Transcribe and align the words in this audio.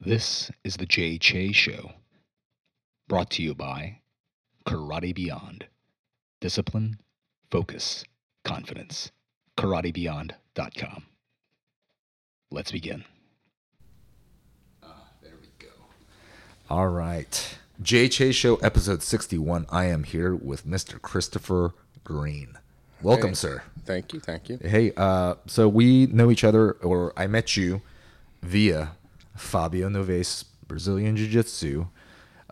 This 0.00 0.50
is 0.64 0.76
the 0.76 0.86
Jay 0.86 1.18
Che 1.18 1.52
Show, 1.52 1.92
brought 3.08 3.30
to 3.32 3.42
you 3.42 3.54
by 3.54 3.98
Karate 4.64 5.14
Beyond. 5.14 5.66
Discipline, 6.40 6.98
focus, 7.50 8.04
confidence. 8.44 9.10
KarateBeyond.com. 9.56 11.02
Let's 12.52 12.70
begin. 12.70 13.04
Ah, 14.84 15.08
There 15.20 15.32
we 15.40 15.48
go. 15.58 15.72
All 16.70 16.88
right. 16.88 17.58
JH 17.82 18.32
Show, 18.34 18.56
episode 18.56 19.02
61. 19.02 19.66
I 19.70 19.86
am 19.86 20.04
here 20.04 20.34
with 20.36 20.64
Mr. 20.64 21.02
Christopher 21.02 21.72
Green. 22.04 22.56
Welcome, 23.02 23.30
Hey. 23.30 23.34
sir. 23.34 23.62
Thank 23.84 24.12
you, 24.12 24.20
thank 24.20 24.48
you. 24.48 24.58
Hey, 24.62 24.92
uh, 24.96 25.34
so 25.46 25.68
we 25.68 26.06
know 26.06 26.30
each 26.30 26.44
other, 26.44 26.72
or 26.72 27.12
I 27.16 27.26
met 27.26 27.56
you 27.56 27.82
via 28.42 28.92
Fabio 29.38 29.88
Novaes 29.88 30.44
Brazilian 30.66 31.16
Jiu 31.16 31.28
Jitsu 31.28 31.86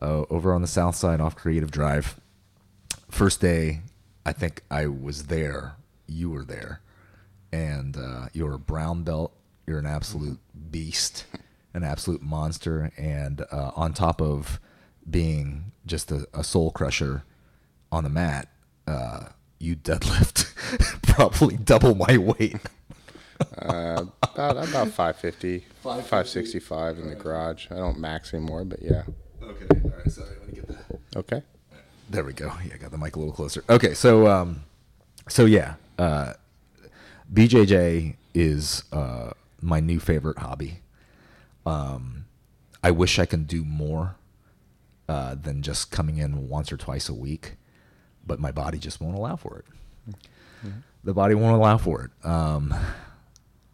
uh, 0.01 0.25
over 0.31 0.55
on 0.55 0.63
the 0.63 0.69
south 0.69 0.97
side 0.97 1.21
off 1.21 1.37
Creative 1.37 1.71
Drive. 1.71 2.19
First 3.11 3.41
day, 3.41 3.81
I 4.25 4.33
think 4.33 4.63
I 4.71 4.87
was 4.87 5.25
there. 5.25 5.77
You 6.07 6.31
were 6.31 6.45
there. 6.45 6.81
And 7.53 7.97
uh, 7.97 8.27
you're 8.33 8.55
a 8.55 8.59
brown 8.59 9.03
belt. 9.03 9.33
You're 9.67 9.79
an 9.79 9.87
absolute 9.87 10.39
beast, 10.71 11.27
an 11.75 11.85
absolute 11.85 12.23
monster. 12.23 12.91
And 12.97 13.43
uh, 13.53 13.73
on 13.77 13.93
top 13.93 14.21
of 14.21 14.61
being 15.09 15.73
just 15.87 16.11
a, 16.11 16.27
a 16.35 16.43
soul 16.43 16.71
crusher 16.71 17.25
on 17.93 18.05
the 18.05 18.11
mat, 18.11 18.49
uh, 18.87 19.27
you 19.59 19.77
deadlift 19.77 20.53
probably 21.03 21.57
double 21.57 21.95
my 21.95 22.19
weight. 22.19 22.57
Uh, 23.59 24.05
about 24.23 24.57
about 24.57 24.89
550, 24.89 25.65
565 25.83 26.99
in 26.99 27.09
the 27.09 27.15
garage. 27.15 27.67
I 27.71 27.77
don't 27.77 27.99
max 27.99 28.33
anymore, 28.35 28.65
but 28.65 28.83
yeah. 28.83 29.05
Okay, 29.43 29.67
all 29.85 29.91
right. 29.91 30.11
Sorry, 30.11 30.29
let 30.41 30.49
me 30.49 30.55
get 30.55 30.69
that. 30.69 31.01
Okay. 31.17 31.43
There 32.09 32.25
we 32.25 32.33
go. 32.33 32.53
Yeah, 32.65 32.75
I 32.75 32.79
got 32.79 32.91
the 32.93 32.99
mic 32.99 33.17
a 33.17 33.19
little 33.19 33.35
closer. 33.35 33.65
Okay, 33.69 33.95
so 33.95 34.29
um, 34.29 34.63
so 35.29 35.45
yeah, 35.45 35.75
uh, 35.99 36.35
BJJ 37.33 38.17
is 38.35 38.85
uh, 38.93 39.31
my 39.61 39.81
new 39.81 39.99
favorite 39.99 40.39
hobby. 40.39 40.81
Um, 41.65 42.27
I 42.83 42.91
wish 42.93 43.19
I 43.19 43.27
can 43.27 43.45
do 43.45 43.65
more 43.65 44.15
uh, 45.09 45.35
than 45.35 45.63
just 45.63 45.91
coming 45.91 46.19
in 46.19 46.49
once 46.49 46.71
or 46.71 46.77
twice 46.77 47.09
a 47.09 47.15
week, 47.15 47.57
but 48.25 48.39
my 48.39 48.53
body 48.53 48.79
just 48.79 49.01
won't 49.01 49.17
allow 49.17 49.37
for 49.37 49.59
it. 49.59 49.65
The 51.05 51.15
body 51.15 51.35
won't 51.35 51.55
allow 51.55 51.79
for 51.79 52.03
it. 52.03 52.27
Um, 52.29 52.75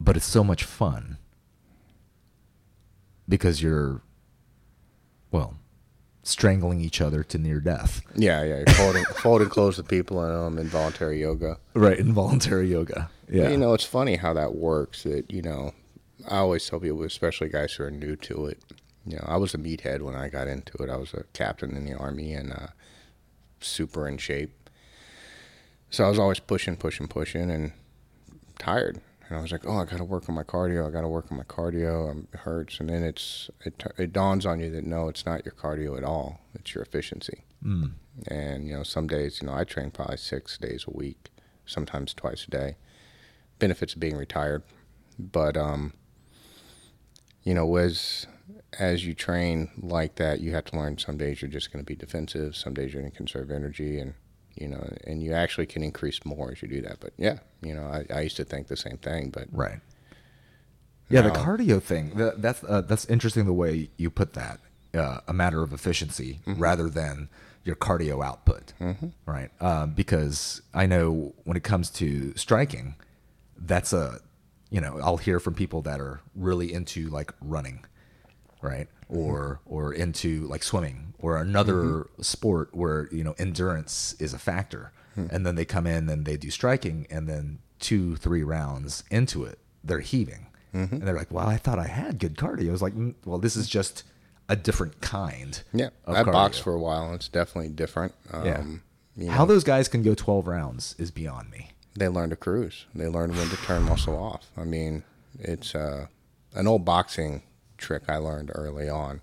but 0.02 0.16
it's 0.16 0.26
so 0.26 0.42
much 0.42 0.64
fun 0.64 1.18
because 3.28 3.62
you're, 3.62 4.02
well, 5.30 5.56
strangling 6.22 6.80
each 6.80 7.00
other 7.00 7.22
to 7.24 7.38
near 7.38 7.60
death. 7.60 8.02
Yeah, 8.14 8.42
yeah. 8.42 8.56
You're 8.58 8.74
folding, 8.74 9.04
folding 9.16 9.48
clothes 9.48 9.78
with 9.78 9.88
people 9.88 10.22
and 10.22 10.34
um, 10.34 10.58
involuntary 10.58 11.20
yoga. 11.20 11.58
Right, 11.74 11.98
involuntary 11.98 12.68
yoga. 12.70 13.10
Yeah. 13.28 13.48
You 13.48 13.56
know, 13.56 13.74
it's 13.74 13.84
funny 13.84 14.16
how 14.16 14.34
that 14.34 14.54
works. 14.54 15.04
That 15.04 15.30
you 15.30 15.42
know, 15.42 15.72
I 16.28 16.38
always 16.38 16.68
tell 16.68 16.80
people, 16.80 17.02
especially 17.02 17.48
guys 17.48 17.72
who 17.72 17.84
are 17.84 17.90
new 17.90 18.16
to 18.16 18.46
it. 18.46 18.58
You 19.06 19.16
know, 19.16 19.24
I 19.26 19.36
was 19.36 19.54
a 19.54 19.58
meathead 19.58 20.02
when 20.02 20.14
I 20.14 20.28
got 20.28 20.46
into 20.46 20.76
it. 20.82 20.90
I 20.90 20.96
was 20.96 21.12
a 21.14 21.24
captain 21.32 21.76
in 21.76 21.84
the 21.86 21.94
army 21.94 22.34
and 22.34 22.52
uh, 22.52 22.66
super 23.60 24.06
in 24.06 24.18
shape. 24.18 24.52
So 25.90 26.04
I 26.04 26.08
was 26.08 26.18
always 26.18 26.38
pushing, 26.38 26.76
pushing, 26.76 27.08
pushing, 27.08 27.50
and 27.50 27.72
tired. 28.58 29.00
And 29.32 29.38
I 29.38 29.42
was 29.42 29.50
like, 29.50 29.66
"Oh, 29.66 29.78
I 29.78 29.86
got 29.86 29.96
to 29.96 30.04
work 30.04 30.28
on 30.28 30.34
my 30.34 30.42
cardio. 30.42 30.86
I 30.86 30.90
got 30.90 31.00
to 31.00 31.08
work 31.08 31.32
on 31.32 31.38
my 31.38 31.44
cardio. 31.44 32.10
Um, 32.10 32.28
it 32.34 32.40
hurts." 32.40 32.78
And 32.80 32.90
then 32.90 33.02
it's 33.02 33.48
it, 33.64 33.82
it 33.96 34.12
dawns 34.12 34.44
on 34.44 34.60
you 34.60 34.70
that 34.72 34.84
no, 34.84 35.08
it's 35.08 35.24
not 35.24 35.46
your 35.46 35.54
cardio 35.54 35.96
at 35.96 36.04
all. 36.04 36.40
It's 36.54 36.74
your 36.74 36.84
efficiency. 36.84 37.44
Mm. 37.64 37.92
And 38.28 38.68
you 38.68 38.76
know, 38.76 38.82
some 38.82 39.06
days, 39.06 39.40
you 39.40 39.46
know, 39.46 39.54
I 39.54 39.64
train 39.64 39.90
probably 39.90 40.18
six 40.18 40.58
days 40.58 40.84
a 40.86 40.94
week, 40.94 41.30
sometimes 41.64 42.12
twice 42.12 42.44
a 42.44 42.50
day. 42.50 42.76
Benefits 43.58 43.94
of 43.94 44.00
being 44.00 44.16
retired, 44.16 44.64
but 45.18 45.56
um, 45.56 45.94
you 47.42 47.54
know, 47.54 47.76
as 47.76 48.26
as 48.78 49.06
you 49.06 49.14
train 49.14 49.70
like 49.78 50.16
that, 50.16 50.40
you 50.40 50.52
have 50.52 50.66
to 50.66 50.76
learn. 50.76 50.98
Some 50.98 51.16
days 51.16 51.40
you're 51.40 51.50
just 51.50 51.72
going 51.72 51.82
to 51.82 51.88
be 51.88 51.96
defensive. 51.96 52.54
Some 52.54 52.74
days 52.74 52.92
you're 52.92 53.00
going 53.00 53.12
to 53.12 53.16
conserve 53.16 53.50
energy, 53.50 53.98
and 53.98 54.12
you 54.56 54.68
know, 54.68 54.82
and 55.04 55.22
you 55.22 55.32
actually 55.32 55.66
can 55.66 55.82
increase 55.82 56.24
more 56.24 56.52
as 56.52 56.62
you 56.62 56.68
do 56.68 56.82
that. 56.82 56.98
But 57.00 57.12
yeah, 57.16 57.38
you 57.62 57.74
know, 57.74 57.84
I, 57.84 58.04
I 58.14 58.20
used 58.22 58.36
to 58.36 58.44
think 58.44 58.68
the 58.68 58.76
same 58.76 58.98
thing, 58.98 59.30
but 59.30 59.48
Right. 59.52 59.80
Yeah, 61.08 61.20
the 61.22 61.30
cardio 61.30 61.82
thing. 61.82 62.16
That, 62.16 62.40
that's 62.40 62.64
uh, 62.64 62.80
that's 62.82 63.04
interesting 63.04 63.44
the 63.44 63.52
way 63.52 63.90
you 63.98 64.08
put 64.10 64.32
that. 64.32 64.60
Uh, 64.94 65.20
a 65.26 65.32
matter 65.32 65.62
of 65.62 65.72
efficiency 65.72 66.40
rather 66.46 66.88
than 66.90 67.28
your 67.64 67.76
cardio 67.76 68.24
output, 68.24 68.72
right? 69.24 69.50
Um, 69.60 69.92
because 69.92 70.60
I 70.74 70.86
know 70.86 71.34
when 71.44 71.56
it 71.56 71.62
comes 71.62 71.88
to 71.90 72.34
striking, 72.36 72.96
that's 73.56 73.92
a 73.92 74.20
you 74.70 74.80
know 74.80 75.00
I'll 75.02 75.16
hear 75.18 75.38
from 75.40 75.54
people 75.54 75.80
that 75.82 76.00
are 76.00 76.20
really 76.34 76.72
into 76.72 77.08
like 77.08 77.32
running, 77.40 77.84
right? 78.60 78.88
Or 79.14 79.60
or 79.66 79.92
into 79.92 80.46
like 80.48 80.62
swimming 80.62 81.14
or 81.18 81.36
another 81.36 82.06
sport 82.20 82.74
where 82.74 83.08
you 83.12 83.22
know 83.22 83.34
endurance 83.38 84.14
is 84.18 84.32
a 84.34 84.38
factor, 84.38 84.92
and 85.16 85.44
then 85.46 85.54
they 85.54 85.64
come 85.64 85.86
in 85.86 86.08
and 86.08 86.24
they 86.24 86.36
do 86.36 86.50
striking, 86.50 87.06
and 87.10 87.28
then 87.28 87.58
two 87.78 88.16
three 88.16 88.42
rounds 88.42 89.04
into 89.10 89.44
it, 89.44 89.58
they're 89.84 90.00
heaving, 90.00 90.46
and 90.72 91.02
they're 91.02 91.14
like, 91.16 91.30
"Well, 91.30 91.46
I 91.46 91.56
thought 91.58 91.78
I 91.78 91.86
had 91.88 92.18
good 92.18 92.36
cardio." 92.36 92.68
I 92.68 92.72
was 92.72 92.82
like, 92.82 92.94
"Mm, 92.94 93.14
"Well, 93.24 93.38
this 93.38 93.54
is 93.56 93.68
just 93.68 94.04
a 94.48 94.56
different 94.56 95.00
kind." 95.00 95.62
yeah, 95.72 95.90
I 96.06 96.22
boxed 96.22 96.62
for 96.62 96.72
a 96.72 96.80
while. 96.80 97.06
and 97.06 97.14
It's 97.16 97.28
definitely 97.28 97.70
different. 97.70 98.14
Um, 98.32 98.44
Yeah. 98.46 98.64
you 99.16 99.30
How 99.30 99.44
those 99.44 99.64
guys 99.64 99.88
can 99.88 100.02
go 100.02 100.14
twelve 100.14 100.46
rounds 100.48 100.94
is 100.98 101.10
beyond 101.10 101.50
me. 101.50 101.72
they 101.94 102.08
learn 102.08 102.30
to 102.30 102.36
cruise. 102.36 102.86
They 102.94 103.06
learn 103.08 103.36
when 103.36 103.48
to 103.50 103.56
turn 103.56 103.82
muscle 103.82 104.16
off. 104.16 104.46
I 104.56 104.64
mean, 104.64 105.02
it's 105.38 105.74
uh, 105.74 106.06
an 106.54 106.66
old 106.66 106.84
boxing 106.86 107.42
trick 107.82 108.04
I 108.08 108.16
learned 108.16 108.50
early 108.54 108.88
on 108.88 109.20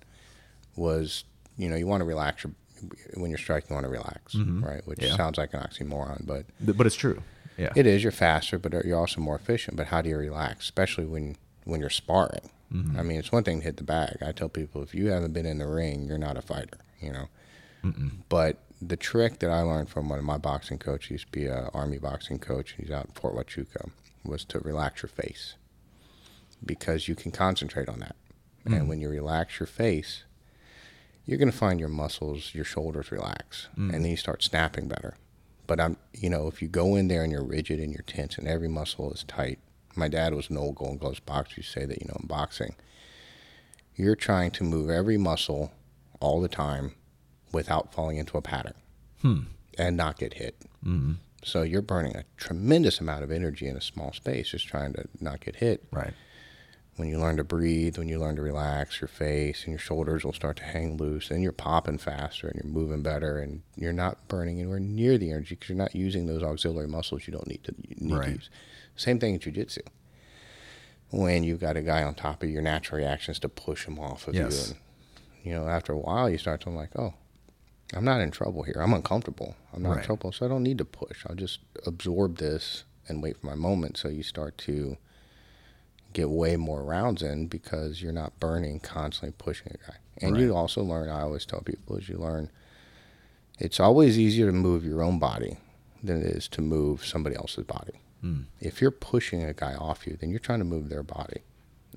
was, 0.75 1.23
you 1.57 1.67
know, 1.69 1.75
you 1.75 1.87
want 1.87 2.01
to 2.01 2.05
relax 2.05 2.43
your 2.43 2.53
when 3.15 3.29
you're 3.29 3.37
striking, 3.37 3.67
you 3.71 3.75
want 3.75 3.85
to 3.85 3.91
relax, 3.91 4.35
right? 4.35 4.85
Which 4.87 4.99
Mm-hmm. 4.99 5.07
Yeah. 5.09 5.17
sounds 5.17 5.37
like 5.37 5.53
an 5.53 5.59
oxymoron, 5.61 6.25
but 6.25 6.45
But 6.77 6.85
it's 6.85 6.95
true. 6.95 7.21
Yeah. 7.57 7.73
it 7.75 7.85
is. 7.85 8.03
You're 8.03 8.13
faster, 8.13 8.57
but 8.57 8.71
you're 8.85 8.97
also 8.97 9.19
more 9.19 9.35
efficient. 9.35 9.75
But 9.75 9.87
how 9.87 10.01
do 10.01 10.07
you 10.09 10.17
relax, 10.17 10.63
especially 10.65 11.05
when 11.05 11.35
when 11.65 11.81
you're 11.81 11.89
sparring? 11.89 12.49
Mm-hmm. 12.73 12.99
I 12.99 13.03
mean, 13.03 13.17
it's 13.19 13.31
one 13.31 13.43
thing 13.43 13.59
to 13.59 13.65
hit 13.65 13.77
the 13.77 13.83
bag. 13.83 14.17
I 14.25 14.31
tell 14.31 14.47
people 14.47 14.81
if 14.83 14.93
you 14.95 15.07
haven't 15.07 15.33
been 15.33 15.45
in 15.45 15.57
the 15.57 15.67
ring, 15.67 16.05
you're 16.05 16.17
not 16.17 16.37
a 16.37 16.41
fighter. 16.41 16.77
You 17.01 17.11
know. 17.13 17.27
But 18.29 18.57
the 18.81 18.95
trick 18.97 19.39
that 19.39 19.49
I 19.49 19.61
learned 19.61 19.89
from 19.89 20.07
one 20.09 20.19
of 20.19 20.25
my 20.25 20.37
boxing 20.37 20.77
coaches, 20.79 21.07
he 21.07 21.13
used 21.15 21.25
to 21.25 21.31
be 21.31 21.45
a 21.47 21.69
army 21.73 21.97
boxing 21.97 22.39
coach. 22.39 22.75
He's 22.77 22.91
out 22.91 23.05
in 23.07 23.11
Fort 23.13 23.35
Huachuca, 23.35 23.89
was 24.23 24.43
to 24.45 24.59
relax 24.59 25.01
your 25.01 25.09
face 25.09 25.55
because 26.65 27.07
you 27.07 27.15
can 27.15 27.31
concentrate 27.31 27.89
on 27.89 27.99
that. 27.99 28.15
And 28.65 28.73
mm. 28.73 28.87
when 28.87 28.99
you 28.99 29.09
relax 29.09 29.59
your 29.59 29.67
face, 29.67 30.23
you're 31.25 31.37
going 31.37 31.51
to 31.51 31.57
find 31.57 31.79
your 31.79 31.89
muscles, 31.89 32.53
your 32.53 32.65
shoulders 32.65 33.11
relax, 33.11 33.67
mm. 33.77 33.93
and 33.93 34.03
then 34.03 34.11
you 34.11 34.17
start 34.17 34.43
snapping 34.43 34.87
better. 34.87 35.15
But 35.67 35.79
I'm, 35.79 35.97
you 36.13 36.29
know, 36.29 36.47
if 36.47 36.61
you 36.61 36.67
go 36.67 36.95
in 36.95 37.07
there 37.07 37.23
and 37.23 37.31
you're 37.31 37.43
rigid 37.43 37.79
and 37.79 37.93
you're 37.93 38.03
tense 38.03 38.37
and 38.37 38.47
every 38.47 38.67
muscle 38.67 39.11
is 39.13 39.23
tight. 39.23 39.59
My 39.95 40.07
dad 40.07 40.33
was 40.33 40.49
an 40.49 40.57
old 40.57 40.75
Golden 40.75 40.97
Gloves 40.97 41.19
boxer. 41.19 41.55
You 41.57 41.63
say 41.63 41.85
that 41.85 42.01
you 42.01 42.07
know 42.07 42.17
in 42.19 42.27
boxing, 42.27 42.75
you're 43.95 44.15
trying 44.15 44.51
to 44.51 44.63
move 44.63 44.89
every 44.89 45.17
muscle 45.17 45.71
all 46.19 46.41
the 46.41 46.47
time 46.47 46.95
without 47.51 47.93
falling 47.93 48.17
into 48.17 48.37
a 48.37 48.41
pattern 48.41 48.75
hmm. 49.21 49.39
and 49.77 49.97
not 49.97 50.17
get 50.17 50.35
hit. 50.35 50.55
Mm-hmm. 50.85 51.13
So 51.43 51.63
you're 51.63 51.81
burning 51.81 52.15
a 52.15 52.23
tremendous 52.37 52.99
amount 52.99 53.23
of 53.23 53.31
energy 53.31 53.67
in 53.67 53.75
a 53.75 53.81
small 53.81 54.13
space 54.13 54.49
just 54.49 54.67
trying 54.67 54.93
to 54.93 55.05
not 55.19 55.39
get 55.39 55.57
hit 55.57 55.83
Right. 55.91 56.13
When 56.99 57.07
you 57.07 57.17
learn 57.17 57.37
to 57.37 57.45
breathe, 57.45 57.97
when 57.97 58.09
you 58.09 58.19
learn 58.19 58.35
to 58.35 58.41
relax 58.41 58.99
your 58.99 59.07
face 59.07 59.63
and 59.63 59.71
your 59.71 59.79
shoulders 59.79 60.25
will 60.25 60.33
start 60.33 60.57
to 60.57 60.63
hang 60.65 60.97
loose, 60.97 61.31
and 61.31 61.41
you're 61.41 61.53
popping 61.53 61.97
faster 61.97 62.45
and 62.49 62.61
you're 62.61 62.73
moving 62.73 63.01
better, 63.01 63.39
and 63.39 63.61
you're 63.77 63.93
not 63.93 64.27
burning 64.27 64.59
anywhere 64.59 64.81
near 64.81 65.17
the 65.17 65.31
energy 65.31 65.55
because 65.55 65.69
you're 65.69 65.77
not 65.77 65.95
using 65.95 66.25
those 66.25 66.43
auxiliary 66.43 66.89
muscles 66.89 67.25
you 67.25 67.31
don't 67.31 67.47
need 67.47 67.63
to 67.63 67.73
need 68.03 68.13
Right. 68.17 68.25
to 68.25 68.31
use. 68.31 68.49
Same 68.97 69.17
thing 69.17 69.35
in 69.35 69.39
jujitsu. 69.39 69.79
When 71.11 71.45
you've 71.45 71.61
got 71.61 71.77
a 71.77 71.81
guy 71.81 72.03
on 72.03 72.15
top 72.15 72.43
of 72.43 72.49
you, 72.49 72.53
your 72.55 72.61
natural 72.61 72.99
reaction 72.99 73.31
is 73.31 73.39
to 73.39 73.49
push 73.49 73.85
him 73.85 73.97
off 73.97 74.27
of 74.27 74.35
Yes. 74.35 74.51
you, 74.51 74.73
and 74.73 74.75
you 75.45 75.53
know 75.53 75.69
after 75.69 75.93
a 75.93 75.97
while 75.97 76.29
you 76.29 76.37
start 76.37 76.59
to 76.61 76.69
like, 76.69 76.89
oh, 76.99 77.13
I'm 77.93 78.03
not 78.03 78.19
in 78.19 78.29
trouble 78.29 78.63
here. 78.63 78.75
I'm 78.77 78.91
uncomfortable. 78.93 79.55
I'm 79.73 79.83
not 79.83 79.89
Right. 79.91 79.99
in 79.99 80.05
trouble, 80.05 80.33
so 80.33 80.45
I 80.45 80.49
don't 80.49 80.63
need 80.63 80.77
to 80.79 80.85
push. 80.85 81.25
I'll 81.25 81.35
just 81.35 81.59
absorb 81.85 82.39
this 82.39 82.83
and 83.07 83.23
wait 83.23 83.37
for 83.39 83.47
my 83.47 83.55
moment. 83.55 83.95
So 83.95 84.09
you 84.09 84.21
start 84.21 84.57
to 84.59 84.97
get 86.13 86.29
way 86.29 86.55
more 86.55 86.83
rounds 86.83 87.21
in 87.21 87.47
because 87.47 88.01
you're 88.01 88.11
not 88.11 88.39
burning 88.39 88.79
constantly 88.79 89.33
pushing 89.37 89.71
a 89.73 89.77
guy. 89.91 89.97
And 90.21 90.35
you 90.37 90.55
also 90.55 90.83
learn, 90.83 91.09
I 91.09 91.21
always 91.21 91.45
tell 91.45 91.61
people, 91.61 91.95
is 91.97 92.09
you 92.09 92.17
learn 92.17 92.49
it's 93.57 93.79
always 93.79 94.17
easier 94.17 94.45
to 94.45 94.51
move 94.53 94.85
your 94.85 95.03
own 95.03 95.19
body 95.19 95.57
than 96.01 96.21
it 96.21 96.27
is 96.27 96.47
to 96.49 96.61
move 96.61 97.05
somebody 97.05 97.35
else's 97.35 97.65
body. 97.65 97.99
If 98.59 98.81
you're 98.81 98.91
pushing 98.91 99.43
a 99.43 99.53
guy 99.53 99.75
off 99.75 100.07
you, 100.07 100.17
then 100.19 100.29
you're 100.29 100.39
trying 100.39 100.59
to 100.59 100.65
move 100.65 100.89
their 100.89 101.03
body. 101.03 101.41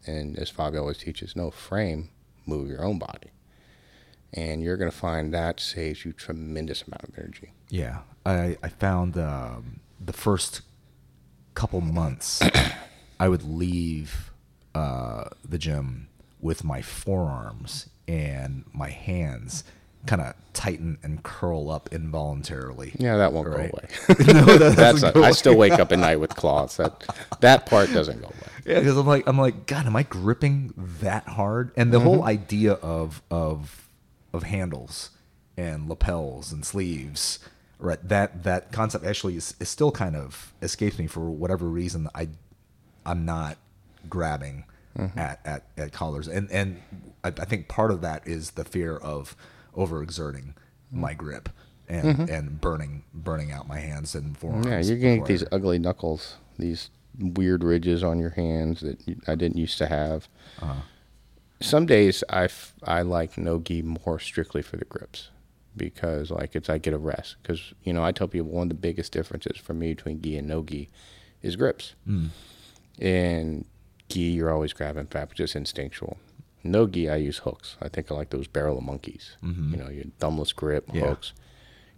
And 0.07 0.37
as 0.39 0.51
Fabio 0.51 0.81
always 0.81 0.99
teaches, 0.99 1.37
no 1.37 1.51
frame 1.51 2.11
move 2.47 2.69
your 2.69 2.85
own 2.85 2.99
body. 2.99 3.31
And 4.33 4.63
you're 4.63 4.77
going 4.77 4.91
to 4.91 4.97
find 4.97 5.33
that 5.35 5.61
saves 5.61 6.05
you 6.05 6.13
tremendous 6.13 6.83
amount 6.83 7.05
of 7.05 7.19
energy. 7.19 7.53
Yeah, 7.69 7.99
I 8.25 8.57
I 8.63 8.69
found 8.69 9.17
um, 9.19 9.81
the 10.01 10.13
first 10.13 10.63
couple 11.55 11.81
months 11.81 12.41
I 13.23 13.29
would 13.29 13.45
leave 13.45 14.33
uh, 14.75 15.25
the 15.49 15.59
gym 15.59 16.09
with 16.41 16.65
my 16.65 16.83
forearms 16.83 17.89
and 18.09 18.65
my 18.73 18.91
hands 18.91 19.63
kind 20.07 20.21
of 20.21 20.35
tighten 20.53 20.99
and 21.05 21.23
curl 21.23 21.71
up 21.71 21.89
involuntarily. 21.93 22.93
Yeah, 22.99 23.17
that 23.19 23.33
won't 23.33 23.47
Right. 23.49 23.71
go 23.71 23.79
away. 23.79 24.25
no, 24.33 24.59
that 24.59 24.75
That's 24.77 25.01
doesn't 25.03 25.11
a, 25.11 25.13
go 25.13 25.23
I 25.23 25.31
still 25.31 25.57
wake 25.57 25.75
up 25.75 25.93
at 25.93 26.01
night 26.01 26.17
with 26.17 26.35
claws. 26.41 26.77
That 26.79 27.05
that 27.41 27.67
part 27.67 27.93
doesn't 27.93 28.21
go 28.21 28.27
away. 28.27 28.49
Yeah, 28.67 28.81
because 28.81 28.97
I'm 28.97 29.07
like, 29.07 29.25
I'm 29.29 29.39
like, 29.39 29.67
God, 29.67 29.87
am 29.87 29.95
I 29.95 30.03
gripping 30.03 30.73
that 31.01 31.29
hard? 31.29 31.71
And 31.77 31.93
the 31.93 32.01
whole 32.01 32.25
idea 32.25 32.73
of 32.73 33.23
of 33.31 33.87
of 34.33 34.43
handles 34.43 35.11
and 35.57 35.89
lapels 35.89 36.51
and 36.53 36.65
sleeves, 36.65 37.39
right? 37.79 38.01
That 38.09 38.43
that 38.43 38.73
concept 38.73 39.05
actually 39.05 39.37
is, 39.37 39.55
is 39.61 39.69
still 39.69 39.93
kind 39.93 40.17
of 40.17 40.53
escapes 40.63 40.99
me 40.99 41.07
for 41.07 41.31
whatever 41.31 41.67
reason. 41.67 42.09
I 42.17 42.29
I'm 43.05 43.25
not 43.25 43.59
grabbing 44.09 44.65
mm-hmm. 44.99 45.19
at, 45.19 45.41
at 45.45 45.65
at 45.77 45.93
collars, 45.93 46.29
and 46.29 46.51
and 46.51 46.81
I, 47.25 47.29
I 47.29 47.45
think 47.45 47.69
part 47.69 47.91
of 47.91 48.01
that 48.03 48.27
is 48.27 48.53
the 48.53 48.65
fear 48.65 48.97
of 48.97 49.37
overexerting 49.77 50.55
mm. 50.55 50.55
my 50.93 51.15
grip. 51.15 51.49
And, 51.89 52.17
mm-hmm. 52.17 52.33
and 52.33 52.61
burning 52.61 53.03
burning 53.13 53.53
out 53.53 53.69
my 53.69 53.79
hands 53.79 54.15
and 54.15 54.39
forearms. 54.39 54.67
Yeah, 54.67 54.81
you're 54.81 54.97
getting 54.97 55.25
I- 55.25 55.27
these 55.27 55.45
ugly 55.53 55.79
knuckles, 55.79 56.37
these 56.59 56.89
weird 57.19 57.63
ridges 57.65 58.03
on 58.03 58.19
your 58.19 58.31
hands 58.31 58.81
that 58.81 58.99
I 59.27 59.35
didn't 59.35 59.59
used 59.59 59.79
to 59.79 59.87
have. 59.87 60.29
Uh-huh. 60.61 60.81
Some 61.61 61.87
days 61.87 62.25
I, 62.29 62.45
f- 62.45 62.75
I 62.85 63.03
like 63.03 63.39
no 63.39 63.59
gi 63.59 63.83
more 63.83 64.19
strictly 64.19 64.63
for 64.63 64.77
the 64.77 64.85
grips 64.85 65.29
because 65.77 66.31
like 66.31 66.55
it's 66.55 66.69
I 66.69 66.79
get 66.79 66.93
a 66.93 66.99
rest 66.99 67.37
because 67.43 67.73
you 67.83 67.93
know 67.93 68.05
I 68.05 68.13
tell 68.13 68.29
people 68.29 68.49
one 68.49 68.65
of 68.65 68.69
the 68.69 68.75
biggest 68.75 69.13
differences 69.13 69.57
for 69.59 69.73
me 69.75 69.95
between 69.95 70.21
gi 70.21 70.39
and 70.39 70.49
no 70.49 70.63
gi 70.63 70.89
is 71.43 71.57
grips. 71.57 71.95
Mm. 72.09 72.29
In 72.99 73.65
gi 74.09 74.21
you're 74.21 74.53
always 74.53 74.73
grabbing 74.73 75.07
fat, 75.07 75.33
just 75.35 75.57
instinctual. 75.57 76.19
No 76.65 76.87
gi 76.87 77.09
I 77.09 77.17
use 77.17 77.39
hooks. 77.39 77.77
I 77.81 77.89
think 77.89 78.11
I 78.11 78.15
like 78.15 78.31
those 78.31 78.47
barrel 78.47 78.79
of 78.79 78.85
monkeys. 78.85 79.37
Mm-hmm. 79.43 79.71
You 79.73 79.77
know, 79.79 79.89
your 79.91 80.05
thumbless 80.21 80.55
grip 80.55 80.89
Yeah. 80.93 81.09
hooks 81.09 81.33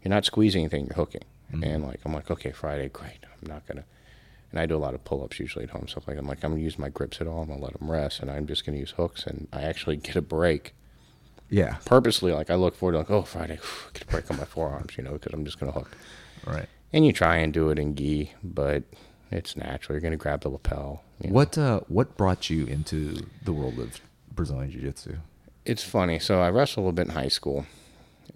you're 0.03 0.11
not 0.11 0.27
squeezing 0.27 0.61
anything, 0.63 0.85
you're 0.87 0.97
hooking. 0.97 1.23
Mm-hmm. 1.51 1.65
And 1.65 1.85
like 1.85 2.01
I'm 2.05 2.13
like, 2.13 2.31
okay, 2.31 2.53
Friday, 2.53 2.89
great. 2.91 3.19
I'm 3.43 3.49
not 3.49 3.67
gonna 3.67 3.85
and 4.51 4.61
I 4.61 4.67
do 4.67 4.77
a 4.77 4.79
lot 4.79 4.95
of 4.95 5.03
pull 5.05 5.25
ups 5.25 5.41
usually 5.41 5.65
at 5.65 5.71
home, 5.71 5.89
stuff 5.89 6.07
like 6.07 6.17
I'm 6.19 6.27
like, 6.29 6.45
I'm 6.45 6.53
gonna 6.53 6.63
use 6.63 6.79
my 6.79 6.89
grips 6.91 7.21
at 7.21 7.27
all, 7.27 7.43
I'm 7.43 7.49
gonna 7.49 7.63
let 7.63 7.79
them 7.79 7.91
rest 7.91 8.21
and 8.21 8.31
I'm 8.31 8.47
just 8.47 8.65
gonna 8.67 8.79
use 8.79 8.93
hooks 8.93 9.27
and 9.27 9.49
I 9.53 9.63
actually 9.63 9.97
get 9.97 10.15
a 10.17 10.23
break 10.23 10.75
yeah, 11.51 11.77
purposely 11.85 12.33
like 12.33 12.51
I 12.51 12.55
look 12.55 12.75
forward 12.75 12.93
to 12.93 12.99
like, 12.99 13.11
oh 13.11 13.23
Friday, 13.23 13.59
get 13.93 14.03
a 14.03 14.07
break 14.07 14.31
on 14.31 14.39
my 14.39 14.45
forearms, 14.45 14.97
you 14.97 15.05
know, 15.05 15.13
because 15.13 15.33
I'm 15.33 15.45
just 15.45 15.59
gonna 15.61 15.73
hook. 15.73 15.91
right. 16.47 16.69
And 16.93 17.05
you 17.05 17.13
try 17.13 17.37
and 17.37 17.53
do 17.53 17.71
it 17.71 17.79
in 17.79 17.95
gi, 17.97 18.33
but 18.43 18.83
it's 19.35 19.57
natural. 19.57 19.95
You're 19.95 20.01
gonna 20.03 20.17
grab 20.17 20.41
the 20.43 20.49
lapel. 20.49 21.03
you 21.21 21.29
know. 21.29 21.35
What 21.35 21.59
uh, 21.59 21.81
what 21.89 22.17
brought 22.17 22.49
you 22.51 22.65
into 22.67 23.27
the 23.45 23.53
world 23.53 23.79
of 23.79 24.01
Brazilian 24.35 24.71
Jiu 24.71 24.81
Jitsu? 24.83 25.17
it's 25.65 25.83
funny. 25.83 26.19
So 26.19 26.41
I 26.41 26.51
wrestled 26.51 26.79
a 26.79 26.87
little 26.87 26.93
bit 26.93 27.09
in 27.09 27.15
high 27.15 27.29
school, 27.29 27.65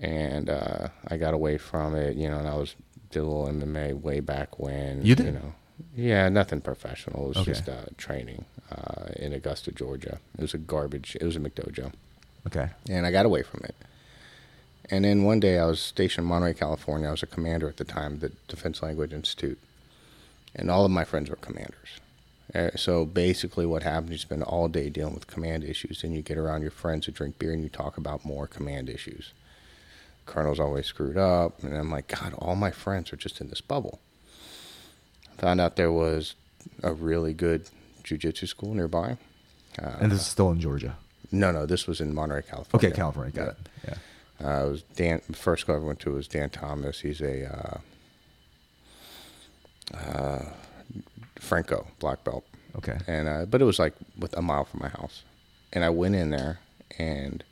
and 0.00 0.48
uh, 0.50 0.88
I 1.08 1.16
got 1.16 1.34
away 1.34 1.58
from 1.58 1.94
it. 1.94 2.16
You 2.16 2.28
know, 2.30 2.38
and 2.38 2.48
I 2.48 2.54
was 2.56 2.74
did 3.10 3.20
a 3.20 3.24
little 3.24 3.46
MMA 3.48 4.00
way 4.00 4.20
back 4.20 4.58
when. 4.58 5.02
You 5.04 5.14
did? 5.14 5.26
You 5.26 5.32
know, 5.32 5.54
yeah, 5.96 6.28
nothing 6.28 6.60
professional. 6.60 7.24
It 7.24 7.28
was 7.28 7.36
Okay. 7.38 7.52
just 7.52 7.68
uh, 7.68 7.84
training 7.96 8.44
uh, 8.70 9.06
in 9.16 9.32
Augusta, 9.32 9.72
Georgia. 9.72 10.18
It 10.36 10.42
was 10.42 10.54
a 10.54 10.58
garbage. 10.58 11.16
It 11.20 11.24
was 11.24 11.36
a 11.36 11.40
McDojo, 11.40 11.92
Okay. 12.46 12.68
and 12.88 13.06
I 13.06 13.10
got 13.10 13.24
away 13.26 13.42
from 13.42 13.60
it. 13.64 13.74
And 14.90 15.04
then 15.04 15.24
one 15.24 15.38
day 15.38 15.58
I 15.58 15.66
was 15.66 15.80
stationed 15.80 16.24
in 16.24 16.28
Monterey, 16.30 16.54
California. 16.54 17.08
I 17.08 17.10
was 17.10 17.22
a 17.22 17.26
commander 17.26 17.68
at 17.68 17.76
the 17.76 17.84
time, 17.84 18.14
at 18.14 18.20
the 18.20 18.32
Defense 18.48 18.82
Language 18.82 19.12
Institute, 19.12 19.58
and 20.54 20.70
all 20.70 20.84
of 20.84 20.90
my 20.90 21.04
friends 21.04 21.30
were 21.30 21.36
commanders. 21.36 21.74
Uh, 22.54 22.70
so 22.76 23.04
basically, 23.04 23.66
what 23.66 23.82
happens, 23.82 24.10
you 24.12 24.18
spend 24.18 24.42
all 24.42 24.68
day 24.68 24.88
dealing 24.88 25.14
with 25.14 25.26
command 25.26 25.64
issues, 25.64 26.02
and 26.02 26.14
you 26.14 26.22
get 26.22 26.38
around 26.38 26.62
your 26.62 26.70
friends 26.70 27.06
who 27.06 27.12
drink 27.12 27.38
beer 27.38 27.52
and 27.52 27.62
you 27.62 27.68
talk 27.68 27.98
about 27.98 28.24
more 28.24 28.46
command 28.46 28.88
issues. 28.88 29.32
Colonel's 30.24 30.60
always 30.60 30.86
screwed 30.86 31.16
up, 31.18 31.62
and 31.62 31.76
I'm 31.76 31.90
like, 31.90 32.08
God, 32.08 32.34
all 32.38 32.56
my 32.56 32.70
friends 32.70 33.12
are 33.12 33.16
just 33.16 33.40
in 33.40 33.48
this 33.48 33.60
bubble. 33.60 33.98
I 35.36 35.40
Found 35.42 35.60
out 35.60 35.76
there 35.76 35.92
was 35.92 36.34
a 36.82 36.92
really 36.92 37.32
good 37.34 37.68
jujitsu 38.02 38.48
school 38.48 38.74
nearby. 38.74 39.16
and 39.78 40.10
this 40.10 40.20
is 40.20 40.26
still 40.26 40.50
in 40.50 40.60
Georgia. 40.60 40.96
No, 41.30 41.52
no, 41.52 41.66
this 41.66 41.86
was 41.86 42.00
in 42.00 42.14
Monterey, 42.14 42.42
California. 42.42 42.88
Okay, 42.88 42.96
California. 42.96 43.32
Got 43.32 43.48
it. 43.48 43.56
Yeah. 43.86 43.94
Uh, 44.42 44.66
it 44.66 44.70
was 44.70 44.82
Dan. 44.96 45.20
The 45.28 45.36
first 45.36 45.66
guy 45.66 45.74
I 45.74 45.78
went 45.78 46.00
to 46.00 46.12
was 46.12 46.26
Dan 46.28 46.48
Thomas. 46.50 47.00
He's 47.00 47.20
a 47.20 47.80
uh, 49.94 50.44
Franco 51.40 51.86
black 51.98 52.24
belt, 52.24 52.44
Okay. 52.76 52.98
and 53.06 53.28
uh, 53.28 53.44
but 53.46 53.60
it 53.62 53.64
was 53.64 53.78
like 53.78 53.94
with 54.18 54.36
a 54.36 54.42
mile 54.42 54.64
from 54.64 54.80
my 54.80 54.88
house, 54.88 55.22
and 55.72 55.84
I 55.84 55.90
went 55.90 56.14
in 56.14 56.30
there, 56.30 56.58
and 56.98 57.42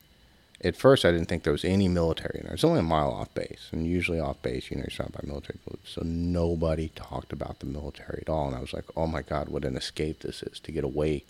at 0.65 0.77
first 0.77 1.05
I 1.05 1.11
didn't 1.13 1.27
think 1.29 1.43
there 1.45 1.53
was 1.53 1.65
any 1.65 1.89
military 1.89 2.39
in 2.41 2.47
there. 2.47 2.55
It's 2.55 2.65
only 2.65 2.81
a 2.81 2.85
mile 2.85 3.11
off 3.11 3.33
base, 3.35 3.69
and 3.73 3.87
usually 3.87 4.19
off 4.21 4.41
base, 4.43 4.71
you 4.71 4.77
know, 4.77 4.83
you're 4.83 4.91
surrounded 4.91 5.21
by 5.23 5.27
military, 5.29 5.59
buildings. 5.65 5.89
so 5.89 6.03
nobody 6.05 6.89
talked 6.95 7.33
about 7.33 7.61
the 7.61 7.67
military 7.67 8.21
at 8.23 8.29
all, 8.29 8.47
and 8.49 8.57
I 8.57 8.61
was 8.61 8.73
like, 8.73 8.85
oh 8.97 9.07
my 9.07 9.23
god, 9.23 9.49
what 9.49 9.65
an 9.65 9.77
escape 9.77 10.21
this 10.21 10.43
is 10.43 10.59
to 10.61 10.73
get 10.73 10.85
away 10.85 11.25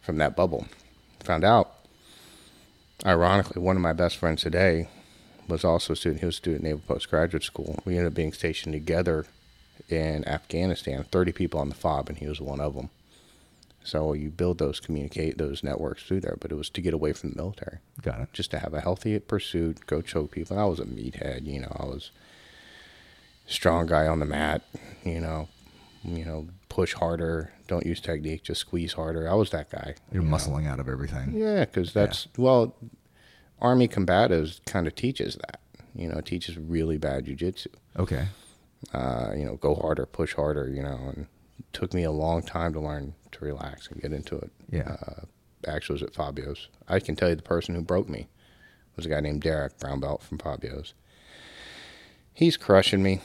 from 0.00 0.16
that 0.18 0.34
bubble. 0.36 0.66
Found 1.24 1.44
out 1.44 1.72
ironically, 3.06 3.60
one 3.62 3.76
of 3.76 3.82
my 3.82 3.92
best 3.92 4.16
friends 4.16 4.42
today 4.42 4.88
was 5.48 5.64
also 5.64 5.92
a 5.92 5.96
student. 5.96 6.20
He 6.20 6.26
was 6.26 6.36
a 6.36 6.38
student 6.38 6.64
at 6.64 6.68
Naval 6.68 6.82
Postgraduate 6.86 7.42
School. 7.42 7.80
We 7.84 7.94
ended 7.96 8.12
up 8.12 8.14
being 8.14 8.32
stationed 8.32 8.72
together 8.72 9.26
in 9.92 10.26
Afghanistan, 10.26 11.04
30 11.10 11.32
people 11.32 11.60
on 11.60 11.68
the 11.68 11.74
FOB, 11.74 12.08
and 12.08 12.18
he 12.18 12.26
was 12.26 12.40
one 12.40 12.60
of 12.60 12.74
them. 12.74 12.90
So 13.84 14.12
you 14.12 14.30
build 14.30 14.58
those 14.58 14.78
communicate 14.80 15.38
those 15.38 15.62
networks 15.64 16.04
through 16.04 16.20
there, 16.20 16.36
but 16.40 16.52
it 16.52 16.54
was 16.56 16.70
to 16.70 16.80
get 16.80 16.94
away 16.94 17.12
from 17.12 17.30
the 17.30 17.36
military, 17.36 17.78
Got 18.00 18.20
it. 18.20 18.28
just 18.32 18.50
to 18.52 18.58
have 18.60 18.74
a 18.74 18.80
healthy 18.80 19.18
pursuit, 19.18 19.86
go 19.86 20.00
choke 20.02 20.30
people. 20.30 20.56
And 20.56 20.62
I 20.62 20.66
was 20.68 20.78
a 20.78 20.84
meathead, 20.84 21.46
you 21.46 21.60
know. 21.60 21.76
I 21.78 21.84
was 21.86 22.12
strong 23.46 23.86
guy 23.86 24.06
on 24.06 24.20
the 24.20 24.24
mat, 24.24 24.62
you 25.04 25.20
know, 25.20 25.48
you 26.04 26.24
know, 26.24 26.46
push 26.68 26.94
harder, 26.94 27.52
don't 27.66 27.84
use 27.84 28.00
technique, 28.00 28.44
just 28.44 28.60
squeeze 28.60 28.92
harder. 28.92 29.28
I 29.28 29.34
was 29.34 29.50
that 29.50 29.70
guy. 29.70 29.94
You're 30.12 30.22
you 30.22 30.28
know. 30.28 30.36
muscling 30.36 30.66
out 30.68 30.78
of 30.80 30.88
everything. 30.88 31.32
Yeah, 31.34 31.64
because 31.64 31.92
that's 31.92 32.28
well, 32.36 32.74
Army 33.60 33.88
combatives 33.88 34.60
kind 34.64 34.86
of 34.86 34.94
teaches 34.94 35.36
that. 35.36 35.60
You 35.94 36.08
know, 36.08 36.20
teaches 36.20 36.56
really 36.56 36.98
bad 36.98 37.26
jujitsu. 37.26 37.66
Okay. 37.98 38.28
Uh, 38.92 39.32
you 39.36 39.44
know, 39.44 39.56
go 39.56 39.74
harder, 39.74 40.06
push 40.06 40.34
harder. 40.34 40.68
You 40.68 40.82
know, 40.82 40.98
and 41.14 41.26
it 41.58 41.72
took 41.72 41.94
me 41.94 42.04
a 42.04 42.10
long 42.10 42.42
time 42.42 42.72
to 42.74 42.80
learn 42.80 43.14
to 43.32 43.44
relax 43.44 43.88
and 43.88 44.00
get 44.00 44.12
into 44.12 44.36
it. 44.36 44.50
Yeah. 44.70 44.96
Uh, 45.06 45.22
actually, 45.66 45.94
was 45.94 46.02
at 46.02 46.14
Fabio's. 46.14 46.68
I 46.88 47.00
can 47.00 47.16
tell 47.16 47.28
you 47.28 47.36
the 47.36 47.42
person 47.42 47.74
who 47.74 47.82
broke 47.82 48.08
me 48.08 48.28
was 48.96 49.06
a 49.06 49.08
guy 49.08 49.20
named 49.20 49.42
Derek 49.42 49.78
Brown 49.78 50.00
Belt 50.00 50.22
from 50.22 50.38
Fabio's. 50.38 50.94
He's 52.34 52.56
crushing 52.56 53.02
me, 53.02 53.20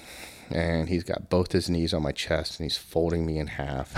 and 0.49 0.89
he's 0.89 1.03
got 1.03 1.29
both 1.29 1.51
his 1.51 1.69
knees 1.69 1.93
on 1.93 2.03
my 2.03 2.11
chest, 2.11 2.59
and 2.59 2.65
he's 2.65 2.77
folding 2.77 3.25
me 3.25 3.37
in 3.37 3.47
half. 3.47 3.97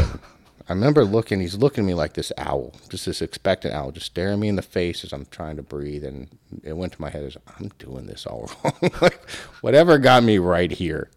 I 0.69 0.73
remember 0.73 1.03
looking, 1.03 1.39
he's 1.39 1.57
looking 1.57 1.83
at 1.83 1.87
me 1.87 1.95
like 1.95 2.13
this 2.13 2.31
owl, 2.37 2.75
just 2.89 3.07
this 3.07 3.23
expectant 3.23 3.73
owl, 3.73 3.91
just 3.91 4.05
staring 4.05 4.39
me 4.39 4.49
in 4.49 4.55
the 4.55 4.61
face 4.61 5.03
as 5.03 5.11
I'm 5.11 5.25
trying 5.31 5.55
to 5.55 5.63
breathe. 5.63 6.03
And 6.03 6.27
it 6.63 6.77
went 6.77 6.93
to 6.93 7.01
my 7.01 7.09
head 7.09 7.23
as 7.23 7.37
I'm 7.57 7.69
doing 7.79 8.05
this 8.05 8.27
all 8.27 8.51
wrong. 8.63 8.91
like, 9.01 9.19
whatever 9.61 9.97
got 9.97 10.23
me 10.23 10.37
right 10.37 10.71
here, 10.71 11.09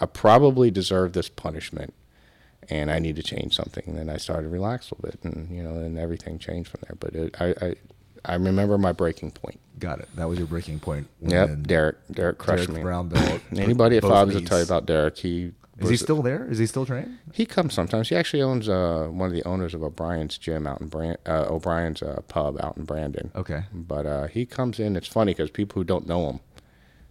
I 0.00 0.06
probably 0.06 0.70
deserve 0.70 1.12
this 1.12 1.28
punishment, 1.28 1.94
and 2.68 2.90
I 2.90 2.98
need 2.98 3.16
to 3.16 3.22
change 3.22 3.54
something. 3.54 3.84
And 3.86 3.96
then 3.96 4.10
I 4.10 4.16
started 4.16 4.44
to 4.44 4.48
relax 4.48 4.90
a 4.90 4.94
little 4.94 5.10
bit, 5.10 5.32
and 5.32 5.50
you 5.54 5.62
know, 5.62 5.76
and 5.76 5.98
everything 5.98 6.38
changed 6.38 6.70
from 6.70 6.80
there. 6.86 6.96
But 6.98 7.14
it, 7.14 7.40
I, 7.40 7.66
I, 7.66 7.74
I 8.24 8.34
remember 8.34 8.78
my 8.78 8.92
breaking 8.92 9.32
point. 9.32 9.60
Got 9.78 10.00
it. 10.00 10.08
That 10.16 10.28
was 10.28 10.38
your 10.38 10.46
breaking 10.46 10.80
point. 10.80 11.08
Yep, 11.20 11.62
Derek. 11.62 11.96
Derek 12.10 12.38
crushed 12.38 12.66
Derek 12.66 12.78
me. 12.78 12.82
Brown 12.82 13.08
belt. 13.08 13.40
Anybody 13.56 13.96
at 13.96 14.02
Fobs 14.02 14.34
will 14.34 14.42
tell 14.42 14.58
you 14.58 14.64
about 14.64 14.86
Derek. 14.86 15.18
He 15.18 15.52
Is 15.78 15.90
he 15.90 15.96
still 15.96 16.22
there? 16.22 16.46
Is 16.50 16.58
he 16.58 16.66
still 16.66 16.86
training? 16.86 17.18
He 17.32 17.44
comes 17.44 17.74
sometimes. 17.74 18.08
He 18.08 18.16
actually 18.16 18.42
owns 18.42 18.68
uh, 18.68 19.08
one 19.10 19.28
of 19.28 19.34
the 19.34 19.44
owners 19.44 19.74
of 19.74 19.82
O'Brien's 19.82 20.38
gym 20.38 20.66
out 20.66 20.80
in 20.80 20.86
Brand, 20.88 21.18
uh, 21.26 21.46
O'Brien's 21.50 22.02
uh, 22.02 22.20
pub 22.28 22.58
out 22.62 22.76
in 22.76 22.84
Brandon. 22.84 23.30
Okay. 23.34 23.64
But 23.72 24.06
uh, 24.06 24.26
he 24.28 24.46
comes 24.46 24.78
in. 24.78 24.96
It's 24.96 25.08
funny 25.08 25.32
because 25.32 25.50
people 25.50 25.80
who 25.80 25.84
don't 25.84 26.06
know 26.06 26.30
him 26.30 26.40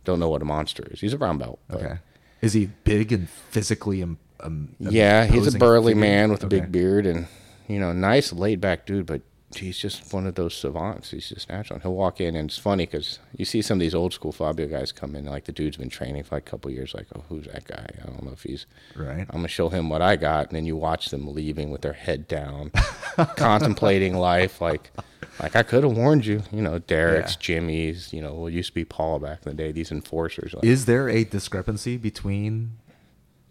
don't 0.06 0.20
know 0.20 0.30
what 0.30 0.42
a 0.42 0.46
monster 0.46 0.88
is. 0.92 1.02
He's 1.02 1.14
a 1.14 1.18
brown 1.18 1.38
belt. 1.38 1.60
Okay. 1.72 1.98
Is 2.44 2.52
he 2.52 2.66
big 2.84 3.14
and 3.14 3.30
physically? 3.30 4.04
Um, 4.04 4.18
um, 4.42 4.76
Yeah, 4.78 5.26
he's 5.26 5.56
a 5.56 5.58
burly 5.58 5.94
figure? 5.94 6.02
man 6.02 6.30
with 6.30 6.44
a 6.44 6.48
big 6.48 6.74
beard 6.74 7.06
and 7.06 7.28
you 7.70 7.80
know, 7.80 7.94
nice 7.94 8.34
laid 8.34 8.60
back 8.60 8.86
dude. 8.86 9.06
But 9.06 9.22
he's 9.58 9.78
just 9.78 10.14
one 10.14 10.26
of 10.28 10.36
those 10.36 10.56
savants. 10.56 11.12
He's 11.12 11.30
just 11.30 11.50
natural. 11.50 11.76
And 11.76 11.84
he'll 11.84 11.94
walk 11.96 12.20
in, 12.22 12.36
and 12.36 12.50
it's 12.50 12.58
funny 12.58 12.86
because 12.86 13.20
you 13.38 13.46
see 13.46 13.62
some 13.62 13.78
of 13.78 13.80
these 13.80 13.96
old 13.96 14.14
school 14.14 14.32
Fabio 14.32 14.68
guys 14.68 14.92
come 14.92 15.16
in, 15.16 15.26
like 15.26 15.46
the 15.46 15.52
dude's 15.52 15.78
been 15.78 15.90
training 15.90 16.24
for 16.24 16.36
like 16.36 16.48
a 16.48 16.50
couple 16.50 16.72
years. 16.72 16.94
Like, 16.94 17.08
oh, 17.16 17.24
who's 17.30 17.46
that 17.48 17.66
guy? 17.66 17.86
I 18.02 18.06
don't 18.08 18.24
know 18.24 18.32
if 18.32 18.44
he's 18.44 18.66
Right. 18.96 19.22
I'm 19.30 19.38
gonna 19.38 19.48
show 19.48 19.70
him 19.70 19.90
what 19.90 20.02
I 20.02 20.16
got, 20.16 20.48
and 20.48 20.56
then 20.56 20.66
you 20.66 20.76
watch 20.78 21.10
them 21.10 21.34
leaving 21.34 21.72
with 21.72 21.82
their 21.82 21.94
head 21.94 22.28
down, 22.28 22.72
contemplating 23.36 24.16
life. 24.16 24.62
Like, 24.62 24.92
like 25.40 25.56
I 25.56 25.64
could 25.64 25.84
have 25.84 25.96
warned 25.96 26.26
you. 26.26 26.44
You 26.52 26.62
know, 26.62 26.80
Derek's, 26.80 27.34
Yeah. 27.34 27.40
Jimmy's. 27.40 28.14
You 28.14 28.22
know, 28.22 28.34
what 28.36 28.54
used 28.54 28.70
to 28.70 28.76
be 28.76 28.86
Paul 28.86 29.20
back 29.20 29.40
in 29.46 29.52
the 29.52 29.56
day. 29.64 29.72
These 29.72 29.92
enforcers. 29.92 30.54
Like, 30.54 30.64
Is 30.64 30.86
there 30.86 31.10
a 31.10 31.24
discrepancy 31.24 31.98
between 31.98 32.78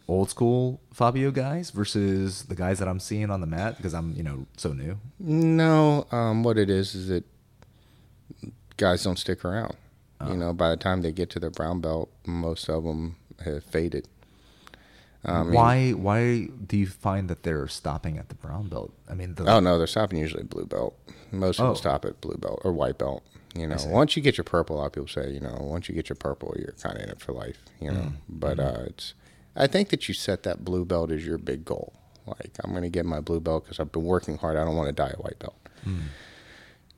old 0.08 0.28
school 0.30 0.80
Fabio 0.92 1.30
guys 1.30 1.70
versus 1.70 2.42
the 2.44 2.54
guys 2.54 2.78
that 2.80 2.88
I'm 2.88 3.00
seeing 3.00 3.30
on 3.30 3.40
the 3.40 3.46
mat 3.46 3.76
because 3.76 3.94
I'm, 3.94 4.12
you 4.14 4.22
know, 4.22 4.46
so 4.56 4.72
new? 4.72 4.98
No, 5.18 6.06
um, 6.10 6.42
what 6.42 6.58
it 6.58 6.68
is 6.70 6.94
is 6.94 7.08
that 7.08 7.24
guys 8.76 9.02
don't 9.04 9.18
stick 9.18 9.44
around. 9.44 9.76
You 10.28 10.36
know, 10.36 10.52
by 10.52 10.70
the 10.70 10.76
time 10.76 11.02
they 11.02 11.10
get 11.10 11.30
to 11.30 11.40
their 11.40 11.50
brown 11.50 11.80
belt, 11.80 12.08
most 12.24 12.68
of 12.68 12.84
them 12.84 13.16
have 13.44 13.64
faded. 13.64 14.06
Mean- 15.26 15.52
why 15.52 15.90
why 15.90 16.46
do 16.66 16.76
you 16.76 16.86
find 16.86 17.28
that 17.28 17.42
they're 17.42 17.66
stopping 17.66 18.18
at 18.18 18.28
the 18.28 18.36
brown 18.36 18.68
belt? 18.68 18.92
I 19.10 19.14
mean, 19.14 19.34
the, 19.34 19.50
Oh 19.50 19.58
no, 19.58 19.78
they're 19.78 19.86
stopping 19.88 20.18
usually 20.20 20.44
blue 20.44 20.64
belt. 20.66 20.96
Most 21.32 21.58
of 21.58 21.70
Oh. 21.70 21.74
stop 21.74 22.04
at 22.04 22.20
blue 22.20 22.36
belt 22.36 22.60
or 22.64 22.72
white 22.72 22.98
belt. 22.98 23.24
You 23.54 23.66
know, 23.66 23.76
once 23.86 24.16
you 24.16 24.22
get 24.22 24.36
your 24.36 24.44
purple, 24.44 24.76
a 24.76 24.78
lot 24.78 24.86
of 24.86 24.92
people 24.92 25.08
say, 25.08 25.30
you 25.30 25.40
know, 25.40 25.56
once 25.60 25.88
you 25.88 25.94
get 25.94 26.08
your 26.08 26.16
purple, 26.16 26.54
you're 26.56 26.72
kind 26.80 26.96
of 26.96 27.02
in 27.02 27.10
it 27.10 27.20
for 27.20 27.32
life. 27.32 27.58
You 27.80 27.90
know, 27.92 28.00
Mm. 28.00 28.12
but 28.28 28.58
Mm-hmm. 28.58 28.80
uh, 28.82 28.84
it's. 28.86 29.14
I 29.54 29.66
think 29.66 29.90
that 29.90 30.08
you 30.08 30.14
set 30.14 30.42
that 30.44 30.64
blue 30.64 30.84
belt 30.84 31.10
as 31.10 31.26
your 31.26 31.38
big 31.38 31.64
goal. 31.64 31.92
Like 32.26 32.52
I'm 32.62 32.70
going 32.70 32.84
to 32.84 32.88
get 32.88 33.04
my 33.04 33.20
blue 33.20 33.40
belt 33.40 33.64
because 33.64 33.80
I've 33.80 33.92
been 33.92 34.04
working 34.04 34.38
hard. 34.38 34.56
I 34.56 34.64
don't 34.64 34.76
want 34.76 34.88
to 34.88 34.92
die 34.92 35.12
a 35.14 35.20
white 35.20 35.38
belt. 35.38 35.56
Mm. 35.86 36.02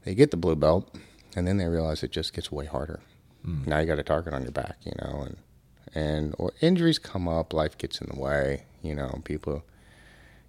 They 0.04 0.14
get 0.14 0.30
the 0.30 0.36
blue 0.36 0.56
belt, 0.56 0.94
and 1.34 1.46
then 1.46 1.56
they 1.56 1.66
realize 1.66 2.02
it 2.02 2.12
just 2.12 2.34
gets 2.34 2.52
way 2.52 2.66
harder. 2.66 3.00
Mm. 3.46 3.66
Now 3.66 3.78
you 3.78 3.86
got 3.86 3.98
a 3.98 4.02
target 4.02 4.34
on 4.34 4.42
your 4.42 4.52
back, 4.52 4.76
you 4.84 4.92
know, 5.00 5.22
and 5.26 5.36
and 5.94 6.34
or 6.38 6.52
injuries 6.60 6.98
come 6.98 7.28
up, 7.28 7.52
life 7.52 7.78
gets 7.78 8.00
in 8.00 8.08
the 8.12 8.20
way, 8.20 8.64
you 8.82 8.94
know, 8.94 9.22
people 9.24 9.64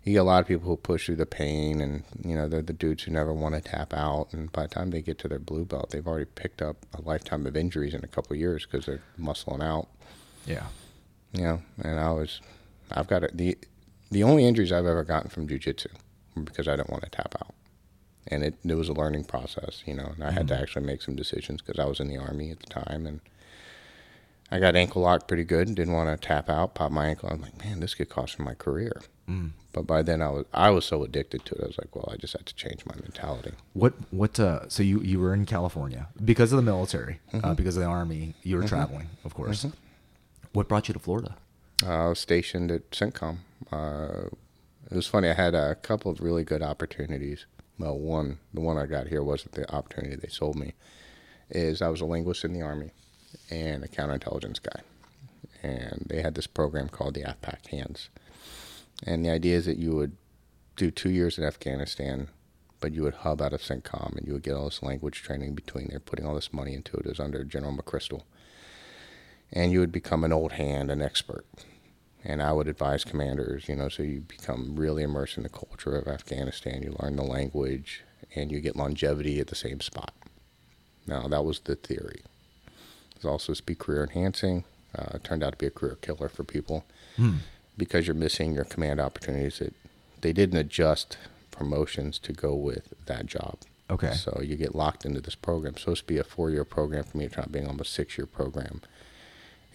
you 0.05 0.13
get 0.13 0.19
a 0.19 0.23
lot 0.23 0.39
of 0.39 0.47
people 0.47 0.67
who 0.67 0.77
push 0.77 1.07
through 1.07 1.15
the 1.15 1.25
pain 1.25 1.81
and 1.81 2.03
you 2.23 2.35
know 2.35 2.47
they're 2.47 2.61
the 2.61 2.73
dudes 2.73 3.03
who 3.03 3.11
never 3.11 3.33
want 3.33 3.55
to 3.55 3.61
tap 3.61 3.93
out 3.93 4.27
and 4.31 4.51
by 4.51 4.61
the 4.61 4.67
time 4.67 4.91
they 4.91 5.01
get 5.01 5.17
to 5.17 5.27
their 5.27 5.39
blue 5.39 5.65
belt 5.65 5.89
they've 5.89 6.07
already 6.07 6.25
picked 6.25 6.61
up 6.61 6.85
a 6.93 7.01
lifetime 7.01 7.45
of 7.47 7.57
injuries 7.57 7.93
in 7.93 8.03
a 8.03 8.07
couple 8.07 8.33
of 8.33 8.39
years 8.39 8.65
because 8.65 8.85
they're 8.85 9.01
muscling 9.19 9.63
out 9.63 9.87
yeah. 10.45 10.67
You 11.35 11.43
know 11.43 11.61
and 11.83 11.99
i 11.99 12.11
was 12.11 12.41
i've 12.91 13.07
got 13.07 13.23
a, 13.23 13.29
the 13.33 13.57
the 14.11 14.23
only 14.23 14.45
injuries 14.45 14.71
i've 14.71 14.85
ever 14.85 15.03
gotten 15.03 15.29
from 15.29 15.47
jiu-jitsu 15.47 15.89
were 16.35 16.43
because 16.43 16.67
i 16.67 16.75
didn't 16.75 16.89
want 16.89 17.03
to 17.03 17.09
tap 17.09 17.35
out 17.41 17.53
and 18.27 18.43
it, 18.43 18.55
it 18.63 18.75
was 18.75 18.89
a 18.89 18.93
learning 18.93 19.23
process 19.23 19.83
you 19.85 19.93
know 19.93 20.11
and 20.15 20.23
i 20.23 20.31
had 20.31 20.47
to 20.47 20.57
actually 20.59 20.85
make 20.85 21.01
some 21.01 21.15
decisions 21.15 21.61
because 21.61 21.79
i 21.79 21.85
was 21.87 21.99
in 21.99 22.07
the 22.07 22.17
army 22.17 22.51
at 22.51 22.59
the 22.59 22.67
time 22.67 23.05
and 23.05 23.19
I 24.51 24.59
got 24.59 24.75
ankle 24.75 25.01
locked 25.01 25.27
pretty 25.27 25.43
good 25.43 25.65
and 25.67 25.75
didn't 25.75 25.95
want 25.95 26.07
to 26.21 26.27
tap 26.27 26.49
out, 26.51 26.75
pop 26.75 26.91
my 26.91 27.07
ankle. 27.07 27.29
I'm 27.29 27.41
like, 27.41 27.57
man, 27.65 27.79
this 27.79 27.95
could 27.95 28.09
cost 28.09 28.37
me 28.37 28.45
my 28.45 28.53
career. 28.53 29.01
But 29.73 29.87
by 29.87 30.03
then 30.03 30.21
I 30.21 30.29
was 30.29 30.45
I 30.53 30.69
was 30.69 30.85
so 30.85 31.03
addicted 31.03 31.43
to 31.45 31.55
it. 31.55 31.63
I 31.63 31.65
was 31.65 31.77
like, 31.79 31.95
well, 31.95 32.07
I 32.13 32.15
just 32.17 32.33
had 32.33 32.45
to 32.45 32.53
change 32.53 32.85
my 32.85 32.93
mentality. 32.93 33.53
What 33.73 33.93
what? 34.11 34.39
Uh, 34.39 34.69
so 34.69 34.83
you 34.83 35.01
you 35.01 35.19
were 35.19 35.33
in 35.33 35.47
California 35.47 36.09
because 36.23 36.51
of 36.53 36.57
the 36.57 36.61
military, 36.61 37.19
uh, 37.33 37.37
Mm-hmm. 37.37 37.53
because 37.55 37.75
of 37.75 37.81
the 37.81 37.89
army. 37.89 38.35
You 38.43 38.57
were 38.57 38.67
traveling, 38.67 39.09
of 39.23 39.33
course. 39.33 39.65
What 40.55 40.69
brought 40.69 40.87
you 40.87 40.93
to 40.93 40.99
Florida? 41.01 41.35
Uh, 41.83 42.05
I 42.05 42.07
was 42.07 42.19
stationed 42.19 42.71
at 42.71 42.89
CENTCOM. 42.91 43.39
Uh, 43.73 44.29
it 44.89 44.95
was 44.95 45.05
funny. 45.05 45.27
I 45.27 45.33
had 45.33 45.53
a 45.53 45.75
couple 45.75 46.09
of 46.09 46.21
really 46.21 46.45
good 46.45 46.61
opportunities. 46.61 47.45
Well, 47.77 47.99
one, 47.99 48.39
the 48.53 48.61
one 48.61 48.77
I 48.77 48.85
got 48.85 49.09
here 49.09 49.21
wasn't 49.21 49.51
the 49.51 49.69
opportunity 49.69 50.15
they 50.15 50.29
sold 50.29 50.55
me. 50.55 50.73
Is 51.49 51.81
I 51.81 51.89
was 51.89 51.99
a 51.99 52.05
linguist 52.05 52.45
in 52.45 52.53
the 52.53 52.61
army 52.61 52.91
and 53.49 53.83
a 53.83 53.89
counterintelligence 53.89 54.61
guy, 54.63 54.79
and 55.61 56.05
they 56.09 56.21
had 56.21 56.35
this 56.35 56.47
program 56.47 56.87
called 56.87 57.15
the 57.15 57.23
AFPAK 57.23 57.67
Hands. 57.67 58.09
And 59.03 59.25
the 59.25 59.31
idea 59.31 59.57
is 59.57 59.65
that 59.65 59.77
you 59.77 59.93
would 59.93 60.15
do 60.77 60.89
two 60.89 61.09
years 61.09 61.37
in 61.37 61.43
Afghanistan, 61.43 62.29
but 62.79 62.93
you 62.93 63.03
would 63.03 63.15
hub 63.15 63.41
out 63.41 63.51
of 63.51 63.61
CENTCOM 63.61 64.15
and 64.15 64.25
you 64.25 64.31
would 64.31 64.43
get 64.43 64.53
all 64.53 64.65
this 64.65 64.81
language 64.81 65.21
training 65.21 65.53
between 65.53 65.89
there, 65.89 65.99
putting 65.99 66.25
all 66.25 66.35
this 66.35 66.53
money 66.53 66.73
into 66.73 66.95
it. 66.95 67.05
It 67.05 67.09
was 67.09 67.19
under 67.19 67.43
General 67.43 67.75
McChrystal. 67.75 68.21
And 69.53 69.71
you 69.71 69.79
would 69.79 69.91
become 69.91 70.23
an 70.23 70.33
old 70.33 70.53
hand, 70.53 70.91
an 70.91 71.01
expert 71.01 71.45
and 72.25 72.41
I 72.41 72.51
would 72.51 72.67
advise 72.67 73.03
commanders, 73.03 73.69
you 73.69 73.75
know, 73.75 73.87
so 73.87 74.01
you 74.01 74.21
become 74.21 74.75
really 74.75 75.03
immersed 75.03 75.37
in 75.37 75.43
the 75.43 75.49
culture 75.49 75.95
of 75.95 76.07
Afghanistan. 76.07 76.81
You 76.81 76.95
learn 76.99 77.17
the 77.17 77.23
language, 77.23 78.03
and 78.33 78.51
you 78.51 78.59
get 78.59 78.75
longevity 78.75 79.39
at 79.39 79.47
the 79.47 79.55
same 79.55 79.79
spot. 79.79 80.11
Now, 81.05 81.27
that 81.27 81.45
was 81.45 81.59
the 81.59 81.75
theory. 81.75 82.23
It 82.65 83.17
was 83.17 83.25
also 83.25 83.53
to 83.53 83.63
be 83.63 83.75
career 83.75 84.03
enhancing. 84.03 84.63
Uh, 84.97 85.15
it 85.15 85.23
turned 85.23 85.43
out 85.43 85.51
to 85.51 85.57
be 85.57 85.67
a 85.67 85.71
career 85.71 85.97
killer 86.01 86.27
for 86.27 86.43
people 86.43 86.83
because 87.77 88.07
you're 88.07 88.15
missing 88.15 88.55
your 88.55 88.63
command 88.63 88.99
opportunities. 88.99 89.59
That 89.59 89.75
they 90.21 90.33
didn't 90.33 90.57
adjust 90.57 91.17
promotions 91.51 92.17
to 92.19 92.33
go 92.33 92.55
with 92.55 92.93
that 93.05 93.27
job. 93.27 93.59
Okay. 93.87 94.13
So 94.13 94.41
you 94.43 94.55
get 94.55 94.73
locked 94.73 95.05
into 95.05 95.21
this 95.21 95.35
program. 95.35 95.73
It's 95.73 95.81
supposed 95.81 96.01
to 96.01 96.07
be 96.07 96.17
a 96.17 96.23
four-year 96.23 96.65
program 96.65 97.03
for 97.03 97.17
me. 97.17 97.25
It 97.25 97.37
out 97.37 97.51
being 97.51 97.67
almost 97.67 97.91
a 97.91 97.93
six-year 97.93 98.25
program 98.25 98.81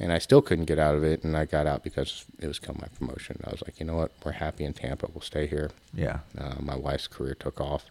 and 0.00 0.12
I 0.12 0.18
still 0.18 0.40
couldn't 0.40 0.64
get 0.64 0.78
out 0.78 0.94
of 0.96 1.04
it. 1.04 1.22
And 1.22 1.36
I 1.36 1.44
got 1.44 1.66
out 1.66 1.84
because 1.84 2.24
it 2.40 2.46
was 2.48 2.58
come 2.58 2.78
my 2.80 2.88
promotion. 2.88 3.40
I 3.46 3.50
was 3.50 3.62
like, 3.62 3.78
you 3.78 3.86
know 3.86 3.96
what? 3.96 4.10
We're 4.24 4.32
happy 4.32 4.64
in 4.64 4.72
Tampa. 4.72 5.08
We'll 5.12 5.20
stay 5.20 5.46
here. 5.46 5.70
Yeah. 5.94 6.20
Uh, 6.36 6.54
my 6.58 6.74
wife's 6.74 7.06
career 7.06 7.34
took 7.38 7.60
off, 7.60 7.84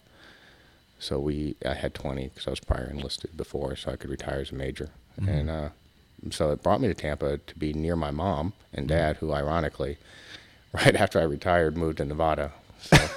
so 0.98 1.20
we 1.20 1.56
I 1.66 1.76
had 1.76 1.94
20 1.94 2.28
because 2.30 2.48
I 2.48 2.50
was 2.50 2.60
prior 2.60 2.90
enlisted 2.92 3.38
before, 3.38 3.76
so 3.76 3.92
I 3.92 3.96
could 3.96 4.10
retire 4.10 4.40
as 4.42 4.52
a 4.52 4.56
major. 4.56 4.90
And 5.28 5.50
uh, 5.50 5.70
so 6.32 6.52
it 6.52 6.64
brought 6.64 6.82
me 6.82 6.88
to 6.88 6.94
Tampa 6.94 7.38
to 7.38 7.56
be 7.56 7.74
near 7.74 7.96
my 7.96 8.12
mom 8.12 8.54
and 8.74 8.88
dad, 8.88 9.18
who 9.18 9.34
ironically, 9.34 9.98
right 10.74 10.96
after 10.96 11.20
I 11.20 11.24
retired, 11.24 11.78
moved 11.78 11.98
to 11.98 12.06
Nevada. 12.06 12.52
So, 12.82 12.98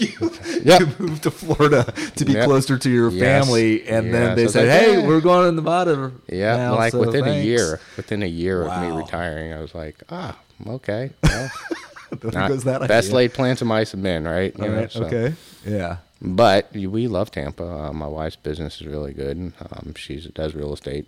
you, 0.00 0.30
you 0.64 0.86
moved 0.98 1.22
to 1.24 1.30
Florida 1.30 1.84
to 2.16 2.24
be 2.24 2.32
Yep. 2.32 2.44
closer 2.46 2.78
to 2.78 2.90
your 2.90 3.10
Yes. 3.10 3.44
family, 3.46 3.86
and 3.88 4.06
Yeah, 4.06 4.12
then 4.12 4.36
they 4.36 4.46
so 4.46 4.52
said, 4.52 4.68
like, 4.68 4.80
"Hey, 4.80 5.00
yeah. 5.00 5.06
we're 5.06 5.20
going 5.20 5.46
to 5.48 5.52
Nevada." 5.52 6.12
yeah, 6.28 6.56
now, 6.56 6.74
like 6.76 6.92
so 6.92 7.00
within 7.00 7.26
a 7.26 7.42
year, 7.42 7.80
within 7.96 8.22
a 8.22 8.26
year 8.26 8.62
of 8.62 8.80
me 8.82 8.96
retiring, 8.96 9.52
I 9.52 9.60
was 9.60 9.74
like, 9.74 10.02
ah, 10.10 10.38
okay. 10.66 11.10
Well, 11.22 11.50
not- 12.32 12.48
goes 12.48 12.64
that 12.64 12.80
best 12.88 13.08
idea. 13.08 13.14
laid 13.16 13.34
plans 13.34 13.60
of 13.62 13.68
mice 13.68 13.92
and 13.94 14.02
men, 14.02 14.24
right? 14.24 14.56
You 14.56 14.64
All 14.64 14.70
know, 14.70 14.76
right. 14.76 14.90
so- 14.92 15.04
Okay. 15.04 15.34
Yeah. 15.66 15.98
But 16.20 16.72
we 16.72 17.06
love 17.06 17.30
Tampa. 17.30 17.62
Uh, 17.64 17.92
my 17.92 18.06
wife's 18.08 18.34
business 18.36 18.80
is 18.80 18.86
really 18.88 19.12
good. 19.12 19.52
Um, 19.70 19.94
she 19.96 20.16
does 20.34 20.52
real 20.54 20.72
estate, 20.72 21.06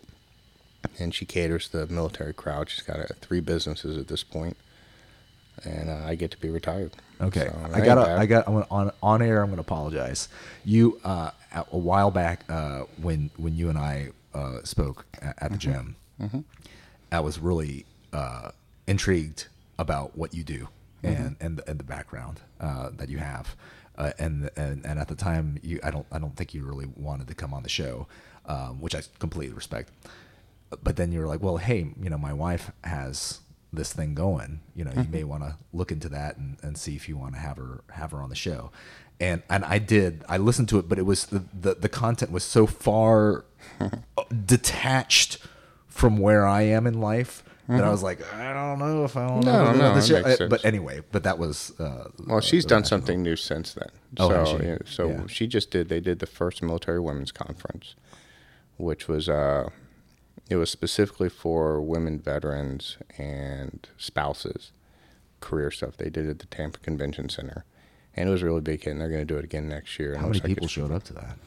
and 1.01 1.13
she 1.13 1.25
caters 1.27 1.69
to 1.71 1.85
the 1.85 1.93
military 1.93 2.33
crowd. 2.33 2.71
She's 2.71 2.83
got 2.85 3.01
uh, 3.01 3.07
three 3.21 3.41
businesses 3.41 3.97
at 3.99 4.07
this 4.07 4.23
point, 4.23 4.57
and 5.65 5.91
uh, 5.91 6.03
I 6.07 6.15
get 6.15 6.31
to 6.31 6.39
be 6.39 6.49
retired. 6.49 6.93
Okay, 7.21 7.49
So, 7.49 7.71
I 7.75 7.81
got. 7.81 7.99
I 7.99 8.27
got. 8.27 8.47
I'm 8.49 8.55
gonna, 8.55 8.67
on 8.71 8.93
on 9.03 9.23
air. 9.23 9.41
I'm 9.43 9.49
going 9.49 9.57
to 9.57 9.61
apologize. 9.61 10.29
You 10.65 10.99
uh, 11.05 11.31
a 11.53 11.79
while 11.79 12.11
back 12.11 12.45
uh, 12.49 12.81
when 13.01 13.31
when 13.37 13.55
you 13.57 13.69
and 13.69 13.79
I 13.79 14.09
uh, 14.35 14.63
spoke 14.65 15.05
at, 15.21 15.35
at 15.43 15.53
the 15.53 15.59
Mm-hmm. 15.59 16.29
gym, 16.29 16.45
I 17.13 17.21
was 17.21 17.39
really 17.39 17.85
uh, 18.13 18.51
intrigued 18.87 19.49
about 19.79 20.17
what 20.17 20.35
you 20.35 20.43
do 20.45 20.69
Mm-hmm. 21.03 21.23
and 21.23 21.37
and 21.41 21.57
the, 21.59 21.71
and 21.71 21.79
the 21.81 21.85
background 21.85 22.41
uh, 22.61 22.91
that 22.97 23.09
you 23.09 23.19
have. 23.19 23.57
Uh, 23.99 24.13
and, 24.19 24.51
and 24.57 24.85
and 24.87 24.99
at 24.99 25.09
the 25.09 25.15
time, 25.15 25.59
you 25.63 25.81
I 25.83 25.91
don't 25.91 26.07
I 26.13 26.19
don't 26.19 26.37
think 26.37 26.55
you 26.55 26.65
really 26.65 26.87
wanted 26.97 27.27
to 27.29 27.35
come 27.35 27.53
on 27.55 27.63
the 27.63 27.69
show, 27.69 28.07
um, 28.47 28.81
which 28.81 28.95
I 28.95 29.03
completely 29.19 29.55
respect. 29.55 29.91
But 30.83 30.97
then 30.97 31.11
you 31.13 31.21
were 31.21 31.27
like, 31.27 31.43
well, 31.43 31.57
hey, 31.59 31.93
you 32.01 32.09
know, 32.11 32.17
my 32.19 32.33
wife 32.33 32.71
has 32.85 33.41
this 33.73 33.93
thing 33.93 34.15
going. 34.15 34.61
You 34.75 34.85
know, 34.85 34.93
you 34.97 35.07
may 35.11 35.25
want 35.25 35.43
to 35.43 35.57
look 35.73 35.93
into 35.93 36.09
that 36.09 36.37
and, 36.37 36.57
and 36.63 36.77
see 36.77 36.97
if 36.97 37.09
you 37.09 37.17
want 37.17 37.35
to 37.35 37.41
have 37.41 37.57
her 37.57 37.83
have 37.93 38.11
her 38.13 38.23
on 38.23 38.29
the 38.29 38.35
show. 38.37 38.71
And 39.21 39.43
and 39.51 39.65
I 39.65 39.79
did. 39.79 40.25
I 40.29 40.39
listened 40.39 40.69
to 40.71 40.79
it, 40.79 40.89
but 40.89 40.99
it 40.99 41.05
was 41.07 41.27
the 41.27 41.45
the, 41.59 41.75
the 41.75 41.89
content 41.89 42.33
was 42.33 42.43
so 42.45 42.67
far 42.67 43.45
detached 44.47 45.39
from 45.87 46.19
where 46.19 46.47
I 46.47 46.63
am 46.63 46.87
in 46.87 47.01
life 47.01 47.43
that 47.69 47.85
I 47.85 47.91
was 47.91 48.03
like, 48.03 48.21
I 48.35 48.53
don't 48.53 48.81
know 48.81 49.05
if 49.05 49.17
I 49.17 49.27
want 49.31 49.45
No, 49.45 49.73
to. 49.73 49.79
no, 49.79 49.95
that 49.95 50.05
show. 50.05 50.21
makes 50.23 50.41
Uh. 50.41 50.49
But 50.49 50.65
anyway, 50.65 51.03
but 51.13 51.23
that 51.23 51.39
was. 51.39 51.73
Uh, 51.79 52.09
Well, 52.27 52.41
she's 52.41 52.65
uh, 52.67 52.69
done 52.69 52.85
something 52.85 53.23
new 53.23 53.37
since 53.37 53.75
then. 53.75 53.91
Oh, 54.19 54.29
so, 54.45 54.61
yeah, 54.61 54.79
so 54.85 55.09
Yeah. 55.11 55.27
she 55.29 55.47
just 55.47 55.71
did. 55.71 55.89
They 55.89 56.01
did 56.01 56.19
the 56.19 56.27
first 56.27 56.65
military 56.65 56.99
women's 56.99 57.31
conference, 57.31 57.95
which 58.77 59.07
was 59.07 59.29
uh, 59.29 59.69
it 60.51 60.57
was 60.57 60.69
specifically 60.71 61.31
for 61.31 61.81
women 61.81 62.19
veterans 62.19 62.99
and 63.17 63.89
spouses, 63.97 64.73
career 65.41 65.71
stuff. 65.71 65.97
They 65.97 66.11
did 66.11 66.27
it 66.27 66.31
at 66.31 66.39
the 66.41 66.47
Tampa 66.47 66.79
Convention 66.81 67.29
Center, 67.31 67.65
and 68.15 68.29
it 68.29 68.33
was 68.33 68.43
a 68.43 68.45
really 68.47 68.61
big 68.61 68.83
hit. 68.85 68.91
And 68.91 69.01
they're 69.01 69.09
going 69.09 69.27
to 69.27 69.35
do 69.35 69.39
it 69.39 69.45
again 69.45 69.69
next 69.69 69.99
year. 69.99 70.17
How 70.17 70.27
many 70.27 70.41
like 70.41 70.45
people 70.49 70.69
showed 70.69 70.91
up 70.91 71.05
to 71.05 71.13
that? 71.15 71.39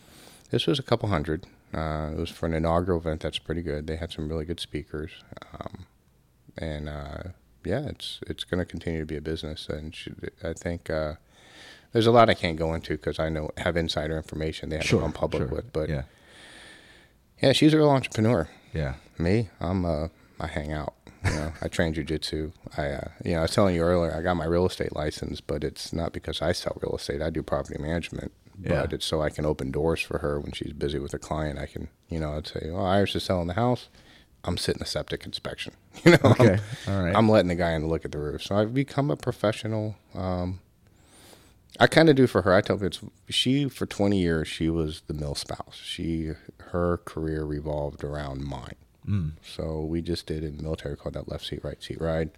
This 0.49 0.65
was 0.65 0.79
a 0.79 0.83
couple 0.83 1.09
hundred. 1.09 1.45
Uh, 1.73 2.11
it 2.13 2.19
was 2.19 2.29
for 2.29 2.45
an 2.45 2.53
inaugural 2.53 2.99
event. 2.99 3.21
That's 3.21 3.39
pretty 3.39 3.61
good. 3.61 3.87
They 3.87 3.97
had 3.97 4.11
some 4.11 4.29
really 4.29 4.45
good 4.45 4.59
speakers, 4.59 5.11
um, 5.53 5.85
and 6.57 6.87
uh, 6.87 7.23
yeah, 7.65 7.87
it's 7.87 8.19
it's 8.27 8.43
going 8.43 8.59
to 8.59 8.65
continue 8.65 8.99
to 8.99 9.05
be 9.05 9.17
a 9.17 9.21
business. 9.21 9.67
And 9.67 9.93
should, 9.93 10.31
I 10.43 10.53
think 10.53 10.89
uh, 10.89 11.15
There's 11.91 12.07
a 12.07 12.11
lot 12.11 12.29
I 12.29 12.35
can't 12.35 12.57
go 12.57 12.73
into 12.73 12.93
because 12.93 13.19
I 13.19 13.29
know 13.29 13.49
have 13.57 13.75
insider 13.75 14.15
information 14.17 14.69
they 14.69 14.75
haven't 14.77 14.87
Sure, 14.87 15.01
gone 15.01 15.11
public 15.13 15.47
sure. 15.49 15.55
with. 15.55 15.73
But 15.73 15.89
yeah. 15.89 16.03
yeah, 17.41 17.51
she's 17.53 17.73
a 17.73 17.77
real 17.77 17.89
entrepreneur. 17.89 18.47
Yeah, 18.73 18.95
Me, 19.17 19.49
I'm 19.59 19.85
uh, 19.85 20.07
I 20.39 20.47
hang 20.47 20.71
out. 20.73 20.93
You 21.25 21.31
know, 21.31 21.53
I 21.61 21.67
train 21.69 21.93
jujitsu. 21.93 22.51
I, 22.77 22.87
uh, 22.89 23.07
you 23.23 23.31
know, 23.33 23.39
I 23.39 23.41
was 23.43 23.51
telling 23.55 23.75
you 23.75 23.81
earlier, 23.81 24.13
I 24.13 24.21
got 24.21 24.35
my 24.35 24.43
real 24.45 24.65
estate 24.65 24.93
license, 24.93 25.39
but 25.39 25.63
it's 25.63 25.93
not 25.93 26.11
because 26.11 26.41
I 26.41 26.51
sell 26.51 26.77
real 26.81 26.97
estate. 26.97 27.21
I 27.21 27.29
do 27.29 27.41
property 27.41 27.81
management, 27.81 28.33
but 28.57 28.69
Yeah. 28.69 28.85
it's 28.91 29.05
so 29.05 29.21
I 29.21 29.29
can 29.29 29.45
open 29.45 29.71
doors 29.71 30.01
for 30.01 30.17
her 30.17 30.37
when 30.39 30.51
she's 30.51 30.73
busy 30.73 30.99
with 30.99 31.13
a 31.13 31.19
client. 31.19 31.59
I 31.59 31.65
can, 31.67 31.87
you 32.09 32.19
know, 32.19 32.33
I'd 32.35 32.47
say, 32.47 32.69
"Oh, 32.69 32.83
Iris 32.83 33.15
is 33.15 33.23
selling 33.23 33.47
the 33.47 33.53
house. 33.53 33.87
I'm 34.43 34.57
sitting 34.57 34.81
a 34.81 34.85
septic 34.85 35.25
inspection." 35.25 35.73
You 36.03 36.11
know, 36.11 36.17
Okay. 36.25 36.59
I'm, 36.87 36.93
All 36.93 37.03
right. 37.03 37.15
I'm 37.15 37.29
letting 37.29 37.47
the 37.47 37.55
guy 37.55 37.71
in 37.71 37.81
to 37.83 37.87
look 37.87 38.03
at 38.03 38.11
the 38.11 38.19
roof. 38.19 38.43
So 38.43 38.55
I've 38.57 38.73
become 38.73 39.09
a 39.09 39.15
professional. 39.15 39.95
Um, 40.13 40.59
I 41.79 41.87
kind 41.87 42.09
of 42.09 42.15
do 42.15 42.27
for 42.27 42.43
her. 42.43 42.53
I 42.53 42.61
tell 42.61 42.75
people 42.77 42.87
it's 42.87 42.99
she 43.35 43.67
for 43.67 43.85
20 43.85 44.19
years. 44.19 44.47
She 44.47 44.69
was 44.69 45.01
the 45.07 45.13
mill 45.13 45.35
spouse. 45.35 45.75
She 45.83 46.31
her 46.71 46.97
career 47.05 47.43
revolved 47.45 48.03
around 48.03 48.43
mine. 48.43 48.75
Mm. 49.07 49.31
So 49.41 49.81
we 49.81 50.01
just 50.01 50.27
did 50.27 50.43
in 50.43 50.57
the 50.57 50.63
military 50.63 50.95
called 50.95 51.15
that 51.15 51.27
left 51.29 51.45
seat, 51.45 51.61
right 51.63 51.81
seat 51.81 51.99
ride. 51.99 52.29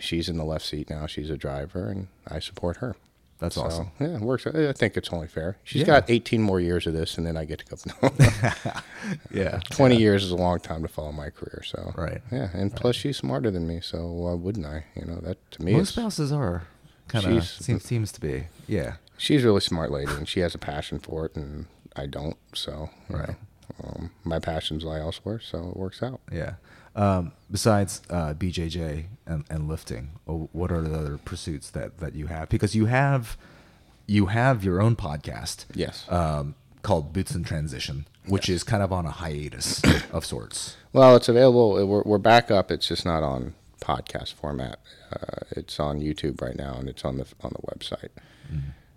She's 0.00 0.28
in 0.28 0.38
the 0.38 0.44
left 0.44 0.64
seat 0.64 0.88
now. 0.88 1.06
She's 1.06 1.28
a 1.30 1.36
driver, 1.36 1.88
and 1.88 2.08
I 2.26 2.38
support 2.38 2.78
her. 2.78 2.96
that's 3.38 3.54
So, 3.56 3.62
awesome. 3.62 3.90
Yeah, 4.00 4.16
it 4.16 4.20
works. 4.20 4.46
I 4.46 4.72
think 4.72 4.96
it's 4.96 5.10
only 5.12 5.28
fair. 5.28 5.58
She's 5.62 5.80
Yeah. 5.80 5.86
got 6.00 6.10
18 6.10 6.40
more 6.42 6.58
years 6.60 6.86
of 6.86 6.94
this, 6.94 7.18
and 7.18 7.26
then 7.26 7.36
I 7.36 7.44
get 7.44 7.58
to 7.60 7.64
go. 7.66 7.76
No, 8.02 8.10
Yeah, 9.30 9.60
20 9.70 9.96
years 9.96 10.24
is 10.24 10.30
a 10.30 10.36
long 10.36 10.58
time 10.60 10.82
to 10.82 10.88
follow 10.88 11.12
my 11.12 11.30
career. 11.30 11.62
So 11.64 11.92
Right. 11.96 12.20
yeah, 12.32 12.48
and 12.54 12.74
plus 12.74 12.96
she's 12.96 13.16
smarter 13.18 13.50
than 13.50 13.66
me, 13.66 13.80
so 13.82 14.06
why 14.10 14.32
wouldn't 14.34 14.66
I? 14.66 14.84
You 14.96 15.04
know 15.06 15.20
that 15.22 15.38
to 15.52 15.62
me, 15.62 15.72
most 15.72 15.88
is, 15.88 15.94
spouses 15.94 16.32
are 16.32 16.64
kind 17.10 17.26
of 17.38 17.44
seems 17.44 17.84
seems 17.84 18.12
to 18.12 18.20
be. 18.20 18.46
Yeah, 18.66 18.94
she's 19.18 19.42
a 19.44 19.46
really 19.46 19.60
smart 19.60 19.90
lady, 19.90 20.12
and 20.12 20.28
she 20.28 20.40
has 20.40 20.54
a 20.54 20.58
passion 20.58 20.98
for 20.98 21.26
it, 21.26 21.36
and 21.36 21.66
I 21.96 22.06
don't. 22.06 22.36
So 22.54 22.90
Right. 23.08 23.28
know, 23.28 23.36
um, 23.84 24.10
my 24.24 24.38
passions 24.38 24.84
lie 24.84 25.00
elsewhere, 25.00 25.40
so 25.40 25.68
it 25.70 25.76
works 25.76 26.02
out. 26.02 26.20
yeah. 26.32 26.54
Um, 26.96 27.32
besides 27.50 28.02
uh, 28.10 28.34
BJJ 28.34 29.04
and, 29.24 29.44
and 29.48 29.68
lifting, 29.68 30.10
uh, 30.28 30.32
what 30.32 30.72
are 30.72 30.80
the 30.82 30.92
other 30.98 31.18
pursuits 31.18 31.70
that 31.70 31.98
that 31.98 32.14
you 32.16 32.26
have? 32.26 32.48
Because 32.48 32.74
you 32.74 32.86
have 32.86 33.36
you 34.06 34.26
have 34.26 34.64
your 34.64 34.82
own 34.82 34.96
podcast. 34.96 35.66
Yes. 35.74 36.04
um, 36.08 36.54
called 36.82 37.12
Boots 37.12 37.34
in 37.34 37.44
Transition, 37.44 38.06
which 38.26 38.48
is 38.48 38.64
kind 38.64 38.82
of 38.82 38.90
on 38.92 39.04
a 39.06 39.10
hiatus 39.10 39.82
of 40.12 40.24
sorts. 40.24 40.76
Well, 40.94 41.14
it's 41.14 41.28
available. 41.28 41.74
We're, 41.86 42.02
we're 42.02 42.18
back 42.18 42.50
up. 42.50 42.70
It's 42.72 42.88
just 42.88 43.04
not 43.04 43.22
on 43.22 43.54
podcast 43.80 44.34
format. 44.34 44.78
Uh, 45.12 45.44
it's 45.52 45.80
on 45.80 46.00
YouTube 46.00 46.40
right 46.40 46.56
now, 46.56 46.74
and 46.78 46.88
it's 46.88 47.04
on 47.04 47.16
the 47.16 47.26
on 47.42 47.52
the 47.54 47.66
website. 47.74 48.10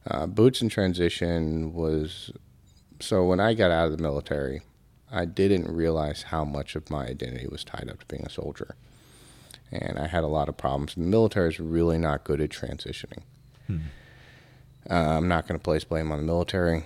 Uh, 0.05 0.25
Boots 0.27 0.61
in 0.61 0.69
Transition 0.69 1.73
was 1.73 2.31
so 2.99 3.25
when 3.25 3.39
I 3.39 3.53
got 3.53 3.71
out 3.71 3.85
of 3.85 3.97
the 3.97 4.03
military, 4.03 4.61
I 5.11 5.25
didn't 5.25 5.73
realize 5.73 6.23
how 6.23 6.43
much 6.43 6.75
of 6.75 6.89
my 6.89 7.05
identity 7.05 7.47
was 7.47 7.63
tied 7.63 7.89
up 7.89 7.99
to 7.99 8.05
being 8.07 8.25
a 8.25 8.29
soldier, 8.29 8.75
and 9.71 9.97
I 9.97 10.07
had 10.07 10.23
a 10.23 10.27
lot 10.27 10.49
of 10.49 10.57
problems. 10.57 10.95
The 10.95 11.01
military 11.01 11.49
is 11.49 11.59
really 11.59 11.97
not 11.97 12.23
good 12.23 12.41
at 12.41 12.49
transitioning. 12.49 13.23
Uh, 14.89 14.93
I'm 14.93 15.27
not 15.29 15.47
going 15.47 15.57
to 15.59 15.63
place 15.63 15.83
blame 15.85 16.11
on 16.11 16.19
the 16.19 16.25
military. 16.25 16.83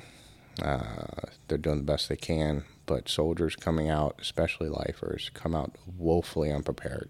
Uh, 0.62 1.06
they're 1.48 1.58
doing 1.58 1.78
the 1.78 1.84
best 1.84 2.10
they 2.10 2.16
can, 2.16 2.64
but 2.86 3.10
soldiers 3.10 3.56
coming 3.56 3.90
out, 3.90 4.16
especially 4.20 4.70
lifers, 4.70 5.32
come 5.34 5.56
out 5.56 5.76
woefully 5.98 6.52
unprepared 6.52 7.10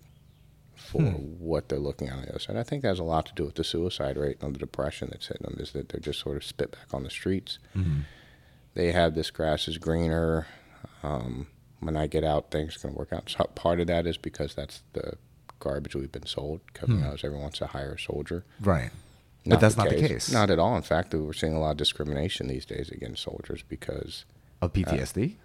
for 0.87 1.01
hmm. 1.01 1.35
what 1.39 1.69
they're 1.69 1.79
looking 1.79 2.09
on 2.09 2.21
the 2.21 2.29
other 2.29 2.39
side. 2.39 2.55
I 2.55 2.63
think 2.63 2.81
that 2.81 2.89
has 2.89 2.99
a 2.99 3.03
lot 3.03 3.25
to 3.27 3.33
do 3.33 3.45
with 3.45 3.55
the 3.55 3.63
suicide 3.63 4.17
rate 4.17 4.37
and 4.41 4.55
the 4.55 4.59
depression 4.59 5.09
that's 5.11 5.27
hitting 5.27 5.45
them. 5.45 5.57
Is 5.59 5.71
that 5.73 5.89
they're 5.89 5.99
just 5.99 6.19
sort 6.19 6.37
of 6.37 6.43
spit 6.43 6.71
back 6.71 6.93
on 6.93 7.03
the 7.03 7.09
streets. 7.09 7.59
Mm-hmm. 7.75 8.01
They 8.73 8.91
have 8.91 9.15
this 9.15 9.31
grass 9.31 9.67
is 9.67 9.77
greener. 9.77 10.47
Um, 11.03 11.47
when 11.79 11.97
I 11.97 12.07
get 12.07 12.23
out, 12.23 12.51
things 12.51 12.77
can 12.77 12.93
work 12.93 13.11
out. 13.11 13.29
So 13.29 13.43
part 13.55 13.79
of 13.79 13.87
that 13.87 14.07
is 14.07 14.17
because 14.17 14.55
that's 14.55 14.83
the 14.93 15.13
garbage 15.59 15.95
we've 15.95 16.11
been 16.11 16.25
sold. 16.25 16.61
Coming 16.73 17.03
out 17.03 17.15
is 17.15 17.23
everyone 17.23 17.43
wants 17.43 17.59
to 17.59 17.67
hire 17.67 17.93
a 17.93 17.99
soldier. 17.99 18.45
Right. 18.61 18.91
but 19.45 19.59
that's 19.59 19.77
not 19.77 19.89
the 19.89 19.95
case. 19.95 20.31
Not 20.31 20.49
at 20.49 20.59
all. 20.59 20.75
In 20.75 20.81
fact, 20.81 21.13
we're 21.13 21.33
seeing 21.33 21.53
a 21.53 21.59
lot 21.59 21.71
of 21.71 21.77
discrimination 21.77 22.47
these 22.47 22.65
days 22.65 22.89
against 22.89 23.23
soldiers 23.23 23.63
because 23.67 24.25
of 24.61 24.73
PTSD. 24.73 25.33
Uh, 25.33 25.37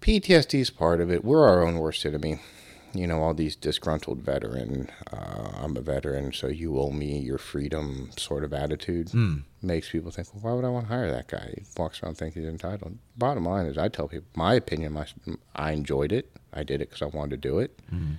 PTSD 0.00 0.60
is 0.60 0.70
part 0.70 1.00
of 1.00 1.10
it. 1.10 1.24
We're 1.24 1.46
our 1.46 1.64
own 1.64 1.78
worst 1.78 2.04
enemy. 2.04 2.40
You 2.94 3.06
know, 3.06 3.22
all 3.22 3.32
these 3.32 3.56
disgruntled 3.56 4.18
veteran, 4.18 4.90
uh, 5.10 5.50
I'm 5.62 5.76
a 5.76 5.80
veteran, 5.80 6.32
so 6.32 6.48
you 6.48 6.78
owe 6.78 6.90
me 6.90 7.18
your 7.18 7.38
freedom 7.38 8.10
sort 8.18 8.44
of 8.44 8.52
attitude 8.52 9.10
hmm. 9.10 9.36
makes 9.62 9.88
people 9.88 10.10
think, 10.10 10.28
well, 10.34 10.42
why 10.42 10.52
would 10.52 10.64
I 10.66 10.68
want 10.68 10.88
to 10.88 10.92
hire 10.92 11.10
that 11.10 11.28
guy? 11.28 11.54
He 11.56 11.64
walks 11.76 12.02
around 12.02 12.18
thinking 12.18 12.42
he's 12.42 12.50
entitled. 12.50 12.98
Bottom 13.16 13.46
line 13.46 13.64
is, 13.64 13.78
I 13.78 13.88
tell 13.88 14.08
people 14.08 14.28
my 14.34 14.54
opinion. 14.54 14.92
My, 14.92 15.06
I 15.56 15.72
enjoyed 15.72 16.12
it. 16.12 16.30
I 16.52 16.64
did 16.64 16.82
it 16.82 16.90
because 16.90 17.00
I 17.02 17.06
wanted 17.16 17.30
to 17.42 17.48
do 17.48 17.60
it. 17.60 17.78
Hmm. 17.88 18.12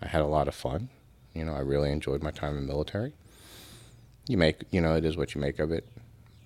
I 0.00 0.06
had 0.06 0.22
a 0.22 0.26
lot 0.26 0.46
of 0.46 0.54
fun. 0.54 0.88
You 1.34 1.44
know, 1.44 1.54
I 1.54 1.60
really 1.60 1.90
enjoyed 1.90 2.22
my 2.22 2.30
time 2.30 2.56
in 2.56 2.66
the 2.66 2.72
military. 2.72 3.14
You 4.28 4.36
make, 4.36 4.62
you 4.70 4.80
know, 4.80 4.94
it 4.94 5.04
is 5.04 5.16
what 5.16 5.34
you 5.34 5.40
make 5.40 5.58
of 5.58 5.72
it. 5.72 5.88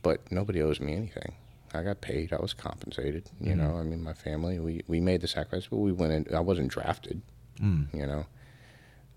But 0.03 0.21
nobody 0.31 0.63
owes 0.63 0.81
me 0.81 0.95
anything. 0.95 1.35
I 1.75 1.83
got 1.83 2.01
paid. 2.01 2.33
I 2.33 2.41
was 2.41 2.55
compensated. 2.55 3.29
You 3.41 3.53
hmm. 3.53 3.59
know, 3.59 3.77
I 3.77 3.83
mean, 3.83 4.03
my 4.03 4.15
family, 4.15 4.59
we, 4.59 4.83
we 4.87 5.01
made 5.01 5.21
the 5.21 5.29
sacrifice, 5.29 5.67
but 5.69 5.77
we 5.77 5.93
went 5.93 6.13
in. 6.13 6.35
I 6.35 6.41
wasn't 6.41 6.69
drafted, 6.69 7.21
you 7.61 8.07
know. 8.07 8.27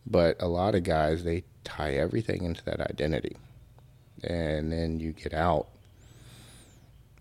But 0.06 0.42
a 0.42 0.48
lot 0.48 0.76
of 0.76 0.84
guys, 0.84 1.24
they 1.24 1.44
tie 1.64 1.94
everything 1.94 2.44
into 2.44 2.64
that 2.66 2.80
identity. 2.82 3.36
And 4.24 4.72
then 4.72 5.00
you 5.00 5.12
get 5.14 5.34
out, 5.34 5.68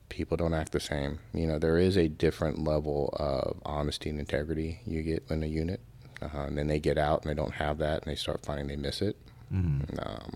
people 0.08 0.36
don't 0.36 0.54
act 0.54 0.72
the 0.72 0.80
same. 0.80 1.18
You 1.34 1.46
know, 1.46 1.58
there 1.58 1.78
is 1.78 1.96
a 1.96 2.08
different 2.08 2.64
level 2.64 3.14
of 3.18 3.60
honesty 3.64 4.10
and 4.10 4.18
integrity 4.18 4.80
you 4.86 5.02
get 5.02 5.24
in 5.30 5.42
a 5.42 5.46
unit. 5.46 5.80
Uh, 6.20 6.44
and 6.46 6.58
then 6.58 6.66
they 6.66 6.80
get 6.80 6.98
out 6.98 7.22
and 7.22 7.30
they 7.30 7.34
don't 7.34 7.54
have 7.54 7.78
that 7.78 8.02
and 8.02 8.10
they 8.10 8.16
start 8.16 8.44
finding 8.44 8.66
they 8.66 8.76
miss 8.76 9.00
it. 9.02 9.16
Um, 10.00 10.32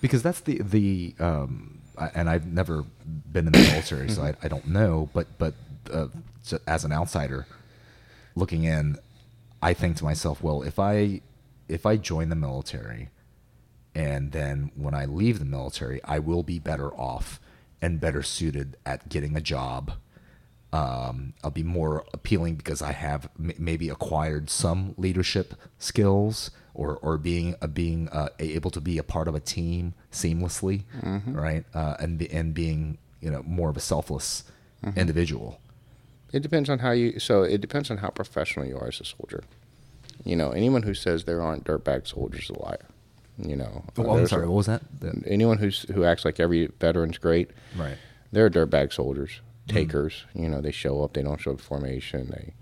because 0.00 0.22
that's 0.22 0.40
the 0.40 0.60
the 0.62 1.14
um, 1.20 1.80
and 2.14 2.28
I've 2.30 2.46
never 2.46 2.84
been 3.30 3.46
in 3.46 3.52
the 3.52 3.58
military, 3.60 4.08
so 4.08 4.22
I, 4.22 4.34
I 4.42 4.48
don't 4.48 4.66
know. 4.66 5.10
But 5.12 5.26
but 5.38 5.54
uh, 5.92 6.08
so 6.42 6.58
as 6.66 6.84
an 6.84 6.92
outsider 6.92 7.46
looking 8.34 8.64
in, 8.64 8.96
I 9.62 9.74
think 9.74 9.96
to 9.98 10.04
myself, 10.04 10.42
well, 10.42 10.62
if 10.62 10.78
I 10.78 11.20
if 11.68 11.86
I 11.86 11.96
join 11.96 12.28
the 12.28 12.36
military, 12.36 13.08
and 13.94 14.32
then 14.32 14.70
when 14.74 14.94
I 14.94 15.04
leave 15.04 15.38
the 15.38 15.44
military, 15.44 16.02
I 16.04 16.18
will 16.18 16.42
be 16.42 16.58
better 16.58 16.92
off 16.94 17.40
and 17.80 18.00
better 18.00 18.22
suited 18.22 18.76
at 18.84 19.08
getting 19.08 19.36
a 19.36 19.40
job. 19.40 19.92
Um, 20.72 21.34
I'll 21.44 21.50
be 21.50 21.62
more 21.62 22.04
appealing 22.14 22.54
because 22.56 22.80
I 22.80 22.92
have 22.92 23.28
m- 23.38 23.52
maybe 23.58 23.90
acquired 23.90 24.48
some 24.48 24.94
leadership 24.96 25.54
skills 25.78 26.50
or, 26.74 26.96
or 26.96 27.18
being 27.18 27.54
uh, 27.60 27.66
being 27.66 28.08
uh, 28.08 28.28
able 28.38 28.70
to 28.70 28.80
be 28.80 28.96
a 28.96 29.02
part 29.02 29.28
of 29.28 29.34
a 29.34 29.40
team 29.40 29.92
seamlessly, 30.10 30.84
right? 31.26 31.64
Uh, 31.74 31.96
and 32.00 32.18
be, 32.18 32.30
and 32.32 32.54
being 32.54 32.96
you 33.20 33.30
know 33.30 33.42
more 33.44 33.68
of 33.70 33.76
a 33.76 33.80
selfless 33.80 34.44
individual. 34.96 35.60
It 36.32 36.40
depends 36.42 36.68
on 36.70 36.78
how 36.80 36.92
you. 36.92 37.18
So 37.18 37.42
it 37.42 37.60
depends 37.60 37.90
on 37.90 37.98
how 37.98 38.08
professional 38.10 38.66
you 38.66 38.76
are 38.76 38.88
as 38.88 39.00
a 39.00 39.04
soldier. 39.04 39.44
You 40.24 40.36
know, 40.36 40.50
anyone 40.52 40.82
who 40.84 40.94
says 40.94 41.24
there 41.24 41.42
aren't 41.42 41.64
dirtbag 41.64 42.06
soldiers 42.06 42.44
is 42.44 42.50
a 42.50 42.58
liar. 42.58 42.86
You 43.38 43.56
know, 43.56 43.84
Oh, 43.98 44.08
Uh, 44.10 44.14
I'm 44.18 44.26
sorry. 44.26 44.46
What 44.46 44.56
was 44.56 44.66
that? 44.66 44.82
The- 45.00 45.22
anyone 45.26 45.58
who's 45.58 45.82
who 45.94 46.04
acts 46.04 46.24
like 46.24 46.38
every 46.40 46.68
veteran's 46.80 47.18
great, 47.18 47.50
right. 47.76 47.96
they're 48.30 48.50
dirtbag 48.50 48.92
soldiers, 48.92 49.40
takers. 49.68 50.24
You 50.34 50.48
know, 50.48 50.60
they 50.60 50.70
show 50.70 51.02
up, 51.02 51.14
they 51.14 51.22
don't 51.22 51.40
show 51.40 51.52
up 51.52 51.60
formation, 51.60 52.28
they 52.30 52.52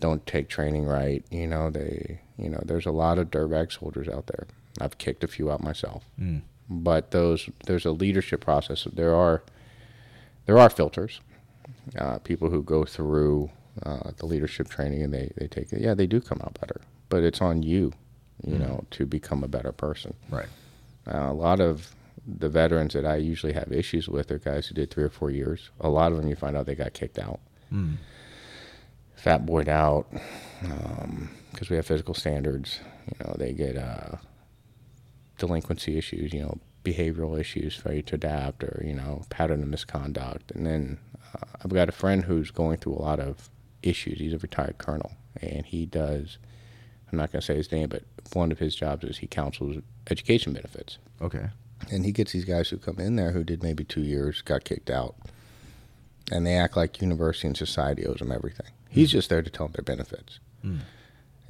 don't 0.00 0.26
take 0.26 0.48
training 0.48 0.84
right. 0.84 1.24
You 1.30 1.46
know, 1.46 1.70
they, 1.70 2.20
you 2.38 2.48
know, 2.48 2.60
there's 2.64 2.86
a 2.86 2.90
lot 2.90 3.18
of 3.18 3.30
dirtbag 3.30 3.72
soldiers 3.78 4.08
out 4.08 4.26
there. 4.26 4.46
I've 4.80 4.98
kicked 4.98 5.22
a 5.22 5.28
few 5.28 5.50
out 5.50 5.62
myself, 5.62 6.08
but 6.68 7.10
those 7.12 7.48
there's 7.66 7.84
a 7.84 7.92
leadership 7.92 8.40
process. 8.40 8.86
There 8.92 9.14
are 9.14 9.42
there 10.46 10.58
are 10.58 10.70
filters, 10.70 11.20
uh, 11.98 12.18
people 12.18 12.50
who 12.50 12.62
go 12.62 12.84
through 12.84 13.50
uh, 13.84 14.10
the 14.18 14.26
leadership 14.26 14.68
training 14.68 15.02
and 15.02 15.12
they 15.12 15.32
they 15.36 15.46
take 15.46 15.72
it. 15.72 15.80
Yeah, 15.80 15.94
they 15.94 16.06
do 16.06 16.20
come 16.20 16.40
out 16.42 16.58
better, 16.60 16.80
but 17.08 17.22
it's 17.22 17.40
on 17.40 17.62
you, 17.62 17.92
you 18.44 18.58
know, 18.58 18.84
to 18.92 19.06
become 19.06 19.42
a 19.44 19.48
better 19.48 19.72
person. 19.72 20.14
Right. 20.30 20.48
Uh, 21.06 21.30
a 21.30 21.32
lot 21.32 21.60
of 21.60 21.94
the 22.26 22.48
veterans 22.48 22.92
that 22.94 23.04
I 23.04 23.16
usually 23.16 23.52
have 23.52 23.72
issues 23.72 24.08
with 24.08 24.30
are 24.30 24.38
guys 24.38 24.66
who 24.68 24.74
did 24.74 24.90
three 24.90 25.04
or 25.04 25.10
four 25.10 25.30
years. 25.30 25.70
A 25.80 25.88
lot 25.88 26.12
of 26.12 26.18
them, 26.18 26.28
you 26.28 26.36
find 26.36 26.56
out 26.56 26.66
they 26.66 26.74
got 26.76 26.92
kicked 26.92 27.18
out, 27.18 27.40
fat 29.16 29.44
boyed 29.44 29.68
out, 29.68 30.06
because 31.50 31.70
we 31.70 31.76
have 31.76 31.86
physical 31.86 32.14
standards. 32.14 32.78
You 33.06 33.26
know, 33.26 33.34
they 33.38 33.52
get 33.52 33.76
uh, 33.76 34.16
delinquency 35.38 35.98
issues. 35.98 36.32
You 36.32 36.42
know, 36.42 36.58
behavioral 36.84 37.38
issues, 37.38 37.76
failure 37.76 38.02
to 38.02 38.14
adapt, 38.16 38.64
or 38.64 38.82
you 38.84 38.94
know, 38.94 39.24
pattern 39.30 39.62
of 39.62 39.68
misconduct. 39.68 40.50
And 40.52 40.66
then 40.66 40.98
uh, 41.34 41.46
I've 41.62 41.72
got 41.72 41.88
a 41.88 41.92
friend 41.92 42.24
who's 42.24 42.50
going 42.50 42.78
through 42.78 42.94
a 42.94 43.02
lot 43.02 43.20
of 43.20 43.50
issues. 43.82 44.18
He's 44.18 44.32
a 44.32 44.38
retired 44.38 44.78
colonel, 44.78 45.12
and 45.40 45.66
he 45.66 45.86
does. 45.86 46.38
I'm 47.10 47.18
not 47.18 47.30
going 47.30 47.40
to 47.40 47.46
say 47.46 47.56
his 47.56 47.70
name, 47.70 47.88
but 47.88 48.04
one 48.32 48.50
of 48.50 48.58
his 48.58 48.74
jobs 48.74 49.04
is 49.04 49.18
he 49.18 49.26
counsels 49.26 49.76
education 50.10 50.54
benefits. 50.54 50.98
Okay. 51.20 51.50
And 51.90 52.04
he 52.06 52.12
gets 52.12 52.32
these 52.32 52.44
guys 52.44 52.68
who 52.70 52.78
come 52.78 52.98
in 52.98 53.16
there 53.16 53.32
who 53.32 53.44
did 53.44 53.62
maybe 53.62 53.84
two 53.84 54.02
years, 54.02 54.40
got 54.40 54.64
kicked 54.64 54.88
out, 54.88 55.14
and 56.30 56.46
they 56.46 56.54
act 56.54 56.76
like 56.76 57.02
university 57.02 57.48
and 57.48 57.56
society 57.56 58.06
owes 58.06 58.18
them 58.18 58.32
everything. 58.32 58.68
He's 58.88 59.10
just 59.10 59.28
there 59.28 59.42
to 59.42 59.50
tell 59.50 59.66
them 59.66 59.74
their 59.74 59.84
benefits. 59.84 60.38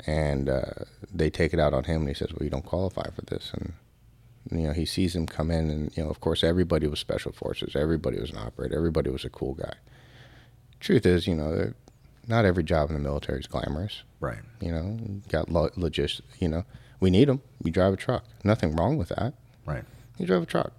And 0.07 0.49
uh, 0.49 0.85
they 1.13 1.31
take 1.31 1.53
it 1.53 1.61
out 1.61 1.75
on 1.75 1.85
him, 1.85 2.03
and 2.03 2.09
he 2.09 2.15
says, 2.15 2.33
"Well, 2.33 2.45
you 2.45 2.51
don't 2.51 2.65
qualify 2.65 3.11
for 3.11 3.23
this." 3.23 3.53
And 3.55 3.75
you 4.51 4.67
know, 4.67 4.73
he 4.73 4.85
sees 4.85 5.13
them 5.13 5.27
come 5.27 5.51
in, 5.51 5.71
and 5.71 5.97
you 5.97 6.03
know, 6.03 6.11
of 6.11 6.21
course, 6.21 6.43
everybody 6.43 6.87
was 6.87 7.01
special 7.01 7.33
forces, 7.33 7.77
everybody 7.77 8.19
was 8.19 8.31
an 8.31 8.39
operator, 8.39 8.77
everybody 8.77 9.11
was 9.11 9.25
a 9.25 9.31
cool 9.31 9.55
guy. 9.55 9.75
Truth 10.81 11.07
is, 11.07 11.27
you 11.27 11.35
know, 11.35 11.73
not 12.27 12.45
every 12.45 12.65
job 12.65 12.91
in 12.91 12.95
the 12.95 13.03
military 13.03 13.41
is 13.41 13.47
glamorous. 13.47 14.03
Right. 14.21 14.41
You 14.61 14.73
know, 14.73 14.99
got 15.29 15.49
lo- 15.51 15.71
logis. 15.77 16.21
You 16.39 16.49
know, 16.49 16.65
we 17.01 17.11
need 17.11 17.29
them. 17.29 17.41
You 17.63 17.71
drive 17.71 17.93
a 17.93 17.97
truck. 17.97 18.25
Nothing 18.45 18.75
wrong 18.75 18.97
with 18.97 19.09
that. 19.11 19.35
Right. 19.67 19.85
You 20.19 20.27
drive 20.27 20.43
a 20.43 20.47
truck. 20.47 20.73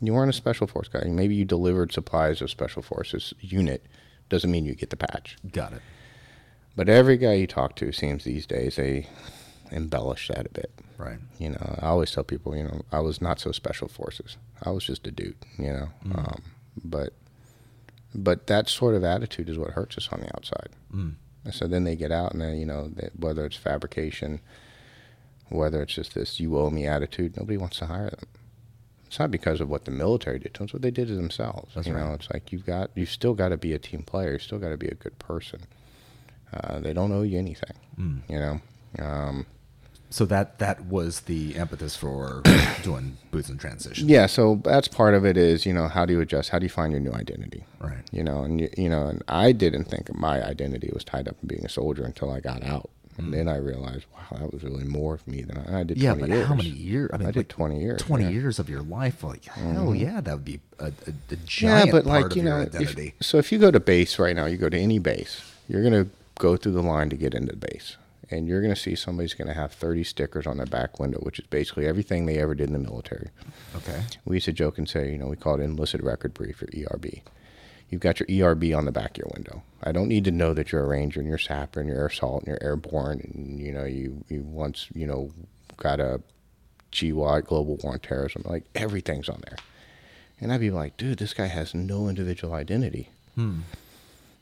You 0.00 0.14
weren't 0.14 0.30
a 0.30 0.34
special 0.34 0.66
force 0.66 0.88
guy. 0.88 1.04
Maybe 1.04 1.34
you 1.34 1.44
delivered 1.44 1.92
supplies 1.92 2.40
of 2.40 2.50
special 2.50 2.82
forces 2.82 3.34
unit. 3.40 3.84
Doesn't 4.28 4.50
mean 4.50 4.64
you 4.64 4.74
get 4.74 4.90
the 4.90 4.96
patch. 4.96 5.36
Got 5.50 5.72
it. 5.72 5.82
But 6.76 6.88
every 6.88 7.16
guy 7.16 7.32
you 7.34 7.48
talk 7.48 7.74
to 7.76 7.90
seems 7.90 8.22
these 8.22 8.46
days 8.46 8.76
they 8.76 9.08
embellish 9.70 10.28
that 10.28 10.46
a 10.46 10.50
bit. 10.50 10.70
Right. 10.96 11.18
You 11.38 11.50
know, 11.50 11.78
I 11.80 11.86
always 11.86 12.10
tell 12.10 12.24
people, 12.24 12.56
you 12.56 12.64
know, 12.64 12.82
I 12.90 13.00
was 13.00 13.20
not 13.20 13.38
so 13.40 13.52
special 13.52 13.88
forces. 13.88 14.36
I 14.62 14.70
was 14.70 14.84
just 14.84 15.06
a 15.06 15.10
dude. 15.10 15.36
You 15.58 15.72
know, 15.72 15.88
um, 16.14 16.42
but 16.84 17.12
but 18.14 18.46
that 18.48 18.68
sort 18.68 18.94
of 18.94 19.04
attitude 19.04 19.48
is 19.48 19.58
what 19.58 19.70
hurts 19.70 19.96
us 19.98 20.08
on 20.10 20.20
the 20.20 20.26
outside. 20.36 20.70
Mm. 20.94 21.14
So 21.52 21.66
then 21.66 21.84
they 21.84 21.96
get 21.96 22.10
out 22.12 22.32
and 22.32 22.40
then, 22.42 22.56
you 22.58 22.66
know, 22.66 22.88
they, 22.88 23.10
whether 23.16 23.46
it's 23.46 23.56
fabrication, 23.56 24.40
whether 25.48 25.82
it's 25.82 25.94
just 25.94 26.14
this 26.14 26.40
you 26.40 26.58
owe 26.58 26.70
me 26.70 26.86
attitude, 26.86 27.36
nobody 27.36 27.56
wants 27.56 27.78
to 27.78 27.86
hire 27.86 28.10
them. 28.10 28.26
It's 29.06 29.18
not 29.18 29.30
because 29.30 29.60
of 29.62 29.70
what 29.70 29.84
the 29.86 29.90
military 29.90 30.38
did 30.38 30.52
to 30.54 30.58
them, 30.58 30.64
it's 30.64 30.72
what 30.74 30.82
they 30.82 30.90
did 30.90 31.08
to 31.08 31.14
themselves. 31.14 31.74
That's 31.74 31.86
you 31.86 31.94
know, 31.94 32.12
it's 32.12 32.30
like 32.30 32.52
you've 32.52 32.66
got, 32.66 32.90
you've 32.94 33.08
still 33.10 33.32
got 33.34 33.48
to 33.50 33.56
be 33.56 33.72
a 33.72 33.78
team 33.78 34.02
player. 34.02 34.32
You've 34.32 34.42
still 34.42 34.58
got 34.58 34.68
to 34.70 34.76
be 34.76 34.88
a 34.88 34.94
good 34.94 35.18
person. 35.18 35.60
Uh, 36.52 36.80
they 36.80 36.92
don't 36.92 37.12
owe 37.12 37.22
you 37.22 37.38
anything, 37.38 37.76
Mm. 37.98 38.20
you 38.28 38.38
know. 38.38 38.60
Um, 38.98 39.46
So 40.10 40.24
that 40.26 40.58
that 40.58 40.86
was 40.86 41.20
the 41.20 41.54
impetus 41.54 41.94
for 41.96 42.42
doing 42.82 43.18
boots 43.30 43.50
in 43.50 43.58
transition. 43.58 44.08
yeah, 44.08 44.26
so 44.26 44.60
that's 44.64 44.88
part 44.88 45.14
of 45.14 45.26
it 45.26 45.36
is, 45.36 45.66
you 45.66 45.72
know, 45.74 45.86
how 45.88 46.06
do 46.06 46.12
you 46.14 46.20
adjust? 46.20 46.48
How 46.50 46.58
do 46.58 46.64
you 46.64 46.70
find 46.70 46.92
your 46.92 47.00
new 47.00 47.12
identity? 47.12 47.64
Right. 47.78 47.98
You 48.10 48.24
know, 48.24 48.42
and 48.42 48.60
you, 48.60 48.70
you 48.76 48.88
know, 48.88 49.06
and 49.08 49.22
I 49.28 49.52
didn't 49.52 49.84
think 49.84 50.14
my 50.14 50.42
identity 50.42 50.90
was 50.94 51.04
tied 51.04 51.28
up 51.28 51.36
in 51.42 51.48
being 51.48 51.64
a 51.64 51.68
soldier 51.68 52.04
until 52.04 52.30
I 52.30 52.40
got 52.40 52.62
out, 52.62 52.88
and 53.18 53.34
then 53.34 53.48
I 53.48 53.56
realized, 53.56 54.06
wow, 54.14 54.38
that 54.38 54.52
was 54.52 54.62
really 54.64 54.84
more 54.84 55.12
of 55.14 55.26
me 55.28 55.42
than 55.42 55.58
I, 55.58 55.80
I 55.80 55.82
did. 55.82 55.98
Yeah, 55.98 56.14
20 56.14 56.20
but 56.22 56.30
years. 56.34 56.46
how 56.48 56.54
many 56.54 56.68
years? 56.70 57.10
I 57.12 57.16
mean, 57.18 57.28
I 57.28 57.30
did 57.32 57.40
like, 57.40 57.48
20 57.48 57.80
years. 57.80 58.00
Twenty 58.00 58.24
yeah. 58.24 58.30
Mm-hmm. 58.30 58.38
years 58.40 58.58
of 58.58 58.68
your 58.70 58.82
life. 58.82 59.22
Like 59.22 59.44
hell 59.44 59.94
yeah, 59.94 60.22
that 60.22 60.32
would 60.34 60.44
be 60.44 60.60
a, 60.78 60.86
a, 60.86 60.88
a 60.88 60.92
Yeah, 61.30 61.36
giant 61.44 61.92
but 61.92 62.04
part 62.04 62.22
like 62.22 62.30
of 62.30 62.36
you 62.38 62.42
your 62.44 62.50
know, 62.54 62.60
if, 62.62 62.74
identity. 62.76 63.14
so 63.20 63.36
if 63.36 63.52
you 63.52 63.58
go 63.58 63.70
to 63.70 63.80
base 63.80 64.18
right 64.18 64.34
now, 64.34 64.46
you 64.46 64.56
go 64.56 64.70
to 64.70 64.78
any 64.78 64.98
base, 64.98 65.42
you're 65.68 65.82
gonna 65.82 66.06
go 66.38 66.56
through 66.56 66.72
the 66.72 66.82
line 66.82 67.10
to 67.10 67.16
get 67.16 67.34
into 67.34 67.52
the 67.52 67.58
base, 67.58 67.96
and 68.30 68.46
you're 68.46 68.60
gonna 68.62 68.76
see 68.76 68.94
somebody's 68.94 69.34
gonna 69.34 69.54
have 69.54 69.72
30 69.72 70.04
stickers 70.04 70.46
on 70.46 70.56
their 70.58 70.66
back 70.66 70.98
window, 70.98 71.18
which 71.20 71.38
is 71.38 71.46
basically 71.46 71.86
everything 71.86 72.26
they 72.26 72.38
ever 72.38 72.54
did 72.54 72.68
in 72.68 72.72
the 72.72 72.78
military. 72.78 73.28
okay. 73.76 74.02
We 74.24 74.36
used 74.36 74.46
to 74.46 74.52
joke 74.52 74.78
and 74.78 74.88
say, 74.88 75.10
you 75.10 75.18
know, 75.18 75.26
we 75.26 75.36
call 75.36 75.60
it 75.60 75.62
enlisted 75.64 76.02
record 76.02 76.34
brief 76.34 76.62
or 76.62 76.68
ERB. 76.76 77.20
You've 77.90 78.02
got 78.02 78.20
your 78.20 78.50
ERB 78.50 78.74
on 78.74 78.84
the 78.84 78.92
back 78.92 79.12
of 79.12 79.18
your 79.18 79.30
window. 79.34 79.62
I 79.82 79.92
don't 79.92 80.08
need 80.08 80.24
to 80.24 80.30
know 80.30 80.52
that 80.52 80.72
you're 80.72 80.84
a 80.84 80.88
ranger 80.88 81.20
and 81.20 81.28
you're 81.28 81.38
sapper 81.38 81.80
and 81.80 81.88
you're 81.88 81.98
air 81.98 82.06
assault 82.06 82.40
and 82.40 82.48
you're 82.48 82.62
airborne 82.62 83.20
and 83.22 83.58
you 83.58 83.72
know 83.72 83.84
you 83.84 84.24
you 84.28 84.42
once 84.42 84.88
you 84.94 85.06
know 85.06 85.30
got 85.78 86.00
a 86.00 86.20
GWOT 86.92 87.44
global 87.44 87.76
war 87.76 87.94
on 87.94 88.00
terrorism. 88.00 88.42
Like 88.44 88.64
everything's 88.74 89.28
on 89.28 89.42
there, 89.46 89.56
and 90.40 90.52
I'd 90.52 90.60
be 90.60 90.70
like, 90.70 90.96
dude, 90.96 91.18
this 91.18 91.34
guy 91.34 91.46
has 91.46 91.74
no 91.74 92.08
individual 92.08 92.52
identity. 92.54 93.10
Hmm. 93.34 93.60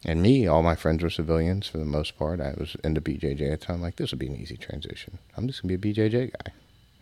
And 0.05 0.23
me, 0.23 0.47
all 0.47 0.63
my 0.63 0.77
friends 0.77 1.03
were 1.03 1.11
civilians 1.11 1.67
for 1.67 1.79
the 1.79 1.85
most 1.85 2.17
part. 2.17 2.41
I 2.41 2.55
was 2.57 2.77
into 2.85 3.01
BJJ 3.01 3.53
at 3.53 3.61
the 3.61 3.67
time. 3.67 3.81
Like 3.83 3.97
this 3.97 4.13
would 4.13 4.19
be 4.21 4.29
an 4.29 4.37
easy 4.37 4.57
transition. 4.57 5.19
I'm 5.37 5.47
just 5.49 5.63
gonna 5.63 5.77
be 5.77 5.91
a 5.91 5.95
BJJ 5.95 6.33
guy. 6.33 6.53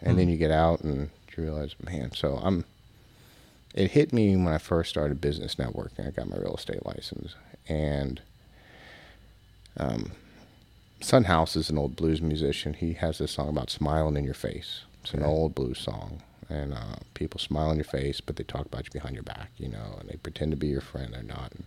And 0.01 0.19
then 0.19 0.29
you 0.29 0.37
get 0.37 0.51
out 0.51 0.81
and 0.81 1.11
you 1.37 1.43
realize, 1.43 1.75
man. 1.85 2.13
So 2.15 2.41
I'm. 2.43 2.65
It 3.75 3.91
hit 3.91 4.13
me 4.13 4.37
when 4.37 4.49
I 4.55 4.59
first 4.59 4.91
started 4.91 5.21
business 5.21 5.57
networking. 5.57 6.07
I 6.07 6.11
got 6.11 6.29
my 6.29 6.37
real 6.37 6.55
estate 6.55 6.87
license, 6.87 7.35
and 7.69 8.21
um, 9.77 10.13
Son 11.01 11.25
House 11.25 11.57
is 11.57 11.71
an 11.71 11.79
old 11.79 11.97
blues 11.97 12.23
musician. 12.23 12.75
He 12.75 12.93
has 12.95 13.19
this 13.19 13.33
song 13.33 13.49
about 13.49 13.71
smiling 13.71 14.17
in 14.17 14.25
your 14.25 14.35
face. 14.35 14.83
It's 15.03 15.13
an 15.13 15.21
Okay. 15.23 15.29
old 15.29 15.55
blues 15.55 15.79
song, 15.81 16.23
and 16.49 16.73
uh, 16.73 16.97
people 17.15 17.41
smile 17.41 17.71
in 17.71 17.77
your 17.79 17.85
face, 17.85 18.21
but 18.21 18.37
they 18.37 18.45
talk 18.45 18.67
about 18.67 18.85
you 18.85 18.91
behind 18.93 19.15
your 19.15 19.25
back, 19.25 19.51
you 19.59 19.69
know, 19.69 19.97
and 19.99 20.09
they 20.09 20.17
pretend 20.17 20.53
to 20.53 20.57
be 20.57 20.69
your 20.69 20.81
friend. 20.81 21.13
They're 21.13 21.23
not. 21.25 21.51
And 21.53 21.65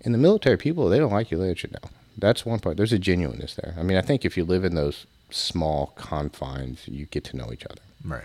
in 0.00 0.12
the 0.12 0.18
military, 0.18 0.56
people 0.56 0.88
they 0.88 0.98
don't 0.98 1.12
like 1.12 1.30
you. 1.30 1.38
They 1.38 1.48
let 1.48 1.62
you 1.62 1.70
know. 1.72 1.90
That's 2.16 2.44
one 2.44 2.58
part. 2.58 2.76
There's 2.76 2.92
a 2.92 2.98
genuineness 2.98 3.54
there. 3.54 3.74
I 3.78 3.82
mean, 3.82 3.96
I 3.96 4.00
think 4.02 4.24
if 4.24 4.36
you 4.36 4.44
live 4.44 4.64
in 4.64 4.74
those 4.74 5.06
small 5.30 5.92
confines, 5.96 6.86
you 6.88 7.06
get 7.06 7.24
to 7.24 7.36
know 7.36 7.50
each 7.52 7.64
other. 7.66 7.80
Right. 8.04 8.24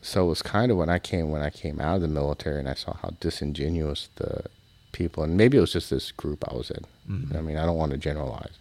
So 0.00 0.24
it 0.24 0.28
was 0.28 0.42
kind 0.42 0.70
of 0.70 0.76
when 0.78 0.88
I 0.88 0.98
came 0.98 1.30
when 1.30 1.42
I 1.42 1.50
came 1.50 1.80
out 1.80 1.96
of 1.96 2.02
the 2.02 2.08
military 2.08 2.58
and 2.58 2.68
I 2.68 2.74
saw 2.74 2.94
how 2.94 3.10
disingenuous 3.20 4.08
the 4.16 4.44
people 4.92 5.22
and 5.22 5.36
maybe 5.36 5.56
it 5.56 5.60
was 5.60 5.72
just 5.72 5.90
this 5.90 6.10
group 6.12 6.44
I 6.50 6.54
was 6.54 6.70
in. 6.70 6.84
Mhm. 7.08 7.36
I 7.36 7.40
mean, 7.40 7.56
I 7.56 7.64
don't 7.66 7.76
want 7.76 7.92
to 7.92 7.98
generalize. 7.98 8.52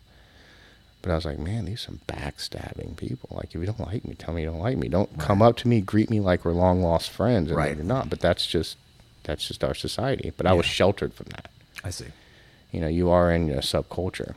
But 1.02 1.12
I 1.12 1.16
was 1.16 1.26
like, 1.26 1.40
man, 1.40 1.66
these 1.66 1.80
are 1.80 1.86
some 1.86 2.02
backstabbing 2.08 2.96
people. 2.96 3.30
Like, 3.36 3.50
if 3.50 3.56
you 3.56 3.66
don't 3.66 3.80
like 3.80 4.06
me, 4.06 4.14
tell 4.14 4.36
me 4.36 4.42
you 4.44 4.50
don't 4.50 4.60
like 4.60 4.78
me. 4.78 4.88
Don't 4.88 5.18
come 5.18 5.42
up 5.42 5.58
to 5.58 5.68
me, 5.68 5.82
greet 5.82 6.12
me 6.12 6.20
like 6.20 6.46
we're 6.46 6.52
long 6.54 6.84
lost 6.84 7.10
friends, 7.10 7.50
and 7.50 7.58
Right. 7.58 7.76
you're 7.76 7.84
not. 7.84 8.10
But 8.10 8.20
that's 8.20 8.46
just 8.46 8.78
that's 9.24 9.48
just 9.48 9.64
our 9.64 9.74
society. 9.74 10.32
But 10.38 10.46
I 10.46 10.54
was 10.54 10.66
sheltered 10.66 11.14
from 11.14 11.28
that 11.32 11.50
I 11.84 11.90
see. 11.90 12.06
You 12.72 12.82
know, 12.82 12.88
you 12.88 13.10
are 13.10 13.32
in 13.32 13.50
a 13.50 13.58
subculture. 13.58 14.36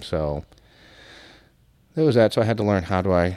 So 0.00 0.44
there 1.94 2.04
was 2.04 2.14
that. 2.14 2.32
So 2.32 2.42
I 2.42 2.44
had 2.44 2.56
to 2.56 2.62
learn 2.64 2.84
how 2.84 3.02
do 3.02 3.12
I, 3.12 3.36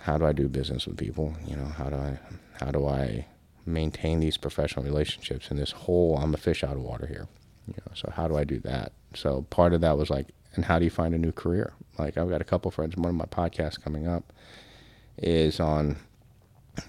how 0.00 0.18
do 0.18 0.24
I 0.24 0.32
do 0.32 0.48
business 0.48 0.86
with 0.86 0.96
people? 0.96 1.34
You 1.46 1.56
know, 1.56 1.66
how 1.66 1.90
do 1.90 1.96
I, 1.96 2.18
how 2.54 2.70
do 2.70 2.86
I 2.86 3.26
maintain 3.66 4.20
these 4.20 4.36
professional 4.36 4.84
relationships 4.84 5.50
in 5.50 5.56
this 5.56 5.72
whole, 5.72 6.18
I'm 6.18 6.34
a 6.34 6.38
fish 6.38 6.64
out 6.64 6.76
of 6.76 6.82
water 6.82 7.06
here. 7.06 7.28
You 7.66 7.74
know, 7.74 7.92
so 7.94 8.12
how 8.14 8.26
do 8.26 8.36
I 8.36 8.44
do 8.44 8.58
that? 8.60 8.92
So 9.14 9.42
part 9.50 9.72
of 9.72 9.80
that 9.82 9.96
was 9.96 10.10
like, 10.10 10.28
and 10.54 10.64
how 10.64 10.78
do 10.78 10.84
you 10.84 10.90
find 10.90 11.14
a 11.14 11.18
new 11.18 11.32
career? 11.32 11.72
Like 11.98 12.16
I've 12.18 12.28
got 12.28 12.40
a 12.40 12.44
couple 12.44 12.70
friends. 12.70 12.96
One 12.96 13.08
of 13.08 13.14
my 13.14 13.26
podcasts 13.26 13.80
coming 13.80 14.06
up 14.06 14.32
is 15.16 15.60
on 15.60 15.96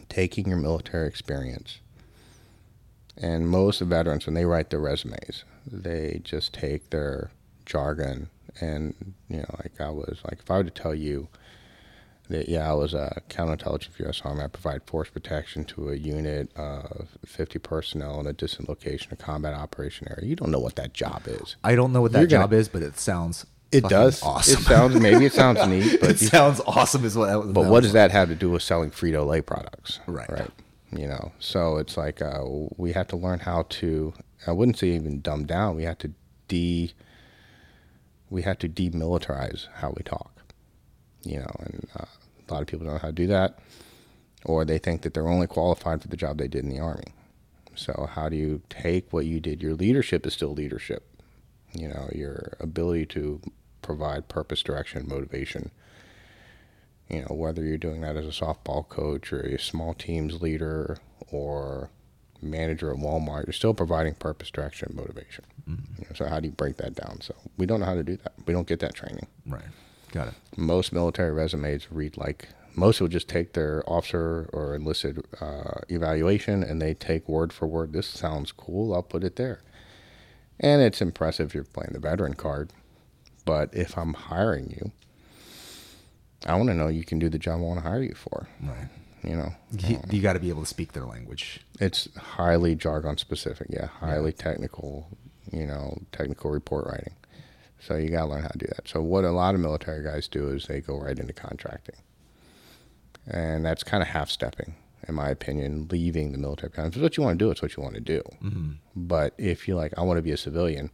taking 0.10 0.48
your 0.48 0.58
military 0.58 1.08
experience. 1.08 1.80
And 3.18 3.48
most 3.48 3.80
veterans, 3.82 4.26
when 4.26 4.34
they 4.34 4.46
write 4.46 4.70
their 4.72 4.80
resumes, 4.80 5.44
they 5.66 6.20
just 6.24 6.54
take 6.54 6.90
their 6.90 7.30
jargon 7.66 8.30
and 8.60 9.14
you 9.30 9.38
know, 9.38 9.56
like 9.64 9.80
I 9.80 9.90
was 9.90 10.20
like, 10.26 10.40
if 10.40 10.52
I 10.52 10.58
were 10.58 10.64
to 10.64 10.70
tell 10.70 10.94
you 10.94 11.28
that 12.30 12.48
yeah, 12.50 12.70
I 12.70 12.74
was 12.74 12.94
a 12.94 13.22
counterintelligence 13.30 14.00
U.S. 14.00 14.22
Army, 14.24 14.44
I 14.44 14.48
provide 14.48 14.84
force 14.84 15.10
protection 15.10 15.64
to 15.66 15.90
a 15.90 15.96
unit 15.96 16.52
of 16.56 17.10
50 17.26 17.60
personnel 17.60 18.20
in 18.20 18.28
a 18.28 18.34
distant 18.34 18.70
location, 18.70 19.12
a 19.12 19.16
combat 19.16 19.54
operation 19.54 20.08
area. 20.10 20.26
You 20.28 20.36
don't 20.36 20.52
know 20.52 20.60
what 20.60 20.76
that 20.76 20.94
job 20.94 21.24
is. 21.28 21.56
I 21.64 21.76
don't 21.76 21.92
know 21.94 22.02
what 22.02 22.12
that 22.14 22.20
You're 22.20 22.28
gonna- 22.28 22.44
job 22.44 22.54
is, 22.54 22.68
but 22.70 22.82
it 22.82 22.98
sounds. 22.98 23.46
It 23.72 23.84
does. 23.86 24.22
awesome. 24.22 24.62
It 24.62 24.66
sounds 24.66 24.96
maybe 25.00 25.26
it 25.26 25.34
sounds 25.34 25.66
neat, 25.68 25.98
but 26.02 26.12
it 26.12 26.22
you- 26.22 26.28
sounds 26.28 26.62
awesome 26.68 27.04
as 27.06 27.18
well. 27.18 27.42
But 27.42 27.66
what 27.66 27.82
does 27.84 27.94
that 27.94 28.12
have 28.12 28.30
to 28.30 28.36
do 28.36 28.52
with 28.52 28.62
selling 28.62 28.92
Frito 28.92 29.26
Lay 29.26 29.42
products? 29.42 30.00
Right. 30.06 30.30
Right. 30.30 30.52
You 30.96 31.08
know, 31.08 31.32
so 31.40 31.78
it's 31.78 31.98
like 31.98 32.22
uh, 32.22 32.44
we 32.78 32.94
have 32.94 33.08
to 33.08 33.16
learn 33.16 33.40
how 33.40 33.66
to. 33.70 34.14
I 34.46 34.52
wouldn't 34.52 34.78
say 34.78 34.90
even 34.90 35.22
dumb 35.22 35.46
down. 35.46 35.76
We 35.76 35.84
have 35.84 35.98
to 36.00 36.12
de. 36.48 36.94
We 38.30 38.44
have 38.44 38.60
to 38.60 38.70
demilitarize 38.70 39.68
how 39.76 39.94
we 39.96 40.04
talk. 40.04 40.32
You 41.24 41.40
know, 41.40 41.56
and 41.60 41.88
uh, 42.00 42.06
a 42.06 42.54
lot 42.54 42.62
of 42.62 42.68
people 42.68 42.86
don't 42.86 42.96
know 42.96 43.00
how 43.00 43.08
to 43.08 43.14
do 43.14 43.28
that, 43.28 43.60
or 44.46 44.66
they 44.66 44.78
think 44.78 45.02
that 45.02 45.14
they're 45.14 45.28
only 45.28 45.48
qualified 45.48 46.02
for 46.02 46.10
the 46.10 46.18
job 46.18 46.38
they 46.38 46.48
did 46.48 46.64
in 46.64 46.70
the 46.70 46.80
army. 46.80 47.14
So 47.76 48.08
how 48.12 48.30
do 48.30 48.36
you 48.36 48.62
take 48.70 49.12
what 49.12 49.26
you 49.26 49.40
did? 49.40 49.64
Your 49.64 49.74
leadership 49.74 50.28
is 50.28 50.34
still 50.34 50.54
leadership. 50.54 51.10
You 51.74 51.88
know, 51.88 52.10
your 52.14 52.56
ability 52.60 53.08
to 53.08 53.42
provide 53.82 54.28
purpose, 54.28 54.62
direction, 54.62 55.08
motivation 55.08 55.72
you 57.14 57.22
know, 57.22 57.36
whether 57.36 57.64
you're 57.64 57.78
doing 57.78 58.02
that 58.02 58.16
as 58.16 58.26
a 58.26 58.30
softball 58.30 58.88
coach 58.88 59.32
or 59.32 59.42
a 59.42 59.60
small 59.60 59.94
teams 59.94 60.42
leader 60.42 60.98
or 61.32 61.90
manager 62.42 62.92
at 62.92 62.98
Walmart, 62.98 63.46
you're 63.48 63.54
still 63.54 63.74
providing 63.74 64.16
purpose, 64.16 64.52
direction, 64.52 64.90
and 64.90 64.98
motivation. 64.98 65.46
You 65.68 66.06
know, 66.10 66.16
so 66.16 66.26
how 66.28 66.40
do 66.40 66.48
you 66.48 66.54
break 66.54 66.78
that 66.78 66.96
down? 66.96 67.22
So 67.22 67.36
we 67.58 67.66
don't 67.66 67.80
know 67.80 67.86
how 67.86 67.96
to 67.96 68.04
do 68.04 68.18
that. 68.18 68.34
We 68.46 68.54
don't 68.54 68.68
get 68.68 68.80
that 68.80 68.96
training. 68.96 69.28
Right. 69.46 69.64
Got 70.12 70.30
it. 70.30 70.34
Most 70.58 70.94
military 70.94 71.32
resumes 71.32 71.88
read 71.92 72.18
like 72.18 72.50
most 72.76 73.00
will 73.00 73.08
just 73.08 73.30
take 73.30 73.54
their 73.54 73.84
officer 73.88 74.50
or 74.52 74.76
enlisted 74.76 75.24
uh, 75.40 75.82
evaluation 75.90 76.64
and 76.64 76.82
they 76.82 76.94
take 76.94 77.30
word 77.30 77.54
for 77.54 77.68
word. 77.68 77.94
This 77.94 78.08
sounds 78.08 78.52
cool. 78.52 78.94
I'll 78.94 79.04
put 79.04 79.24
it 79.24 79.36
there. 79.36 79.62
And 80.60 80.82
it's 80.82 81.02
impressive 81.02 81.48
if 81.48 81.56
you're 81.56 81.64
playing 81.64 81.94
the 81.94 82.00
veteran 82.00 82.34
card. 82.34 82.72
But 83.46 83.74
if 83.74 83.98
I'm 83.98 84.14
hiring 84.14 84.72
you, 84.72 84.92
I 86.46 86.56
want 86.56 86.70
to 86.70 86.74
know 86.76 86.88
you 86.88 87.04
can 87.06 87.20
do 87.20 87.30
the 87.30 87.40
job 87.40 87.60
I 87.60 87.64
want 87.64 87.80
to 87.84 87.88
hire 87.90 88.02
you 88.04 88.16
for 88.16 88.48
Right. 88.62 88.90
You 89.24 89.38
know, 89.38 89.54
You, 89.72 90.02
you 90.10 90.18
um, 90.18 90.22
got 90.22 90.34
to 90.34 90.40
be 90.40 90.50
able 90.50 90.64
to 90.64 90.68
speak 90.68 90.92
their 90.92 91.06
language. 91.06 91.62
it's 91.80 92.10
highly 92.18 92.76
jargon 92.76 93.18
specific. 93.18 93.68
Yeah, 93.70 93.88
highly 93.88 94.34
technical. 94.34 95.08
You 95.52 95.66
know, 95.66 96.02
technical 96.12 96.52
report 96.52 96.86
writing. 96.88 97.14
So 97.80 97.96
you 97.96 98.10
got 98.10 98.22
to 98.22 98.28
learn 98.32 98.42
how 98.42 98.50
to 98.50 98.58
do 98.58 98.66
that. 98.68 98.88
So 98.88 99.02
what 99.02 99.24
a 99.24 99.32
lot 99.32 99.56
of 99.56 99.62
military 99.62 100.04
guys 100.04 100.28
do 100.28 100.50
is 100.50 100.66
they 100.68 100.82
go 100.82 100.98
right 101.00 101.18
into 101.18 101.34
contracting, 101.34 101.96
and 103.28 103.66
that's 103.66 103.84
kind 103.84 104.02
of 104.02 104.10
half 104.10 104.30
stepping, 104.30 104.76
in 105.08 105.16
my 105.16 105.30
opinion, 105.30 105.88
leaving 105.92 106.32
the 106.32 106.38
military. 106.38 106.72
If 106.76 106.88
it's 106.96 106.98
what 106.98 107.18
you 107.18 107.24
want 107.24 107.38
to 107.40 107.46
do, 107.46 107.52
it's 107.52 107.62
what 107.62 107.76
you 107.76 107.84
want 107.84 107.96
to 107.96 108.02
do. 108.02 108.22
Mm-hmm. 108.42 108.72
But 108.96 109.34
if 109.38 109.68
you're 109.68 109.78
like, 109.78 109.94
I 109.98 110.02
want 110.02 110.18
to 110.18 110.22
be 110.22 110.32
a 110.32 110.38
civilian, 110.38 110.92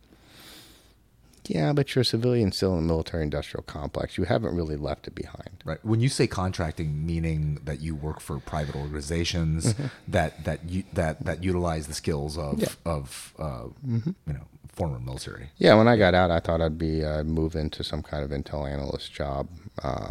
yeah, 1.55 1.73
but 1.73 1.93
you're 1.95 2.01
a 2.03 2.05
civilian 2.05 2.51
still 2.51 2.73
in 2.77 2.81
the 2.81 2.87
military 2.93 3.23
industrial 3.23 3.63
complex. 3.63 4.17
You 4.17 4.25
haven't 4.25 4.55
really 4.55 4.75
left 4.75 5.07
it 5.07 5.15
behind. 5.15 5.49
Right. 5.65 5.83
When 5.83 5.99
you 5.99 6.09
say 6.09 6.27
contracting, 6.27 7.05
meaning 7.05 7.59
that 7.63 7.81
you 7.81 7.95
work 7.95 8.19
for 8.21 8.39
private 8.39 8.75
organizations 8.75 9.73
that 10.07 10.43
that 10.45 10.69
you 10.69 10.83
that 10.93 11.25
that 11.25 11.43
utilize 11.43 11.87
the 11.87 11.93
skills 11.95 12.37
of 12.37 12.59
Yeah. 12.59 12.67
of 12.85 13.33
uh, 13.39 13.65
you 13.85 14.03
know 14.27 14.45
former 14.71 14.99
military. 14.99 15.49
Yeah, 15.57 15.73
when 15.75 15.87
I 15.87 15.97
got 15.97 16.13
out, 16.13 16.31
I 16.31 16.39
thought 16.39 16.61
I'd 16.61 16.77
be 16.77 17.03
uh, 17.03 17.23
move 17.23 17.55
into 17.55 17.83
some 17.83 18.01
kind 18.03 18.23
of 18.23 18.29
intel 18.29 18.69
analyst 18.71 19.11
job, 19.11 19.49
uh, 19.83 20.09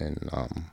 in 0.00 0.16
um, 0.32 0.70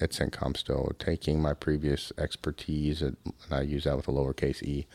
at 0.00 0.10
CENTCOM 0.10 0.56
still, 0.56 0.92
taking 0.98 1.40
my 1.40 1.54
previous 1.54 2.12
expertise, 2.18 3.02
at, 3.02 3.14
and 3.24 3.50
I 3.50 3.62
use 3.62 3.84
that 3.84 3.96
with 3.96 4.08
a 4.08 4.12
lowercase 4.12 4.62
e, 4.62 4.86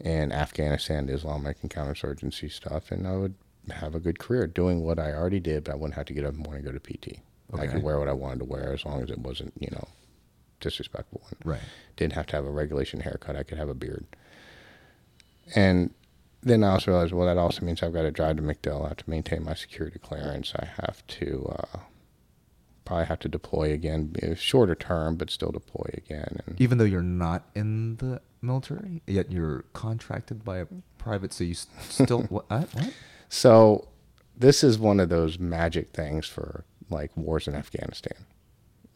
in 0.00 0.32
Afghanistan, 0.32 1.08
Islamic 1.08 1.58
and 1.62 1.70
counterinsurgency 1.70 2.50
stuff, 2.50 2.90
and 2.90 3.06
I 3.06 3.16
would 3.16 3.34
have 3.70 3.94
a 3.94 4.00
good 4.00 4.18
career 4.18 4.46
doing 4.46 4.82
what 4.82 4.98
I 4.98 5.12
already 5.12 5.40
did, 5.40 5.64
but 5.64 5.72
I 5.72 5.74
wouldn't 5.76 5.94
have 5.94 6.06
to 6.06 6.12
get 6.12 6.24
up 6.24 6.34
in 6.34 6.42
the 6.42 6.48
morning 6.48 6.64
and 6.66 6.74
go 6.74 6.78
to 6.78 6.80
PT. 6.80 7.20
I 7.58 7.66
could 7.66 7.82
wear 7.82 7.98
what 7.98 8.08
I 8.08 8.12
wanted 8.12 8.40
to 8.40 8.44
wear 8.44 8.72
as 8.74 8.84
long 8.84 9.02
as 9.02 9.10
it 9.10 9.18
wasn't, 9.18 9.54
you 9.58 9.68
know, 9.70 9.88
disrespectful. 10.60 11.22
And 11.30 11.38
Right. 11.50 11.60
didn't 11.96 12.12
have 12.12 12.26
to 12.26 12.36
have 12.36 12.44
a 12.44 12.50
regulation 12.50 13.00
haircut. 13.00 13.36
I 13.36 13.42
could 13.42 13.58
have 13.58 13.68
a 13.70 13.74
beard. 13.74 14.04
And 15.54 15.90
then 16.42 16.62
I 16.62 16.68
also 16.72 16.90
realized, 16.90 17.12
well, 17.12 17.26
that 17.26 17.38
also 17.38 17.64
means 17.64 17.82
I've 17.82 17.92
got 17.92 18.02
to 18.02 18.10
drive 18.10 18.36
to 18.36 18.42
MacDill. 18.42 18.84
I 18.84 18.88
have 18.88 18.96
to 18.98 19.10
maintain 19.10 19.42
my 19.44 19.54
security 19.54 19.98
clearance. 19.98 20.52
I 20.56 20.66
have 20.82 21.06
to 21.06 21.54
uh, 21.58 21.78
probably 22.84 23.06
have 23.06 23.18
to 23.20 23.28
deploy 23.28 23.72
again, 23.72 24.14
shorter 24.36 24.74
term, 24.74 25.16
but 25.16 25.30
still 25.30 25.50
deploy 25.50 25.90
again. 25.94 26.40
And 26.46 26.60
Even 26.60 26.78
though 26.78 26.84
you're 26.84 27.02
not 27.02 27.44
in 27.54 27.96
the 27.96 28.20
military, 28.42 29.02
yet 29.06 29.32
you're 29.32 29.64
contracted 29.72 30.44
by 30.44 30.58
a 30.58 30.66
private, 30.98 31.32
so 31.32 31.44
you 31.44 31.54
still 31.54 32.22
what? 32.28 32.46
what? 32.50 32.92
So 33.28 33.88
this 34.36 34.62
is 34.64 34.78
one 34.78 35.00
of 35.00 35.08
those 35.08 35.38
magic 35.38 35.90
things 35.90 36.26
for 36.26 36.64
like 36.90 37.16
wars 37.16 37.46
in 37.48 37.54
Afghanistan. 37.54 38.24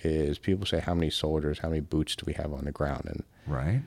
Is 0.04 0.38
people 0.38 0.66
say 0.66 0.80
how 0.80 0.94
many 0.94 1.10
soldiers, 1.10 1.60
how 1.60 1.68
many 1.68 1.80
boots 1.80 2.16
do 2.16 2.24
we 2.26 2.32
have 2.32 2.52
on 2.52 2.64
the 2.64 2.72
ground, 2.72 3.04
and 3.06 3.22
Right. 3.46 3.82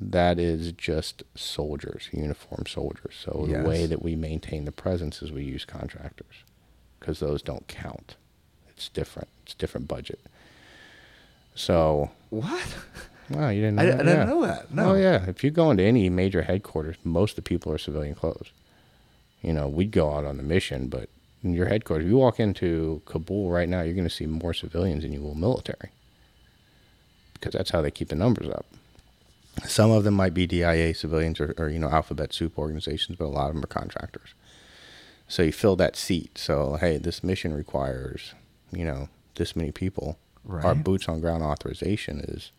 that 0.00 0.38
is 0.38 0.70
just 0.72 1.24
soldiers, 1.34 2.08
uniformed 2.12 2.68
soldiers. 2.68 3.14
So 3.20 3.46
the 3.48 3.62
way 3.64 3.86
that 3.86 4.00
we 4.02 4.14
maintain 4.14 4.64
the 4.64 4.70
presence 4.72 5.22
is 5.22 5.32
we 5.32 5.42
use 5.42 5.64
contractors 5.64 6.44
because 7.00 7.18
those 7.18 7.42
don't 7.42 7.66
count. 7.66 8.14
It's 8.68 8.88
different. 8.88 9.28
It's 9.44 9.54
different 9.54 9.88
budget. 9.88 10.20
So, 11.54 12.10
What? 12.30 12.76
well, 13.30 13.50
you 13.52 13.62
didn't 13.62 13.76
know 13.76 13.82
I, 13.82 13.86
I 13.86 13.90
didn't 13.90 14.06
Yeah. 14.06 14.24
know 14.24 14.46
that. 14.46 14.72
No. 14.74 14.90
Oh 14.90 14.94
yeah, 14.94 15.24
if 15.28 15.42
you 15.42 15.50
go 15.50 15.70
into 15.70 15.82
any 15.82 16.08
major 16.10 16.42
headquarters, 16.42 16.96
most 17.02 17.32
of 17.32 17.36
the 17.36 17.42
people 17.48 17.72
are 17.72 17.78
civilian 17.78 18.14
clothes. 18.14 18.52
You 19.46 19.52
know, 19.52 19.68
we'd 19.68 19.92
go 19.92 20.12
out 20.12 20.24
on 20.24 20.38
the 20.38 20.42
mission, 20.42 20.88
but 20.88 21.08
in 21.42 21.54
your 21.54 21.66
headquarters, 21.66 22.04
if 22.04 22.10
you 22.10 22.16
walk 22.16 22.40
into 22.40 23.00
Kabul 23.06 23.48
right 23.50 23.68
now, 23.68 23.82
you're 23.82 23.94
going 23.94 24.08
to 24.08 24.14
see 24.14 24.26
more 24.26 24.52
civilians 24.52 25.04
than 25.04 25.12
you 25.12 25.22
will 25.22 25.36
military, 25.36 25.90
because 27.34 27.52
that's 27.52 27.70
how 27.70 27.80
they 27.80 27.92
keep 27.92 28.08
the 28.08 28.16
numbers 28.16 28.48
up. 28.48 28.66
Some 29.64 29.92
of 29.92 30.02
them 30.02 30.14
might 30.14 30.34
be 30.34 30.48
DIA 30.48 30.94
civilians 30.94 31.38
or, 31.40 31.54
or 31.58 31.68
you 31.68 31.78
know 31.78 31.88
alphabet 31.88 32.34
soup 32.34 32.58
organizations, 32.58 33.16
but 33.16 33.26
a 33.26 33.28
lot 33.28 33.48
of 33.48 33.54
them 33.54 33.62
are 33.62 33.68
contractors. 33.68 34.34
So 35.28 35.44
you 35.44 35.52
fill 35.52 35.76
that 35.76 35.96
seat. 35.96 36.38
So 36.38 36.76
hey, 36.80 36.98
this 36.98 37.22
mission 37.22 37.54
requires 37.54 38.34
you 38.72 38.84
know 38.84 39.08
this 39.36 39.54
many 39.54 39.70
people. 39.70 40.18
Our 40.48 40.74
boots 40.74 41.08
on 41.08 41.20
ground 41.20 41.42
authorization 41.42 42.20
is 42.20 42.50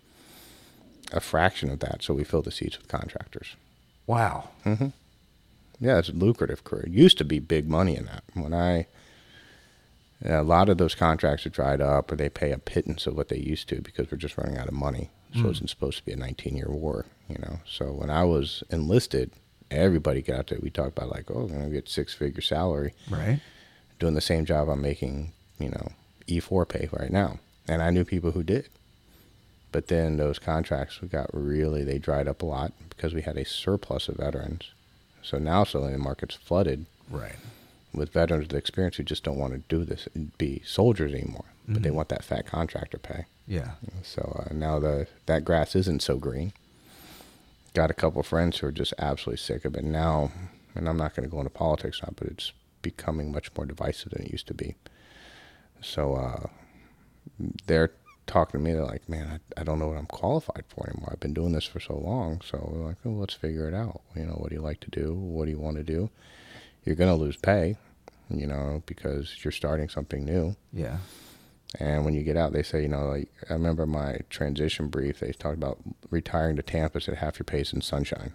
a 1.12 1.20
fraction 1.20 1.70
of 1.70 1.80
that. 1.80 2.04
So 2.04 2.14
we 2.14 2.24
fill 2.24 2.42
the 2.42 2.52
seats 2.52 2.78
with 2.78 2.88
contractors. 2.88 3.56
Wow. 4.06 4.50
Mm-hmm. 4.66 4.88
Yeah, 5.80 6.00
it's 6.00 6.10
a 6.10 6.14
lucrative 6.14 6.64
career. 6.64 6.86
It 6.86 6.92
used 6.92 7.18
to 7.20 7.26
be 7.26 7.40
big 7.40 7.70
money 7.70 7.96
in 7.96 8.06
that. 8.06 8.24
When 8.34 8.54
I, 8.54 8.88
a 10.26 10.44
lot 10.44 10.70
of 10.70 10.78
those 10.78 10.96
contracts 10.96 11.46
are 11.46 11.50
dried 11.52 11.82
up, 11.82 12.12
or 12.12 12.16
they 12.16 12.30
pay 12.30 12.52
a 12.52 12.58
pittance 12.58 13.06
of 13.06 13.16
what 13.16 13.30
they 13.30 13.38
used 13.38 13.70
to 13.70 13.82
because 13.82 14.12
we're 14.12 14.18
just 14.18 14.38
running 14.38 14.58
out 14.58 14.68
of 14.68 14.74
money. 14.74 15.10
So 15.34 15.42
hmm. 15.42 15.50
it's 15.50 15.70
supposed 15.70 15.98
to 15.98 16.06
be 16.06 16.14
a 16.14 16.18
19-year 16.18 16.70
war, 16.70 17.06
you 17.30 17.38
know. 17.40 17.60
So 17.68 17.92
when 17.92 18.10
I 18.10 18.24
was 18.24 18.64
enlisted, 18.70 19.32
everybody 19.70 20.22
got 20.22 20.40
out 20.40 20.48
there. 20.48 20.60
We 20.62 20.70
talked 20.70 20.98
about 20.98 21.12
like, 21.12 21.30
oh, 21.30 21.42
I'm 21.42 21.48
gonna 21.50 21.70
get 21.70 21.90
six-figure 21.90 22.42
salary 22.42 22.94
Right. 23.10 23.42
doing 24.00 24.14
the 24.14 24.22
same 24.22 24.46
job 24.46 24.70
I'm 24.70 24.82
making, 24.82 25.34
you 25.60 25.70
know, 25.70 25.92
E4 26.28 26.68
pay 26.68 26.90
right 26.92 27.12
now. 27.12 27.40
And 27.68 27.82
I 27.82 27.90
knew 27.90 28.06
people 28.06 28.32
who 28.32 28.44
did. 28.44 28.70
But 29.72 29.88
then 29.88 30.18
those 30.18 30.40
contracts 30.40 31.00
got 31.12 31.30
really, 31.34 31.84
they 31.84 32.00
dried 32.00 32.28
up 32.28 32.42
a 32.42 32.46
lot 32.46 32.72
because 32.90 33.14
we 33.14 33.22
had 33.22 33.38
a 33.38 33.46
surplus 33.46 34.08
of 34.08 34.16
veterans. 34.16 34.72
So 35.28 35.38
now 35.38 35.66
suddenly 35.66 35.92
the 35.94 36.00
market's 36.00 36.36
flooded 36.36 36.86
Right. 37.10 37.36
with 37.94 38.14
veterans 38.14 38.48
with 38.48 38.56
experience 38.56 38.96
who 38.96 39.04
just 39.04 39.24
don't 39.26 39.38
want 39.38 39.54
to 39.54 39.60
do 39.68 39.84
this, 39.84 40.08
and 40.14 40.36
be 40.38 40.62
soldiers 40.66 41.14
anymore, 41.14 41.46
but 41.68 41.84
they 41.84 41.92
want 41.92 42.08
that 42.10 42.24
fat 42.24 42.46
contractor 42.46 42.98
pay. 42.98 43.26
Yeah. 43.46 43.72
So 44.04 44.46
uh, 44.50 44.54
now 44.54 44.80
the 44.80 45.08
that 45.26 45.44
grass 45.44 45.76
isn't 45.76 46.02
so 46.02 46.18
green. 46.18 46.54
Got 47.74 47.92
a 47.92 47.94
couple 47.94 48.24
friends 48.24 48.58
who 48.60 48.68
are 48.68 48.72
just 48.72 48.94
absolutely 48.98 49.38
sick 49.38 49.66
of 49.66 49.76
it 49.76 49.84
now, 49.84 50.32
and 50.76 50.88
I'm 50.88 50.98
not 50.98 51.14
going 51.16 51.28
to 51.28 51.32
go 51.32 51.40
into 51.40 51.50
politics 51.50 52.02
now, 52.02 52.14
but 52.16 52.28
it's 52.28 52.54
becoming 52.82 53.32
much 53.32 53.52
more 53.58 53.66
divisive 53.66 54.12
than 54.14 54.24
it 54.24 54.32
used 54.32 54.48
to 54.48 54.54
be. 54.54 54.76
So 55.82 56.16
uh, 56.16 56.48
they're 57.68 57.92
talking 58.28 58.60
to 58.60 58.64
me. 58.64 58.74
They're 58.74 58.84
like, 58.84 59.08
"Man, 59.10 59.28
I, 59.28 59.62
I 59.62 59.64
don't 59.64 59.80
know 59.80 59.88
what 59.88 59.98
I'm 59.98 60.06
qualified 60.06 60.66
for 60.68 60.90
anymore. 60.90 61.10
I've 61.12 61.20
been 61.20 61.34
doing 61.34 61.54
this 61.54 61.66
for 61.66 61.80
so 61.80 61.96
long." 61.96 62.42
So 62.42 62.70
we're 62.72 62.86
like, 62.86 62.98
"Oh, 63.06 63.12
let's 63.12 63.34
figure 63.34 63.68
it 63.68 63.74
out. 63.74 64.02
You 64.16 64.26
know, 64.26 64.34
what 64.34 64.50
do 64.50 64.56
you 64.56 64.62
like 64.62 64.80
to 64.82 64.92
do? 64.92 65.14
What 65.14 65.46
do 65.46 65.52
you 65.52 65.60
want 65.60 65.78
to 65.78 65.84
do? 65.84 66.10
You're 66.84 66.96
going 66.96 67.10
to 67.10 67.22
lose 67.22 67.38
pay, 67.38 67.76
you 68.30 68.48
know, 68.48 68.84
because 68.86 69.44
you're 69.44 69.52
starting 69.52 69.90
something 69.90 70.24
new." 70.24 70.56
Yeah. 70.72 70.98
And 71.80 72.06
when 72.06 72.14
you 72.14 72.24
get 72.24 72.38
out, 72.38 72.54
they 72.54 72.64
say, 72.64 72.82
you 72.82 72.88
know, 72.88 73.08
like 73.08 73.30
I 73.50 73.54
remember 73.54 73.86
my 73.86 74.20
transition 74.30 74.88
brief. 74.88 75.20
They 75.20 75.32
talked 75.32 75.58
about 75.58 75.80
retiring 76.10 76.56
to 76.56 76.62
Tampa. 76.62 76.98
at 76.98 77.18
half 77.18 77.40
your 77.40 77.44
pay 77.46 77.62
is 77.62 77.74
in 77.74 77.82
sunshine, 77.82 78.34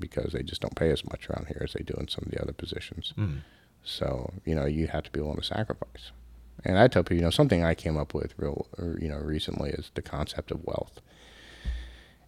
because 0.00 0.32
they 0.32 0.42
just 0.42 0.60
don't 0.60 0.74
pay 0.74 0.90
as 0.90 1.04
much 1.04 1.28
around 1.28 1.48
here 1.48 1.62
as 1.62 1.74
they 1.74 1.82
do 1.84 1.94
in 1.98 2.08
some 2.08 2.24
of 2.24 2.30
the 2.30 2.40
other 2.40 2.52
positions. 2.52 3.12
Mm. 3.18 3.40
So 3.84 4.32
you 4.44 4.54
know, 4.54 4.64
you 4.64 4.86
have 4.86 5.04
to 5.04 5.10
be 5.10 5.20
willing 5.20 5.36
to 5.36 5.44
sacrifice. 5.44 6.10
And 6.64 6.78
I 6.78 6.88
tell 6.88 7.02
people, 7.02 7.16
you 7.16 7.22
know, 7.22 7.30
something 7.30 7.62
I 7.62 7.74
came 7.74 7.96
up 7.98 8.14
with 8.14 8.32
real, 8.38 8.66
or, 8.78 8.96
you 9.00 9.08
know, 9.08 9.18
recently 9.18 9.70
is 9.70 9.90
the 9.94 10.02
concept 10.02 10.50
of 10.50 10.64
wealth. 10.64 11.00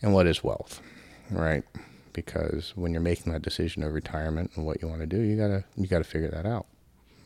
And 0.02 0.12
what 0.12 0.26
is 0.26 0.44
wealth, 0.44 0.82
right? 1.30 1.64
Because 2.12 2.72
when 2.76 2.92
you're 2.92 3.00
making 3.00 3.32
that 3.32 3.42
decision 3.42 3.82
of 3.82 3.94
retirement 3.94 4.50
and 4.54 4.66
what 4.66 4.82
you 4.82 4.88
want 4.88 5.00
to 5.00 5.06
do, 5.06 5.20
you 5.20 5.36
gotta 5.36 5.64
you 5.76 5.86
gotta 5.86 6.04
figure 6.04 6.30
that 6.30 6.46
out. 6.46 6.66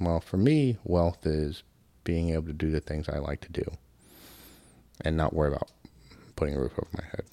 Well, 0.00 0.20
for 0.20 0.36
me, 0.36 0.78
wealth 0.84 1.26
is 1.26 1.62
being 2.04 2.30
able 2.30 2.46
to 2.46 2.52
do 2.52 2.70
the 2.70 2.80
things 2.80 3.08
I 3.08 3.18
like 3.18 3.40
to 3.42 3.52
do, 3.52 3.64
and 5.00 5.16
not 5.16 5.34
worry 5.34 5.48
about 5.48 5.70
putting 6.36 6.54
a 6.54 6.60
roof 6.60 6.72
over 6.78 6.88
my 6.96 7.04
head. 7.04 7.24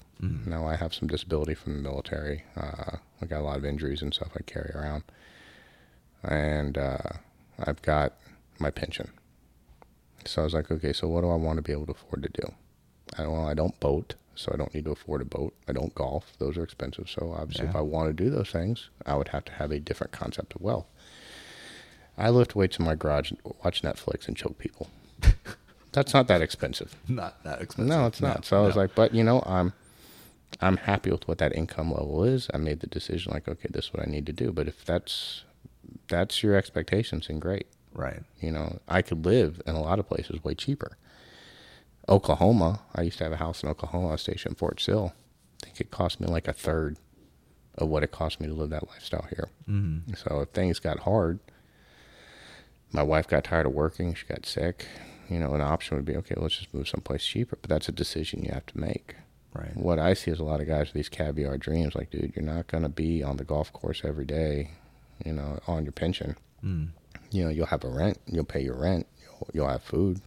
Now 0.48 0.66
I 0.66 0.74
have 0.74 0.92
some 0.92 1.06
disability 1.06 1.54
from 1.54 1.74
the 1.74 1.88
military. 1.88 2.42
Uh, 2.56 2.96
I 3.22 3.26
got 3.26 3.40
a 3.40 3.44
lot 3.44 3.56
of 3.56 3.64
injuries 3.64 4.02
and 4.02 4.12
stuff 4.12 4.32
I 4.36 4.42
carry 4.42 4.72
around, 4.74 5.04
and 6.24 6.76
uh, 6.76 6.98
I've 7.60 7.80
got 7.82 8.14
my 8.58 8.70
pension. 8.70 9.10
So 10.28 10.42
I 10.42 10.44
was 10.44 10.54
like, 10.54 10.70
okay, 10.70 10.92
so 10.92 11.08
what 11.08 11.22
do 11.22 11.30
I 11.30 11.36
want 11.36 11.56
to 11.56 11.62
be 11.62 11.72
able 11.72 11.86
to 11.86 11.92
afford 11.92 12.22
to 12.22 12.28
do? 12.28 12.52
I 13.16 13.22
don't, 13.22 13.32
well, 13.32 13.46
I 13.46 13.54
don't 13.54 13.78
boat, 13.80 14.14
so 14.34 14.50
I 14.52 14.56
don't 14.56 14.72
need 14.74 14.84
to 14.84 14.90
afford 14.92 15.22
a 15.22 15.24
boat. 15.24 15.54
I 15.66 15.72
don't 15.72 15.94
golf; 15.94 16.32
those 16.38 16.56
are 16.58 16.62
expensive. 16.62 17.08
So 17.08 17.34
obviously, 17.36 17.66
if 17.66 17.76
I 17.76 17.80
want 17.80 18.08
to 18.08 18.12
do 18.24 18.30
those 18.30 18.50
things, 18.50 18.90
I 19.06 19.14
would 19.16 19.28
have 19.28 19.44
to 19.46 19.52
have 19.52 19.70
a 19.72 19.80
different 19.80 20.12
concept 20.12 20.54
of 20.54 20.60
wealth. 20.60 20.86
I 22.16 22.30
lift 22.30 22.54
weights 22.56 22.78
in 22.78 22.84
my 22.84 22.94
garage, 22.94 23.32
watch 23.64 23.82
Netflix, 23.82 24.28
and 24.28 24.36
choke 24.36 24.58
people. 24.58 24.88
That's 25.92 26.12
not 26.12 26.28
that 26.28 26.42
expensive. 26.42 26.94
Not 27.08 27.42
that 27.44 27.62
expensive. 27.62 27.88
No, 27.88 28.06
it's 28.06 28.20
not. 28.20 28.44
so 28.44 28.58
I 28.62 28.66
was 28.66 28.76
like, 28.76 28.94
but 28.94 29.14
you 29.14 29.24
know, 29.24 29.42
I'm 29.46 29.72
I'm 30.60 30.76
happy 30.76 31.10
with 31.10 31.26
what 31.26 31.38
that 31.38 31.54
income 31.56 31.92
level 31.92 32.24
is. 32.24 32.48
I 32.52 32.58
made 32.58 32.80
the 32.80 32.86
decision 32.86 33.32
like, 33.32 33.48
okay, 33.48 33.68
this 33.70 33.86
is 33.86 33.94
what 33.94 34.06
I 34.06 34.10
need 34.10 34.26
to 34.26 34.32
do. 34.32 34.52
But 34.52 34.68
if 34.68 34.84
that's 34.84 35.44
that's 36.08 36.42
your 36.42 36.54
expectations, 36.54 37.28
then 37.28 37.38
great. 37.38 37.66
Right. 37.92 38.22
You 38.40 38.52
know, 38.52 38.78
I 38.88 39.02
could 39.02 39.24
live 39.24 39.60
in 39.66 39.74
a 39.74 39.80
lot 39.80 39.98
of 39.98 40.08
places 40.08 40.42
way 40.44 40.54
cheaper. 40.54 40.96
Oklahoma, 42.08 42.80
I 42.94 43.02
used 43.02 43.18
to 43.18 43.24
have 43.24 43.32
a 43.32 43.36
house 43.36 43.62
in 43.62 43.68
Oklahoma, 43.68 44.08
I 44.08 44.12
was 44.12 44.22
stationed 44.22 44.52
in 44.52 44.56
Fort 44.56 44.80
Sill. 44.80 45.12
I 45.62 45.66
think 45.66 45.80
it 45.80 45.90
cost 45.90 46.20
me 46.20 46.26
like 46.26 46.48
a 46.48 46.52
third 46.52 46.96
of 47.76 47.88
what 47.88 48.02
it 48.02 48.10
cost 48.10 48.40
me 48.40 48.46
to 48.46 48.54
live 48.54 48.70
that 48.70 48.88
lifestyle 48.88 49.26
here. 49.28 49.48
Mm-hmm. 49.68 50.14
So 50.14 50.40
if 50.40 50.50
things 50.50 50.78
got 50.78 51.00
hard, 51.00 51.38
my 52.92 53.02
wife 53.02 53.28
got 53.28 53.44
tired 53.44 53.66
of 53.66 53.72
working, 53.72 54.14
she 54.14 54.26
got 54.26 54.46
sick, 54.46 54.86
you 55.28 55.38
know, 55.38 55.54
an 55.54 55.60
option 55.60 55.96
would 55.96 56.06
be 56.06 56.16
okay, 56.16 56.34
let's 56.36 56.56
just 56.56 56.72
move 56.72 56.88
someplace 56.88 57.24
cheaper. 57.24 57.58
But 57.60 57.68
that's 57.68 57.88
a 57.88 57.92
decision 57.92 58.44
you 58.44 58.52
have 58.52 58.66
to 58.66 58.78
make. 58.78 59.16
Right. 59.54 59.76
What 59.76 59.98
I 59.98 60.14
see 60.14 60.30
is 60.30 60.40
a 60.40 60.44
lot 60.44 60.60
of 60.60 60.66
guys 60.66 60.88
with 60.88 60.94
these 60.94 61.08
caviar 61.08 61.58
dreams, 61.58 61.94
like, 61.94 62.10
dude, 62.10 62.32
you're 62.34 62.44
not 62.44 62.66
going 62.66 62.82
to 62.82 62.88
be 62.88 63.22
on 63.22 63.36
the 63.36 63.44
golf 63.44 63.72
course 63.72 64.02
every 64.04 64.24
day, 64.24 64.70
you 65.24 65.32
know, 65.32 65.58
on 65.66 65.84
your 65.84 65.92
pension. 65.92 66.36
Mm. 66.64 66.90
You 67.30 67.44
know, 67.44 67.50
you'll 67.50 67.66
have 67.66 67.84
a 67.84 67.88
rent, 67.88 68.18
you'll 68.26 68.44
pay 68.44 68.60
your 68.60 68.76
rent, 68.76 69.06
you'll, 69.22 69.48
you'll 69.52 69.68
have 69.68 69.82
food, 69.82 70.20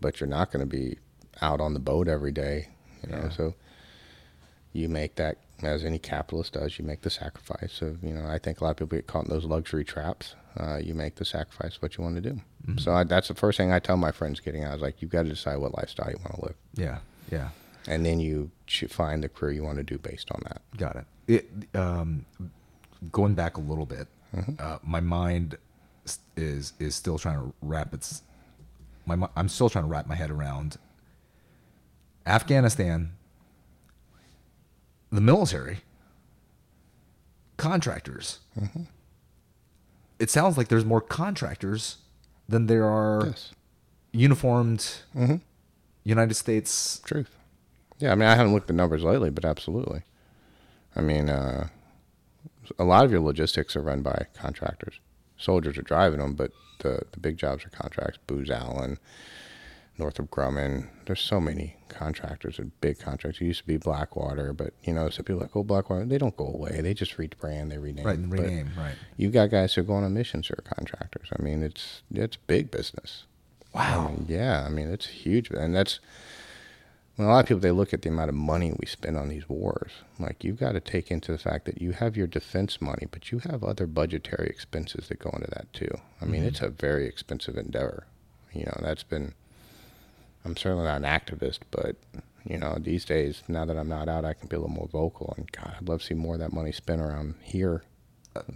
but 0.00 0.20
you're 0.20 0.28
not 0.28 0.50
going 0.50 0.68
to 0.68 0.76
be 0.76 0.98
out 1.42 1.60
on 1.60 1.74
the 1.74 1.80
boat 1.80 2.08
every 2.08 2.32
day, 2.32 2.68
you 3.02 3.10
know. 3.10 3.24
Yeah. 3.24 3.28
So 3.30 3.54
you 4.72 4.88
make 4.88 5.16
that, 5.16 5.38
as 5.62 5.84
any 5.84 5.98
capitalist 5.98 6.54
does, 6.54 6.78
you 6.78 6.84
make 6.84 7.02
the 7.02 7.10
sacrifice 7.10 7.82
of, 7.82 8.02
you 8.02 8.12
know, 8.12 8.26
I 8.26 8.38
think 8.38 8.60
a 8.60 8.64
lot 8.64 8.70
of 8.70 8.76
people 8.78 8.96
get 8.96 9.06
caught 9.06 9.24
in 9.24 9.30
those 9.30 9.44
luxury 9.44 9.84
traps. 9.84 10.34
Uh, 10.58 10.76
you 10.76 10.94
make 10.94 11.16
the 11.16 11.24
sacrifice 11.24 11.76
of 11.76 11.82
what 11.82 11.96
you 11.96 12.04
want 12.04 12.14
to 12.14 12.20
do. 12.20 12.40
Mm-hmm. 12.66 12.78
So 12.78 12.92
I, 12.92 13.04
that's 13.04 13.28
the 13.28 13.34
first 13.34 13.58
thing 13.58 13.72
I 13.72 13.78
tell 13.78 13.96
my 13.96 14.12
friends 14.12 14.40
getting 14.40 14.64
out 14.64 14.76
is 14.76 14.82
like, 14.82 15.02
you've 15.02 15.10
got 15.10 15.24
to 15.24 15.28
decide 15.28 15.56
what 15.56 15.76
lifestyle 15.76 16.10
you 16.10 16.18
want 16.18 16.36
to 16.36 16.42
live. 16.46 16.54
Yeah. 16.74 16.98
Yeah. 17.30 17.48
And 17.86 18.06
then 18.06 18.18
you 18.20 18.50
should 18.66 18.90
find 18.90 19.22
the 19.22 19.28
career 19.28 19.52
you 19.52 19.62
want 19.62 19.78
to 19.78 19.82
do 19.82 19.98
based 19.98 20.30
on 20.30 20.40
that. 20.44 20.62
Got 20.76 20.96
it. 20.96 21.04
It 21.26 21.76
um, 21.78 22.24
going 23.12 23.34
back 23.34 23.56
a 23.56 23.60
little 23.60 23.86
bit, 23.86 24.08
uh, 24.58 24.78
my 24.82 25.00
mind 25.00 25.56
is 26.36 26.72
is 26.78 26.94
still 26.94 27.18
trying 27.18 27.38
to 27.38 27.54
wrap 27.62 27.92
its. 27.94 28.22
My 29.06 29.28
I'm 29.36 29.48
still 29.48 29.68
trying 29.68 29.84
to 29.84 29.90
wrap 29.90 30.06
my 30.06 30.14
head 30.14 30.30
around 30.30 30.76
Afghanistan, 32.26 33.12
the 35.10 35.20
military, 35.20 35.78
contractors. 37.56 38.40
It 40.18 40.30
sounds 40.30 40.56
like 40.56 40.68
there's 40.68 40.84
more 40.84 41.00
contractors 41.00 41.98
than 42.48 42.66
there 42.66 42.84
are 42.88 43.26
Yes. 43.26 43.52
uniformed 44.12 45.02
United 46.04 46.34
States. 46.34 47.00
Truth. 47.04 47.36
Yeah, 47.98 48.12
I 48.12 48.14
mean, 48.14 48.28
I 48.28 48.34
haven't 48.36 48.52
looked 48.52 48.64
at 48.64 48.68
the 48.68 48.72
numbers 48.74 49.02
lately, 49.02 49.30
but 49.30 49.44
absolutely. 49.44 50.02
I 50.96 51.00
mean, 51.00 51.28
uh, 51.28 51.68
a 52.78 52.84
lot 52.84 53.04
of 53.04 53.10
your 53.10 53.20
logistics 53.20 53.76
are 53.76 53.80
run 53.82 54.02
by 54.02 54.26
contractors. 54.34 54.98
Soldiers 55.44 55.76
are 55.76 55.82
driving 55.82 56.20
them, 56.20 56.34
but 56.34 56.52
the, 56.78 57.02
the 57.12 57.20
big 57.20 57.36
jobs 57.36 57.64
are 57.64 57.70
contracts. 57.70 58.18
Booz 58.26 58.50
Allen, 58.50 58.98
Northrop 59.98 60.30
Grumman. 60.30 60.88
There's 61.06 61.20
so 61.20 61.40
many 61.40 61.76
contractors 61.88 62.58
and 62.58 62.72
big 62.80 62.98
contracts. 62.98 63.40
It 63.40 63.44
used 63.44 63.60
to 63.60 63.66
be 63.66 63.76
Blackwater, 63.76 64.52
but 64.52 64.72
you 64.82 64.92
know, 64.92 65.08
some 65.10 65.24
people 65.24 65.40
are 65.40 65.44
like, 65.44 65.56
oh, 65.56 65.62
Blackwater. 65.62 66.04
They 66.06 66.18
don't 66.18 66.36
go 66.36 66.46
away. 66.46 66.80
They 66.80 66.94
just 66.94 67.16
rebrand, 67.16 67.70
they 67.70 67.78
rename. 67.78 68.06
Right, 68.06 68.18
and 68.18 68.30
But 68.30 68.40
rename, 68.40 68.70
right. 68.76 68.94
You've 69.16 69.32
got 69.32 69.50
guys 69.50 69.74
who 69.74 69.82
are 69.82 69.84
going 69.84 70.04
on 70.04 70.14
missions 70.14 70.48
who 70.48 70.54
are 70.54 70.74
contractors. 70.76 71.28
I 71.38 71.42
mean, 71.42 71.62
it's 71.62 72.02
it's 72.12 72.36
big 72.36 72.70
business. 72.70 73.24
Wow. 73.74 74.06
I 74.08 74.12
mean, 74.12 74.26
yeah, 74.28 74.64
I 74.66 74.70
mean 74.70 74.88
it's 74.88 75.06
huge, 75.06 75.50
and 75.50 75.74
that's 75.74 76.00
when 77.16 77.28
a 77.28 77.30
lot 77.30 77.40
of 77.40 77.46
people 77.46 77.60
they 77.60 77.70
look 77.70 77.94
at 77.94 78.02
the 78.02 78.08
amount 78.08 78.28
of 78.28 78.34
money 78.34 78.72
we 78.78 78.86
spend 78.86 79.16
on 79.16 79.28
these 79.28 79.48
wars. 79.48 79.92
Like 80.18 80.42
you've 80.42 80.58
got 80.58 80.72
to 80.72 80.80
take 80.80 81.10
into 81.10 81.32
the 81.32 81.38
fact 81.38 81.64
that 81.66 81.80
you 81.80 81.92
have 81.92 82.16
your 82.16 82.26
defense 82.26 82.80
money, 82.80 83.06
but 83.10 83.30
you 83.30 83.38
have 83.40 83.62
other 83.62 83.86
budgetary 83.86 84.48
expenses 84.48 85.08
that 85.08 85.20
go 85.20 85.30
into 85.30 85.50
that 85.50 85.72
too. 85.72 85.90
I 86.20 86.24
mean, 86.24 86.42
it's 86.42 86.58
mm-hmm. 86.58 86.66
a 86.66 86.70
very 86.70 87.06
expensive 87.06 87.56
endeavor. 87.56 88.06
You 88.52 88.64
know, 88.64 88.78
that's 88.80 89.02
been. 89.02 89.34
I'm 90.44 90.56
certainly 90.56 90.84
not 90.84 90.96
an 90.96 91.04
activist, 91.04 91.60
but 91.70 91.96
you 92.46 92.58
know, 92.58 92.76
these 92.78 93.04
days 93.04 93.42
now 93.48 93.64
that 93.64 93.78
I'm 93.78 93.88
not 93.88 94.08
out, 94.08 94.24
I 94.24 94.34
can 94.34 94.48
be 94.48 94.56
a 94.56 94.58
little 94.58 94.74
more 94.74 94.88
vocal. 94.88 95.34
And 95.36 95.50
God, 95.50 95.74
I'd 95.78 95.88
love 95.88 96.00
to 96.00 96.06
see 96.06 96.14
more 96.14 96.34
of 96.34 96.40
that 96.40 96.52
money 96.52 96.72
spent 96.72 97.00
around 97.00 97.34
here. 97.42 97.82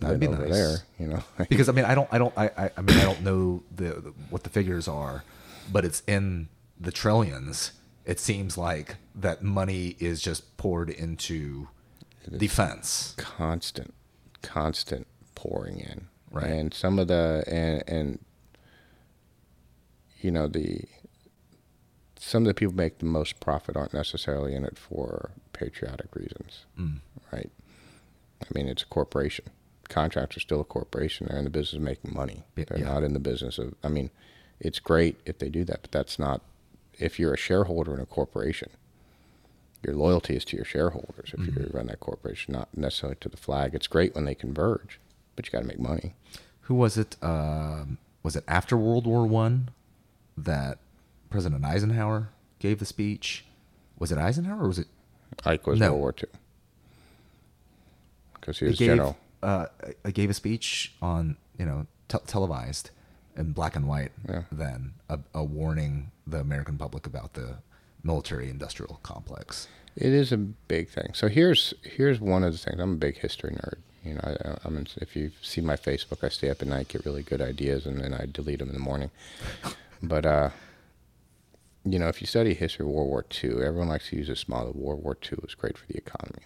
that'd 0.00 0.20
be 0.20 0.26
over 0.26 0.42
nice. 0.42 0.52
there. 0.52 0.76
You 0.98 1.06
know, 1.06 1.22
because 1.48 1.68
I 1.68 1.72
mean 1.72 1.84
I 1.84 1.94
don't 1.94 2.08
I 2.12 2.18
don't 2.18 2.36
I 2.36 2.50
I, 2.58 2.70
I 2.76 2.80
mean 2.82 2.98
I 2.98 3.04
don't 3.04 3.22
know 3.22 3.62
the, 3.74 3.84
the 3.84 4.12
what 4.30 4.42
the 4.42 4.50
figures 4.50 4.88
are, 4.88 5.24
but 5.72 5.84
it's 5.84 6.02
in 6.06 6.48
the 6.78 6.92
trillions. 6.92 7.72
It 8.08 8.18
seems 8.18 8.56
like 8.56 8.96
that 9.14 9.42
money 9.42 9.94
is 9.98 10.22
just 10.22 10.56
poured 10.56 10.88
into 10.88 11.68
defense. 12.34 13.14
constant, 13.18 13.92
constant 14.40 15.06
pouring 15.34 15.80
in. 15.80 16.08
Right. 16.30 16.46
And 16.46 16.72
some 16.72 16.98
of 16.98 17.08
the 17.08 17.44
and 17.46 17.84
and 17.86 18.18
you 20.20 20.30
know 20.30 20.48
the 20.48 20.84
some 22.18 22.44
of 22.44 22.48
the 22.48 22.54
people 22.54 22.74
make 22.74 22.98
the 22.98 23.04
most 23.04 23.40
profit 23.40 23.76
aren't 23.76 23.92
necessarily 23.94 24.54
in 24.54 24.64
it 24.64 24.78
for 24.78 25.30
patriotic 25.52 26.14
reasons. 26.16 26.64
Mm. 26.78 27.00
Right. 27.30 27.50
I 28.42 28.46
mean, 28.54 28.68
it's 28.68 28.84
a 28.84 28.86
corporation. 28.86 29.46
Contracts 29.90 30.36
are 30.36 30.40
still 30.40 30.60
a 30.60 30.64
corporation. 30.64 31.26
They're 31.28 31.38
in 31.38 31.44
the 31.44 31.50
business 31.50 31.74
of 31.74 31.82
making 31.82 32.14
money. 32.14 32.44
They're 32.54 32.78
yeah. 32.78 32.86
not 32.86 33.02
in 33.02 33.12
the 33.12 33.20
business 33.20 33.58
of. 33.58 33.74
I 33.84 33.88
mean, 33.88 34.10
it's 34.60 34.78
great 34.78 35.16
if 35.26 35.38
they 35.38 35.50
do 35.50 35.64
that, 35.64 35.82
but 35.82 35.92
that's 35.92 36.18
not. 36.18 36.40
If 36.98 37.18
you're 37.18 37.34
a 37.34 37.38
shareholder 37.38 37.94
in 37.94 38.00
a 38.00 38.06
corporation, 38.06 38.70
your 39.82 39.94
loyalty 39.94 40.34
is 40.36 40.44
to 40.46 40.56
your 40.56 40.64
shareholders. 40.64 41.32
If 41.36 41.46
you 41.46 41.70
run 41.72 41.86
that 41.86 42.00
corporation, 42.00 42.52
not 42.54 42.68
necessarily 42.76 43.16
to 43.20 43.28
the 43.28 43.36
flag. 43.36 43.74
It's 43.74 43.86
great 43.86 44.14
when 44.14 44.24
they 44.24 44.34
converge, 44.34 44.98
but 45.36 45.46
you 45.46 45.52
got 45.52 45.60
to 45.60 45.66
make 45.66 45.78
money. 45.78 46.14
Who 46.62 46.74
was 46.74 46.98
it? 46.98 47.16
Um, 47.22 47.98
was 48.22 48.34
it 48.36 48.44
after 48.48 48.76
World 48.76 49.06
War 49.06 49.26
One 49.26 49.70
that 50.36 50.78
President 51.30 51.64
Eisenhower 51.64 52.30
gave 52.58 52.80
the 52.80 52.84
speech? 52.84 53.44
Was 53.98 54.10
it 54.12 54.18
Eisenhower 54.18 54.64
or 54.64 54.68
was 54.68 54.78
it? 54.80 54.88
Ike 55.44 55.66
was 55.66 55.78
No. 55.78 55.90
World 55.92 56.00
War 56.00 56.14
II 56.18 56.28
because 58.34 58.58
he 58.58 58.66
He 58.66 58.70
was 58.70 58.78
gave 58.78 58.88
general. 58.88 59.16
uh, 59.42 59.66
uh, 60.04 60.10
gave 60.10 60.30
a 60.30 60.34
speech 60.34 60.94
on 61.00 61.36
you 61.58 61.64
know 61.66 61.86
te- 62.08 62.18
televised 62.26 62.90
in 63.38 63.52
black 63.52 63.76
and 63.76 63.88
white. 63.88 64.12
Yeah. 64.28 64.42
Then 64.52 64.94
a, 65.08 65.18
a 65.34 65.44
warning 65.44 66.10
the 66.26 66.40
American 66.40 66.76
public 66.76 67.06
about 67.06 67.34
the 67.34 67.56
military-industrial 68.02 69.00
complex. 69.02 69.68
It 69.96 70.12
is 70.12 70.32
a 70.32 70.36
big 70.36 70.88
thing. 70.88 71.12
So 71.14 71.28
here's 71.28 71.74
here's 71.82 72.20
one 72.20 72.44
of 72.44 72.52
the 72.52 72.58
things. 72.58 72.80
I'm 72.80 72.92
a 72.92 72.96
big 72.96 73.18
history 73.18 73.52
nerd. 73.52 73.78
You 74.04 74.14
know, 74.14 74.20
I, 74.22 74.58
I'm 74.64 74.76
in, 74.76 74.86
if 74.98 75.16
you 75.16 75.32
see 75.42 75.60
my 75.60 75.76
Facebook, 75.76 76.22
I 76.22 76.28
stay 76.28 76.50
up 76.50 76.62
at 76.62 76.68
night, 76.68 76.88
get 76.88 77.04
really 77.04 77.22
good 77.22 77.42
ideas, 77.42 77.84
and 77.86 78.00
then 78.00 78.14
I 78.14 78.26
delete 78.30 78.60
them 78.60 78.68
in 78.68 78.74
the 78.74 78.80
morning. 78.80 79.10
But 80.00 80.26
uh, 80.26 80.50
you 81.84 81.98
know, 81.98 82.06
if 82.06 82.20
you 82.20 82.28
study 82.28 82.54
history 82.54 82.84
of 82.84 82.90
World 82.92 83.08
War 83.08 83.24
II, 83.42 83.62
everyone 83.64 83.88
likes 83.88 84.10
to 84.10 84.16
use 84.16 84.28
this 84.28 84.48
model. 84.48 84.72
World 84.74 85.02
War 85.02 85.16
II 85.20 85.38
was 85.42 85.56
great 85.56 85.76
for 85.76 85.86
the 85.88 85.96
economy, 85.96 86.44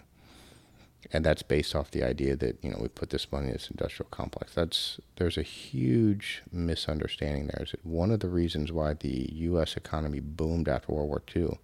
and 1.11 1.25
that's 1.25 1.43
based 1.43 1.75
off 1.75 1.91
the 1.91 2.03
idea 2.03 2.35
that 2.35 2.57
you 2.63 2.69
know 2.69 2.77
we 2.79 2.87
put 2.87 3.09
this 3.09 3.31
money 3.31 3.47
in 3.47 3.53
this 3.53 3.69
industrial 3.69 4.09
complex. 4.09 4.53
That's 4.53 4.99
there's 5.17 5.37
a 5.37 5.43
huge 5.43 6.43
misunderstanding 6.51 7.47
there. 7.47 7.63
Is 7.63 7.71
that 7.71 7.85
one 7.85 8.11
of 8.11 8.19
the 8.21 8.29
reasons 8.29 8.71
why 8.71 8.93
the 8.93 9.29
U.S. 9.33 9.75
economy 9.75 10.19
boomed 10.19 10.67
after 10.67 10.93
World 10.93 11.09
War 11.09 11.23
II 11.35 11.57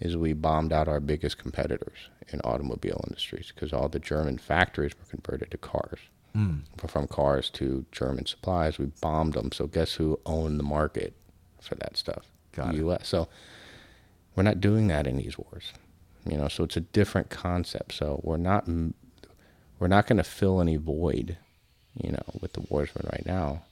is 0.00 0.16
we 0.16 0.32
bombed 0.32 0.72
out 0.72 0.88
our 0.88 1.00
biggest 1.00 1.36
competitors 1.36 2.08
in 2.28 2.40
automobile 2.40 3.04
industries 3.06 3.52
because 3.54 3.72
all 3.72 3.88
the 3.88 3.98
German 3.98 4.38
factories 4.38 4.92
were 4.98 5.10
converted 5.10 5.50
to 5.50 5.58
cars. 5.58 5.98
Mm. 6.34 6.62
From 6.88 7.06
cars 7.06 7.50
to 7.50 7.84
German 7.92 8.24
supplies, 8.24 8.78
we 8.78 8.86
bombed 9.00 9.34
them. 9.34 9.52
So 9.52 9.66
guess 9.66 9.94
who 9.94 10.18
owned 10.24 10.58
the 10.58 10.64
market 10.64 11.12
for 11.60 11.74
that 11.76 11.96
stuff? 11.96 12.26
Got 12.52 12.68
the 12.68 12.76
it. 12.76 12.80
U.S. 12.80 13.08
So 13.08 13.28
we're 14.34 14.44
not 14.44 14.60
doing 14.60 14.86
that 14.88 15.06
in 15.06 15.16
these 15.16 15.36
wars, 15.36 15.72
you 16.26 16.36
know. 16.36 16.48
So 16.48 16.64
it's 16.64 16.76
a 16.76 16.80
different 16.80 17.30
concept. 17.30 17.94
So 17.94 18.20
we're 18.22 18.36
not 18.36 18.68
we're 19.78 19.88
not 19.88 20.06
going 20.06 20.18
to 20.18 20.24
fill 20.24 20.60
any 20.60 20.76
void, 20.76 21.38
you 21.94 22.12
know, 22.12 22.22
with 22.40 22.52
the 22.52 22.60
wars 22.68 22.90
we're 22.94 23.02
in 23.02 23.10
right 23.12 23.26
now. 23.26 23.62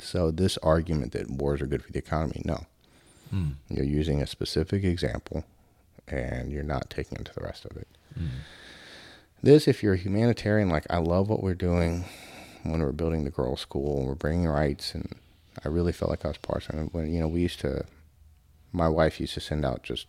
So 0.00 0.30
this 0.30 0.58
argument 0.58 1.12
that 1.12 1.30
wars 1.30 1.60
are 1.60 1.66
good 1.66 1.82
for 1.82 1.92
the 1.92 1.98
economy, 1.98 2.42
no. 2.44 2.66
Mm. 3.34 3.54
You're 3.68 3.84
using 3.84 4.22
a 4.22 4.26
specific 4.26 4.84
example 4.84 5.44
and 6.06 6.50
you're 6.50 6.62
not 6.62 6.90
taking 6.90 7.18
into 7.18 7.32
the 7.34 7.42
rest 7.42 7.64
of 7.64 7.76
it. 7.76 7.88
This, 9.42 9.68
if 9.68 9.82
you're 9.82 9.94
a 9.94 9.98
humanitarian, 9.98 10.68
like 10.68 10.86
I 10.90 10.98
love 10.98 11.28
what 11.28 11.42
we're 11.42 11.54
doing 11.54 12.04
when 12.64 12.80
we're 12.80 12.92
building 12.92 13.24
the 13.24 13.30
girls' 13.30 13.60
school 13.60 13.98
and 13.98 14.08
we're 14.08 14.14
bringing 14.14 14.46
rights, 14.48 14.94
and 14.94 15.14
I 15.64 15.68
really 15.68 15.92
felt 15.92 16.10
like 16.10 16.24
I 16.24 16.28
was 16.28 16.38
part 16.38 16.68
of 16.68 16.74
it. 16.74 16.94
When, 16.94 17.12
you 17.12 17.20
know, 17.20 17.28
we 17.28 17.40
used 17.40 17.60
to, 17.60 17.84
my 18.72 18.88
wife 18.88 19.20
used 19.20 19.34
to 19.34 19.40
send 19.40 19.64
out 19.64 19.82
just 19.82 20.06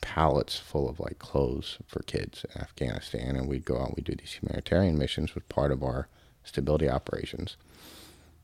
pallets 0.00 0.58
full 0.58 0.88
of 0.88 1.00
like 1.00 1.18
clothes 1.18 1.78
for 1.86 2.00
kids 2.02 2.44
in 2.54 2.60
Afghanistan, 2.60 3.36
and 3.36 3.48
we'd 3.48 3.64
go 3.64 3.78
out 3.78 3.88
and 3.88 3.94
we'd 3.96 4.06
do 4.06 4.14
these 4.14 4.38
humanitarian 4.40 4.98
missions 4.98 5.34
with 5.34 5.48
part 5.48 5.70
of 5.70 5.82
our 5.82 6.08
stability 6.44 6.88
operations. 6.88 7.56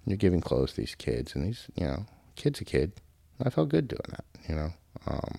You're 0.06 0.16
giving 0.16 0.40
clothes 0.40 0.72
to 0.72 0.80
these 0.80 0.94
kids, 0.94 1.34
and 1.34 1.44
these, 1.44 1.66
you 1.74 1.86
know, 1.86 2.06
kid's 2.36 2.60
a 2.60 2.64
kid. 2.64 2.92
I 3.44 3.50
felt 3.50 3.70
good 3.70 3.88
doing 3.88 4.00
that, 4.10 4.24
you 4.48 4.54
know. 4.54 4.72
Um, 5.06 5.38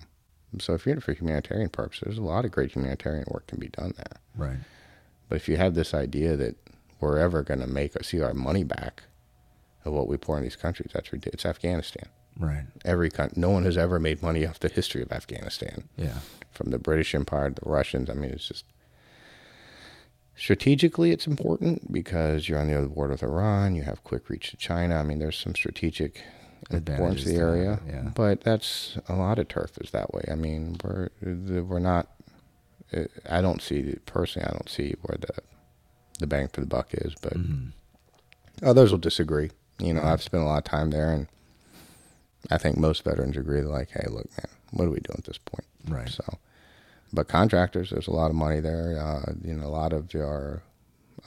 so 0.58 0.74
if 0.74 0.84
you're 0.84 0.92
in 0.92 0.98
it 0.98 1.04
for 1.04 1.12
humanitarian 1.12 1.70
purposes, 1.70 2.02
there's 2.04 2.18
a 2.18 2.22
lot 2.22 2.44
of 2.44 2.50
great 2.50 2.72
humanitarian 2.72 3.26
work 3.28 3.46
can 3.46 3.58
be 3.58 3.68
done 3.68 3.92
there. 3.96 4.20
Right. 4.36 4.58
But 5.28 5.36
if 5.36 5.48
you 5.48 5.56
have 5.56 5.74
this 5.74 5.94
idea 5.94 6.36
that 6.36 6.56
we're 7.00 7.18
ever 7.18 7.42
going 7.42 7.60
to 7.60 7.66
make 7.66 7.96
or 7.96 8.02
see 8.02 8.20
our 8.20 8.34
money 8.34 8.64
back 8.64 9.04
of 9.84 9.92
what 9.92 10.08
we 10.08 10.16
pour 10.16 10.36
in 10.36 10.42
these 10.42 10.56
countries, 10.56 10.90
that's 10.92 11.12
ridiculous. 11.12 11.34
It's 11.34 11.46
Afghanistan. 11.46 12.08
Right. 12.38 12.64
Every 12.84 13.10
coun- 13.10 13.32
no 13.36 13.50
one 13.50 13.64
has 13.64 13.76
ever 13.76 13.98
made 13.98 14.22
money 14.22 14.46
off 14.46 14.60
the 14.60 14.68
history 14.68 15.02
of 15.02 15.10
Afghanistan, 15.12 15.88
Yeah. 15.96 16.18
from 16.52 16.70
the 16.70 16.78
British 16.78 17.14
Empire 17.14 17.50
to 17.50 17.60
the 17.64 17.68
Russians. 17.68 18.08
I 18.08 18.14
mean, 18.14 18.30
it's 18.30 18.46
just 18.48 18.64
strategically 20.36 21.10
it's 21.10 21.26
important 21.26 21.92
because 21.92 22.48
you're 22.48 22.58
on 22.58 22.68
the 22.68 22.78
other 22.78 22.86
border 22.88 23.12
with 23.12 23.22
Iran. 23.22 23.74
You 23.74 23.82
have 23.82 24.04
quick 24.04 24.28
reach 24.28 24.50
to 24.50 24.56
China. 24.56 24.96
I 24.96 25.02
mean, 25.02 25.18
there's 25.18 25.36
some 25.36 25.54
strategic 25.54 26.22
importance 26.70 27.22
Advantages 27.22 27.26
of 27.26 27.32
the 27.34 27.38
area. 27.40 27.72
it, 27.74 27.80
yeah. 27.88 28.10
But 28.14 28.42
that's 28.42 28.98
a 29.08 29.14
lot 29.14 29.38
of 29.38 29.48
turf 29.48 29.72
is 29.80 29.90
that 29.90 30.12
way. 30.12 30.24
I 30.30 30.34
mean, 30.34 30.76
we're 30.84 31.08
we're 31.22 31.78
not. 31.78 32.08
uh, 32.92 33.04
I 33.28 33.40
don't 33.40 33.62
see 33.62 33.96
personally. 34.06 34.46
I 34.48 34.52
don't 34.52 34.68
see 34.68 34.94
where 35.02 35.18
the 35.18 35.34
the 36.20 36.26
bang 36.26 36.48
for 36.48 36.60
the 36.60 36.66
buck 36.66 36.88
is. 36.92 37.14
But 37.20 37.34
Mm-hmm. 37.34 37.68
others 38.66 38.90
will 38.90 38.98
disagree. 38.98 39.50
You 39.78 39.94
know, 39.94 40.02
I've 40.02 40.22
spent 40.22 40.42
a 40.42 40.46
lot 40.46 40.58
of 40.58 40.64
time 40.64 40.90
there, 40.90 41.10
and 41.12 41.28
I 42.50 42.58
think 42.58 42.76
most 42.76 43.04
veterans 43.04 43.36
agree. 43.36 43.62
Like, 43.62 43.90
"Hey, 43.90 44.06
look, 44.08 44.28
man, 44.38 44.46
what 44.70 44.84
are 44.86 44.90
we 44.90 45.00
doing 45.00 45.18
at 45.18 45.24
this 45.24 45.38
point?" 45.38 45.64
Right. 45.88 46.08
So, 46.08 46.24
but 47.12 47.28
contractors, 47.28 47.90
there's 47.90 48.06
a 48.08 48.12
lot 48.12 48.30
of 48.30 48.36
money 48.36 48.60
there. 48.60 48.98
Uh, 48.98 49.32
you 49.42 49.54
know, 49.54 49.66
a 49.66 49.68
lot 49.68 49.92
of 49.92 50.12
your 50.14 50.62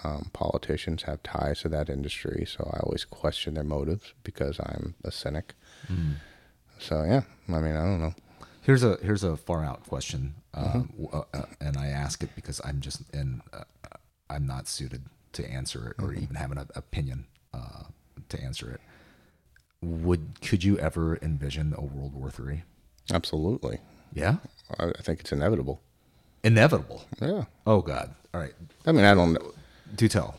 um, 0.03 0.29
politicians 0.33 1.03
have 1.03 1.21
ties 1.23 1.61
to 1.61 1.69
that 1.69 1.89
industry, 1.89 2.45
so 2.47 2.69
I 2.73 2.79
always 2.79 3.03
question 3.05 3.53
their 3.55 3.63
motives 3.63 4.13
because 4.23 4.59
I'm 4.59 4.95
a 5.03 5.11
cynic. 5.11 5.53
Mm-hmm. 5.91 6.13
So 6.79 7.03
yeah, 7.03 7.21
I 7.49 7.59
mean, 7.59 7.75
I 7.75 7.83
don't 7.83 8.01
know. 8.01 8.13
Here's 8.61 8.83
a 8.83 8.97
here's 9.01 9.23
a 9.23 9.35
far 9.37 9.63
out 9.65 9.85
question, 9.87 10.35
Mm-hmm. 10.55 10.77
um, 11.05 11.07
uh, 11.13 11.37
uh, 11.37 11.45
and 11.61 11.77
I 11.77 11.87
ask 11.87 12.21
it 12.23 12.29
because 12.35 12.59
I'm 12.63 12.79
just 12.81 13.01
and 13.13 13.41
uh, 13.53 13.63
I'm 14.29 14.45
not 14.45 14.67
suited 14.67 15.03
to 15.33 15.49
answer 15.49 15.87
it 15.89 16.01
or 16.03 16.09
Mm-hmm. 16.09 16.23
even 16.23 16.35
have 16.35 16.51
an 16.51 16.57
opinion 16.75 17.25
uh, 17.53 17.83
to 18.29 18.41
answer 18.41 18.69
it. 18.71 18.81
Would 19.81 20.41
could 20.41 20.63
you 20.63 20.77
ever 20.77 21.17
envision 21.21 21.73
a 21.77 21.81
World 21.83 22.13
War 22.13 22.29
Three? 22.29 22.63
Absolutely, 23.11 23.79
Yeah, 24.13 24.37
I, 24.79 24.85
I 24.89 25.01
think 25.01 25.19
it's 25.21 25.31
inevitable. 25.31 25.81
inevitable. 26.43 27.03
Yeah, 27.19 27.45
Oh 27.65 27.81
God! 27.81 28.13
All 28.33 28.39
right, 28.41 28.53
I 28.85 28.91
mean, 28.91 29.05
I 29.05 29.13
don't 29.15 29.33
know. 29.33 29.51
do 29.95 30.07
tell. 30.07 30.35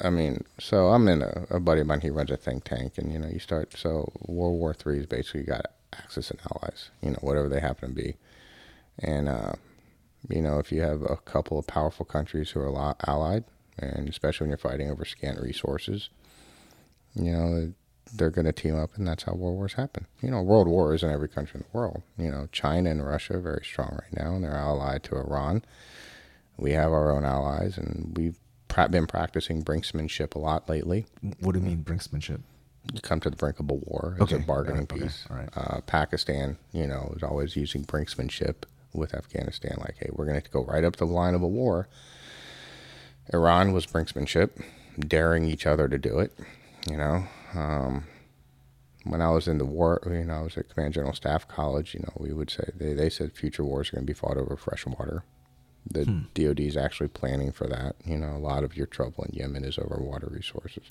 I 0.00 0.10
mean, 0.10 0.44
so 0.60 0.88
I'm 0.90 1.08
in 1.08 1.22
a, 1.22 1.46
a 1.50 1.58
buddy 1.60 1.80
of 1.80 1.86
mine. 1.88 2.00
He 2.02 2.10
runs 2.10 2.30
a 2.30 2.36
think 2.36 2.64
tank, 2.64 2.98
and 2.98 3.12
you 3.12 3.18
know, 3.18 3.26
you 3.28 3.38
start. 3.40 3.74
So 3.76 4.12
World 4.26 4.58
War 4.58 4.74
Three 4.74 4.98
is 5.00 5.06
basically 5.06 5.40
you 5.40 5.46
got 5.46 5.66
Axis 5.94 6.30
and 6.30 6.38
allies. 6.52 6.90
You 7.02 7.10
know, 7.10 7.18
whatever 7.22 7.48
they 7.48 7.60
happen 7.60 7.88
to 7.88 7.94
be, 7.94 8.16
and 8.98 9.28
uh, 9.30 9.52
you 10.28 10.42
know, 10.42 10.58
if 10.58 10.70
you 10.70 10.82
have 10.82 11.02
a 11.02 11.16
couple 11.16 11.58
of 11.58 11.66
powerful 11.66 12.04
countries 12.04 12.50
who 12.50 12.60
are 12.60 12.94
allied, 13.08 13.44
and 13.78 14.08
especially 14.10 14.44
when 14.44 14.50
you're 14.50 14.58
fighting 14.58 14.90
over 14.90 15.04
scant 15.06 15.40
resources, 15.40 16.10
you 17.14 17.32
know, 17.32 17.72
they're 18.16 18.30
going 18.30 18.44
to 18.46 18.52
team 18.52 18.78
up, 18.78 18.90
and 18.96 19.06
that's 19.06 19.24
how 19.24 19.34
world 19.34 19.56
wars 19.56 19.74
happen. 19.74 20.06
You 20.22 20.30
know, 20.30 20.40
world 20.42 20.68
wars 20.68 21.02
in 21.02 21.10
every 21.10 21.28
country 21.28 21.58
in 21.60 21.64
the 21.70 21.76
world. 21.78 22.02
You 22.16 22.30
know, 22.30 22.48
China 22.52 22.90
and 22.90 23.04
Russia 23.04 23.34
are 23.36 23.40
very 23.40 23.64
strong 23.64 23.98
right 24.02 24.16
now, 24.24 24.34
and 24.34 24.44
they're 24.44 24.54
allied 24.56 25.02
to 25.04 25.16
Iran. 25.16 25.64
We 26.56 26.72
have 26.72 26.92
our 26.92 27.10
own 27.10 27.24
allies, 27.24 27.76
and 27.76 28.12
we've 28.16 28.38
been 28.90 29.06
practicing 29.06 29.62
brinksmanship 29.62 30.34
a 30.34 30.38
lot 30.38 30.68
lately. 30.68 31.06
What 31.40 31.52
do 31.52 31.58
you 31.58 31.64
mean 31.64 31.84
brinksmanship? 31.84 32.40
You 32.92 33.00
come 33.00 33.18
to 33.20 33.30
the 33.30 33.36
brink 33.36 33.58
of 33.60 33.70
a 33.70 33.74
war. 33.74 34.16
It's 34.20 34.32
Okay, 34.32 34.42
a 34.42 34.46
bargaining 34.46 34.82
okay, 34.82 35.00
piece. 35.00 35.26
all 35.30 35.36
right. 35.36 35.48
Uh, 35.56 35.80
Pakistan, 35.86 36.58
you 36.72 36.86
know, 36.86 37.12
is 37.16 37.22
always 37.22 37.56
using 37.56 37.84
brinksmanship 37.84 38.64
with 38.92 39.14
Afghanistan. 39.14 39.76
Like, 39.78 39.96
hey, 39.98 40.10
we're 40.12 40.26
going 40.26 40.40
to 40.40 40.50
go 40.50 40.64
right 40.64 40.84
up 40.84 40.96
the 40.96 41.06
line 41.06 41.34
of 41.34 41.42
a 41.42 41.48
war. 41.48 41.88
Iran 43.32 43.72
was 43.72 43.86
brinksmanship, 43.86 44.50
daring 44.98 45.44
each 45.46 45.66
other 45.66 45.88
to 45.88 45.98
do 45.98 46.18
it. 46.18 46.32
You 46.88 46.98
know, 46.98 47.24
um, 47.54 48.04
when 49.04 49.20
I 49.20 49.30
was 49.30 49.48
in 49.48 49.58
the 49.58 49.64
war, 49.64 50.00
you 50.06 50.24
know, 50.24 50.34
I 50.34 50.42
was 50.42 50.56
at 50.56 50.68
Command 50.68 50.94
General 50.94 51.12
Staff 51.14 51.46
College. 51.48 51.94
You 51.94 52.00
know, 52.00 52.12
we 52.18 52.32
would 52.32 52.50
say 52.50 52.70
they, 52.74 52.94
they 52.94 53.10
said 53.10 53.32
future 53.32 53.64
wars 53.64 53.88
are 53.88 53.96
going 53.96 54.06
to 54.06 54.10
be 54.12 54.18
fought 54.18 54.36
over 54.36 54.56
fresh 54.56 54.86
water. 54.86 55.24
The 55.90 56.06
DoD 56.32 56.60
is 56.60 56.76
actually 56.78 57.08
planning 57.08 57.52
for 57.52 57.66
that. 57.66 57.96
You 58.06 58.16
know, 58.16 58.30
a 58.34 58.38
lot 58.38 58.64
of 58.64 58.74
your 58.76 58.86
trouble 58.86 59.24
in 59.24 59.34
Yemen 59.34 59.64
is 59.64 59.78
over 59.78 59.98
water 60.00 60.28
resources, 60.30 60.84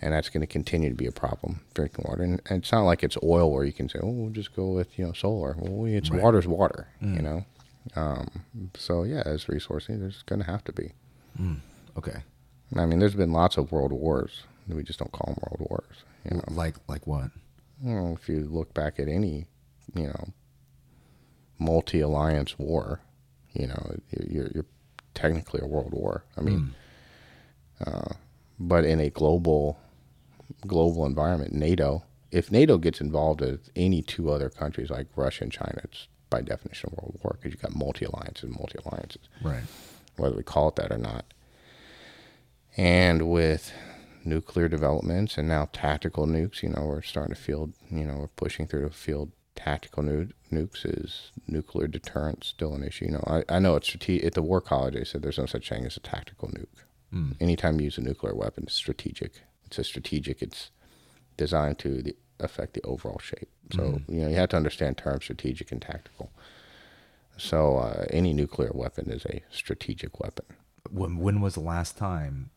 and 0.00 0.14
that's 0.14 0.30
going 0.30 0.40
to 0.40 0.46
continue 0.46 0.88
to 0.88 0.94
be 0.94 1.06
a 1.06 1.12
problem. 1.12 1.60
Drinking 1.74 2.06
water, 2.08 2.22
and, 2.22 2.40
and 2.48 2.62
it's 2.62 2.72
not 2.72 2.84
like 2.84 3.02
it's 3.04 3.18
oil 3.22 3.52
where 3.52 3.64
you 3.64 3.74
can 3.74 3.90
say, 3.90 3.98
"Oh, 4.02 4.08
we'll 4.08 4.30
just 4.30 4.56
go 4.56 4.68
with 4.68 4.98
you 4.98 5.04
know 5.06 5.12
solar." 5.12 5.54
Well, 5.58 5.84
it's 5.92 6.10
water's 6.22 6.46
water. 6.48 6.88
You 7.02 7.20
know, 7.22 7.44
um, 7.94 8.28
so 8.74 9.02
yeah, 9.02 9.22
as 9.26 9.44
resourcing, 9.44 10.00
there's 10.00 10.22
going 10.22 10.40
to 10.40 10.46
have 10.50 10.64
to 10.64 10.72
be. 10.72 10.92
Okay, 11.98 12.22
I 12.74 12.86
mean, 12.86 13.00
there's 13.00 13.14
been 13.14 13.32
lots 13.32 13.58
of 13.58 13.70
world 13.70 13.92
wars. 13.92 14.44
We 14.68 14.82
just 14.82 14.98
don't 14.98 15.12
call 15.12 15.34
them 15.34 15.42
world 15.42 15.66
wars. 15.70 16.04
You 16.24 16.36
know, 16.38 16.44
like 16.48 16.76
like 16.88 17.06
what? 17.06 17.30
Well, 17.82 18.16
if 18.20 18.28
you 18.28 18.40
look 18.40 18.72
back 18.72 18.98
at 18.98 19.08
any, 19.08 19.46
you 19.94 20.06
know, 20.06 20.28
multi-alliance 21.58 22.58
war, 22.58 23.00
you 23.52 23.66
know, 23.66 23.96
you're, 24.26 24.48
you're 24.54 24.66
technically 25.14 25.60
a 25.62 25.66
world 25.66 25.92
war. 25.92 26.24
I 26.36 26.40
mean, 26.40 26.74
uh, 27.84 28.14
but 28.58 28.84
in 28.84 29.00
a 29.00 29.10
global, 29.10 29.78
global 30.66 31.04
environment, 31.04 31.52
NATO, 31.52 32.04
if 32.30 32.50
NATO 32.50 32.78
gets 32.78 33.00
involved 33.00 33.40
with 33.40 33.68
any 33.76 34.02
two 34.02 34.30
other 34.30 34.48
countries 34.48 34.90
like 34.90 35.06
Russia 35.16 35.44
and 35.44 35.52
China, 35.52 35.80
it's 35.84 36.08
by 36.30 36.40
definition 36.40 36.90
a 36.92 37.00
world 37.00 37.18
war 37.22 37.36
because 37.38 37.52
you've 37.52 37.62
got 37.62 37.74
multi-alliances, 37.76 38.44
and 38.44 38.58
multi-alliances 38.58 39.28
Right. 39.42 39.62
whether 40.16 40.36
we 40.36 40.42
call 40.42 40.68
it 40.68 40.76
that 40.76 40.90
or 40.92 40.98
not. 40.98 41.24
And 42.76 43.30
with 43.30 43.72
nuclear 44.24 44.68
developments 44.68 45.36
and 45.38 45.48
now 45.48 45.68
tactical 45.72 46.26
nukes, 46.26 46.62
you 46.62 46.68
know, 46.68 46.82
we're 46.82 47.02
starting 47.02 47.34
to 47.34 47.40
field, 47.40 47.72
you 47.90 48.04
know, 48.04 48.16
we're 48.16 48.28
pushing 48.28 48.66
through 48.66 48.82
to 48.88 48.94
field 48.94 49.32
tactical 49.54 50.02
nu- 50.02 50.28
nukes. 50.52 50.84
Is 50.84 51.30
nuclear 51.46 51.86
deterrence 51.86 52.48
still 52.48 52.74
an 52.74 52.82
issue? 52.84 53.06
You 53.06 53.12
know, 53.12 53.24
I, 53.26 53.56
I 53.56 53.58
know 53.58 53.76
it's 53.76 53.88
strate- 53.88 54.24
at 54.24 54.34
the 54.34 54.42
War 54.42 54.60
College. 54.60 54.94
They 54.94 55.04
said 55.04 55.22
there's 55.22 55.38
no 55.38 55.46
such 55.46 55.68
thing 55.68 55.84
as 55.86 55.96
a 55.96 56.00
tactical 56.00 56.48
nuke. 56.48 56.84
Anytime 57.40 57.78
you 57.78 57.84
use 57.84 57.98
a 57.98 58.00
nuclear 58.00 58.34
weapon, 58.34 58.64
it's 58.64 58.74
strategic. 58.74 59.42
It's 59.66 59.78
a 59.78 59.84
strategic. 59.84 60.42
It's 60.42 60.70
designed 61.36 61.78
to 61.78 62.02
the, 62.02 62.16
affect 62.40 62.74
the 62.74 62.82
overall 62.82 63.20
shape. 63.20 63.48
So 63.72 64.00
you 64.08 64.22
know, 64.22 64.28
you 64.28 64.34
have 64.34 64.48
to 64.50 64.56
understand 64.56 64.98
terms 64.98 65.24
strategic 65.24 65.70
and 65.70 65.80
tactical. 65.80 66.32
So 67.36 67.76
uh, 67.78 68.06
any 68.10 68.32
nuclear 68.32 68.72
weapon 68.74 69.10
is 69.10 69.24
a 69.26 69.42
strategic 69.50 70.18
weapon. 70.20 70.46
When 70.90 71.18
when 71.18 71.40
was 71.40 71.54
the 71.54 71.60
last 71.60 71.96
time 71.96 72.50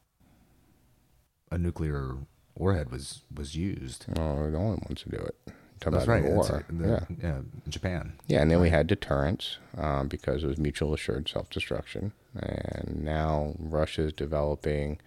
a 1.52 1.58
nuclear 1.58 2.16
warhead 2.56 2.91
was 2.91 3.22
was 3.34 3.56
used? 3.56 4.06
Oh, 4.18 4.50
the 4.50 4.58
only 4.58 4.80
ones 4.88 5.04
to 5.04 5.10
do 5.10 5.18
it. 5.18 5.36
Talk 5.80 5.93
That's 5.93 6.06
about 6.06 6.22
right. 6.24 6.24
war. 6.24 6.66
The- 6.70 6.88
yeah. 6.88 7.16
yeah, 7.22 7.39
Japan. 7.70 8.14
Yeah, 8.28 8.41
and 8.41 8.50
then 8.50 8.60
we 8.60 8.70
had 8.70 8.88
deterrence 8.88 9.58
um, 9.78 10.08
because 10.08 10.43
it 10.43 10.48
was 10.48 10.58
mutual 10.58 10.93
assured 10.93 11.30
self 11.30 11.50
destruction. 11.50 12.14
And 12.36 13.04
now 13.04 13.54
Russia's 13.60 14.14
developing. 14.14 15.00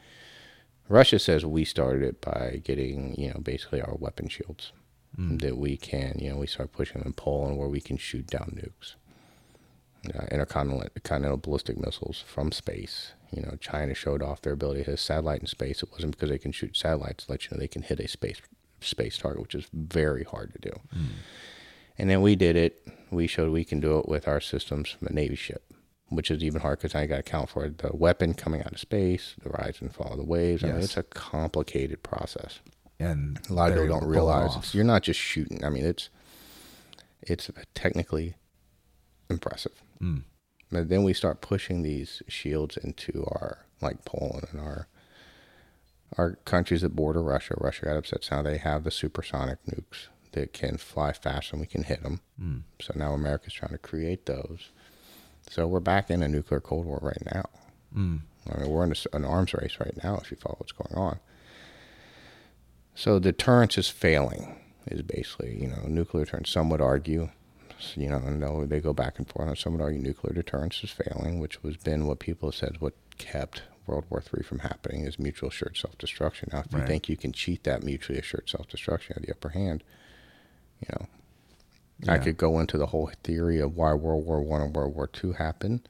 Russia 0.88 1.18
says 1.18 1.44
we 1.44 1.64
started 1.64 2.02
it 2.02 2.20
by 2.20 2.60
getting, 2.64 3.14
you 3.16 3.28
know, 3.28 3.40
basically 3.40 3.80
our 3.80 3.94
weapon 3.94 4.28
shields 4.28 4.72
that 5.18 5.58
we 5.58 5.76
can, 5.76 6.16
you 6.18 6.30
know, 6.30 6.36
we 6.38 6.46
start 6.46 6.72
pushing 6.72 6.98
them 6.98 7.08
in 7.08 7.12
Poland 7.12 7.58
where 7.58 7.68
we 7.68 7.80
can 7.80 7.96
shoot 7.98 8.26
down 8.26 8.56
nukes, 8.58 8.94
uh, 10.14 10.26
intercontinental 10.30 11.36
ballistic 11.36 11.78
missiles 11.78 12.24
from 12.26 12.52
space. 12.52 13.12
You 13.32 13.42
know, 13.42 13.56
China 13.60 13.94
showed 13.94 14.22
off 14.22 14.42
their 14.42 14.54
ability 14.54 14.80
to 14.80 14.86
hit 14.86 14.94
a 14.94 14.96
satellite 14.96 15.40
in 15.40 15.46
space. 15.46 15.82
It 15.82 15.90
wasn't 15.92 16.12
because 16.12 16.30
they 16.30 16.38
can 16.38 16.52
shoot 16.52 16.76
satellites; 16.76 17.28
let 17.28 17.44
you 17.44 17.50
know 17.52 17.60
they 17.60 17.68
can 17.68 17.82
hit 17.82 18.00
a 18.00 18.08
space 18.08 18.40
space 18.80 19.18
target, 19.18 19.42
which 19.42 19.54
is 19.54 19.68
very 19.72 20.24
hard 20.24 20.52
to 20.54 20.58
do. 20.70 20.80
And 21.98 22.08
then 22.08 22.22
we 22.22 22.34
did 22.34 22.56
it. 22.56 22.86
We 23.10 23.26
showed 23.26 23.50
we 23.50 23.64
can 23.64 23.80
do 23.80 23.98
it 23.98 24.08
with 24.08 24.26
our 24.26 24.40
systems 24.40 24.90
from 24.90 25.08
a 25.08 25.12
Navy 25.12 25.36
ship, 25.36 25.62
which 26.08 26.30
is 26.30 26.42
even 26.42 26.62
hard 26.62 26.78
because 26.80 26.98
you 27.00 27.06
got 27.06 27.14
to 27.16 27.20
account 27.20 27.50
for 27.50 27.68
the 27.68 27.90
weapon 27.94 28.34
coming 28.34 28.62
out 28.62 28.72
of 28.72 28.80
space, 28.80 29.34
the 29.42 29.50
rise 29.50 29.78
and 29.80 29.94
fall 29.94 30.12
of 30.12 30.16
the 30.18 30.24
waves. 30.24 30.64
I 30.64 30.68
mean, 30.68 30.76
it's 30.76 30.96
a 30.96 31.02
complicated 31.02 32.02
process. 32.02 32.60
And 32.98 33.40
A 33.48 33.52
lot 33.52 33.70
of 33.70 33.76
people 33.76 33.88
don't 33.88 34.04
it 34.08 34.12
realize 34.12 34.74
you're 34.74 34.84
not 34.84 35.02
just 35.02 35.20
shooting. 35.20 35.64
I 35.64 35.70
mean, 35.70 35.84
it's 35.84 36.08
it's 37.22 37.50
technically 37.74 38.34
impressive. 39.30 39.82
Mm. 40.02 40.22
But 40.70 40.88
then 40.88 41.02
we 41.02 41.12
start 41.12 41.40
pushing 41.40 41.82
these 41.82 42.22
shields 42.28 42.76
into 42.76 43.24
our 43.26 43.66
like 43.80 44.04
Poland 44.04 44.46
and 44.52 44.60
our 44.60 44.88
our 46.18 46.36
countries 46.44 46.82
that 46.82 46.96
border 46.96 47.22
Russia. 47.22 47.54
Russia 47.58 47.86
got 47.86 47.96
upset. 47.96 48.24
So 48.24 48.36
now 48.36 48.42
they 48.42 48.58
have 48.58 48.84
the 48.84 48.90
supersonic 48.90 49.58
nukes 49.66 50.08
that 50.32 50.52
can 50.52 50.76
fly 50.76 51.12
faster 51.12 51.54
and 51.54 51.60
we 51.60 51.66
can 51.66 51.84
hit 51.84 52.02
them. 52.02 52.20
Mm. 52.40 52.62
So 52.80 52.92
now 52.96 53.12
America's 53.12 53.52
trying 53.52 53.72
to 53.72 53.78
create 53.78 54.26
those. 54.26 54.70
So 55.48 55.66
we're 55.66 55.80
back 55.80 56.10
in 56.10 56.22
a 56.22 56.28
nuclear 56.28 56.60
cold 56.60 56.86
war 56.86 57.00
right 57.02 57.22
now. 57.32 57.48
Mm. 57.96 58.20
I 58.52 58.60
mean, 58.60 58.70
we're 58.70 58.84
in 58.84 58.92
a 58.92 59.16
an 59.16 59.24
arms 59.24 59.54
race 59.54 59.76
right 59.80 59.96
now. 60.02 60.16
If 60.16 60.30
you 60.30 60.36
follow 60.36 60.56
what's 60.58 60.72
going 60.72 60.94
on. 60.94 61.18
So 62.94 63.18
deterrence 63.18 63.78
is 63.78 63.88
failing. 63.88 64.56
Is 64.86 65.02
basically 65.02 65.60
you 65.60 65.68
know 65.68 65.84
nuclear 65.86 66.24
deterrence. 66.24 66.50
Some 66.50 66.70
would 66.70 66.80
argue, 66.80 67.30
you 67.96 68.08
know, 68.08 68.16
and 68.18 68.42
they'll- 68.42 68.66
they 68.66 68.80
go 68.80 68.92
back 68.92 69.18
and 69.18 69.28
forth. 69.28 69.48
And 69.48 69.58
some 69.58 69.72
would 69.74 69.82
argue 69.82 70.00
nuclear 70.00 70.32
deterrence 70.34 70.82
is 70.84 70.90
failing, 70.90 71.38
which 71.40 71.58
has 71.64 71.76
been 71.76 72.06
what 72.06 72.18
people 72.18 72.48
have 72.50 72.54
said 72.56 72.80
what 72.80 72.94
kept 73.18 73.62
World 73.86 74.04
War 74.10 74.22
III 74.22 74.42
from 74.44 74.60
happening 74.60 75.04
is 75.04 75.18
mutual 75.18 75.48
assured 75.48 75.76
self 75.76 75.96
destruction. 75.98 76.50
Now, 76.52 76.60
if 76.60 76.72
you 76.72 76.78
think 76.86 77.08
you 77.08 77.16
can 77.16 77.32
cheat 77.32 77.64
that 77.64 77.82
mutually 77.82 78.18
assured 78.18 78.48
self 78.48 78.68
destruction, 78.68 79.14
have 79.14 79.24
the 79.26 79.32
upper 79.32 79.48
hand. 79.50 79.82
You 80.80 80.88
know, 80.92 81.06
I 82.14 82.16
could 82.18 82.36
go 82.36 82.58
into 82.60 82.78
the 82.78 82.86
whole 82.86 83.10
theory 83.24 83.58
of 83.58 83.76
why 83.76 83.92
World 83.94 84.24
War 84.24 84.40
One 84.40 84.60
and 84.62 84.74
World 84.74 84.94
War 84.94 85.06
Two 85.06 85.32
happened. 85.32 85.80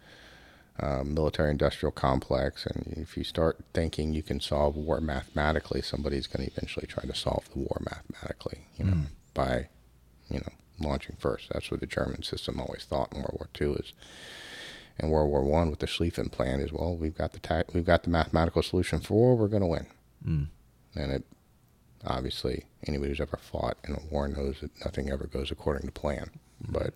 uh, 0.79 1.05
military 1.05 1.51
industrial 1.51 1.93
complex. 1.93 2.65
And 2.65 2.95
if 2.97 3.15
you 3.15 3.23
start 3.23 3.59
thinking 3.75 4.15
you 4.15 4.23
can 4.23 4.41
solve 4.41 4.77
war 4.77 4.99
mathematically, 4.99 5.83
somebody's 5.83 6.27
going 6.27 6.47
to 6.49 6.51
eventually 6.51 6.87
try 6.87 7.05
to 7.05 7.15
solve 7.15 7.51
the 7.53 7.59
war 7.59 7.83
mathematically, 7.91 8.61
you 8.79 8.87
know, 8.87 8.93
by, 9.35 9.69
you 10.31 10.39
know, 10.39 10.53
launching 10.81 11.17
first. 11.19 11.49
That's 11.53 11.71
what 11.71 11.81
the 11.81 11.87
German 11.87 12.23
system 12.23 12.61
always 12.61 12.85
thought 12.85 13.13
in 13.13 13.19
World 13.19 13.39
War 13.39 13.49
II 13.61 13.77
is. 13.81 13.93
In 14.99 15.09
World 15.09 15.31
War 15.31 15.43
One, 15.43 15.71
with 15.71 15.79
the 15.79 15.87
Schlieffen 15.87 16.31
plan, 16.31 16.61
is 16.61 16.73
well, 16.73 16.97
we've 16.97 17.17
got 17.17 17.33
the 17.33 17.39
ta- 17.39 17.63
we've 17.73 17.87
got 17.87 18.03
the 18.03 18.11
mathematical 18.11 18.63
solution 18.63 19.01
for 19.01 19.15
war. 19.15 19.37
We're 19.37 19.49
going 19.49 19.63
to 19.63 19.67
win. 19.67 19.87
Hmm. 20.25 20.43
And 20.95 21.13
it 21.13 21.25
obviously 22.05 22.65
anybody 22.87 23.11
who's 23.11 23.21
ever 23.21 23.37
fought 23.37 23.77
in 23.87 23.95
a 23.95 24.01
war 24.11 24.27
knows 24.29 24.61
that 24.61 24.71
nothing 24.85 25.11
ever 25.11 25.27
goes 25.27 25.51
according 25.51 25.87
to 25.87 25.93
plan. 25.93 26.31
Hmm. 26.65 26.73
But 26.73 26.95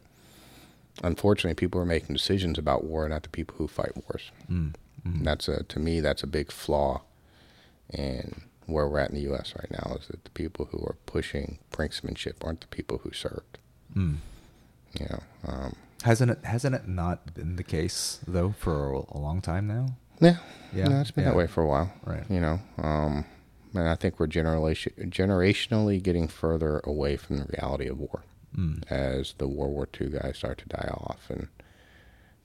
unfortunately, 1.02 1.54
people 1.54 1.80
are 1.80 1.86
making 1.86 2.14
decisions 2.14 2.58
about 2.58 2.84
war, 2.84 3.08
not 3.08 3.22
the 3.22 3.28
people 3.28 3.56
who 3.56 3.68
fight 3.68 3.92
wars. 3.96 4.30
And 5.04 5.26
that's 5.26 5.48
a 5.48 5.62
to 5.64 5.78
me 5.78 6.00
that's 6.00 6.22
a 6.22 6.26
big 6.26 6.50
flaw 6.50 7.02
in 7.90 8.42
where 8.66 8.88
we're 8.88 8.98
at 8.98 9.10
in 9.10 9.16
the 9.16 9.22
U.S. 9.22 9.54
right 9.56 9.70
now. 9.70 9.96
Is 10.00 10.08
that 10.08 10.24
the 10.24 10.30
people 10.30 10.66
who 10.66 10.78
are 10.78 10.96
pushing 11.06 11.58
brinksmanship 11.70 12.42
aren't 12.42 12.62
the 12.62 12.66
people 12.68 12.98
who 12.98 13.12
served. 13.12 13.58
You 13.94 15.06
know, 15.10 15.22
um, 15.46 15.76
Hasn't 16.02 16.30
it 16.30 16.44
hasn't 16.44 16.74
it 16.74 16.86
not 16.86 17.34
been 17.34 17.56
the 17.56 17.62
case 17.62 18.20
though 18.26 18.54
for 18.58 18.92
a, 18.92 18.98
a 19.12 19.18
long 19.18 19.40
time 19.40 19.66
now? 19.66 19.86
yeah, 20.20 20.36
Yeah, 20.72 20.88
no, 20.88 21.00
it's 21.00 21.10
been 21.10 21.24
that 21.24 21.34
way 21.36 21.46
for 21.46 21.62
a 21.62 21.66
while. 21.66 21.92
Right. 22.04 22.24
You 22.28 22.40
know, 22.40 22.60
um, 22.78 23.24
and 23.74 23.88
I 23.88 23.94
think 23.94 24.20
we're 24.20 24.26
generation, 24.26 24.92
generationally 25.10 26.02
getting 26.02 26.28
further 26.28 26.80
away 26.84 27.16
from 27.16 27.38
the 27.38 27.46
reality 27.46 27.88
of 27.88 27.98
war 27.98 28.22
as 28.88 29.34
the 29.38 29.48
World 29.48 29.72
War 29.72 29.88
II 30.00 30.10
guys 30.10 30.36
start 30.36 30.58
to 30.58 30.68
die 30.68 30.88
off 30.92 31.28
and 31.28 31.48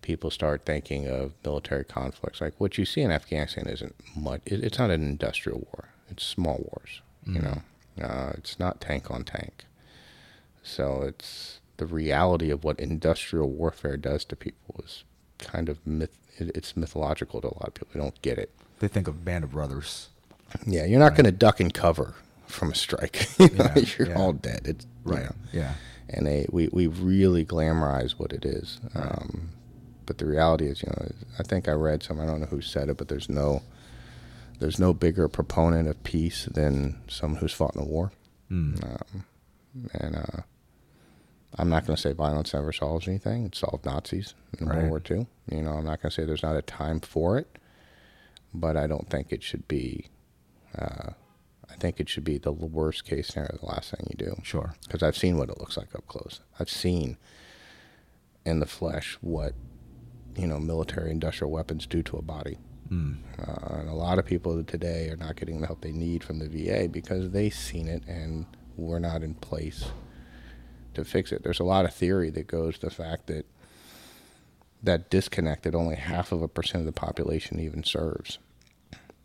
people 0.01 0.31
start 0.31 0.65
thinking 0.65 1.07
of 1.07 1.33
military 1.43 1.83
conflicts. 1.83 2.41
Like 2.41 2.53
what 2.57 2.77
you 2.77 2.85
see 2.85 3.01
in 3.01 3.11
Afghanistan 3.11 3.67
isn't 3.67 3.93
much. 4.15 4.41
It, 4.45 4.63
it's 4.63 4.79
not 4.79 4.89
an 4.89 5.03
industrial 5.03 5.59
war. 5.59 5.89
It's 6.09 6.23
small 6.23 6.57
wars. 6.57 7.01
You 7.25 7.41
know, 7.41 7.61
uh, 8.01 8.31
it's 8.37 8.57
not 8.59 8.81
tank 8.81 9.11
on 9.11 9.23
tank. 9.23 9.65
So 10.64 11.01
it's 11.03 11.60
the 11.78 11.86
reality 11.86 12.49
of 12.51 12.64
what 12.64 12.80
industrial 12.80 13.49
warfare 13.49 13.97
does 13.97 14.26
to 14.26 14.36
people 14.36 14.76
is 14.84 15.03
kind 15.38 15.70
of 15.70 15.86
myth. 15.86 16.18
It, 16.38 16.51
it's 16.55 16.76
mythological 16.78 17.41
to 17.41 17.47
a 17.47 17.55
lot 17.55 17.68
of 17.70 17.74
people. 17.74 17.89
They 17.93 17.99
don't 17.99 18.22
get 18.22 18.38
it. 18.38 18.51
They 18.80 18.88
think 18.88 19.07
of 19.07 19.24
Band 19.26 19.43
of 19.43 19.51
Brothers. 19.51 20.10
Yeah, 20.66 20.86
you're 20.86 20.99
not 20.99 21.16
going 21.16 21.26
to 21.26 21.32
duck 21.32 21.60
and 21.60 21.74
cover 21.74 22.16
from 22.47 22.72
a 22.72 22.76
strike. 22.76 23.28
You 23.39 23.49
know, 23.49 23.72
Yeah, 23.76 23.84
you're 23.97 24.07
yeah. 24.10 24.18
all 24.20 24.34
dead. 24.34 24.62
It's 24.66 24.86
you 25.05 25.12
Right. 25.14 25.24
know. 25.24 25.36
Yeah. 25.53 25.74
and 26.10 26.26
they 26.26 26.45
we, 26.51 26.68
we 26.70 26.88
really 26.88 27.45
glamorize 27.45 28.12
what 28.14 28.34
it 28.34 28.45
is. 28.45 28.80
Um, 28.95 29.49
but 30.05 30.18
the 30.18 30.26
reality 30.26 30.66
is, 30.66 30.82
you 30.82 30.89
know, 30.89 31.12
I 31.38 31.43
think 31.43 31.68
I 31.68 31.72
read 31.74 32.01
some. 32.03 32.20
I 32.20 32.26
don't 32.26 32.39
know 32.39 32.47
who 32.47 32.62
said 32.62 32.89
it, 32.89 32.97
but 32.97 33.07
there's 33.10 33.30
no 33.30 33.62
there's 34.60 34.80
no 34.80 34.93
bigger 34.93 35.28
proponent 35.28 35.88
of 35.88 36.03
peace 36.03 36.45
than 36.51 36.99
someone 37.07 37.39
who's 37.39 37.53
fought 37.53 37.76
in 37.76 37.82
a 37.82 37.86
war. 37.86 38.12
Um, 38.51 39.24
and 39.93 40.15
uh, 40.15 40.41
I'm 41.57 41.70
not 41.70 41.86
going 41.86 41.95
to 41.95 42.01
say 42.01 42.13
violence 42.13 42.53
never 42.53 42.72
solves 42.72 43.07
anything. 43.07 43.45
It 43.45 43.55
solved 43.55 43.86
Nazis 43.86 44.34
in 44.59 44.67
Right. 44.67 44.78
World 44.80 44.89
War 44.89 45.01
II. 45.17 45.28
You 45.51 45.63
know, 45.63 45.72
I'm 45.72 45.86
not 45.86 46.01
going 46.01 46.09
to 46.09 46.11
say 46.11 46.26
there's 46.26 46.43
not 46.43 46.55
a 46.55 46.61
time 46.61 46.99
for 46.99 47.38
it, 47.38 47.57
but 48.53 48.78
I 48.78 48.88
don't 48.88 49.09
think 49.09 49.32
it 49.32 49.43
should 49.43 49.67
be. 49.67 50.07
Uh, 50.78 51.11
I 51.72 51.76
think 51.76 51.99
it 51.99 52.09
should 52.09 52.24
be 52.24 52.38
the 52.39 52.51
worst 52.51 53.05
case 53.05 53.28
scenario, 53.30 53.57
the 53.59 53.65
last 53.65 53.91
thing 53.91 54.07
you 54.09 54.15
do 54.17 54.36
Sure. 54.43 54.74
because 54.86 55.03
I've 55.03 55.17
seen 55.17 55.38
what 55.38 55.49
it 55.49 55.59
looks 55.59 55.78
like 55.78 55.93
up 55.95 56.07
close. 56.07 56.41
I've 56.59 56.70
seen 56.70 57.17
in 58.45 58.59
the 58.59 58.65
flesh 58.65 59.17
what 59.22 59.53
you 60.36 60.47
know 60.47 60.59
military 60.59 61.11
industrial 61.11 61.51
weapons 61.51 61.86
do 61.86 62.01
to 62.03 62.17
a 62.17 62.22
body. 62.22 62.57
Uh, 62.91 63.78
and 63.82 63.88
a 63.89 63.93
lot 63.93 64.17
of 64.17 64.26
people 64.26 64.63
today 64.63 65.09
are 65.09 65.15
not 65.15 65.36
getting 65.36 65.61
the 65.61 65.67
help 65.67 65.82
they 65.82 65.91
need 65.91 66.24
from 66.24 66.39
the 66.39 66.47
VA 66.49 66.89
because 66.89 67.30
they've 67.30 67.53
seen 67.53 67.88
it 67.88 68.03
and 68.07 68.47
we're 68.80 68.99
not 68.99 69.23
in 69.23 69.36
place 69.36 69.86
to 70.93 71.03
fix 71.05 71.32
it. 71.32 71.43
There's 71.43 71.59
a 71.59 71.63
lot 71.65 71.86
of 71.86 71.93
theory 71.93 72.30
that 72.32 72.47
goes 72.47 72.77
to 72.80 72.88
the 72.88 72.93
fact 72.93 73.27
that 73.27 73.45
that 74.82 75.09
disconnect 75.09 75.63
that 75.63 75.75
only 75.75 75.95
half 75.95 76.32
of 76.32 76.41
a 76.41 76.47
percent 76.47 76.82
of 76.82 76.86
the 76.86 76.91
population 76.91 77.59
even 77.59 77.84
serves. 77.84 78.38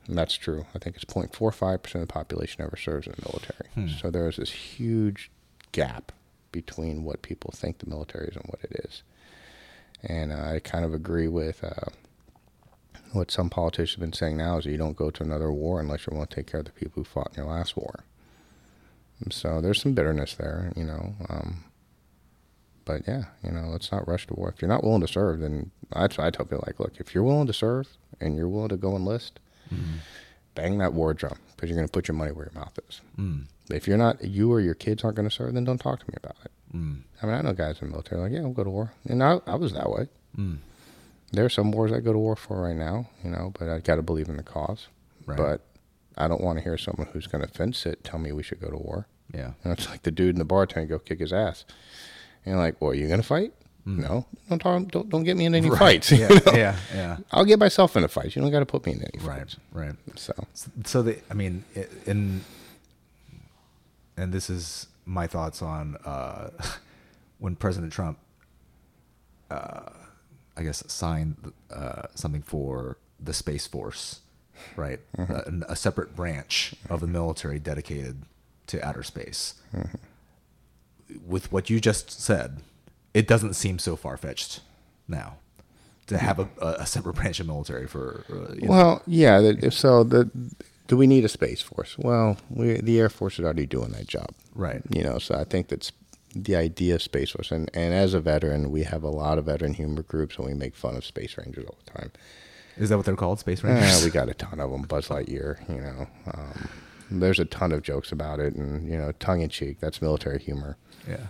And 0.07 0.18
that's 0.18 0.34
true. 0.34 0.66
I 0.74 0.78
think 0.78 0.96
it's 0.96 1.05
0.45% 1.05 1.94
of 1.94 2.00
the 2.00 2.07
population 2.07 2.62
ever 2.62 2.76
serves 2.76 3.07
in 3.07 3.14
the 3.16 3.22
military. 3.28 3.70
So 4.00 4.11
there's 4.11 4.36
this 4.36 4.50
huge 4.50 5.30
gap 5.72 6.12
between 6.52 7.05
what 7.05 7.22
people 7.22 7.52
think 7.55 7.78
the 7.78 7.88
military 7.88 8.28
is 8.28 8.36
and 8.36 8.44
what 8.46 8.61
it 8.62 8.84
is. 8.84 9.02
And 10.02 10.32
uh, 10.32 10.52
I 10.55 10.61
kind 10.62 10.84
of 10.84 10.92
agree 10.92 11.28
with 11.28 11.64
uh, 11.64 11.90
what 13.12 13.30
some 13.30 13.48
politicians 13.48 13.94
have 13.94 14.00
been 14.00 14.12
saying 14.12 14.36
now 14.36 14.59
is 14.59 14.64
that 14.64 14.70
you 14.70 14.76
don't 14.76 14.96
go 14.96 15.11
to 15.11 15.22
another 15.22 15.50
war 15.50 15.80
unless 15.80 16.07
you 16.07 16.16
want 16.16 16.28
to 16.30 16.36
take 16.36 16.46
care 16.48 16.61
of 16.61 16.66
the 16.66 16.72
people 16.72 17.02
who 17.02 17.05
fought 17.05 17.30
in 17.34 17.42
your 17.42 17.52
last 17.52 17.76
war. 17.76 18.05
So 19.30 19.60
there's 19.60 19.80
some 19.80 19.94
bitterness 19.94 20.34
there, 20.34 20.72
you 20.76 20.84
know. 20.84 21.14
Um, 21.28 21.64
but 22.84 23.02
yeah, 23.06 23.24
you 23.42 23.50
know, 23.50 23.68
let's 23.68 23.90
not 23.90 24.06
rush 24.06 24.26
to 24.26 24.34
war. 24.34 24.50
If 24.50 24.60
you're 24.60 24.68
not 24.68 24.84
willing 24.84 25.00
to 25.00 25.08
serve, 25.08 25.40
then 25.40 25.70
that's 25.90 26.18
I 26.18 26.30
tell 26.30 26.44
people 26.44 26.64
like, 26.66 26.80
look, 26.80 26.94
if 26.98 27.14
you're 27.14 27.24
willing 27.24 27.46
to 27.46 27.52
serve 27.52 27.88
and 28.20 28.36
you're 28.36 28.48
willing 28.48 28.68
to 28.68 28.76
go 28.76 28.96
enlist, 28.96 29.40
mm-hmm. 29.72 29.96
bang 30.54 30.78
that 30.78 30.92
war 30.92 31.14
drum 31.14 31.38
because 31.54 31.70
you're 31.70 31.78
going 31.78 31.88
to 31.88 31.92
put 31.92 32.08
your 32.08 32.16
money 32.16 32.32
where 32.32 32.50
your 32.52 32.60
mouth 32.60 32.78
is. 32.88 33.00
Mm. 33.18 33.46
If 33.70 33.88
you're 33.88 33.96
not, 33.96 34.22
you 34.22 34.52
or 34.52 34.60
your 34.60 34.74
kids 34.74 35.02
aren't 35.02 35.16
going 35.16 35.28
to 35.28 35.34
serve, 35.34 35.54
then 35.54 35.64
don't 35.64 35.78
talk 35.78 36.00
to 36.00 36.06
me 36.06 36.14
about 36.16 36.36
it. 36.44 36.50
Mm. 36.74 37.02
I 37.22 37.26
mean, 37.26 37.34
I 37.34 37.40
know 37.40 37.52
guys 37.52 37.80
in 37.80 37.88
the 37.88 37.92
military 37.92 38.20
like, 38.20 38.32
yeah, 38.32 38.40
I'll 38.40 38.52
go 38.52 38.64
to 38.64 38.70
war, 38.70 38.92
and 39.08 39.22
I, 39.22 39.40
I 39.46 39.54
was 39.54 39.72
that 39.72 39.88
way. 39.88 40.08
Mm. 40.36 40.58
There 41.32 41.44
are 41.44 41.50
some 41.50 41.72
wars 41.72 41.92
I 41.92 42.00
go 42.00 42.12
to 42.12 42.18
war 42.18 42.36
for 42.36 42.60
right 42.60 42.76
now, 42.76 43.08
you 43.24 43.30
know, 43.30 43.52
but 43.58 43.68
I 43.68 43.78
got 43.80 43.96
to 43.96 44.02
believe 44.02 44.28
in 44.28 44.36
the 44.36 44.42
cause. 44.42 44.88
Right. 45.26 45.38
But 45.38 45.62
I 46.16 46.28
don't 46.28 46.42
want 46.42 46.58
to 46.58 46.64
hear 46.64 46.76
someone 46.76 47.08
who's 47.12 47.26
going 47.26 47.44
to 47.44 47.50
fence 47.50 47.86
it 47.86 48.04
tell 48.04 48.20
me 48.20 48.30
we 48.32 48.42
should 48.42 48.60
go 48.60 48.70
to 48.70 48.76
war. 48.76 49.06
Yeah. 49.32 49.52
And 49.64 49.72
it's 49.72 49.88
like 49.88 50.02
the 50.02 50.10
dude 50.10 50.34
in 50.34 50.38
the 50.38 50.44
bar 50.44 50.66
trying 50.66 50.86
to 50.86 50.90
go 50.90 50.98
kick 50.98 51.20
his 51.20 51.32
ass. 51.32 51.64
And 52.44 52.52
you're 52.54 52.62
like, 52.62 52.80
well, 52.80 52.90
are 52.90 52.94
you 52.94 53.06
going 53.08 53.20
to 53.20 53.26
fight? 53.26 53.52
No, 53.86 54.24
don't 54.48 54.58
talk. 54.60 54.88
Don't 54.88 55.10
don't 55.10 55.24
get 55.24 55.36
me 55.36 55.44
in 55.44 55.54
any 55.54 55.68
fights. 55.68 56.10
you 56.12 56.18
Yeah. 56.18 56.28
know? 56.28 56.40
Yeah. 56.54 56.76
Yeah. 56.94 57.16
I'll 57.32 57.44
get 57.44 57.58
myself 57.58 57.96
in 57.96 58.04
a 58.04 58.08
fight. 58.08 58.34
You 58.34 58.40
don't 58.40 58.50
got 58.50 58.60
to 58.60 58.66
put 58.66 58.86
me 58.86 58.92
in 58.92 59.02
any 59.02 59.18
Right. 59.22 59.40
fights. 59.40 59.56
Right. 59.72 59.88
right. 60.06 60.18
So 60.18 60.32
So 60.84 61.02
the, 61.02 61.18
I 61.30 61.34
mean, 61.34 61.64
in, 62.06 62.40
and 64.16 64.32
this 64.32 64.48
is 64.48 64.86
my 65.04 65.26
thoughts 65.26 65.60
on 65.60 65.96
uh, 66.04 66.48
when 67.38 67.56
President 67.56 67.92
Trump, 67.92 68.18
uh, 69.50 69.90
I 70.56 70.62
guess, 70.62 70.82
signed 70.90 71.52
uh, 71.70 72.02
something 72.14 72.42
for 72.42 72.96
the 73.20 73.34
Space 73.34 73.66
Force, 73.66 74.20
right? 74.76 75.00
Uh, 75.18 75.42
a, 75.68 75.72
a 75.72 75.76
separate 75.76 76.16
branch 76.16 76.74
of 76.88 77.00
the 77.00 77.06
military 77.06 77.58
dedicated 77.58 78.22
to 78.68 78.84
outer 78.86 79.02
space. 79.02 79.54
With 81.26 81.52
what 81.52 81.70
you 81.70 81.80
just 81.80 82.10
said, 82.10 82.62
it 83.12 83.28
doesn't 83.28 83.54
seem 83.54 83.78
so 83.78 83.94
far 83.96 84.16
fetched 84.16 84.60
now 85.06 85.36
to 86.06 86.18
have 86.18 86.38
a, 86.38 86.48
a 86.60 86.86
separate 86.86 87.14
branch 87.14 87.40
of 87.40 87.46
military 87.46 87.86
for. 87.86 88.24
Uh, 88.30 88.54
you 88.54 88.62
know, 88.62 88.68
Well, 88.68 89.02
yeah. 89.06 89.40
The, 89.40 89.70
so 89.70 90.04
the 90.04 90.30
do 90.86 90.96
we 90.96 91.06
need 91.06 91.24
a 91.24 91.28
space 91.28 91.62
force? 91.62 91.96
Well, 91.98 92.36
we 92.50 92.74
the 92.80 92.98
Air 92.98 93.08
Force 93.08 93.38
is 93.38 93.44
already 93.44 93.66
doing 93.66 93.90
that 93.92 94.06
job, 94.06 94.30
Right. 94.54 94.82
You 94.90 95.02
know, 95.02 95.18
so 95.18 95.34
I 95.34 95.44
think 95.44 95.68
that's 95.68 95.92
the 96.34 96.56
idea 96.56 96.96
of 96.96 97.02
space 97.02 97.30
force. 97.30 97.50
And 97.52 97.70
and 97.74 97.94
as 97.94 98.14
a 98.14 98.20
veteran, 98.20 98.70
we 98.70 98.82
have 98.84 99.02
a 99.02 99.10
lot 99.10 99.38
of 99.38 99.44
veteran 99.46 99.74
humor 99.74 100.02
groups, 100.02 100.36
and 100.36 100.46
we 100.46 100.54
make 100.54 100.74
fun 100.74 100.96
of 100.96 101.04
space 101.04 101.36
rangers 101.38 101.64
all 101.66 101.78
the 101.84 101.98
time. 101.98 102.10
Is 102.76 102.88
that 102.88 102.96
what 102.96 103.06
they're 103.06 103.14
called? 103.14 103.38
Space 103.38 103.62
Rangers? 103.62 104.02
Eh, 104.02 104.04
we 104.04 104.10
got 104.10 104.28
a 104.28 104.34
ton 104.34 104.58
of 104.58 104.68
them. 104.70 104.82
Buzz 104.82 105.06
Lightyear, 105.06 105.60
you 105.68 105.80
know. 105.80 106.08
Um, 106.34 106.68
there's 107.20 107.40
a 107.40 107.44
ton 107.44 107.72
of 107.72 107.82
jokes 107.82 108.12
about 108.12 108.40
it, 108.40 108.54
and 108.54 108.88
you 108.88 108.96
know, 108.96 109.12
tongue 109.12 109.40
in 109.40 109.48
cheek. 109.48 109.80
That's 109.80 110.02
military 110.02 110.38
humor. 110.38 110.76
yeah. 111.08 111.26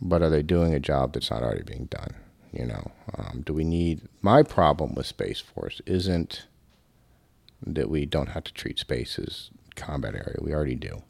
but 0.00 0.22
are 0.22 0.30
they 0.30 0.42
doing 0.42 0.74
a 0.74 0.80
job 0.80 1.12
that's 1.12 1.30
not 1.30 1.42
already 1.42 1.62
being 1.62 1.86
done? 1.86 2.14
You 2.52 2.66
know, 2.66 2.90
um, 3.18 3.42
do 3.44 3.52
we 3.52 3.64
need? 3.64 4.02
My 4.22 4.42
problem 4.42 4.94
with 4.94 5.06
Space 5.06 5.40
Force 5.40 5.80
isn't 5.86 6.46
that 7.64 7.90
we 7.90 8.06
don't 8.06 8.28
have 8.30 8.44
to 8.44 8.52
treat 8.52 8.78
space 8.78 9.18
as 9.18 9.50
combat 9.74 10.14
area. 10.14 10.36
We 10.40 10.54
already 10.54 10.74
do. 10.74 11.02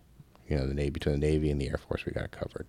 You 0.49 0.57
know, 0.57 0.67
the 0.67 0.75
Navy 0.75 0.91
between 0.91 1.21
the 1.21 1.27
Navy 1.27 1.51
and 1.51 1.61
the 1.61 1.69
Air 1.69 1.79
Force, 1.79 2.05
we 2.05 2.13
got 2.13 2.25
it 2.25 2.33
covered. 2.33 2.67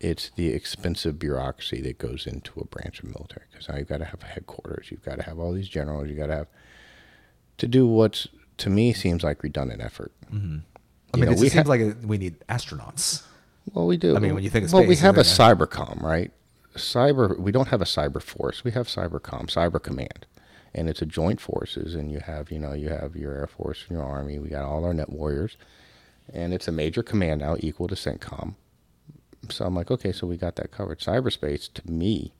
It's 0.00 0.30
the 0.30 0.48
expensive 0.48 1.18
bureaucracy 1.18 1.80
that 1.82 1.98
goes 1.98 2.26
into 2.26 2.60
a 2.60 2.64
branch 2.64 2.98
of 3.00 3.06
military 3.06 3.46
because 3.50 3.68
now 3.68 3.76
you've 3.76 3.88
got 3.88 3.98
to 3.98 4.04
have 4.06 4.22
headquarters, 4.22 4.90
you've 4.90 5.04
got 5.04 5.16
to 5.16 5.22
have 5.22 5.38
all 5.38 5.52
these 5.52 5.68
generals, 5.68 6.08
you've 6.08 6.18
got 6.18 6.26
to 6.26 6.36
have 6.36 6.48
to 7.58 7.68
do 7.68 7.86
what's 7.86 8.28
to 8.58 8.70
me 8.70 8.92
seems 8.92 9.22
like 9.22 9.42
redundant 9.42 9.82
effort. 9.82 10.12
Mm-hmm. 10.32 10.58
I 11.12 11.16
mean, 11.16 11.26
know, 11.26 11.32
it 11.32 11.40
we 11.40 11.48
seems 11.48 11.66
ha- 11.66 11.70
like 11.70 11.80
a, 11.80 11.96
we 12.04 12.18
need 12.18 12.40
astronauts. 12.48 13.22
Well, 13.72 13.86
we 13.86 13.96
do. 13.96 14.16
I 14.16 14.18
mean, 14.18 14.34
when 14.34 14.44
you 14.44 14.50
think 14.50 14.64
of 14.64 14.70
space, 14.70 14.78
well, 14.78 14.88
we 14.88 14.96
have 14.96 15.16
a 15.16 15.22
cybercom, 15.22 16.02
right? 16.02 16.32
Cyber. 16.76 17.38
We 17.38 17.52
don't 17.52 17.68
have 17.68 17.80
a 17.80 17.86
cyber 17.86 18.20
force. 18.20 18.64
We 18.64 18.72
have 18.72 18.88
cybercom, 18.88 19.46
cyber 19.46 19.82
command, 19.82 20.26
and 20.74 20.88
it's 20.88 21.00
a 21.00 21.06
joint 21.06 21.40
forces. 21.40 21.94
And 21.94 22.10
you 22.10 22.20
have, 22.20 22.50
you 22.50 22.58
know, 22.58 22.72
you 22.72 22.88
have 22.88 23.16
your 23.16 23.32
air 23.32 23.46
force 23.46 23.84
and 23.88 23.96
your 23.96 24.06
army. 24.06 24.38
We 24.38 24.48
got 24.48 24.64
all 24.64 24.84
our 24.84 24.92
net 24.92 25.10
warriors, 25.10 25.56
and 26.32 26.52
it's 26.52 26.68
a 26.68 26.72
major 26.72 27.02
command 27.02 27.40
now, 27.40 27.56
equal 27.60 27.88
to 27.88 27.94
CENTCOM. 27.94 28.56
So 29.50 29.64
I'm 29.64 29.74
like, 29.74 29.90
okay, 29.90 30.12
so 30.12 30.26
we 30.26 30.36
got 30.36 30.56
that 30.56 30.72
covered. 30.72 31.00
Cyberspace 31.00 31.72
to 31.74 31.90
me 31.90 32.32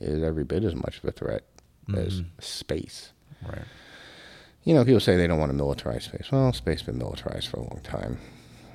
is 0.00 0.22
every 0.22 0.44
bit 0.44 0.64
as 0.64 0.74
much 0.74 0.98
of 0.98 1.04
a 1.04 1.12
threat 1.12 1.44
as 1.96 2.20
mm-hmm. 2.20 2.28
space. 2.40 3.12
Right. 3.46 3.62
You 4.68 4.74
know, 4.74 4.84
people 4.84 5.00
say 5.00 5.16
they 5.16 5.26
don't 5.26 5.38
want 5.38 5.50
to 5.50 5.56
militarize 5.56 6.02
space. 6.02 6.30
Well, 6.30 6.52
space 6.52 6.80
has 6.80 6.86
been 6.86 6.98
militarized 6.98 7.48
for 7.48 7.56
a 7.56 7.62
long 7.62 7.80
time. 7.82 8.18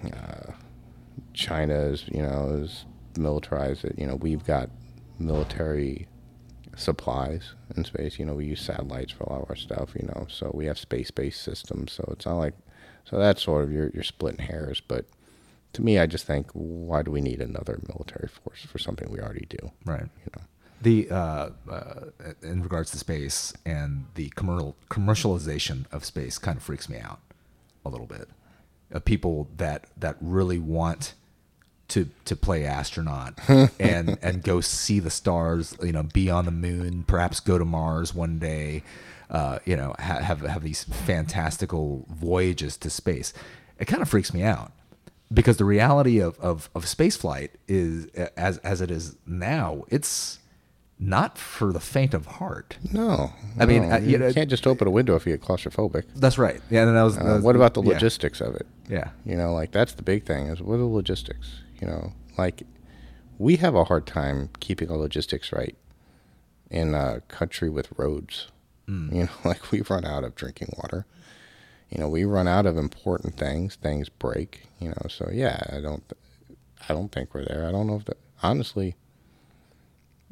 Uh, 0.03 0.53
China 1.35 1.75
is, 1.75 2.05
you 2.11 2.23
know, 2.23 2.61
is 2.63 2.85
militarized 3.15 3.85
it. 3.85 3.93
You 3.99 4.07
know, 4.07 4.15
we've 4.15 4.43
got 4.43 4.71
military 5.19 6.07
supplies 6.75 7.53
in 7.77 7.85
space. 7.85 8.17
You 8.17 8.25
know, 8.25 8.33
we 8.33 8.45
use 8.45 8.59
satellites 8.59 9.11
for 9.11 9.25
a 9.25 9.29
lot 9.29 9.43
of 9.43 9.51
our 9.51 9.55
stuff. 9.55 9.91
You 9.93 10.07
know, 10.07 10.25
so 10.31 10.49
we 10.51 10.65
have 10.65 10.79
space-based 10.79 11.39
systems. 11.39 11.91
So 11.91 12.09
it's 12.11 12.25
not 12.25 12.37
like, 12.37 12.55
so 13.05 13.19
that's 13.19 13.43
sort 13.43 13.63
of 13.63 13.71
you're 13.71 13.91
you're 13.93 14.01
splitting 14.01 14.47
hairs. 14.47 14.81
But 14.81 15.05
to 15.73 15.83
me, 15.83 15.99
I 15.99 16.07
just 16.07 16.25
think, 16.25 16.49
why 16.53 17.03
do 17.03 17.11
we 17.11 17.21
need 17.21 17.39
another 17.39 17.79
military 17.87 18.29
force 18.29 18.65
for 18.65 18.79
something 18.79 19.11
we 19.11 19.19
already 19.19 19.45
do? 19.47 19.71
Right. 19.85 20.01
You 20.01 20.31
know. 20.35 20.43
The 20.83 21.09
uh, 21.09 21.49
uh, 21.69 22.05
in 22.41 22.61
regards 22.61 22.91
to 22.91 22.97
space 22.97 23.53
and 23.65 24.05
the 24.15 24.29
commercial 24.29 24.75
commercialization 24.89 25.85
of 25.93 26.03
space 26.03 26.37
kind 26.37 26.57
of 26.57 26.63
freaks 26.63 26.89
me 26.89 26.97
out 26.99 27.19
a 27.85 27.89
little 27.89 28.05
bit. 28.05 28.27
Of 28.91 29.05
people 29.05 29.47
that 29.55 29.87
that 29.97 30.17
really 30.19 30.59
want 30.59 31.13
to 31.89 32.09
to 32.25 32.35
play 32.35 32.65
astronaut 32.65 33.39
and 33.79 34.17
and 34.21 34.43
go 34.43 34.59
see 34.59 34.99
the 34.99 35.09
stars, 35.09 35.77
you 35.81 35.93
know, 35.93 36.03
be 36.03 36.29
on 36.29 36.43
the 36.43 36.51
moon, 36.51 37.03
perhaps 37.03 37.39
go 37.39 37.57
to 37.57 37.65
Mars 37.65 38.13
one 38.13 38.37
day, 38.37 38.83
uh, 39.29 39.59
you 39.63 39.77
know, 39.77 39.95
ha- 39.97 40.19
have 40.19 40.41
have 40.41 40.63
these 40.63 40.83
fantastical 40.83 42.05
voyages 42.09 42.75
to 42.77 42.89
space. 42.89 43.31
It 43.79 43.85
kind 43.85 44.01
of 44.01 44.09
freaks 44.09 44.33
me 44.33 44.43
out 44.43 44.73
because 45.33 45.55
the 45.57 45.65
reality 45.65 46.19
of 46.19 46.37
of, 46.39 46.69
of 46.75 46.87
space 46.87 47.15
flight 47.15 47.51
is 47.69 48.07
as 48.35 48.57
as 48.59 48.81
it 48.81 48.91
is 48.91 49.15
now, 49.25 49.85
it's 49.89 50.39
not 51.05 51.37
for 51.37 51.73
the 51.73 51.79
faint 51.79 52.13
of 52.13 52.25
heart. 52.25 52.77
No, 52.91 53.33
I 53.59 53.65
mean, 53.65 53.89
no, 53.89 53.97
you, 53.97 54.11
you 54.11 54.17
know- 54.17 54.31
can't 54.33 54.49
just 54.49 54.65
open 54.65 54.87
a 54.87 54.91
window 54.91 55.15
if 55.15 55.25
you 55.25 55.35
get 55.35 55.41
claustrophobic. 55.45 56.05
That's 56.15 56.37
right. 56.37 56.61
Yeah, 56.69 56.83
and 56.87 56.95
that 56.95 57.03
was, 57.03 57.15
that 57.17 57.25
Uh, 57.25 57.33
was- 57.35 57.43
what 57.43 57.55
about 57.55 57.73
the 57.73 57.81
yeah, 57.83 57.93
logistics 57.93 58.39
of 58.41 58.55
it? 58.55 58.65
Yeah. 58.89 59.09
You 59.25 59.35
know, 59.35 59.53
like 59.53 59.71
that's 59.71 59.93
the 59.93 60.03
big 60.03 60.25
thing 60.25 60.47
is 60.47 60.61
what 60.61 60.75
are 60.75 60.77
the 60.77 60.85
logistics? 60.85 61.59
You 61.81 61.87
know, 61.87 62.13
like 62.37 62.63
we 63.37 63.57
have 63.57 63.75
a 63.75 63.83
hard 63.85 64.05
time 64.07 64.49
keeping 64.59 64.89
our 64.89 64.97
logistics 64.97 65.51
right 65.51 65.75
in 66.69 66.93
a 66.95 67.21
country 67.27 67.69
with 67.69 67.89
roads. 67.97 68.47
Mm. 68.87 69.13
You 69.13 69.23
know, 69.23 69.29
like 69.45 69.71
we 69.71 69.81
run 69.81 70.05
out 70.05 70.23
of 70.23 70.35
drinking 70.35 70.73
water. 70.77 71.05
You 71.89 71.99
know, 71.99 72.09
we 72.09 72.23
run 72.23 72.47
out 72.47 72.65
of 72.65 72.77
important 72.77 73.35
things. 73.37 73.75
Things 73.75 74.09
break. 74.09 74.67
You 74.79 74.89
know, 74.89 75.05
so 75.09 75.29
yeah, 75.31 75.61
I 75.71 75.79
don't, 75.79 76.03
I 76.89 76.93
don't 76.93 77.11
think 77.11 77.33
we're 77.33 77.45
there. 77.45 77.67
I 77.67 77.71
don't 77.71 77.87
know 77.87 77.95
if 77.97 78.05
that 78.05 78.17
honestly. 78.41 78.95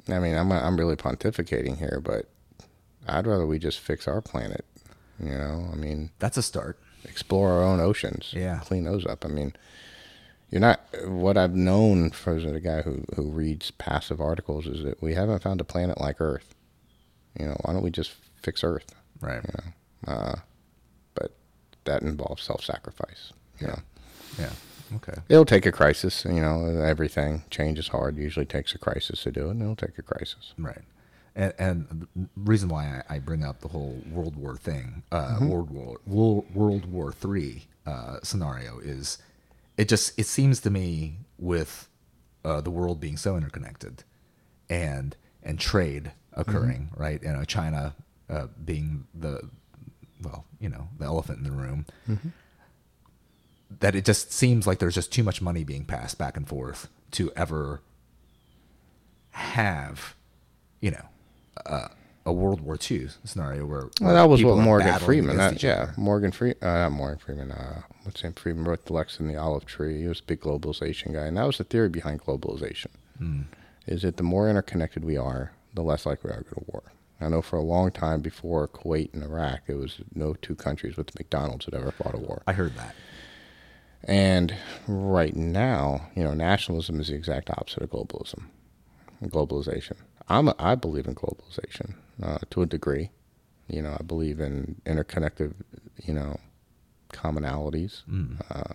I 0.09 0.19
mean, 0.19 0.35
I'm 0.35 0.51
I'm 0.51 0.77
really 0.77 0.95
pontificating 0.95 1.77
here, 1.77 2.01
but 2.03 2.27
I'd 3.07 3.27
rather 3.27 3.45
we 3.45 3.59
just 3.59 3.79
fix 3.79 4.07
our 4.07 4.21
planet. 4.21 4.65
You 5.23 5.29
know, 5.37 5.67
I 5.71 5.75
mean, 5.75 6.09
That's 6.19 6.37
a 6.37 6.41
start. 6.41 6.79
explore 7.03 7.51
our 7.51 7.63
own 7.63 7.79
oceans. 7.79 8.33
Yeah. 8.35 8.59
Clean 8.63 8.83
those 8.83 9.05
up. 9.05 9.23
I 9.23 9.27
mean, 9.27 9.53
you're 10.49 10.61
not, 10.61 10.81
what 11.05 11.37
I've 11.37 11.53
known 11.55 12.09
for 12.09 12.35
as 12.35 12.43
a 12.43 12.59
guy 12.59 12.81
who, 12.81 13.03
who 13.15 13.29
reads 13.29 13.69
passive 13.71 14.19
articles 14.19 14.65
is 14.65 14.83
that 14.83 15.01
we 15.01 15.13
haven't 15.13 15.43
found 15.43 15.61
a 15.61 15.63
planet 15.63 16.01
like 16.01 16.19
Earth. 16.19 16.55
You 17.39 17.45
know, 17.45 17.57
why 17.61 17.73
don't 17.73 17.83
we 17.83 17.91
just 17.91 18.13
fix 18.41 18.63
Earth? 18.63 18.95
Right. 19.21 19.43
You 19.43 19.53
know, 19.53 20.13
uh, 20.13 20.35
but 21.13 21.31
that 21.85 22.01
involves 22.01 22.41
self 22.43 22.63
sacrifice. 22.63 23.31
You 23.59 23.67
know, 23.67 23.79
Yeah. 24.39 24.49
Okay. 24.95 25.21
it'll 25.29 25.45
take 25.45 25.65
a 25.65 25.71
crisis. 25.71 26.25
You 26.25 26.41
know, 26.41 26.65
everything 26.81 27.43
change 27.49 27.79
is 27.79 27.89
hard. 27.89 28.17
Usually 28.17 28.45
takes 28.45 28.73
a 28.75 28.77
crisis 28.77 29.23
to 29.23 29.31
do 29.31 29.47
it, 29.47 29.51
and 29.51 29.61
it'll 29.61 29.75
take 29.75 29.97
a 29.97 30.01
crisis. 30.01 30.53
Right. 30.57 30.81
And, 31.35 31.53
and 31.57 32.07
the 32.15 32.27
reason 32.35 32.67
why 32.69 33.03
I, 33.09 33.15
I 33.15 33.19
bring 33.19 33.43
up 33.43 33.61
the 33.61 33.69
whole 33.69 34.01
World 34.11 34.35
War 34.35 34.57
thing, 34.57 35.03
uh, 35.11 35.37
World 35.41 35.69
War 35.69 35.99
World, 36.05 36.53
World 36.53 36.85
War 36.91 37.11
Three 37.13 37.67
uh, 37.85 38.17
scenario 38.21 38.79
is, 38.79 39.17
it 39.77 39.87
just 39.87 40.17
it 40.19 40.25
seems 40.25 40.59
to 40.61 40.69
me 40.69 41.19
with 41.37 41.87
uh, 42.43 42.59
the 42.61 42.69
world 42.69 42.99
being 42.99 43.17
so 43.17 43.37
interconnected, 43.37 44.03
and 44.69 45.15
and 45.41 45.59
trade 45.59 46.11
occurring, 46.33 46.89
right? 46.95 47.21
You 47.23 47.31
know, 47.31 47.43
China 47.45 47.95
uh, 48.29 48.47
being 48.63 49.05
the 49.13 49.49
well, 50.21 50.45
you 50.59 50.69
know, 50.69 50.87
the 50.99 51.05
elephant 51.05 51.39
in 51.39 51.43
the 51.45 51.51
room. 51.51 51.85
That 53.79 53.95
it 53.95 54.05
just 54.05 54.31
seems 54.31 54.67
like 54.67 54.79
there's 54.79 54.95
just 54.95 55.11
too 55.11 55.23
much 55.23 55.41
money 55.41 55.63
being 55.63 55.85
passed 55.85 56.17
back 56.17 56.37
and 56.37 56.47
forth 56.47 56.89
to 57.11 57.31
ever 57.35 57.81
have, 59.31 60.15
you 60.79 60.91
know, 60.91 61.05
uh, 61.65 61.87
a 62.25 62.33
World 62.33 62.61
War 62.61 62.77
II 62.89 63.07
scenario 63.23 63.65
where, 63.65 63.89
Well, 63.99 64.13
that 64.13 64.29
was 64.29 64.43
what 64.43 64.57
Morgan 64.57 64.99
Freeman. 64.99 65.37
That, 65.37 65.63
yeah. 65.63 65.91
Morgan 65.97 66.31
Freeman. 66.31 66.57
Uh, 66.61 66.89
not 66.89 66.91
Morgan 66.91 67.19
Freeman. 67.19 67.51
Uh, 67.51 67.81
what's 68.03 68.17
his 68.21 68.25
name? 68.25 68.33
Freeman 68.33 68.65
wrote 68.65 68.85
the 68.85 68.93
Lex 68.93 69.19
and 69.19 69.29
the 69.29 69.37
Olive 69.37 69.65
Tree. 69.65 70.01
He 70.01 70.07
was 70.07 70.19
a 70.19 70.23
big 70.23 70.41
globalization 70.41 71.13
guy, 71.13 71.25
and 71.25 71.37
that 71.37 71.47
was 71.47 71.57
the 71.57 71.63
theory 71.63 71.89
behind 71.89 72.21
globalization. 72.21 72.87
Hmm. 73.17 73.41
Is 73.87 74.03
that 74.03 74.17
the 74.17 74.23
more 74.23 74.49
interconnected 74.49 75.03
we 75.03 75.17
are, 75.17 75.53
the 75.73 75.81
less 75.81 76.05
likely 76.05 76.29
we 76.29 76.37
are 76.37 76.43
to 76.43 76.49
go 76.49 76.61
to 76.61 76.71
war. 76.71 76.83
I 77.19 77.29
know 77.29 77.41
for 77.41 77.57
a 77.57 77.61
long 77.61 77.91
time 77.91 78.21
before 78.21 78.67
Kuwait 78.67 79.13
and 79.13 79.23
Iraq, 79.23 79.61
it 79.67 79.75
was 79.75 79.99
no 80.15 80.33
two 80.33 80.55
countries 80.55 80.97
with 80.97 81.13
McDonald's 81.17 81.65
had 81.65 81.73
ever 81.75 81.91
fought 81.91 82.15
a 82.15 82.17
war. 82.17 82.41
I 82.47 82.53
heard 82.53 82.75
that. 82.75 82.95
And 84.03 84.55
right 84.87 85.35
now, 85.35 86.09
you 86.15 86.23
know, 86.23 86.33
nationalism 86.33 86.99
is 86.99 87.07
the 87.07 87.15
exact 87.15 87.49
opposite 87.49 87.83
of 87.83 87.91
globalism, 87.91 88.45
globalization. 89.23 89.97
I'm 90.27 90.47
a, 90.47 90.55
I 90.57 90.75
believe 90.75 91.07
in 91.07 91.15
globalization 91.15 91.93
uh, 92.23 92.39
to 92.49 92.61
a 92.61 92.65
degree. 92.65 93.11
You 93.67 93.81
know, 93.81 93.95
I 93.99 94.03
believe 94.03 94.39
in 94.39 94.81
interconnected, 94.85 95.53
you 96.03 96.13
know, 96.13 96.39
commonalities. 97.13 98.01
Uh, 98.49 98.73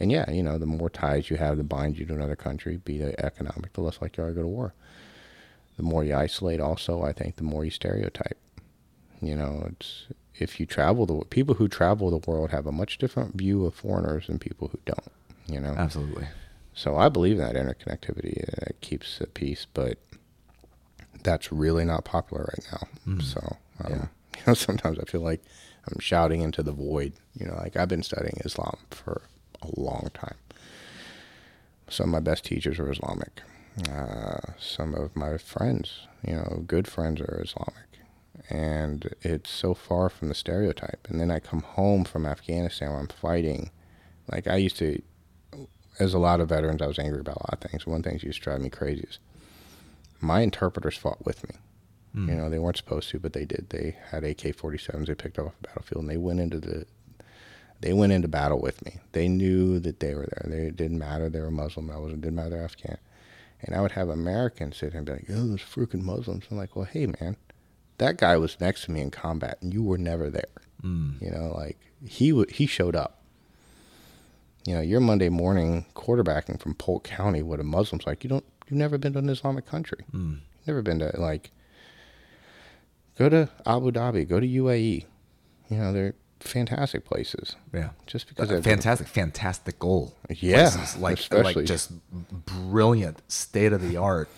and 0.00 0.10
yeah, 0.10 0.30
you 0.30 0.42
know, 0.42 0.58
the 0.58 0.66
more 0.66 0.90
ties 0.90 1.30
you 1.30 1.36
have 1.36 1.56
that 1.56 1.64
bind 1.64 1.98
you 1.98 2.06
to 2.06 2.14
another 2.14 2.36
country, 2.36 2.76
be 2.76 3.00
it 3.00 3.16
economic, 3.18 3.72
the 3.72 3.80
less 3.80 4.00
likely 4.00 4.22
you 4.22 4.28
are 4.28 4.30
to 4.30 4.36
go 4.36 4.42
to 4.42 4.48
war. 4.48 4.74
The 5.76 5.82
more 5.82 6.04
you 6.04 6.14
isolate, 6.14 6.60
also, 6.60 7.02
I 7.02 7.12
think, 7.12 7.36
the 7.36 7.42
more 7.42 7.64
you 7.64 7.70
stereotype. 7.70 8.38
You 9.20 9.34
know, 9.34 9.68
it's 9.72 10.06
if 10.38 10.58
you 10.58 10.66
travel 10.66 11.06
the 11.06 11.24
people 11.26 11.54
who 11.56 11.68
travel 11.68 12.10
the 12.10 12.30
world 12.30 12.50
have 12.50 12.66
a 12.66 12.72
much 12.72 12.98
different 12.98 13.34
view 13.36 13.64
of 13.66 13.74
foreigners 13.74 14.26
than 14.26 14.38
people 14.38 14.68
who 14.68 14.78
don't. 14.84 15.12
You 15.46 15.60
know, 15.60 15.74
Absolutely. 15.76 16.26
so 16.72 16.96
I 16.96 17.08
believe 17.08 17.38
in 17.38 17.44
that 17.44 17.54
interconnectivity. 17.54 18.32
It 18.66 18.76
keeps 18.80 19.18
the 19.18 19.26
peace, 19.26 19.66
but 19.74 19.98
that's 21.22 21.52
really 21.52 21.84
not 21.84 22.04
popular 22.04 22.44
right 22.44 22.66
now. 22.72 23.20
So, 23.22 23.56
um, 23.84 23.90
Yeah. 23.92 24.06
you 24.36 24.42
know, 24.46 24.54
sometimes 24.54 24.98
I 24.98 25.04
feel 25.04 25.20
like 25.20 25.42
I'm 25.90 26.00
shouting 26.00 26.40
into 26.40 26.62
the 26.62 26.72
void. 26.72 27.12
You 27.38 27.46
know, 27.46 27.54
like 27.56 27.76
I've 27.76 27.88
been 27.88 28.02
studying 28.02 28.38
Islam 28.44 28.78
for 28.90 29.22
a 29.62 29.68
long 29.80 30.08
time. 30.14 30.36
Some 31.88 32.06
of 32.06 32.12
my 32.12 32.20
best 32.20 32.44
teachers 32.44 32.78
are 32.78 32.90
Islamic. 32.90 33.42
Uh, 33.90 34.40
some 34.58 34.94
of 34.94 35.14
my 35.14 35.36
friends, 35.36 36.06
you 36.26 36.34
know, 36.34 36.64
good 36.66 36.88
friends 36.88 37.20
are 37.20 37.42
Islamic. 37.44 37.93
And 38.50 39.14
it's 39.22 39.50
so 39.50 39.74
far 39.74 40.08
from 40.08 40.28
the 40.28 40.34
stereotype. 40.34 41.06
And 41.08 41.20
then 41.20 41.30
I 41.30 41.38
come 41.38 41.60
home 41.60 42.04
from 42.04 42.26
Afghanistan 42.26 42.90
where 42.90 43.00
I'm 43.00 43.08
fighting. 43.08 43.70
Like 44.30 44.46
I 44.46 44.56
used 44.56 44.76
to, 44.78 45.00
as 45.98 46.14
a 46.14 46.18
lot 46.18 46.40
of 46.40 46.48
veterans, 46.48 46.82
I 46.82 46.86
was 46.86 46.98
angry 46.98 47.20
about 47.20 47.36
a 47.36 47.46
lot 47.46 47.64
of 47.64 47.70
things. 47.70 47.86
One 47.86 48.02
thing 48.02 48.14
that 48.14 48.22
used 48.22 48.38
to 48.38 48.44
drive 48.44 48.60
me 48.60 48.70
crazy 48.70 49.06
is 49.08 49.18
my 50.20 50.40
interpreters 50.40 50.96
fought 50.96 51.24
with 51.24 51.46
me. 51.48 51.56
Hmm. 52.12 52.28
You 52.28 52.34
know, 52.36 52.50
they 52.50 52.58
weren't 52.58 52.76
supposed 52.76 53.10
to, 53.10 53.18
but 53.18 53.32
they 53.32 53.44
did. 53.44 53.70
They 53.70 53.96
had 54.10 54.24
AK-47s 54.24 55.06
they 55.06 55.14
picked 55.14 55.38
up 55.38 55.46
off 55.46 55.54
the 55.60 55.68
battlefield, 55.68 56.02
and 56.02 56.10
they 56.10 56.16
went 56.16 56.40
into 56.40 56.60
the 56.60 56.86
they 57.80 57.92
went 57.92 58.12
into 58.12 58.28
battle 58.28 58.60
with 58.60 58.82
me. 58.84 58.98
They 59.12 59.28
knew 59.28 59.78
that 59.80 60.00
they 60.00 60.14
were 60.14 60.26
there. 60.26 60.46
They 60.46 60.66
it 60.68 60.76
didn't 60.76 60.98
matter 60.98 61.28
they 61.28 61.40
were 61.40 61.50
Muslim. 61.50 61.90
I 61.90 61.98
wasn't. 61.98 62.22
Didn't 62.22 62.36
matter 62.36 62.62
Afghan. 62.62 62.98
And 63.60 63.74
I 63.74 63.80
would 63.80 63.92
have 63.92 64.08
Americans 64.08 64.78
sit 64.78 64.92
here 64.92 64.98
and 64.98 65.06
be 65.06 65.12
like, 65.12 65.26
"Oh, 65.28 65.48
those 65.48 65.60
freaking 65.60 66.02
Muslims." 66.02 66.44
I'm 66.50 66.56
like, 66.56 66.76
"Well, 66.76 66.86
hey, 66.86 67.06
man, 67.06 67.36
that 67.98 68.16
guy 68.18 68.36
was 68.36 68.60
next 68.60 68.84
to 68.84 68.90
me 68.90 69.00
in 69.00 69.10
combat, 69.10 69.58
and 69.60 69.72
you 69.72 69.82
were 69.82 69.98
never 69.98 70.30
there. 70.30 70.44
You 70.82 71.30
know, 71.30 71.54
like 71.56 71.78
he 72.06 72.28
w- 72.30 72.50
he 72.52 72.66
showed 72.66 72.94
up. 72.94 73.22
You 74.66 74.74
know, 74.74 74.80
you're 74.82 75.00
Monday 75.00 75.30
morning 75.30 75.86
quarterbacking 75.94 76.60
from 76.60 76.74
Polk 76.74 77.04
County 77.04 77.42
with 77.42 77.58
a 77.60 77.64
Muslim's 77.64 78.06
like 78.06 78.22
you 78.22 78.28
don't. 78.28 78.44
You've 78.68 78.78
never 78.78 78.98
been 78.98 79.12
to 79.14 79.18
an 79.20 79.28
Islamic 79.30 79.64
country. 79.66 80.04
You've 80.12 80.40
never 80.66 80.82
been 80.82 80.98
to 80.98 81.12
like. 81.18 81.50
Go 83.18 83.28
to 83.28 83.48
Abu 83.66 83.92
Dhabi. 83.92 84.28
Go 84.28 84.40
to 84.40 84.46
UAE. 84.46 85.04
You 85.70 85.76
know, 85.78 85.92
they're 85.92 86.14
fantastic 86.40 87.04
places. 87.04 87.56
Yeah. 87.72 87.90
Just 88.06 88.28
because 88.28 88.50
Uh, 88.50 88.60
fantastic, 88.60 89.06
fantastic 89.06 89.78
goal. 89.78 90.14
Yeah, 90.28 90.70
Places, 90.70 90.96
like 91.00 91.18
especially- 91.18 91.54
like 91.54 91.64
just 91.66 91.92
brilliant, 92.44 93.22
state 93.32 93.72
of 93.72 93.80
the 93.82 93.96
art. 93.96 94.28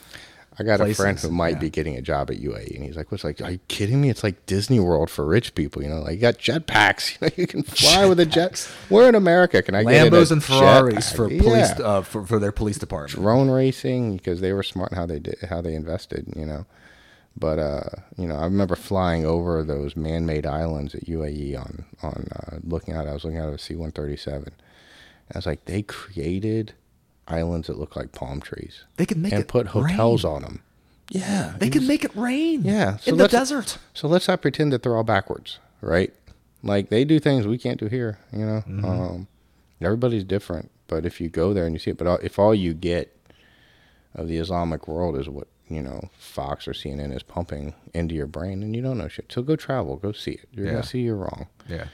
I 0.59 0.63
got 0.63 0.81
a 0.81 0.95
friend 0.95 1.19
who 1.19 1.31
might 1.31 1.55
yeah. 1.55 1.59
be 1.59 1.71
getting 1.71 1.97
a 1.97 2.01
job 2.03 2.31
at 2.31 2.39
UAE, 2.39 2.75
and 2.77 2.85
he's 2.85 2.97
like, 2.97 3.13
"What's 3.13 3.25
like? 3.25 3.41
Are 3.43 3.51
you 3.51 3.59
kidding 3.69 4.01
me? 4.01 4.09
It's 4.09 4.25
like 4.25 4.47
Disney 4.47 4.81
World 4.81 5.11
for 5.11 5.27
rich 5.27 5.55
people. 5.55 5.83
You 5.83 5.91
know, 5.91 6.01
like 6.01 6.15
you 6.15 6.21
got 6.21 6.39
jetpacks. 6.39 7.17
You 7.21 7.29
know, 7.29 7.35
you 7.37 7.47
can 7.47 7.63
fly 7.63 8.07
with 8.07 8.19
a 8.21 8.27
jet. 8.27 8.67
We're 8.89 9.09
in 9.09 9.15
America. 9.15 9.63
Can 9.63 9.75
I 9.75 9.85
get 9.85 10.07
a 10.07 10.11
Lambos 10.11 10.33
and 10.33 10.43
Ferraris 10.43 11.13
for 11.13 11.29
police 11.29 11.73
Yeah. 11.79 11.85
uh, 11.85 12.03
for, 12.03 12.25
for 12.25 12.39
their 12.39 12.53
police 12.53 12.79
department. 12.79 13.21
drone 13.23 13.51
racing 13.51 14.17
because 14.17 14.41
they 14.41 14.53
were 14.53 14.63
smart 14.63 14.93
in 14.93 14.97
how 14.97 15.07
they 15.07 15.19
did 15.19 15.37
how 15.49 15.61
they 15.61 15.75
invested. 15.75 16.33
You 16.35 16.47
know, 16.47 16.67
But 17.37 17.59
uh, 17.59 17.83
you 18.17 18.27
know, 18.27 18.37
I 18.37 18.45
remember 18.45 18.77
flying 18.77 19.27
over 19.27 19.63
those 19.63 19.95
man-made 19.97 20.47
islands 20.47 20.95
at 20.95 21.05
UAE 21.07 21.59
on 21.59 21.85
on 22.03 22.29
uh, 22.35 22.57
looking 22.65 22.95
out. 22.95 23.07
I 23.07 23.13
was 23.13 23.25
looking 23.25 23.39
out 23.39 23.49
at 23.49 23.55
a 23.55 23.59
C-137. 23.59 24.49
I 25.35 25.39
was 25.39 25.47
like, 25.47 25.65
they 25.67 25.83
created 25.83 26.75
islands 27.29 27.67
that 27.67 27.79
look 27.79 27.97
like 27.97 28.13
palm 28.13 28.41
trees 28.41 28.85
They 28.97 29.07
could 29.07 29.19
make 29.19 29.33
and 29.33 29.43
it 29.43 29.49
put 29.49 29.69
hotels 29.69 30.25
rain. 30.25 30.33
on 30.35 30.43
them. 30.43 30.63
Yeah, 31.11 31.55
They 31.59 31.67
he 31.67 31.71
could 31.71 31.83
was- 31.83 31.89
make 31.89 32.05
it 32.05 32.15
rain. 32.17 32.63
Yeah, 32.65 32.97
so 32.97 33.13
in 33.13 33.19
the 33.19 33.29
desert. 33.29 33.79
So 33.95 34.09
let's 34.09 34.27
not 34.29 34.43
pretend 34.43 34.73
that 34.73 34.83
they're 34.83 34.97
all 34.97 35.05
backwards, 35.05 35.59
right? 35.81 36.13
Like 36.63 36.89
they 36.89 37.05
do 37.05 37.19
things 37.21 37.47
we 37.47 37.59
can't 37.59 37.79
do 37.79 37.87
here. 37.87 38.19
You 38.33 38.45
know, 38.47 38.65
um, 38.89 39.29
everybody's 39.81 40.25
different. 40.25 40.71
But 40.89 41.05
if 41.07 41.21
you 41.21 41.29
go 41.29 41.53
there 41.53 41.65
and 41.67 41.75
you 41.75 41.79
see 41.79 41.91
it, 41.91 41.99
but 41.99 42.23
if 42.25 42.39
all 42.39 42.55
you 42.55 42.75
get 42.75 43.13
of 44.15 44.29
the 44.29 44.39
Islamic 44.39 44.89
world 44.89 45.17
is 45.19 45.29
what 45.29 45.47
you 45.69 45.83
know 45.83 46.11
Fox 46.19 46.67
or 46.67 46.73
CNN 46.73 47.15
is 47.15 47.23
pumping 47.23 47.75
into 47.95 48.15
your 48.15 48.27
brain, 48.27 48.63
and 48.63 48.75
you 48.75 48.83
don't 48.83 48.99
know 48.99 49.09
shit, 49.09 49.31
so 49.33 49.43
go 49.43 49.55
travel, 49.57 49.97
go 49.97 50.13
see 50.13 50.33
it. 50.33 50.49
You're 50.53 50.67
Yeah. 50.67 50.73
gonna 50.73 50.85
see 50.85 51.01
you're 51.01 51.17
wrong. 51.17 51.47
Yeah. 51.69 51.87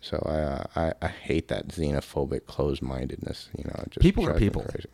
So 0.00 0.22
I, 0.26 0.34
uh, 0.38 0.64
I 1.00 1.06
I 1.06 1.08
hate 1.08 1.48
that 1.48 1.68
xenophobic 1.68 2.46
closed-mindedness. 2.46 3.48
You 3.56 3.64
know, 3.64 3.84
just 3.90 4.00
People 4.00 4.26
are 4.28 4.34
people. 4.38 4.62
Crazy. 4.62 4.88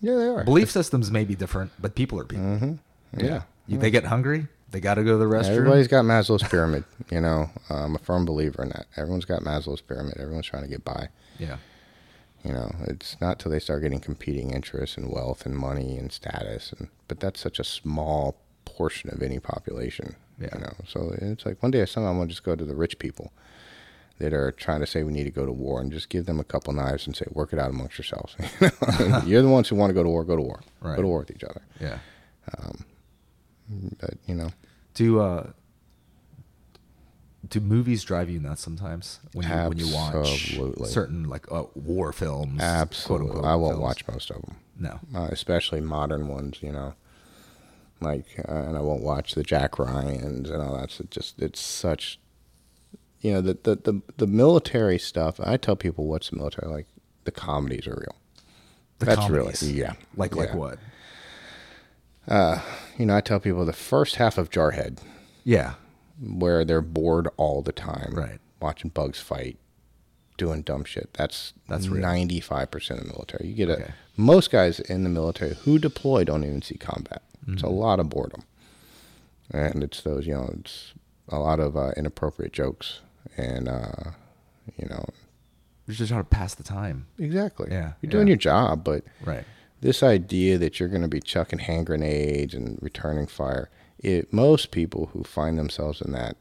Yeah, 0.00 0.14
they 0.16 0.26
are. 0.28 0.44
Belief 0.44 0.70
systems 0.70 1.10
may 1.10 1.24
be 1.24 1.34
different, 1.34 1.70
but 1.78 1.94
people 1.94 2.18
are 2.20 2.24
people. 2.24 2.44
Mm-hmm. 2.44 3.24
Yeah. 3.24 3.42
You- 3.66 3.78
They 3.78 3.90
get 3.90 4.04
hungry. 4.04 4.48
They 4.72 4.80
got 4.80 4.94
to 4.94 5.04
go 5.04 5.12
to 5.12 5.18
the 5.18 5.24
restroom. 5.24 5.56
Everybody's 5.56 5.86
got 5.88 6.04
Maslow's 6.04 6.42
pyramid. 6.42 6.84
You 7.10 7.20
know, 7.20 7.50
I'm 7.70 7.94
a 7.94 7.98
firm 8.00 8.24
believer 8.24 8.62
in 8.64 8.70
that. 8.70 8.86
Everyone's 8.96 9.24
got 9.24 9.42
Maslow's 9.42 9.80
pyramid. 9.80 10.16
Everyone's 10.18 10.46
trying 10.46 10.64
to 10.64 10.68
get 10.68 10.84
by. 10.84 11.08
yeah. 11.38 11.58
You 12.44 12.52
know, 12.52 12.70
it's 12.86 13.16
not 13.20 13.38
till 13.40 13.50
they 13.50 13.58
start 13.58 13.82
getting 13.82 13.98
competing 13.98 14.50
interests 14.52 14.96
and 14.96 15.10
wealth 15.10 15.46
and 15.46 15.56
money 15.56 15.96
and 15.96 16.12
status, 16.12 16.72
and 16.78 16.88
but 17.08 17.18
that's 17.18 17.40
such 17.40 17.58
a 17.58 17.64
small 17.64 18.36
portion 18.64 19.10
of 19.10 19.20
any 19.20 19.40
population. 19.40 20.14
Yeah. 20.40 20.50
You 20.54 20.60
know, 20.60 20.74
so 20.86 21.12
it's 21.20 21.44
like 21.46 21.60
one 21.62 21.72
day 21.72 21.80
or 21.80 21.86
something, 21.86 22.08
I'm 22.08 22.18
gonna 22.18 22.28
just 22.28 22.44
go 22.44 22.54
to 22.54 22.64
the 22.64 22.74
rich 22.76 22.98
people 23.00 23.32
that 24.18 24.32
are 24.32 24.50
trying 24.52 24.80
to 24.80 24.86
say 24.86 25.02
we 25.02 25.12
need 25.12 25.24
to 25.24 25.30
go 25.30 25.44
to 25.44 25.52
war 25.52 25.80
and 25.80 25.92
just 25.92 26.08
give 26.08 26.24
them 26.26 26.40
a 26.40 26.44
couple 26.44 26.72
knives 26.72 27.06
and 27.06 27.14
say 27.16 27.26
work 27.32 27.52
it 27.52 27.58
out 27.58 27.70
amongst 27.70 27.98
yourselves. 27.98 28.34
You 28.60 28.66
know? 28.68 28.70
I 28.82 29.02
mean, 29.20 29.28
You're 29.28 29.42
the 29.42 29.48
ones 29.48 29.68
who 29.68 29.76
want 29.76 29.90
to 29.90 29.94
go 29.94 30.02
to 30.02 30.08
war. 30.08 30.24
Go 30.24 30.36
to 30.36 30.42
war. 30.42 30.60
Right. 30.80 30.96
Go 30.96 31.02
to 31.02 31.08
war 31.08 31.18
with 31.20 31.30
each 31.30 31.44
other. 31.44 31.62
Yeah. 31.80 31.98
But 33.98 34.14
you 34.26 34.34
know, 34.34 34.50
Do 34.94 35.20
uh 35.20 35.48
do 37.48 37.60
movies 37.60 38.02
drive 38.02 38.28
you 38.28 38.40
nuts 38.40 38.60
sometimes 38.62 39.20
when 39.32 39.46
you 39.48 39.54
when 39.54 39.78
you 39.78 39.94
watch 39.94 40.58
certain 40.90 41.28
like 41.28 41.50
uh, 41.52 41.64
war 41.74 42.12
films? 42.12 42.58
quote 42.58 42.62
absolutely, 42.62 43.28
unquote, 43.36 43.44
I 43.44 43.54
won't 43.54 43.72
films? 43.74 43.82
watch 43.82 44.08
most 44.08 44.30
of 44.30 44.42
them. 44.42 44.56
No. 44.78 45.00
uh, 45.14 45.28
especially 45.30 45.80
modern 45.80 46.28
ones, 46.28 46.58
you 46.60 46.72
know. 46.72 46.94
Like, 48.00 48.26
uh, 48.46 48.52
and 48.52 48.76
I 48.76 48.80
won't 48.80 49.02
watch 49.02 49.34
the 49.34 49.42
Jack 49.42 49.78
Ryan's 49.78 50.50
and 50.50 50.60
all 50.60 50.76
that. 50.76 50.90
So 50.90 51.04
just 51.08 51.40
it's 51.40 51.60
such, 51.60 52.18
you 53.26 53.32
know, 53.34 53.40
the 53.40 53.54
the 53.62 53.74
the, 53.76 54.02
the 54.18 54.26
military 54.26 54.98
stuff. 54.98 55.40
I 55.42 55.56
tell 55.56 55.76
people 55.76 56.06
what's 56.06 56.30
the 56.30 56.36
military 56.36 56.68
like. 56.70 56.86
The 57.24 57.32
comedies 57.32 57.86
are 57.88 57.98
real. 58.04 58.14
The 59.00 59.06
That's 59.06 59.20
comedies. 59.20 59.62
really 59.62 59.78
yeah. 59.80 59.94
Like 60.16 60.36
like 60.36 60.50
Yeah. 60.50 60.56
what? 60.56 60.78
You 62.98 63.06
know, 63.06 63.16
I 63.16 63.20
tell 63.20 63.40
people 63.40 63.64
the 63.64 63.72
first 63.72 64.16
half 64.16 64.38
of 64.38 64.50
Jarhead, 64.50 64.98
Yeah. 65.44 65.74
where 66.20 66.64
they're 66.64 66.80
bored 66.80 67.28
all 67.36 67.62
the 67.62 67.72
time, 67.72 68.12
Right. 68.14 68.38
Watching 68.60 68.90
bugs 68.90 69.20
fight, 69.20 69.58
doing 70.38 70.62
dumb 70.62 70.84
shit. 70.84 71.10
That's 71.14 71.52
That's 71.68 71.86
ninety 71.86 72.40
five 72.40 72.70
percent 72.70 73.00
of 73.00 73.06
the 73.06 73.12
military. 73.12 73.48
You 73.48 73.54
get 73.54 73.70
Okay. 73.70 73.82
a 74.16 74.20
most 74.20 74.50
guys 74.50 74.80
in 74.80 75.02
the 75.02 75.10
military 75.10 75.54
who 75.64 75.78
deploy 75.78 76.24
don't 76.24 76.44
even 76.44 76.62
see 76.62 76.76
combat. 76.76 77.22
It's 77.48 77.62
Mm-hmm. 77.62 77.66
a 77.66 77.70
lot 77.70 78.00
of 78.00 78.08
boredom, 78.08 78.42
and 79.50 79.82
it's 79.84 80.00
those 80.00 80.26
you 80.26 80.34
know 80.34 80.48
it's 80.60 80.94
a 81.28 81.38
lot 81.38 81.60
of 81.60 81.76
uh, 81.76 81.90
inappropriate 81.96 82.52
jokes 82.52 83.00
and 83.36 83.68
uh, 83.68 84.10
you 84.76 84.88
know 84.88 85.04
You're 85.86 85.94
just 85.96 86.10
trying 86.10 86.22
to 86.22 86.28
pass 86.28 86.54
the 86.54 86.62
time. 86.64 87.06
exactly. 87.18 87.68
Yeah, 87.70 87.92
you're 88.00 88.10
doing 88.10 88.26
yeah. 88.26 88.32
your 88.32 88.38
job, 88.38 88.84
but 88.84 89.04
Right. 89.24 89.44
this 89.80 90.02
idea 90.02 90.58
that 90.58 90.78
you're 90.80 90.88
going 90.88 91.02
to 91.02 91.08
be 91.08 91.20
chucking 91.20 91.60
hand 91.60 91.86
grenades 91.86 92.54
and 92.54 92.78
returning 92.82 93.26
fire, 93.26 93.70
it, 93.98 94.32
most 94.32 94.70
people 94.70 95.06
who 95.12 95.22
find 95.24 95.58
themselves 95.58 96.00
in 96.00 96.12
that, 96.12 96.36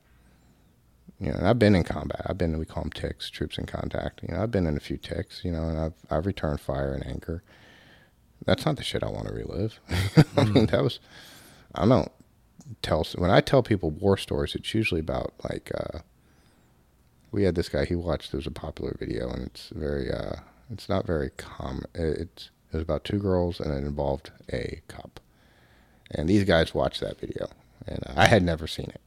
you 1.20 1.32
know, 1.32 1.38
and 1.38 1.48
I've 1.48 1.60
been 1.60 1.76
in 1.76 1.84
combat. 1.84 2.22
I've 2.26 2.38
been, 2.38 2.58
we 2.60 2.66
call 2.66 2.84
them 2.84 2.92
ticks, 2.92 3.30
troops 3.30 3.58
in 3.58 3.66
contact. 3.66 4.22
You 4.24 4.34
know, 4.34 4.44
I've 4.44 4.52
been 4.52 4.68
in 4.68 4.76
a 4.76 4.82
few 4.82 4.98
ticks, 4.98 5.42
you 5.46 5.52
know, 5.52 5.64
and 5.70 5.80
I've, 5.80 5.94
I've 6.10 6.26
returned 6.26 6.60
fire 6.60 6.94
and 6.94 7.06
anger. 7.06 7.42
That's 8.46 8.66
not 8.66 8.76
the 8.78 8.84
shit 8.84 9.02
I 9.04 9.10
want 9.10 9.28
to 9.28 9.34
relive. 9.34 9.80
I 10.38 10.44
mean, 10.44 10.66
that 10.68 10.84
was, 10.84 11.00
I 11.74 11.88
don't 11.88 12.12
tell, 12.82 13.06
when 13.16 13.32
I 13.32 13.40
tell 13.42 13.64
people 13.64 13.92
war 13.92 14.18
stories, 14.18 14.56
it's 14.56 14.74
usually 14.74 15.00
about 15.00 15.34
like, 15.50 15.72
uh, 15.74 16.00
we 17.36 17.44
had 17.44 17.56
this 17.56 17.68
guy, 17.68 17.84
he 17.84 17.96
watched, 17.96 18.32
there 18.32 18.38
was 18.38 18.48
a 18.48 18.52
popular 18.52 18.96
video 18.98 19.30
and 19.30 19.44
it's 19.44 19.68
very, 19.76 20.10
uh, 20.10 20.38
it's 20.72 20.88
not 20.88 21.06
very 21.06 21.32
common. 21.32 21.84
It's, 21.94 22.50
it 22.72 22.78
was 22.78 22.82
about 22.82 23.04
two 23.04 23.20
girls 23.20 23.60
and 23.60 23.74
it 23.74 23.86
involved 23.86 24.32
a 24.54 24.80
cop. 24.88 25.20
And 26.12 26.30
these 26.30 26.46
guys 26.46 26.74
watched 26.74 27.02
that 27.02 27.20
video 27.20 27.50
and 27.86 28.00
I 28.16 28.28
had 28.28 28.42
never 28.42 28.68
seen 28.68 28.86
it. 28.86 29.02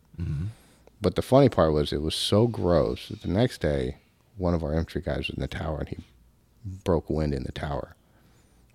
But 1.00 1.14
the 1.14 1.22
funny 1.22 1.48
part 1.48 1.72
was 1.72 1.90
it 1.90 2.02
was 2.02 2.14
so 2.14 2.46
gross 2.46 3.08
that 3.08 3.22
the 3.22 3.28
next 3.28 3.62
day, 3.62 3.96
one 4.36 4.52
of 4.52 4.62
our 4.62 4.74
infantry 4.74 5.00
guys 5.00 5.28
was 5.28 5.30
in 5.30 5.40
the 5.40 5.48
tower 5.48 5.78
and 5.78 5.88
he 5.88 5.96
broke 6.84 7.08
wind 7.08 7.32
in 7.32 7.44
the 7.44 7.52
tower. 7.52 7.96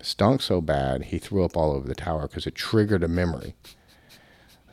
Stunk 0.01 0.41
so 0.41 0.61
bad 0.61 1.05
he 1.05 1.19
threw 1.19 1.45
up 1.45 1.55
all 1.55 1.71
over 1.71 1.87
the 1.87 1.93
tower 1.93 2.27
because 2.27 2.47
it 2.47 2.55
triggered 2.55 3.03
a 3.03 3.07
memory. 3.07 3.53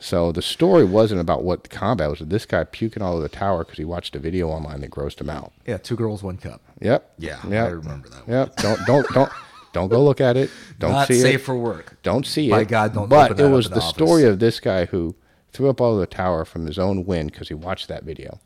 So 0.03 0.31
the 0.31 0.41
story 0.41 0.83
wasn't 0.83 1.21
about 1.21 1.43
what 1.43 1.61
the 1.61 1.69
combat 1.69 2.09
was. 2.09 2.19
This 2.21 2.47
guy 2.47 2.63
puking 2.63 3.03
all 3.03 3.13
over 3.13 3.21
the 3.21 3.29
tower 3.29 3.63
because 3.63 3.77
he 3.77 3.85
watched 3.85 4.15
a 4.15 4.19
video 4.19 4.49
online 4.49 4.81
that 4.81 4.89
grossed 4.89 5.21
him 5.21 5.29
out. 5.29 5.53
Yeah, 5.67 5.77
two 5.77 5.95
girls, 5.95 6.23
one 6.23 6.37
cup. 6.37 6.59
Yep. 6.81 7.13
Yeah, 7.19 7.37
Yep. 7.47 7.65
I 7.67 7.69
remember 7.69 8.09
that. 8.09 8.27
One. 8.27 8.35
Yep. 8.35 8.55
Don't 8.57 8.85
don't 8.87 9.07
don't 9.13 9.31
don't 9.73 9.89
go 9.89 10.03
look 10.03 10.19
at 10.19 10.37
it. 10.37 10.49
Don't 10.79 10.93
Not 10.93 11.07
see 11.07 11.19
safe 11.21 11.35
it. 11.41 11.43
for 11.43 11.55
work. 11.55 11.97
Don't 12.01 12.25
see 12.25 12.49
By 12.49 12.61
it. 12.61 12.67
God, 12.67 12.95
don't 12.95 13.09
But 13.09 13.39
it 13.39 13.47
was 13.47 13.69
the 13.69 13.75
the 13.75 13.81
story 13.81 14.23
of 14.25 14.39
this 14.39 14.59
guy 14.59 14.85
who 14.85 15.15
threw 15.53 15.69
up 15.69 15.79
all 15.79 15.91
over 15.91 15.99
the 15.99 16.07
tower 16.07 16.45
from 16.45 16.65
his 16.65 16.79
own 16.79 17.05
wind 17.05 17.31
because 17.31 17.49
he 17.49 17.53
watched 17.53 17.87
that 17.87 18.03
video, 18.03 18.39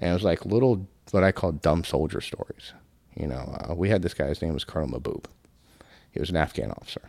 and 0.00 0.10
it 0.10 0.14
was 0.14 0.24
like 0.24 0.44
little 0.44 0.88
what 1.12 1.22
I 1.22 1.30
call 1.30 1.52
dumb 1.52 1.84
soldier 1.84 2.20
stories. 2.20 2.72
You 3.14 3.28
know, 3.28 3.56
uh, 3.70 3.74
we 3.76 3.88
had 3.88 4.02
this 4.02 4.14
guy. 4.14 4.26
His 4.26 4.42
name 4.42 4.52
was 4.52 4.64
Colonel 4.64 4.98
Mahbub. 4.98 5.26
He 6.10 6.18
was 6.18 6.28
an 6.30 6.36
Afghan 6.36 6.72
officer, 6.72 7.02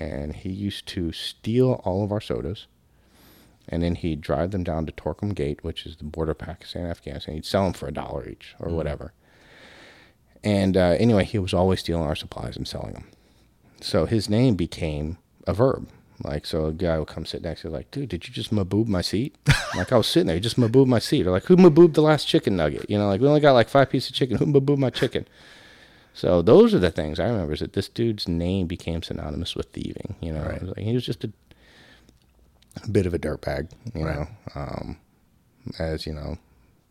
and 0.00 0.34
he 0.34 0.48
used 0.48 0.86
to 0.88 1.12
steal 1.12 1.82
all 1.84 2.02
of 2.02 2.10
our 2.12 2.20
sodas, 2.20 2.66
and 3.68 3.82
then 3.82 3.94
he'd 3.94 4.20
drive 4.20 4.50
them 4.50 4.64
down 4.64 4.86
to 4.86 4.92
Torkham 4.92 5.34
Gate, 5.34 5.62
which 5.62 5.86
is 5.86 5.96
the 5.96 6.04
border 6.04 6.32
of 6.32 6.38
Pakistan 6.38 6.82
and 6.82 6.90
Afghanistan. 6.90 7.34
He'd 7.34 7.44
sell 7.44 7.64
them 7.64 7.72
for 7.72 7.86
a 7.86 7.92
dollar 7.92 8.28
each 8.28 8.54
or 8.58 8.70
whatever. 8.70 9.12
And 10.42 10.76
uh, 10.76 10.96
anyway, 10.98 11.24
he 11.24 11.38
was 11.38 11.52
always 11.52 11.80
stealing 11.80 12.04
our 12.04 12.14
supplies 12.14 12.56
and 12.56 12.66
selling 12.66 12.94
them. 12.94 13.08
So 13.80 14.06
his 14.06 14.28
name 14.28 14.54
became 14.56 15.18
a 15.46 15.52
verb. 15.52 15.88
Like, 16.24 16.46
so 16.46 16.66
a 16.66 16.72
guy 16.72 16.98
would 16.98 17.08
come 17.08 17.24
sit 17.24 17.42
next 17.42 17.62
to 17.62 17.68
you, 17.68 17.74
like, 17.74 17.90
dude, 17.92 18.08
did 18.08 18.26
you 18.26 18.34
just 18.34 18.52
maboob 18.52 18.88
my 18.88 19.02
seat? 19.02 19.36
like, 19.76 19.92
I 19.92 19.96
was 19.96 20.08
sitting 20.08 20.26
there, 20.26 20.36
you 20.36 20.42
just 20.42 20.58
maboob 20.58 20.86
my 20.86 20.98
seat. 20.98 21.26
Or 21.26 21.30
like, 21.30 21.44
who 21.44 21.56
maboobed 21.56 21.94
the 21.94 22.02
last 22.02 22.26
chicken 22.26 22.56
nugget? 22.56 22.90
You 22.90 22.98
know, 22.98 23.06
like, 23.06 23.20
we 23.20 23.28
only 23.28 23.40
got 23.40 23.52
like 23.52 23.68
five 23.68 23.90
pieces 23.90 24.10
of 24.10 24.16
chicken. 24.16 24.36
Who 24.36 24.46
maboobed 24.46 24.78
my 24.78 24.90
chicken? 24.90 25.26
So 26.14 26.42
those 26.42 26.74
are 26.74 26.80
the 26.80 26.90
things 26.90 27.20
I 27.20 27.28
remember 27.28 27.52
is 27.52 27.60
that 27.60 27.74
this 27.74 27.88
dude's 27.88 28.26
name 28.26 28.66
became 28.66 29.04
synonymous 29.04 29.54
with 29.54 29.72
thieving. 29.72 30.16
You 30.20 30.32
know, 30.32 30.42
was 30.60 30.70
like, 30.70 30.78
he 30.78 30.92
was 30.92 31.06
just 31.06 31.22
a, 31.22 31.30
a 32.84 32.88
bit 32.90 33.06
of 33.06 33.14
a 33.14 33.18
dirtbag, 33.18 33.70
you 33.94 34.04
Right. 34.04 34.16
know, 34.16 34.28
um, 34.54 34.96
as, 35.78 36.06
you 36.06 36.12
know, 36.12 36.38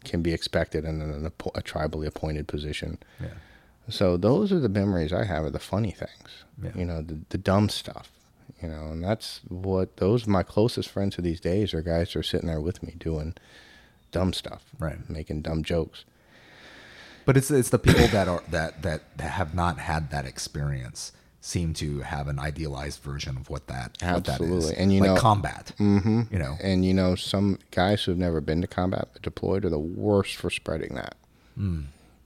can 0.03 0.21
be 0.21 0.33
expected 0.33 0.85
in 0.85 1.01
an, 1.01 1.25
a 1.25 1.61
tribally 1.61 2.05
appointed 2.07 2.47
position. 2.47 2.97
Yeah. 3.19 3.29
So 3.89 4.17
those 4.17 4.51
are 4.51 4.59
the 4.59 4.69
memories 4.69 5.13
I 5.13 5.23
have 5.25 5.45
of 5.45 5.53
the 5.53 5.59
funny 5.59 5.91
things. 5.91 6.43
Yeah. 6.61 6.71
You 6.75 6.85
know, 6.85 7.01
the, 7.01 7.19
the 7.29 7.37
dumb 7.37 7.69
stuff. 7.69 8.11
You 8.61 8.69
know, 8.69 8.87
and 8.87 9.03
that's 9.03 9.41
what 9.49 9.97
those 9.97 10.25
my 10.25 10.41
closest 10.43 10.89
friends 10.89 11.17
of 11.17 11.23
these 11.23 11.39
days 11.39 11.73
are 11.73 11.81
guys 11.81 12.11
who 12.13 12.19
are 12.19 12.23
sitting 12.23 12.47
there 12.47 12.61
with 12.61 12.81
me 12.81 12.95
doing 12.97 13.35
dumb 14.11 14.33
stuff. 14.33 14.63
Right. 14.79 15.07
Making 15.09 15.41
dumb 15.41 15.63
jokes. 15.63 16.05
But 17.25 17.35
it's 17.37 17.51
it's 17.51 17.69
the 17.69 17.77
people 17.79 18.07
that 18.07 18.27
are 18.27 18.41
that 18.49 18.81
that 18.83 19.01
have 19.19 19.53
not 19.53 19.79
had 19.79 20.09
that 20.11 20.25
experience 20.25 21.11
seem 21.47 21.73
to 21.73 22.01
have 22.01 22.27
an 22.27 22.39
idealized 22.39 23.01
version 23.01 23.37
of 23.37 23.49
what 23.49 23.67
that 23.67 23.97
what 24.01 24.25
that 24.25 24.41
is. 24.41 24.41
Absolutely. 24.41 24.75
And 24.75 24.93
you 24.93 24.99
like 24.99 25.11
know- 25.11 25.21
combat. 25.21 25.71
Mm-hmm. 25.79 26.23
You 26.29 26.39
know. 26.39 26.57
And 26.61 26.83
you 26.83 26.93
know, 26.93 27.15
some 27.15 27.59
guys 27.71 28.03
who 28.03 28.11
have 28.11 28.19
never 28.19 28.41
been 28.41 28.61
to 28.61 28.67
combat 28.67 29.09
but 29.13 29.21
deployed 29.21 29.63
are 29.63 29.69
the 29.69 29.79
worst 29.79 30.35
for 30.35 30.49
spreading 30.49 30.95
that. 30.95 31.15
Hmm. 31.55 31.81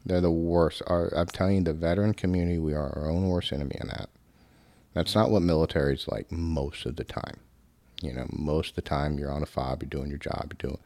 They're 0.05 0.21
the 0.21 0.31
worst. 0.31 0.81
Our, 0.87 1.13
I'm 1.15 1.27
telling 1.27 1.57
you, 1.57 1.63
the 1.63 1.73
veteran 1.73 2.15
community, 2.15 2.57
we 2.57 2.73
are 2.73 2.91
our 2.97 3.09
own 3.09 3.29
worst 3.29 3.53
enemy 3.53 3.77
in 3.79 3.87
that. 3.89 4.09
That's 4.93 5.13
not 5.13 5.29
what 5.29 5.43
military's 5.43 6.07
like 6.07 6.31
most 6.31 6.85
of 6.87 6.95
the 6.95 7.03
time. 7.03 7.37
You 8.01 8.13
know, 8.13 8.25
most 8.31 8.69
of 8.69 8.75
the 8.75 8.81
time 8.81 9.19
you're 9.19 9.31
on 9.31 9.43
a 9.43 9.45
fob, 9.45 9.83
you're 9.83 9.89
doing 9.89 10.09
your 10.09 10.17
job, 10.17 10.53
you're 10.53 10.69
doing, 10.69 10.79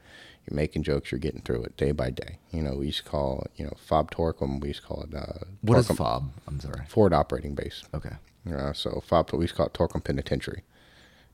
you're 0.47 0.55
making 0.55 0.83
jokes, 0.83 1.11
you're 1.11 1.19
getting 1.19 1.41
through 1.41 1.63
it 1.63 1.77
day 1.77 1.91
by 1.91 2.09
day. 2.09 2.37
You 2.51 2.61
know, 2.61 2.75
we 2.75 2.87
used 2.87 3.03
to 3.03 3.09
call, 3.09 3.45
you 3.55 3.65
know, 3.65 3.73
fob 3.77 4.11
Torkham, 4.11 4.61
we 4.61 4.69
used 4.69 4.81
to 4.81 4.87
call 4.87 5.03
it 5.03 5.15
uh, 5.15 5.45
What 5.61 5.77
is 5.79 5.87
fob? 5.87 6.31
I'm 6.47 6.59
sorry. 6.59 6.85
forward 6.87 7.13
operating 7.13 7.55
base. 7.55 7.83
Okay. 7.93 8.15
Uh, 8.53 8.73
so 8.73 9.01
FOB, 9.05 9.33
we 9.33 9.45
used 9.45 9.53
to 9.53 9.57
call 9.57 9.65
it 9.67 9.73
Torkham 9.73 10.03
Penitentiary. 10.03 10.63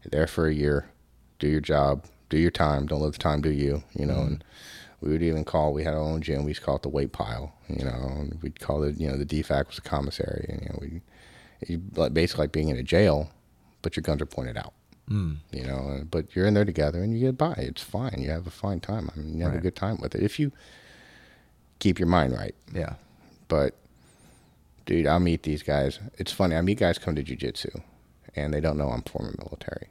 You're 0.04 0.12
there 0.12 0.28
for 0.28 0.48
a 0.48 0.54
year, 0.54 0.90
do 1.40 1.48
your 1.48 1.60
job, 1.60 2.06
do 2.30 2.38
your 2.38 2.52
time. 2.52 2.86
Don't 2.88 3.02
let 3.02 3.12
the 3.12 3.18
time 3.20 3.42
do 3.42 3.52
you. 3.52 3.84
You 3.94 4.06
know, 4.06 4.22
and 4.22 4.44
we 5.02 5.12
would 5.12 5.22
even 5.22 5.44
call. 5.44 5.74
We 5.74 5.84
had 5.84 5.94
our 5.94 6.00
own 6.00 6.22
gym. 6.22 6.44
We 6.46 6.52
used 6.52 6.62
to 6.62 6.66
call 6.66 6.78
it 6.78 6.84
the 6.84 6.90
weight 6.90 7.12
pile. 7.12 7.54
You 7.68 7.84
know, 7.86 7.92
and 7.92 8.40
we'd 8.42 8.60
call 8.60 8.84
it. 8.84 8.98
You 8.98 9.10
know, 9.10 9.18
the 9.18 9.26
DFAC 9.26 9.68
was 9.68 9.76
the 9.76 9.82
commissary. 9.82 10.46
And 10.50 10.62
you 10.62 10.70
know, 10.70 10.80
we 12.00 12.10
basically 12.10 12.44
like 12.44 12.52
being 12.52 12.70
in 12.70 12.78
a 12.78 12.84
jail, 12.84 13.30
but 13.82 13.96
your 13.96 14.02
guns 14.02 14.22
are 14.22 14.26
pointed 14.26 14.58
out. 14.58 14.74
Mm. 15.12 15.38
You 15.52 15.66
know, 15.66 16.04
but 16.10 16.36
you're 16.36 16.46
in 16.46 16.54
there 16.54 16.66
together 16.66 17.04
and 17.04 17.14
you 17.14 17.20
get 17.20 17.38
by. 17.38 17.54
It's 17.58 17.84
fine. 17.84 18.16
You 18.18 18.30
have 18.30 18.48
a 18.48 18.52
fine 18.52 18.80
time. 18.80 19.10
I 19.14 19.20
mean, 19.20 19.38
you 19.38 19.44
have 19.44 19.54
a 19.54 19.60
good 19.60 19.76
time 19.76 19.98
with 20.02 20.16
it 20.16 20.24
if 20.24 20.40
you 20.40 20.54
keep 21.80 22.00
your 22.00 22.08
mind 22.08 22.34
right. 22.34 22.56
Yeah. 22.74 22.94
But 23.50 23.76
dude, 24.86 25.08
I'll 25.08 25.20
meet 25.20 25.44
these 25.44 25.64
guys. 25.64 26.00
It's 26.18 26.32
funny. 26.32 26.56
I 26.56 26.62
meet 26.62 26.80
guys 26.80 26.98
come 26.98 27.16
to 27.16 27.24
jujitsu, 27.24 27.82
and 28.36 28.54
they 28.54 28.62
don't 28.62 28.78
know 28.78 28.90
I'm 28.90 29.02
former 29.02 29.36
military, 29.38 29.90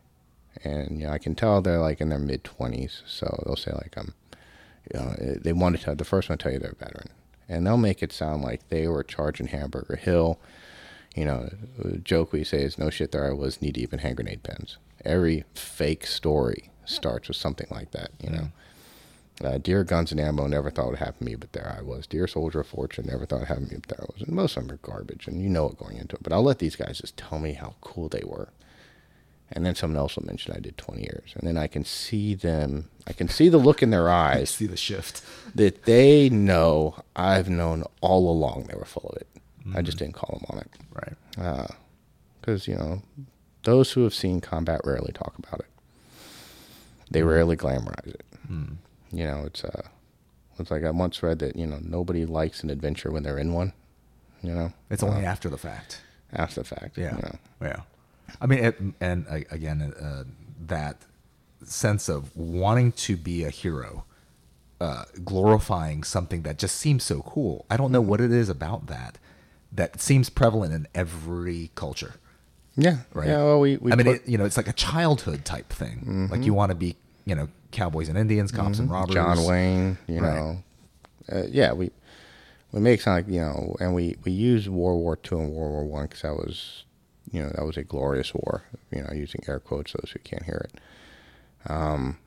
and 0.64 0.98
you 0.98 1.06
know 1.06 1.12
I 1.12 1.18
can 1.18 1.34
tell 1.34 1.60
they're 1.60 1.78
like 1.78 2.00
in 2.00 2.08
their 2.08 2.18
mid 2.18 2.42
twenties. 2.42 3.02
So 3.06 3.42
they'll 3.44 3.56
say 3.56 3.72
like 3.72 3.94
I'm, 3.98 4.14
you 4.92 5.00
know, 5.00 5.14
eh, 5.18 5.34
they 5.38 5.52
want 5.52 5.76
to 5.76 5.82
tell 5.82 5.94
the 5.94 6.04
first 6.04 6.30
one 6.30 6.38
to 6.38 6.42
tell 6.42 6.52
you 6.52 6.58
they're 6.58 6.70
a 6.70 6.84
veteran, 6.84 7.10
and 7.46 7.66
they'll 7.66 7.76
make 7.76 8.02
it 8.02 8.12
sound 8.12 8.42
like 8.42 8.66
they 8.70 8.88
were 8.88 9.04
charging 9.04 9.48
Hamburger 9.48 9.96
Hill. 9.96 10.38
You 11.14 11.24
know, 11.24 11.50
joke 12.04 12.32
we 12.32 12.44
say 12.44 12.62
is 12.62 12.78
no 12.78 12.88
shit. 12.88 13.12
There 13.12 13.28
I 13.28 13.32
was 13.32 13.60
knee 13.60 13.72
deep 13.72 13.92
in 13.92 13.98
hand 13.98 14.16
grenade 14.16 14.44
pens. 14.44 14.78
Every 15.04 15.44
fake 15.54 16.06
story 16.06 16.70
starts 16.84 17.28
with 17.28 17.36
something 17.36 17.68
like 17.70 17.92
that. 17.92 18.10
You 18.22 18.30
know. 18.30 18.48
Uh, 19.42 19.56
Dear 19.56 19.84
Guns 19.84 20.12
and 20.12 20.20
Ammo 20.20 20.46
never 20.46 20.70
thought 20.70 20.88
it 20.88 20.90
would 20.90 20.98
happen 20.98 21.20
to 21.20 21.24
me, 21.24 21.34
but 21.34 21.52
there 21.54 21.74
I 21.78 21.80
was. 21.80 22.06
Dear 22.06 22.26
Soldier 22.26 22.60
of 22.60 22.66
Fortune 22.66 23.06
never 23.06 23.24
thought 23.24 23.40
it 23.40 23.48
happened 23.48 23.68
to 23.68 23.74
me, 23.74 23.80
but 23.86 23.96
there 23.96 24.06
I 24.06 24.12
was. 24.12 24.22
And 24.22 24.34
most 24.36 24.54
of 24.56 24.66
them 24.66 24.74
are 24.74 24.78
garbage, 24.86 25.26
and 25.26 25.40
you 25.40 25.48
know 25.48 25.70
it 25.70 25.78
going 25.78 25.96
into 25.96 26.16
it. 26.16 26.22
But 26.22 26.34
I'll 26.34 26.42
let 26.42 26.58
these 26.58 26.76
guys 26.76 26.98
just 26.98 27.16
tell 27.16 27.38
me 27.38 27.54
how 27.54 27.74
cool 27.80 28.10
they 28.10 28.22
were. 28.22 28.50
And 29.52 29.64
then 29.64 29.74
someone 29.74 29.98
else 29.98 30.16
will 30.16 30.26
mention 30.26 30.54
I 30.54 30.60
did 30.60 30.76
20 30.76 31.00
years. 31.00 31.32
And 31.34 31.48
then 31.48 31.56
I 31.56 31.66
can 31.68 31.84
see 31.84 32.34
them, 32.34 32.90
I 33.06 33.12
can 33.14 33.28
see 33.28 33.48
the 33.48 33.58
look 33.58 33.82
in 33.82 33.90
their 33.90 34.08
I 34.10 34.34
eyes 34.34 34.50
see 34.50 34.66
the 34.66 34.76
shift. 34.76 35.22
that 35.54 35.84
they 35.84 36.28
know 36.28 36.96
I've 37.16 37.48
known 37.48 37.84
all 38.00 38.30
along 38.30 38.64
they 38.64 38.76
were 38.76 38.84
full 38.84 39.10
of 39.10 39.22
it. 39.22 39.26
I 39.74 39.82
just 39.82 39.98
didn't 39.98 40.14
call 40.14 40.38
them 40.38 40.46
on 40.50 40.58
it. 40.58 40.70
Right. 40.92 41.70
Because, 42.40 42.68
you 42.68 42.76
know, 42.76 43.02
those 43.70 43.92
who 43.92 44.02
have 44.04 44.14
seen 44.14 44.40
combat 44.40 44.80
rarely 44.84 45.12
talk 45.12 45.34
about 45.38 45.60
it. 45.60 45.66
They 47.10 47.22
rarely 47.22 47.56
glamorize 47.56 48.06
it. 48.08 48.24
You 49.12 49.24
know, 49.24 49.42
it's 49.46 49.64
uh, 49.64 49.82
it's 50.58 50.70
like 50.70 50.84
I 50.84 50.90
once 50.90 51.22
read 51.22 51.38
that 51.40 51.56
you 51.56 51.66
know 51.66 51.78
nobody 51.82 52.24
likes 52.26 52.62
an 52.62 52.70
adventure 52.70 53.10
when 53.10 53.22
they're 53.22 53.38
in 53.38 53.52
one. 53.52 53.72
You 54.42 54.52
know, 54.54 54.72
It's 54.90 55.02
only 55.02 55.24
after 55.24 55.48
the 55.48 55.58
fact. 55.58 56.00
after 56.32 56.60
the 56.62 56.66
fact. 56.66 56.96
Yeah. 56.96 57.16
You 57.16 57.22
know. 57.22 57.38
Yeah. 57.62 57.80
I 58.40 58.46
mean, 58.46 58.60
it, 58.64 58.80
and 59.00 59.26
uh, 59.28 59.40
again, 59.50 59.82
uh, 59.82 60.24
that 60.66 60.96
sense 61.64 62.08
of 62.08 62.34
wanting 62.36 62.92
to 62.92 63.16
be 63.16 63.44
a 63.44 63.50
hero, 63.50 64.04
uh, 64.80 65.04
glorifying 65.24 66.02
something 66.04 66.42
that 66.42 66.58
just 66.58 66.76
seems 66.76 67.02
so 67.04 67.22
cool. 67.22 67.66
I 67.68 67.76
don't 67.76 67.92
know 67.92 68.00
what 68.00 68.20
it 68.20 68.32
is 68.32 68.48
about 68.48 68.86
that 68.86 69.18
that 69.72 70.00
seems 70.00 70.30
prevalent 70.30 70.72
in 70.72 70.86
every 70.94 71.70
culture. 71.74 72.14
Yeah. 72.76 72.98
Right. 73.14 73.28
Yeah. 73.28 73.38
Well, 73.38 73.60
we. 73.60 73.76
we 73.78 73.92
I 73.92 73.96
mean, 73.96 74.06
put- 74.06 74.16
it, 74.16 74.28
you 74.28 74.38
know, 74.38 74.44
it's 74.44 74.56
like 74.56 74.68
a 74.68 74.72
childhood 74.72 75.44
type 75.44 75.68
thing. 75.70 76.28
Like 76.30 76.44
you 76.44 76.54
want 76.54 76.70
to 76.70 76.74
be, 76.76 76.96
you 77.26 77.34
know, 77.34 77.48
cowboys 77.72 78.08
and 78.08 78.16
Indians, 78.18 78.50
cops 78.52 78.78
and 78.78 78.90
robbers. 78.90 79.14
John 79.14 79.44
Wayne, 79.44 79.98
you 80.06 80.20
Right. 80.20 80.34
know, 80.34 80.62
uh, 81.32 81.42
yeah, 81.48 81.72
we 81.72 81.90
we 82.72 82.80
make 82.80 83.00
sound 83.00 83.26
like 83.26 83.32
you 83.34 83.40
know, 83.40 83.76
and 83.80 83.94
we 83.94 84.16
we 84.24 84.32
use 84.32 84.68
World 84.68 85.00
War 85.00 85.16
Two 85.16 85.38
and 85.38 85.52
World 85.52 85.72
War 85.72 85.84
One 85.84 86.04
because 86.04 86.22
that 86.22 86.34
was, 86.36 86.84
you 87.32 87.42
know, 87.42 87.50
that 87.50 87.64
was 87.64 87.76
a 87.76 87.84
glorious 87.84 88.32
war. 88.34 88.62
You 88.90 89.02
know, 89.02 89.10
using 89.12 89.42
air 89.48 89.58
quotes 89.60 89.92
those 89.92 90.10
who 90.12 90.18
can't 90.20 90.44
hear 90.44 90.66
it. 90.72 90.80
Um, 91.70 92.18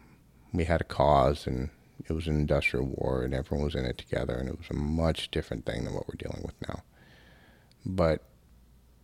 we 0.53 0.65
had 0.65 0.81
a 0.81 0.85
cause, 0.85 1.47
and 1.47 1.69
it 2.07 2.13
was 2.13 2.27
an 2.27 2.35
industrial 2.35 2.85
war, 2.85 3.23
and 3.23 3.33
everyone 3.33 3.65
was 3.65 3.75
in 3.75 3.85
it 3.85 3.97
together, 3.97 4.35
and 4.35 4.47
it 4.49 4.57
was 4.57 4.67
a 4.69 4.73
much 4.75 5.31
different 5.31 5.65
thing 5.65 5.85
than 5.85 5.93
what 5.93 6.07
we're 6.07 6.15
dealing 6.17 6.43
with 6.43 6.55
now. 6.67 6.83
But 7.85 8.21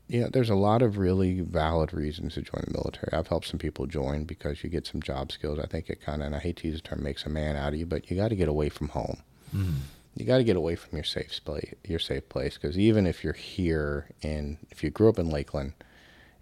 know, 0.10 0.30
there's 0.32 0.50
a 0.50 0.56
lot 0.56 0.82
of 0.82 0.98
really 0.98 1.42
valid 1.42 1.94
reasons 1.94 2.34
to 2.34 2.42
join 2.42 2.64
the 2.66 2.74
military. 2.74 3.10
I've 3.14 3.28
helped 3.28 3.48
some 3.48 3.60
people 3.60 3.86
join 3.86 4.24
because 4.24 4.64
you 4.64 4.70
get 4.70 4.88
some 4.88 5.02
job 5.02 5.32
skills. 5.32 5.60
I 5.60 5.68
think 5.68 5.90
it 5.90 6.02
kind 6.02 6.22
of, 6.22 6.28
and 6.28 6.36
I 6.36 6.40
hate 6.40 6.58
to 6.58 6.68
use 6.68 6.82
the 6.82 6.88
term, 6.88 7.04
makes 7.04 7.26
a 7.26 7.30
man 7.30 7.56
out 7.56 7.74
of 7.74 7.80
you, 7.80 7.86
but 7.86 8.10
you 8.10 8.18
got 8.18 8.30
to 8.30 8.36
get 8.36 8.48
away 8.48 8.70
from 8.70 8.88
home. 8.90 9.22
Mm. 9.56 9.74
You 10.16 10.26
got 10.26 10.38
to 10.38 10.44
get 10.44 10.56
away 10.56 10.76
from 10.76 10.98
your 10.98 11.04
safe 11.06 11.40
place, 11.46 11.74
your 11.88 12.00
safe 12.00 12.28
place, 12.28 12.56
because 12.58 12.78
even 12.78 13.06
if 13.06 13.24
you're 13.24 13.34
here 13.34 14.08
and 14.24 14.58
if 14.72 14.84
you 14.84 14.90
grew 14.90 15.10
up 15.10 15.20
in 15.20 15.30
Lakeland 15.30 15.74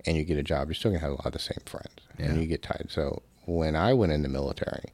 and 0.06 0.16
you 0.16 0.24
get 0.24 0.38
a 0.38 0.44
job, 0.44 0.70
you're 0.70 0.74
still 0.76 0.92
gonna 0.92 1.02
have 1.02 1.12
a 1.12 1.16
lot 1.16 1.26
of 1.28 1.34
the 1.34 1.40
same 1.40 1.60
friends, 1.66 1.92
Yeah. 2.18 2.28
and 2.28 2.42
you 2.42 2.48
get 2.48 2.64
tired. 2.64 2.88
So 2.90 3.22
when 3.46 3.76
I 3.76 3.94
went 3.94 4.14
in 4.14 4.22
the 4.24 4.30
military, 4.30 4.94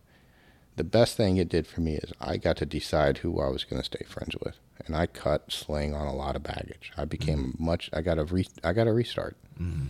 the 0.76 0.84
best 0.84 1.18
thing 1.18 1.38
it 1.38 1.50
did 1.50 1.68
for 1.68 1.82
me 1.82 1.96
is 1.96 2.12
I 2.20 2.38
got 2.38 2.58
to 2.58 2.66
decide 2.66 3.20
who 3.20 3.40
I 3.40 3.50
was 3.50 3.64
going 3.64 3.82
to 3.82 3.86
stay 3.86 4.04
friends 4.08 4.36
with, 4.44 4.58
and 4.86 4.96
I 4.96 5.06
cut 5.06 5.52
sling 5.52 5.94
on 5.94 6.08
a 6.08 6.16
lot 6.16 6.36
of 6.36 6.44
baggage. 6.44 6.92
I 6.98 7.06
became 7.06 7.54
mm-hmm. 7.54 7.66
much. 7.66 7.90
I 7.94 8.02
got 8.02 8.18
a 8.18 8.26
re, 8.26 8.48
I 8.64 8.74
got 8.74 8.88
a 8.88 8.94
restart. 8.94 9.38
Mm-hmm. 9.60 9.90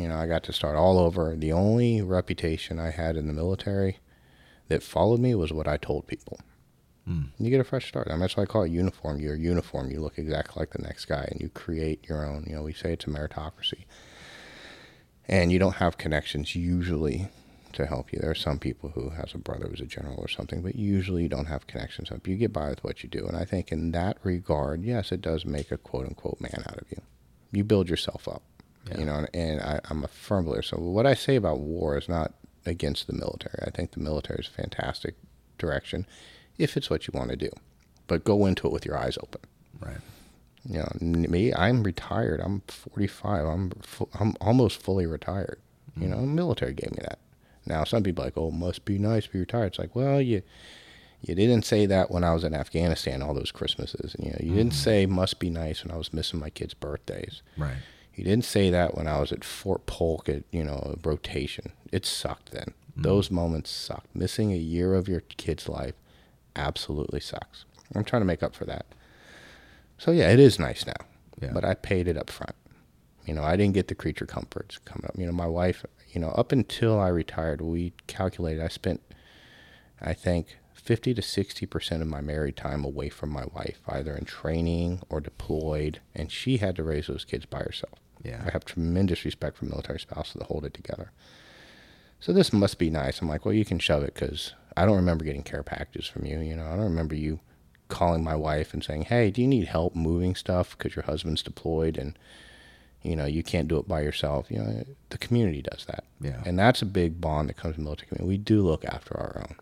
You 0.00 0.08
know, 0.08 0.16
I 0.16 0.26
got 0.26 0.42
to 0.44 0.52
start 0.52 0.76
all 0.76 0.98
over. 0.98 1.36
The 1.36 1.52
only 1.52 2.02
reputation 2.02 2.78
I 2.78 2.90
had 2.90 3.16
in 3.16 3.26
the 3.26 3.32
military 3.32 3.98
that 4.68 4.82
followed 4.82 5.20
me 5.20 5.34
was 5.34 5.52
what 5.52 5.68
I 5.68 5.76
told 5.76 6.06
people. 6.06 6.40
Mm. 7.08 7.28
You 7.38 7.50
get 7.50 7.60
a 7.60 7.64
fresh 7.64 7.86
start. 7.86 8.08
I 8.08 8.12
mean, 8.12 8.20
that's 8.20 8.36
why 8.36 8.44
I 8.44 8.46
call 8.46 8.62
it 8.62 8.72
uniform. 8.72 9.20
You're 9.20 9.36
uniform. 9.36 9.90
You 9.90 10.00
look 10.00 10.18
exactly 10.18 10.60
like 10.60 10.70
the 10.70 10.82
next 10.82 11.04
guy, 11.04 11.28
and 11.30 11.40
you 11.40 11.50
create 11.50 12.08
your 12.08 12.24
own. 12.24 12.44
You 12.48 12.56
know, 12.56 12.62
we 12.62 12.72
say 12.72 12.94
it's 12.94 13.04
a 13.04 13.10
meritocracy, 13.10 13.84
and 15.28 15.52
you 15.52 15.58
don't 15.58 15.76
have 15.76 15.98
connections 15.98 16.56
usually 16.56 17.28
to 17.74 17.86
help 17.86 18.12
you. 18.12 18.18
There 18.20 18.30
are 18.30 18.34
some 18.34 18.58
people 18.58 18.90
who 18.90 19.10
has 19.10 19.34
a 19.34 19.38
brother 19.38 19.68
who's 19.68 19.80
a 19.80 19.86
general 19.86 20.16
or 20.18 20.28
something, 20.28 20.62
but 20.62 20.74
usually 20.76 21.22
you 21.22 21.28
don't 21.28 21.46
have 21.46 21.66
connections 21.66 22.10
up. 22.10 22.26
You 22.26 22.36
get 22.36 22.52
by 22.52 22.70
with 22.70 22.82
what 22.84 23.02
you 23.02 23.08
do, 23.08 23.26
and 23.26 23.36
I 23.36 23.44
think 23.44 23.70
in 23.72 23.92
that 23.92 24.18
regard, 24.22 24.82
yes, 24.82 25.12
it 25.12 25.20
does 25.20 25.44
make 25.44 25.70
a 25.70 25.76
quote 25.76 26.06
unquote 26.06 26.40
man 26.40 26.64
out 26.68 26.78
of 26.78 26.86
you. 26.90 27.00
You 27.52 27.64
build 27.64 27.88
yourself 27.88 28.26
up, 28.26 28.42
you 28.98 29.04
know, 29.04 29.26
and, 29.32 29.60
I, 29.60 29.80
I'm 29.88 30.02
a 30.04 30.08
firm 30.08 30.46
believer. 30.46 30.62
So 30.62 30.78
what 30.78 31.06
I 31.06 31.14
say 31.14 31.36
about 31.36 31.60
war 31.60 31.96
is 31.96 32.08
not 32.08 32.34
against 32.66 33.06
the 33.06 33.12
military. 33.12 33.58
I 33.64 33.70
think 33.70 33.92
the 33.92 34.00
military 34.00 34.40
is 34.40 34.48
a 34.48 34.50
fantastic 34.50 35.14
direction 35.58 36.06
if 36.58 36.76
it's 36.76 36.90
what 36.90 37.06
you 37.06 37.12
want 37.14 37.30
to 37.30 37.36
do, 37.36 37.50
but 38.06 38.24
go 38.24 38.46
into 38.46 38.66
it 38.66 38.72
with 38.72 38.84
your 38.84 38.96
eyes 38.98 39.18
open 39.22 39.40
Right. 39.80 39.96
you 40.68 40.78
know 40.78 40.88
me 41.00 41.52
i'm 41.54 41.82
retired 41.82 42.40
i'm 42.40 42.62
45 42.68 43.44
i'm 43.46 43.70
fu- 43.82 44.08
i'm 44.18 44.34
almost 44.40 44.80
fully 44.80 45.04
retired 45.06 45.58
you 45.96 46.06
mm. 46.06 46.10
know 46.10 46.18
military 46.18 46.72
gave 46.72 46.92
me 46.92 46.98
that 47.02 47.18
now 47.66 47.84
some 47.84 48.02
people 48.02 48.22
are 48.22 48.26
like 48.28 48.36
oh 48.38 48.50
must 48.50 48.84
be 48.84 48.98
nice 48.98 49.24
to 49.24 49.30
be 49.32 49.38
retired 49.40 49.66
it's 49.66 49.78
like 49.78 49.94
well 49.94 50.20
you 50.20 50.42
you 51.20 51.34
didn't 51.34 51.64
say 51.64 51.86
that 51.86 52.10
when 52.10 52.22
i 52.24 52.32
was 52.34 52.44
in 52.44 52.54
afghanistan 52.54 53.22
all 53.22 53.34
those 53.34 53.52
christmases 53.52 54.14
And, 54.14 54.26
you 54.26 54.30
know 54.32 54.38
you 54.40 54.54
didn't 54.54 54.72
mm-hmm. 54.72 54.78
say 54.78 55.06
must 55.06 55.38
be 55.38 55.50
nice 55.50 55.84
when 55.84 55.92
i 55.92 55.96
was 55.96 56.12
missing 56.12 56.38
my 56.40 56.50
kids 56.50 56.74
birthdays 56.74 57.42
Right. 57.56 57.76
you 58.14 58.24
didn't 58.24 58.44
say 58.44 58.70
that 58.70 58.94
when 58.96 59.08
I 59.08 59.18
was 59.18 59.32
at 59.32 59.42
Fort 59.42 59.86
Polk 59.86 60.28
at, 60.28 60.44
you 60.52 60.62
know, 60.62 60.96
rotation. 61.02 61.72
It 61.90 62.06
sucked 62.06 62.52
then. 62.52 62.66
Mm-hmm. 62.92 63.02
Those 63.02 63.28
moments 63.30 63.70
sucked. 63.72 64.14
Missing 64.14 64.52
a 64.52 64.56
year 64.56 64.94
of 64.94 65.08
your 65.08 65.20
kid's 65.20 65.68
life 65.68 65.94
absolutely 66.54 67.18
sucks. 67.20 67.64
I'm 67.94 68.04
trying 68.04 68.22
to 68.22 68.26
make 68.26 68.42
up 68.42 68.54
for 68.54 68.64
that. 68.66 68.86
So 69.98 70.10
yeah, 70.12 70.30
it 70.30 70.38
is 70.38 70.58
nice 70.60 70.86
now. 70.86 71.06
Yeah. 71.40 71.50
But 71.52 71.64
I 71.64 71.74
paid 71.74 72.06
it 72.06 72.16
up 72.16 72.30
front. 72.30 72.54
You 73.26 73.34
know, 73.34 73.42
I 73.42 73.56
didn't 73.56 73.74
get 73.74 73.88
the 73.88 73.94
creature 73.94 74.26
comforts 74.26 74.78
coming 74.78 75.06
up. 75.06 75.18
You 75.18 75.26
know, 75.26 75.32
my 75.32 75.46
wife, 75.46 75.84
you 76.14 76.20
know, 76.20 76.30
up 76.30 76.52
until 76.52 76.98
I 77.00 77.08
retired, 77.08 77.60
we 77.60 77.92
calculated 78.06 78.62
I 78.62 78.68
spent 78.68 79.02
I 80.00 80.12
think 80.12 80.58
50 80.74 81.14
to 81.14 81.22
60% 81.22 82.02
of 82.02 82.06
my 82.06 82.20
married 82.20 82.56
time 82.56 82.84
away 82.84 83.08
from 83.08 83.30
my 83.30 83.46
wife, 83.54 83.80
either 83.88 84.14
in 84.14 84.24
training 84.24 85.00
or 85.08 85.20
deployed, 85.20 86.00
and 86.14 86.30
she 86.30 86.58
had 86.58 86.76
to 86.76 86.82
raise 86.82 87.06
those 87.06 87.24
kids 87.24 87.46
by 87.46 87.60
herself. 87.60 87.98
Yeah. 88.22 88.42
I 88.46 88.50
have 88.50 88.64
tremendous 88.64 89.24
respect 89.24 89.56
for 89.56 89.64
military 89.64 89.98
spouses 89.98 90.34
that 90.34 90.44
hold 90.44 90.64
it 90.64 90.74
together. 90.74 91.10
So 92.20 92.32
this 92.32 92.52
must 92.52 92.78
be 92.78 92.90
nice. 92.90 93.20
I'm 93.20 93.28
like, 93.28 93.44
well, 93.44 93.54
you 93.54 93.64
can 93.64 93.78
shove 93.78 94.02
it 94.02 94.14
because 94.14 94.52
I 94.76 94.84
don't 94.84 94.96
remember 94.96 95.24
getting 95.24 95.42
care 95.42 95.62
packages 95.62 96.06
from 96.06 96.26
you. 96.26 96.40
You 96.40 96.56
know, 96.56 96.66
I 96.66 96.70
don't 96.70 96.84
remember 96.84 97.14
you 97.14 97.40
calling 97.88 98.24
my 98.24 98.36
wife 98.36 98.74
and 98.74 98.82
saying, 98.84 99.02
hey, 99.02 99.30
do 99.30 99.40
you 99.40 99.48
need 99.48 99.66
help 99.66 99.94
moving 99.94 100.34
stuff 100.34 100.76
because 100.76 100.96
your 100.96 101.04
husband's 101.04 101.42
deployed 101.42 101.96
and 101.96 102.18
you 103.04 103.14
know 103.14 103.26
you 103.26 103.42
can't 103.44 103.68
do 103.68 103.78
it 103.78 103.86
by 103.86 104.00
yourself. 104.00 104.46
You 104.50 104.58
know, 104.58 104.84
the 105.10 105.18
community 105.18 105.62
does 105.62 105.84
that. 105.86 106.04
Yeah. 106.20 106.42
and 106.44 106.58
that's 106.58 106.82
a 106.82 106.86
big 106.86 107.20
bond 107.20 107.48
that 107.50 107.56
comes 107.56 107.76
from 107.76 107.84
military 107.84 108.08
community. 108.08 108.28
We 108.28 108.38
do 108.38 108.62
look 108.62 108.84
after 108.84 109.16
our 109.16 109.46
own. 109.46 109.54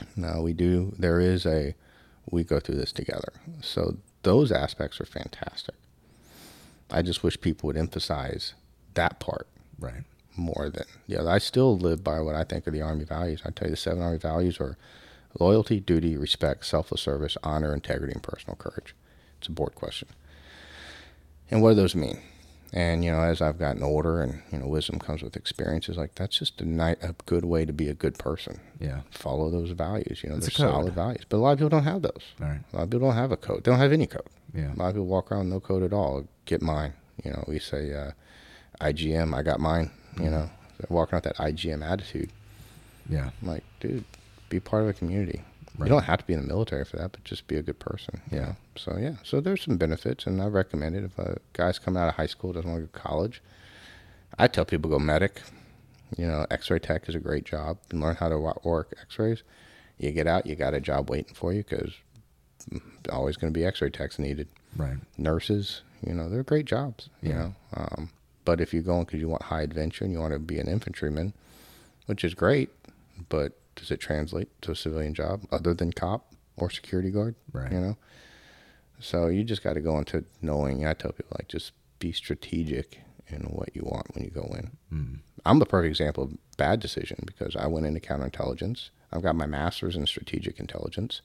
Mm. 0.00 0.06
No, 0.16 0.42
we 0.42 0.52
do. 0.52 0.92
There 0.98 1.20
is 1.20 1.46
a, 1.46 1.74
we 2.30 2.44
go 2.44 2.60
through 2.60 2.76
this 2.76 2.92
together. 2.92 3.32
So 3.62 3.96
those 4.24 4.50
aspects 4.52 5.00
are 5.00 5.04
fantastic. 5.06 5.74
I 6.90 7.02
just 7.02 7.22
wish 7.22 7.40
people 7.40 7.66
would 7.68 7.76
emphasize 7.76 8.54
that 8.94 9.20
part 9.20 9.46
Right. 9.78 10.02
more 10.36 10.70
than 10.72 10.84
the 11.06 11.18
other. 11.20 11.30
I 11.30 11.38
still 11.38 11.76
live 11.78 12.02
by 12.02 12.20
what 12.20 12.34
I 12.34 12.42
think 12.44 12.66
are 12.66 12.70
the 12.72 12.82
Army 12.82 13.04
values. 13.04 13.42
I 13.44 13.50
tell 13.50 13.68
you, 13.68 13.72
the 13.72 13.76
seven 13.76 14.02
Army 14.02 14.18
values 14.18 14.58
are 14.60 14.76
loyalty, 15.38 15.78
duty, 15.80 16.16
respect, 16.16 16.64
selfless 16.66 17.00
service, 17.02 17.36
honor, 17.44 17.72
integrity, 17.74 18.12
and 18.14 18.22
personal 18.22 18.56
courage. 18.56 18.94
It's 19.38 19.48
a 19.48 19.52
board 19.52 19.74
question. 19.76 20.08
And 21.50 21.62
what 21.62 21.70
do 21.70 21.74
those 21.76 21.94
mean? 21.94 22.18
And 22.72 23.02
you 23.04 23.10
know, 23.10 23.20
as 23.20 23.40
I've 23.40 23.58
gotten 23.58 23.82
older, 23.82 24.20
and 24.20 24.42
you 24.52 24.58
know, 24.58 24.66
wisdom 24.66 24.98
comes 24.98 25.22
with 25.22 25.36
experiences. 25.36 25.96
Like 25.96 26.14
that's 26.16 26.38
just 26.38 26.60
a 26.60 26.64
night, 26.66 26.98
a 27.00 27.14
good 27.24 27.44
way 27.44 27.64
to 27.64 27.72
be 27.72 27.88
a 27.88 27.94
good 27.94 28.18
person. 28.18 28.60
Yeah. 28.78 29.00
Follow 29.10 29.50
those 29.50 29.70
values. 29.70 30.20
You 30.22 30.30
know, 30.30 30.36
It's 30.36 30.54
they're 30.56 30.68
solid 30.68 30.92
values. 30.92 31.24
But 31.28 31.38
a 31.38 31.40
lot 31.40 31.52
of 31.52 31.58
people 31.58 31.70
don't 31.70 31.84
have 31.84 32.02
those. 32.02 32.22
All 32.42 32.48
right. 32.48 32.60
A 32.72 32.76
lot 32.76 32.82
of 32.82 32.90
people 32.90 33.08
don't 33.08 33.16
have 33.16 33.32
a 33.32 33.36
code. 33.38 33.64
They 33.64 33.70
don't 33.70 33.80
have 33.80 33.92
any 33.92 34.06
code. 34.06 34.28
Yeah. 34.54 34.74
A 34.74 34.76
lot 34.76 34.88
of 34.88 34.94
people 34.94 35.06
walk 35.06 35.32
around 35.32 35.44
with 35.46 35.52
no 35.54 35.60
code 35.60 35.82
at 35.82 35.92
all. 35.94 36.24
Get 36.44 36.60
mine. 36.60 36.92
You 37.24 37.30
know, 37.32 37.44
we 37.48 37.58
say 37.58 37.94
uh, 37.94 38.10
IGM. 38.80 39.34
I 39.34 39.42
got 39.42 39.60
mine. 39.60 39.90
Mm-hmm. 40.14 40.24
You 40.24 40.30
know, 40.30 40.50
They're 40.78 40.86
walking 40.94 41.16
out 41.16 41.22
that 41.22 41.36
IGM 41.36 41.82
attitude. 41.82 42.30
Yeah. 43.08 43.30
I'm 43.40 43.48
like, 43.48 43.64
dude, 43.80 44.04
be 44.50 44.60
part 44.60 44.82
of 44.82 44.90
a 44.90 44.92
community. 44.92 45.42
Right. 45.78 45.86
You 45.86 45.92
don't 45.92 46.04
have 46.04 46.18
to 46.18 46.26
be 46.26 46.32
in 46.34 46.40
the 46.40 46.46
military 46.46 46.84
for 46.84 46.96
that, 46.96 47.12
but 47.12 47.22
just 47.24 47.46
be 47.46 47.56
a 47.56 47.62
good 47.62 47.78
person. 47.78 48.20
you 48.30 48.38
Yeah. 48.38 48.44
know? 48.46 48.56
So 48.76 48.96
yeah. 48.98 49.14
So 49.22 49.40
there's 49.40 49.62
some 49.62 49.76
benefits, 49.76 50.26
and 50.26 50.42
I 50.42 50.46
recommend 50.46 50.96
it. 50.96 51.04
If 51.04 51.18
a 51.18 51.38
guy's 51.52 51.78
coming 51.78 52.02
out 52.02 52.08
of 52.08 52.14
high 52.16 52.26
school 52.26 52.52
doesn't 52.52 52.68
want 52.70 52.82
to 52.82 52.86
go 52.86 52.92
to 52.92 52.98
college, 53.08 53.42
I 54.38 54.48
tell 54.48 54.64
people 54.64 54.90
go 54.90 54.98
medic. 54.98 55.40
You 56.16 56.26
know, 56.26 56.46
X-ray 56.50 56.78
tech 56.80 57.08
is 57.08 57.14
a 57.14 57.18
great 57.20 57.44
job. 57.44 57.78
You 57.92 57.98
learn 58.00 58.16
how 58.16 58.28
to 58.28 58.38
work 58.64 58.94
X-rays. 59.00 59.42
You 59.98 60.10
get 60.12 60.26
out, 60.26 60.46
you 60.46 60.54
got 60.56 60.74
a 60.74 60.80
job 60.80 61.10
waiting 61.10 61.34
for 61.34 61.52
you 61.52 61.62
because 61.62 61.92
always 63.10 63.36
going 63.36 63.52
to 63.52 63.58
be 63.58 63.64
X-ray 63.64 63.90
techs 63.90 64.18
needed. 64.18 64.48
Right. 64.76 64.96
Nurses, 65.16 65.82
you 66.06 66.12
know, 66.14 66.28
they're 66.28 66.42
great 66.42 66.66
jobs. 66.66 67.08
You 67.22 67.30
Yeah. 67.30 67.38
know, 67.38 67.54
um, 67.74 68.10
but 68.44 68.60
if 68.60 68.72
you're 68.72 68.82
going 68.82 69.04
because 69.04 69.20
you 69.20 69.28
want 69.28 69.42
high 69.42 69.62
adventure 69.62 70.04
and 70.04 70.12
you 70.12 70.18
want 70.20 70.32
to 70.32 70.38
be 70.38 70.58
an 70.58 70.68
infantryman, 70.68 71.34
which 72.06 72.24
is 72.24 72.34
great, 72.34 72.70
but 73.28 73.52
does 73.78 73.90
it 73.90 74.00
translate 74.00 74.48
to 74.62 74.72
a 74.72 74.76
civilian 74.76 75.14
job 75.14 75.46
other 75.52 75.72
than 75.72 75.92
cop 75.92 76.32
or 76.56 76.68
security 76.68 77.10
guard? 77.10 77.36
Right. 77.52 77.72
You 77.72 77.80
know, 77.80 77.96
so 79.00 79.28
you 79.28 79.44
just 79.44 79.62
got 79.62 79.74
to 79.74 79.80
go 79.80 79.96
into 79.98 80.24
knowing. 80.42 80.86
I 80.86 80.94
tell 80.94 81.12
people 81.12 81.36
like 81.38 81.48
just 81.48 81.72
be 81.98 82.12
strategic 82.12 83.00
in 83.28 83.42
what 83.42 83.74
you 83.74 83.82
want 83.84 84.14
when 84.14 84.24
you 84.24 84.30
go 84.30 84.54
in. 84.56 84.70
Mm. 84.92 85.18
I'm 85.44 85.58
the 85.58 85.66
perfect 85.66 85.90
example 85.90 86.24
of 86.24 86.36
bad 86.56 86.80
decision 86.80 87.22
because 87.26 87.54
I 87.56 87.66
went 87.66 87.86
into 87.86 88.00
counterintelligence. 88.00 88.90
I've 89.12 89.22
got 89.22 89.36
my 89.36 89.46
master's 89.46 89.96
in 89.96 90.06
strategic 90.06 90.58
intelligence. 90.58 91.22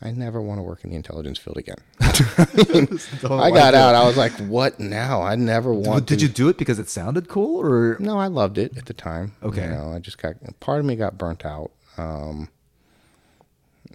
I 0.00 0.12
never 0.12 0.40
want 0.40 0.58
to 0.58 0.62
work 0.62 0.84
in 0.84 0.90
the 0.90 0.96
intelligence 0.96 1.38
field 1.38 1.56
again. 1.56 1.76
I 2.00 3.50
got 3.50 3.74
out. 3.74 3.94
I 3.94 4.06
was 4.06 4.16
like, 4.16 4.32
"What 4.32 4.78
now?" 4.78 5.22
I 5.22 5.34
never 5.34 5.74
want. 5.74 6.06
Did 6.06 6.20
to- 6.20 6.26
you 6.26 6.32
do 6.32 6.48
it 6.48 6.56
because 6.56 6.78
it 6.78 6.88
sounded 6.88 7.28
cool, 7.28 7.60
or 7.60 7.96
No, 7.98 8.18
I 8.18 8.28
loved 8.28 8.58
it 8.58 8.76
at 8.78 8.86
the 8.86 8.94
time. 8.94 9.32
Okay. 9.42 9.64
You 9.64 9.70
know, 9.70 9.92
I 9.92 9.98
just 9.98 10.18
got 10.18 10.34
part 10.60 10.80
of 10.80 10.86
me 10.86 10.94
got 10.94 11.18
burnt 11.18 11.44
out. 11.44 11.72
Um, 11.96 12.48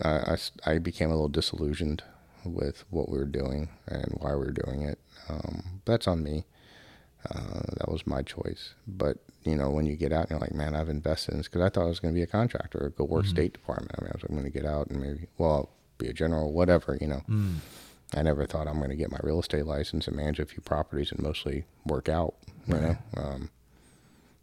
I, 0.01 0.35
I 0.65 0.71
I 0.73 0.77
became 0.79 1.09
a 1.09 1.13
little 1.13 1.29
disillusioned 1.29 2.03
with 2.43 2.83
what 2.89 3.09
we 3.09 3.17
were 3.17 3.25
doing 3.25 3.69
and 3.87 4.17
why 4.17 4.31
we 4.31 4.45
were 4.45 4.51
doing 4.51 4.81
it. 4.83 4.99
Um, 5.29 5.81
that's 5.85 6.07
on 6.07 6.21
me. 6.23 6.45
Uh, 7.29 7.61
that 7.77 7.89
was 7.89 8.05
my 8.05 8.21
choice. 8.21 8.73
But 8.85 9.17
you 9.43 9.55
know, 9.55 9.69
when 9.69 9.85
you 9.85 9.95
get 9.95 10.11
out, 10.11 10.29
you're 10.29 10.39
like, 10.39 10.53
man, 10.53 10.75
I've 10.75 10.89
invested 10.89 11.31
in 11.31 11.37
this 11.37 11.47
because 11.47 11.61
I 11.61 11.69
thought 11.69 11.85
I 11.85 11.89
was 11.89 11.99
going 11.99 12.13
to 12.13 12.17
be 12.17 12.23
a 12.23 12.27
contractor 12.27 12.79
or 12.85 12.89
go 12.89 13.05
work 13.05 13.25
State 13.25 13.53
Department. 13.53 13.91
I 13.97 14.01
mean, 14.01 14.11
I 14.13 14.17
was 14.17 14.23
going 14.23 14.43
to 14.43 14.49
get 14.49 14.65
out 14.65 14.87
and 14.87 14.99
maybe, 15.01 15.27
well, 15.37 15.69
be 16.03 16.09
a 16.09 16.13
general, 16.13 16.51
whatever. 16.53 16.97
You 16.99 17.07
know, 17.07 17.21
Mm. 17.29 17.55
I 18.15 18.21
never 18.21 18.45
thought 18.45 18.67
I'm 18.67 18.77
going 18.77 18.89
to 18.91 18.95
get 18.95 19.11
my 19.11 19.19
real 19.23 19.39
estate 19.39 19.65
license 19.65 20.07
and 20.07 20.15
manage 20.15 20.39
a 20.39 20.45
few 20.45 20.61
properties 20.61 21.11
and 21.11 21.19
mostly 21.21 21.65
work 21.85 22.07
out. 22.09 22.35
You 22.67 22.75
know, 22.75 22.97
um, 23.17 23.49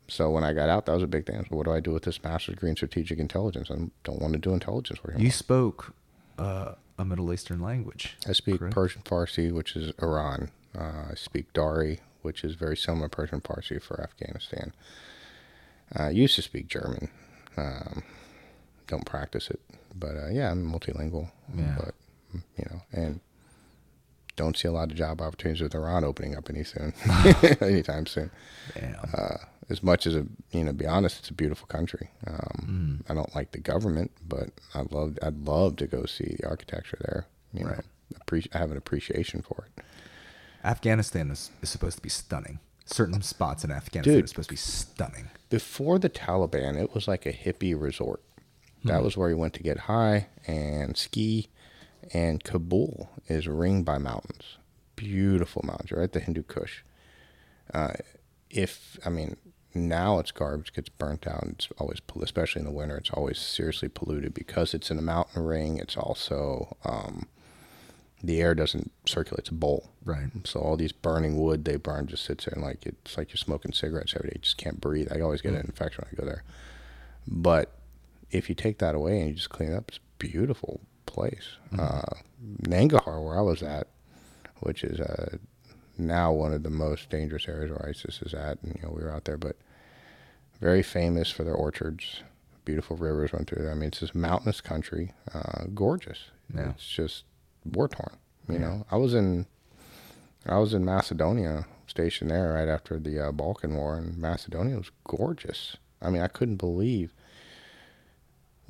so 0.08 0.28
when 0.30 0.42
I 0.44 0.52
got 0.52 0.68
out, 0.68 0.86
that 0.86 0.92
was 0.92 1.02
a 1.04 1.06
big 1.06 1.24
thing. 1.26 1.46
So 1.48 1.56
what 1.56 1.66
do 1.66 1.72
I 1.72 1.80
do 1.80 1.92
with 1.92 2.02
this 2.02 2.22
master's 2.22 2.56
degree 2.56 2.70
in 2.70 2.76
strategic 2.76 3.18
intelligence? 3.18 3.70
I 3.70 3.76
don't 4.04 4.20
want 4.20 4.32
to 4.32 4.38
do 4.40 4.52
intelligence 4.52 5.02
work. 5.04 5.18
you 5.18 5.30
spoke 5.30 5.94
uh, 6.38 6.72
a 6.98 7.04
Middle 7.04 7.32
Eastern 7.32 7.60
language? 7.60 8.16
I 8.28 8.32
speak 8.32 8.58
correct? 8.58 8.74
Persian 8.74 9.02
Farsi, 9.02 9.52
which 9.52 9.76
is 9.76 9.92
Iran. 10.02 10.50
Uh, 10.76 11.04
I 11.12 11.14
speak 11.14 11.52
Dari, 11.52 12.00
which 12.22 12.42
is 12.44 12.54
very 12.56 12.76
similar 12.76 13.08
to 13.08 13.16
Persian 13.16 13.40
Farsi 13.40 13.80
for 13.80 14.00
Afghanistan. 14.02 14.72
I 15.92 16.10
used 16.10 16.34
to 16.36 16.42
speak 16.42 16.66
German. 16.68 17.08
Um, 17.56 18.02
don't 18.88 19.06
practice 19.06 19.48
it, 19.48 19.60
but 20.00 20.16
uh, 20.16 20.28
yeah, 20.30 20.50
I'm 20.50 20.64
multilingual. 20.72 21.30
Yeah. 21.54 21.76
But 21.78 21.94
you 22.56 22.64
know, 22.70 22.80
and 22.92 23.20
don't 24.36 24.56
see 24.56 24.68
a 24.68 24.72
lot 24.72 24.90
of 24.90 24.96
job 24.96 25.20
opportunities 25.20 25.60
with 25.62 25.74
Iran 25.74 26.02
opening 26.04 26.34
up 26.36 26.48
any 26.48 26.64
soon, 26.64 26.92
anytime 27.60 28.06
soon. 28.06 28.30
Damn. 28.74 28.96
Uh, 29.12 29.36
as 29.68 29.82
much 29.82 30.06
as 30.06 30.16
a 30.16 30.26
you 30.50 30.64
know, 30.64 30.72
be 30.72 30.86
honest, 30.86 31.18
it's 31.20 31.28
a 31.30 31.34
beautiful 31.34 31.66
country. 31.66 32.10
Um, 32.26 33.02
Mm. 33.06 33.10
I 33.10 33.14
don't 33.14 33.34
like 33.34 33.52
the 33.52 33.58
government, 33.60 34.10
but 34.26 34.48
I 34.74 34.82
love 34.90 35.18
I'd 35.22 35.38
love 35.46 35.76
to 35.76 35.86
go 35.86 36.04
see 36.06 36.36
the 36.40 36.46
architecture 36.48 36.98
there. 37.00 37.26
You 37.52 37.66
Right. 37.66 37.76
know, 37.78 37.82
appreciate 38.20 38.54
I 38.54 38.58
have 38.58 38.70
an 38.70 38.76
appreciation 38.76 39.42
for 39.42 39.66
it. 39.76 39.84
Afghanistan 40.64 41.30
is, 41.30 41.50
is 41.62 41.70
supposed 41.70 41.96
to 41.96 42.02
be 42.02 42.08
stunning. 42.08 42.58
Certain 42.84 43.22
spots 43.22 43.64
in 43.64 43.70
Afghanistan 43.70 44.14
Dude. 44.16 44.24
are 44.24 44.26
supposed 44.26 44.48
to 44.48 44.52
be 44.52 44.56
stunning. 44.56 45.30
Before 45.48 45.98
the 45.98 46.10
Taliban, 46.10 46.76
it 46.80 46.92
was 46.94 47.06
like 47.08 47.24
a 47.24 47.32
hippie 47.32 47.80
resort. 47.80 48.20
That 48.84 49.02
was 49.02 49.16
where 49.16 49.28
he 49.28 49.34
went 49.34 49.54
to 49.54 49.62
get 49.62 49.78
high 49.80 50.28
and 50.46 50.96
ski. 50.96 51.48
And 52.12 52.42
Kabul 52.42 53.10
is 53.28 53.46
ringed 53.46 53.84
by 53.84 53.98
mountains, 53.98 54.56
beautiful 54.96 55.62
mountains. 55.64 55.90
You're 55.90 56.06
the 56.06 56.20
Hindu 56.20 56.42
Kush. 56.44 56.82
Uh, 57.72 57.92
if 58.48 58.98
I 59.04 59.10
mean 59.10 59.36
now 59.74 60.18
it's 60.18 60.32
garbage 60.32 60.72
gets 60.72 60.88
burnt 60.88 61.26
out. 61.26 61.44
It's 61.46 61.68
always, 61.78 62.00
especially 62.22 62.60
in 62.60 62.66
the 62.66 62.72
winter, 62.72 62.96
it's 62.96 63.10
always 63.10 63.38
seriously 63.38 63.88
polluted 63.88 64.34
because 64.34 64.74
it's 64.74 64.90
in 64.90 64.98
a 64.98 65.02
mountain 65.02 65.44
ring. 65.44 65.78
It's 65.78 65.96
also 65.96 66.76
um, 66.84 67.28
the 68.22 68.40
air 68.40 68.54
doesn't 68.54 68.90
circulate. 69.06 69.40
It's 69.40 69.48
a 69.50 69.54
bowl. 69.54 69.90
Right. 70.04 70.28
So 70.44 70.60
all 70.60 70.76
these 70.76 70.92
burning 70.92 71.38
wood 71.38 71.64
they 71.64 71.76
burn 71.76 72.06
just 72.06 72.24
sits 72.24 72.46
there 72.46 72.54
and 72.54 72.64
like 72.64 72.84
it's 72.84 73.16
like 73.16 73.30
you're 73.30 73.36
smoking 73.36 73.72
cigarettes 73.72 74.14
every 74.16 74.30
day. 74.30 74.36
You 74.36 74.42
just 74.42 74.56
can't 74.56 74.80
breathe. 74.80 75.08
I 75.12 75.20
always 75.20 75.42
get 75.42 75.52
an 75.52 75.60
infection 75.60 76.04
when 76.04 76.14
I 76.14 76.20
go 76.20 76.26
there. 76.26 76.42
But 77.28 77.72
if 78.30 78.48
you 78.48 78.54
take 78.54 78.78
that 78.78 78.94
away 78.94 79.20
and 79.20 79.28
you 79.28 79.34
just 79.34 79.50
clean 79.50 79.72
it 79.72 79.76
up, 79.76 79.88
it's 79.88 79.98
a 79.98 80.18
beautiful 80.18 80.80
place. 81.06 81.56
Uh, 81.76 82.02
Nangarhar, 82.62 83.22
where 83.22 83.38
I 83.38 83.42
was 83.42 83.62
at, 83.62 83.88
which 84.60 84.84
is 84.84 85.00
uh, 85.00 85.36
now 85.98 86.32
one 86.32 86.52
of 86.52 86.62
the 86.62 86.70
most 86.70 87.10
dangerous 87.10 87.48
areas 87.48 87.70
where 87.70 87.88
ISIS 87.88 88.22
is 88.22 88.34
at, 88.34 88.62
and 88.62 88.74
you 88.76 88.82
know 88.82 88.94
we 88.94 89.02
were 89.02 89.12
out 89.12 89.24
there, 89.24 89.38
but 89.38 89.56
very 90.60 90.82
famous 90.82 91.30
for 91.30 91.44
their 91.44 91.54
orchards. 91.54 92.22
Beautiful 92.64 92.96
rivers 92.96 93.32
run 93.32 93.46
through 93.46 93.62
there. 93.62 93.72
I 93.72 93.74
mean, 93.74 93.88
it's 93.88 94.00
this 94.00 94.14
mountainous 94.14 94.60
country, 94.60 95.12
uh, 95.34 95.64
gorgeous. 95.74 96.30
Yeah. 96.54 96.70
It's 96.70 96.86
just 96.86 97.24
war 97.64 97.88
torn. 97.88 98.16
You 98.48 98.58
know, 98.58 98.84
I 98.90 98.96
was 98.96 99.14
in 99.14 99.46
I 100.46 100.58
was 100.58 100.74
in 100.74 100.84
Macedonia, 100.84 101.66
stationed 101.86 102.30
there 102.30 102.52
right 102.54 102.68
after 102.68 102.98
the 102.98 103.28
uh, 103.28 103.32
Balkan 103.32 103.74
War, 103.74 103.96
and 103.96 104.18
Macedonia 104.18 104.76
was 104.76 104.90
gorgeous. 105.04 105.76
I 106.02 106.10
mean, 106.10 106.22
I 106.22 106.28
couldn't 106.28 106.56
believe 106.56 107.12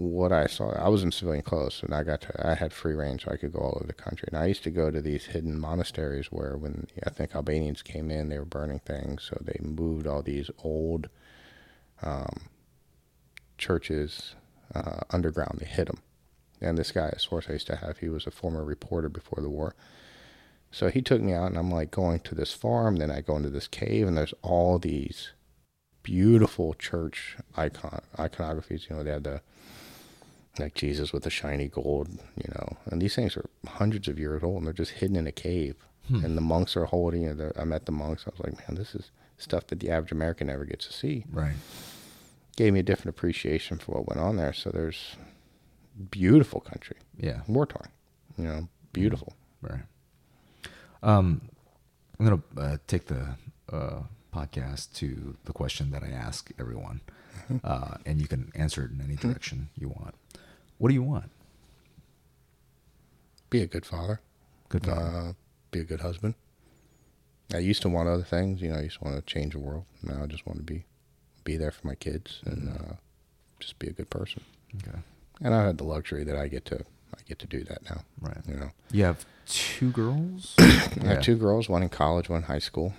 what 0.01 0.33
I 0.33 0.47
saw. 0.47 0.71
I 0.73 0.89
was 0.89 1.03
in 1.03 1.13
civilian 1.13 1.45
clothes, 1.45 1.83
and 1.83 1.95
I 1.95 2.03
got 2.03 2.23
to. 2.23 2.49
I 2.49 2.55
had 2.55 2.73
free 2.73 2.95
range, 2.95 3.25
so 3.25 3.33
I 3.33 3.37
could 3.37 3.53
go 3.53 3.59
all 3.61 3.77
over 3.77 3.87
the 3.87 3.93
country. 3.93 4.29
And 4.33 4.41
I 4.41 4.47
used 4.47 4.63
to 4.65 4.71
go 4.71 4.91
to 4.91 5.03
these 5.03 5.27
hidden 5.27 5.59
monasteries 5.59 6.27
where, 6.33 6.57
when 6.57 6.87
I 7.07 7.11
think 7.11 7.35
Albanians 7.35 7.83
came 7.83 8.11
in, 8.11 8.29
they 8.29 8.39
were 8.39 8.45
burning 8.45 8.81
things, 8.81 9.29
so 9.29 9.37
they 9.41 9.59
moved 9.61 10.07
all 10.07 10.23
these 10.23 10.51
old 10.65 11.09
um, 12.03 12.49
churches 13.59 14.35
uh, 14.75 15.01
underground. 15.11 15.59
They 15.61 15.67
hid 15.67 15.89
them. 15.89 15.99
And 16.63 16.79
this 16.79 16.93
guy, 16.93 17.09
a 17.09 17.19
source 17.19 17.47
I 17.49 17.55
used 17.55 17.67
to 17.69 17.77
have, 17.77 17.99
he 17.99 18.09
was 18.09 18.27
a 18.27 18.31
former 18.31 18.65
reporter 18.65 19.09
before 19.09 19.43
the 19.43 19.51
war. 19.51 19.75
So 20.71 20.89
he 20.89 21.03
took 21.03 21.21
me 21.21 21.35
out, 21.35 21.49
and 21.49 21.59
I'm 21.59 21.71
like 21.71 21.91
going 21.91 22.21
to 22.21 22.35
this 22.35 22.55
farm. 22.55 22.97
Then 22.97 23.11
I 23.11 23.21
go 23.21 23.37
into 23.37 23.51
this 23.51 23.69
cave, 23.69 24.09
and 24.09 24.17
there's 24.17 24.35
all 24.41 24.79
these 24.79 25.33
beautiful 26.03 26.73
church 26.73 27.37
icon 27.55 28.01
iconographies. 28.17 28.89
You 28.89 28.97
know, 28.97 29.03
they 29.03 29.11
had 29.11 29.25
the 29.25 29.43
like 30.59 30.75
Jesus 30.75 31.13
with 31.13 31.23
the 31.23 31.31
shiny 31.31 31.69
gold. 31.69 32.09
You 32.37 32.53
know, 32.55 32.77
and 32.87 33.01
these 33.01 33.15
things 33.15 33.37
are 33.37 33.49
hundreds 33.67 34.09
of 34.09 34.19
years 34.19 34.43
old, 34.43 34.59
and 34.59 34.67
they're 34.67 34.73
just 34.73 34.93
hidden 34.93 35.17
in 35.17 35.27
a 35.27 35.33
cave. 35.33 35.77
And 36.13 36.37
the 36.37 36.41
monks 36.41 36.77
are 36.77 36.87
holding 36.87 37.23
it. 37.23 37.39
I 37.57 37.63
met 37.63 37.87
the 37.87 37.93
monks. 37.93 38.25
I 38.27 38.31
was 38.31 38.41
like, 38.41 38.69
man, 38.69 38.77
this 38.77 38.97
is 38.97 39.13
stuff 39.39 39.69
that 39.69 39.79
the 39.79 39.91
average 39.91 40.11
American 40.11 40.49
never 40.49 40.65
gets 40.65 40.89
to 40.89 40.93
see. 40.93 41.25
Right. 41.31 41.55
Gave 42.57 42.73
me 42.73 42.81
a 42.81 42.83
different 42.83 43.11
appreciation 43.17 43.79
for 43.79 43.93
what 43.93 44.09
went 44.09 44.21
on 44.21 44.35
there. 44.35 44.53
So 44.53 44.71
there's 44.71 45.15
beautiful 46.11 46.59
country, 46.61 46.97
Yeah. 47.17 47.43
war 47.47 47.65
torn. 47.65 47.91
You 48.37 48.43
know, 48.45 48.69
beautiful. 48.93 49.35
Right. 49.63 49.83
Um, 51.03 51.43
I'm 52.19 52.27
gonna 52.27 52.43
uh, 52.57 52.77
take 52.89 53.07
the 53.07 53.37
uh, 53.73 54.01
podcast 54.35 54.93
to 54.95 55.37
the 55.45 55.53
question 55.53 55.93
that 55.93 56.03
I 56.03 56.09
ask 56.11 56.51
everyone, 56.59 57.03
uh, 57.65 57.99
and 58.05 58.21
you 58.21 58.27
can 58.27 58.51
answer 58.57 58.85
it 58.85 58.91
in 58.91 59.01
any 59.01 59.15
direction 59.17 59.69
you 59.79 59.89
want. 59.89 60.15
What 60.81 60.89
do 60.89 60.95
you 60.95 61.03
want? 61.03 61.31
Be 63.51 63.61
a 63.61 63.67
good 63.67 63.85
father. 63.85 64.21
Good 64.71 64.87
father. 64.87 65.03
uh, 65.03 65.33
be 65.71 65.81
a 65.81 65.85
good 65.85 66.01
husband. 66.01 66.35
I 67.53 67.59
used 67.59 67.83
to 67.83 67.91
want 67.91 68.09
other 68.09 68.23
things, 68.23 68.63
you 68.63 68.71
know. 68.71 68.79
I 68.79 68.83
used 68.85 68.99
to 68.99 69.05
want 69.05 69.17
to 69.17 69.23
change 69.23 69.53
the 69.53 69.59
world. 69.59 69.85
Now 70.03 70.23
I 70.23 70.27
just 70.27 70.47
want 70.47 70.59
to 70.59 70.63
be, 70.65 70.85
be 71.45 71.59
there 71.59 71.71
for 71.71 71.87
my 71.87 71.97
kids 71.97 72.41
and 72.47 72.71
uh, 72.71 72.95
just 73.59 73.79
be 73.79 73.89
a 73.89 73.93
good 73.93 74.09
person. 74.09 74.43
okay. 74.77 75.01
And 75.43 75.55
I 75.55 75.67
had 75.67 75.77
the 75.77 75.85
luxury 75.85 76.25
that 76.25 76.37
I 76.37 76.49
get 76.49 76.65
to, 76.67 76.77
I 77.15 77.19
get 77.29 77.39
to 77.41 77.47
do 77.47 77.63
that 77.65 77.83
now. 77.85 78.03
Right. 78.19 78.39
You 78.49 78.55
know, 78.57 78.71
You 78.91 79.05
have 79.05 79.27
two 79.47 79.91
girls. 79.91 80.55
I 80.59 81.05
have 81.05 81.23
two 81.23 81.37
girls, 81.37 81.69
one 81.69 81.83
in 81.83 81.91
college, 81.91 82.31
one 82.31 82.39
in 82.39 82.45
high 82.45 82.59
school. 82.59 82.95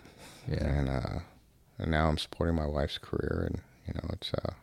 Yeah. 0.48 0.64
And 0.68 0.88
uh, 0.88 1.20
and 1.80 1.90
now 1.90 2.10
I'm 2.10 2.20
supporting 2.20 2.56
my 2.56 2.68
wife's 2.68 3.00
career, 3.00 3.48
and 3.48 3.62
you 3.88 3.94
know, 3.96 4.10
it's 4.14 4.32
uh, 4.34 4.54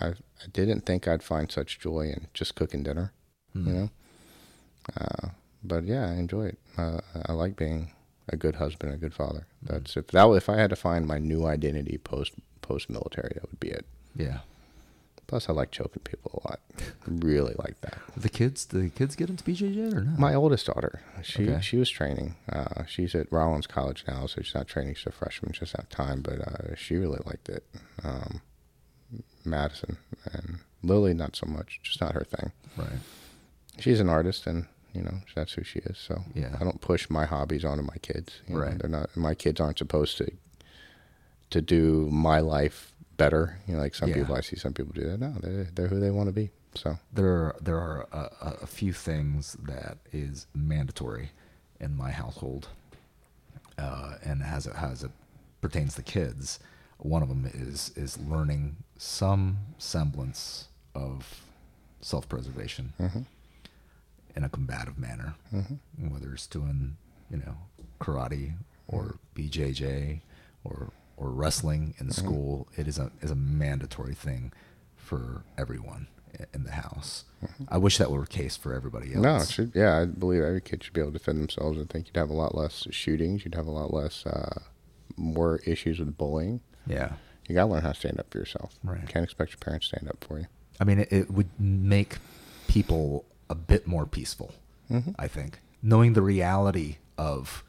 I 0.00 0.06
I 0.08 0.46
didn't 0.52 0.82
think 0.86 1.06
I'd 1.08 1.22
find 1.22 1.50
such 1.50 1.78
joy 1.80 2.08
in 2.14 2.28
just 2.34 2.54
cooking 2.54 2.82
dinner, 2.82 3.12
Hmm. 3.52 3.66
you 3.68 3.72
know. 3.74 3.90
Uh, 4.96 5.28
but 5.62 5.84
yeah, 5.84 6.08
I 6.10 6.14
enjoy 6.14 6.46
it. 6.46 6.58
Uh, 6.76 7.00
I 7.26 7.32
like 7.32 7.56
being 7.56 7.92
a 8.28 8.36
good 8.36 8.56
husband, 8.56 8.92
a 8.92 8.96
good 8.96 9.14
father. 9.14 9.46
That's 9.62 9.96
if 9.96 10.08
that 10.08 10.28
if 10.30 10.48
I 10.48 10.56
had 10.58 10.70
to 10.70 10.76
find 10.76 11.06
my 11.06 11.18
new 11.18 11.46
identity 11.46 11.98
post 11.98 12.32
post 12.60 12.90
military, 12.90 13.32
that 13.34 13.50
would 13.50 13.60
be 13.60 13.68
it. 13.68 13.86
Yeah. 14.14 14.40
Plus, 15.26 15.48
I 15.48 15.54
like 15.54 15.70
choking 15.70 16.02
people 16.02 16.42
a 16.44 16.48
lot. 16.50 16.60
really 17.06 17.54
like 17.58 17.80
that. 17.80 17.96
The 18.16 18.28
kids, 18.28 18.66
the 18.66 18.90
kids 18.90 19.16
get 19.16 19.30
into 19.30 19.42
BJJ 19.42 19.94
or 19.94 20.00
not? 20.02 20.18
My 20.18 20.34
oldest 20.34 20.66
daughter, 20.66 21.00
she 21.22 21.48
Okay. 21.48 21.60
she 21.62 21.78
was 21.78 21.88
training. 21.88 22.36
Uh, 22.52 22.84
she's 22.84 23.14
at 23.14 23.32
Rollins 23.32 23.66
College 23.66 24.04
now, 24.06 24.26
so 24.26 24.42
she's 24.42 24.54
not 24.54 24.66
training. 24.68 24.94
She's 24.96 25.06
a 25.06 25.12
freshman, 25.12 25.52
she 25.54 25.60
doesn't 25.60 25.80
have 25.80 25.88
time, 25.88 26.20
but 26.20 26.40
uh, 26.40 26.74
she 26.76 26.96
really 26.96 27.20
liked 27.24 27.48
it. 27.48 27.64
Um, 28.02 28.42
Madison 29.46 29.96
and 30.32 30.58
Lily, 30.82 31.14
not 31.14 31.36
so 31.36 31.46
much. 31.46 31.80
Just 31.82 32.00
not 32.00 32.12
her 32.14 32.24
thing. 32.24 32.52
right. 32.76 32.88
She's 33.78 33.98
an 34.00 34.08
artist, 34.08 34.46
and 34.46 34.66
you 34.92 35.02
know 35.02 35.14
that's 35.34 35.52
who 35.54 35.64
she 35.64 35.80
is. 35.80 35.98
So 35.98 36.22
Yeah. 36.34 36.56
I 36.60 36.64
don't 36.64 36.80
push 36.80 37.10
my 37.10 37.24
hobbies 37.24 37.64
onto 37.64 37.82
my 37.82 37.96
kids. 38.02 38.40
you 38.46 38.54
know. 38.54 38.60
Right. 38.60 38.78
They're 38.78 38.90
not. 38.90 39.16
My 39.16 39.34
kids 39.34 39.60
aren't 39.60 39.78
supposed 39.78 40.16
to 40.18 40.30
to 41.50 41.60
do 41.60 42.08
my 42.10 42.40
life 42.40 42.92
better. 43.16 43.58
You 43.66 43.74
know, 43.74 43.80
like 43.80 43.94
some 43.94 44.08
Yeah. 44.10 44.16
people 44.16 44.34
I 44.36 44.40
see 44.40 44.56
some 44.56 44.72
people 44.72 44.92
do 44.92 45.04
that. 45.08 45.18
No, 45.20 45.32
they're 45.40 45.64
they're 45.74 45.88
who 45.88 46.00
they 46.00 46.10
want 46.10 46.28
to 46.28 46.32
be. 46.32 46.50
So 46.76 46.98
There 47.12 47.26
are 47.26 47.56
there 47.60 47.78
are 47.78 48.06
a, 48.12 48.18
a, 48.46 48.50
a 48.62 48.66
few 48.66 48.92
things 48.92 49.56
that 49.64 49.98
is 50.12 50.46
mandatory 50.54 51.30
in 51.80 51.96
my 51.96 52.10
household, 52.10 52.68
uh, 53.78 54.14
and 54.22 54.42
as 54.42 54.66
it 54.66 54.74
as 54.76 55.02
it 55.04 55.10
pertains 55.60 55.94
to 55.96 56.02
kids, 56.02 56.58
one 56.98 57.22
of 57.22 57.28
them 57.28 57.48
is 57.52 57.92
is 57.96 58.18
learning 58.18 58.76
some 58.96 59.58
semblance 59.78 60.68
of 60.94 61.42
self 62.00 62.28
preservation 62.28 62.92
mm-hmm. 63.00 63.20
in 64.36 64.44
a 64.44 64.48
combative 64.48 64.98
manner, 64.98 65.34
mm-hmm. 65.52 66.10
whether 66.10 66.32
it's 66.32 66.46
doing 66.46 66.96
you 67.30 67.38
know 67.38 67.56
karate 68.00 68.54
or 68.86 69.18
mm-hmm. 69.36 69.42
BJJ 69.42 70.20
or 70.64 70.92
or 71.16 71.30
wrestling 71.30 71.94
in 71.98 72.10
school. 72.10 72.68
It 72.76 72.88
is 72.88 72.98
a 72.98 73.10
is 73.20 73.30
a 73.30 73.36
mandatory 73.36 74.14
thing 74.14 74.52
for 74.96 75.44
everyone 75.58 76.08
in 76.52 76.64
the 76.64 76.72
house. 76.72 77.24
I 77.68 77.78
wish 77.78 77.98
that 77.98 78.10
were 78.10 78.22
the 78.22 78.26
case 78.26 78.56
for 78.56 78.74
everybody 78.74 79.14
else. 79.14 79.22
No, 79.22 79.36
it 79.36 79.48
should. 79.48 79.72
Yeah, 79.74 79.98
I 79.98 80.06
believe 80.06 80.42
every 80.42 80.60
kid 80.60 80.82
should 80.82 80.94
be 80.94 81.00
able 81.00 81.12
to 81.12 81.18
defend 81.18 81.40
themselves. 81.40 81.78
I 81.78 81.84
think 81.84 82.06
you'd 82.06 82.16
have 82.16 82.30
a 82.30 82.34
lot 82.34 82.54
less 82.54 82.86
shootings. 82.90 83.44
You'd 83.44 83.54
have 83.54 83.66
a 83.66 83.70
lot 83.70 83.92
less, 83.92 84.24
uh, 84.26 84.62
more 85.16 85.58
issues 85.66 85.98
with 85.98 86.16
bullying. 86.16 86.60
Yeah. 86.86 87.12
You 87.48 87.54
gotta 87.54 87.70
learn 87.70 87.82
how 87.82 87.92
to 87.92 87.98
stand 87.98 88.18
up 88.18 88.30
for 88.30 88.38
yourself. 88.38 88.74
Right. 88.82 89.00
You 89.02 89.06
can't 89.06 89.24
expect 89.24 89.52
your 89.52 89.58
parents 89.58 89.88
to 89.90 89.96
stand 89.96 90.08
up 90.08 90.24
for 90.24 90.38
you. 90.38 90.46
I 90.80 90.84
mean, 90.84 91.00
it, 91.00 91.12
it 91.12 91.30
would 91.30 91.48
make 91.58 92.16
people 92.68 93.24
a 93.50 93.54
bit 93.54 93.86
more 93.86 94.06
peaceful. 94.06 94.54
Mm-hmm. 94.90 95.10
I 95.18 95.28
think 95.28 95.58
knowing 95.82 96.14
the 96.14 96.22
reality 96.22 96.96
of 97.18 97.62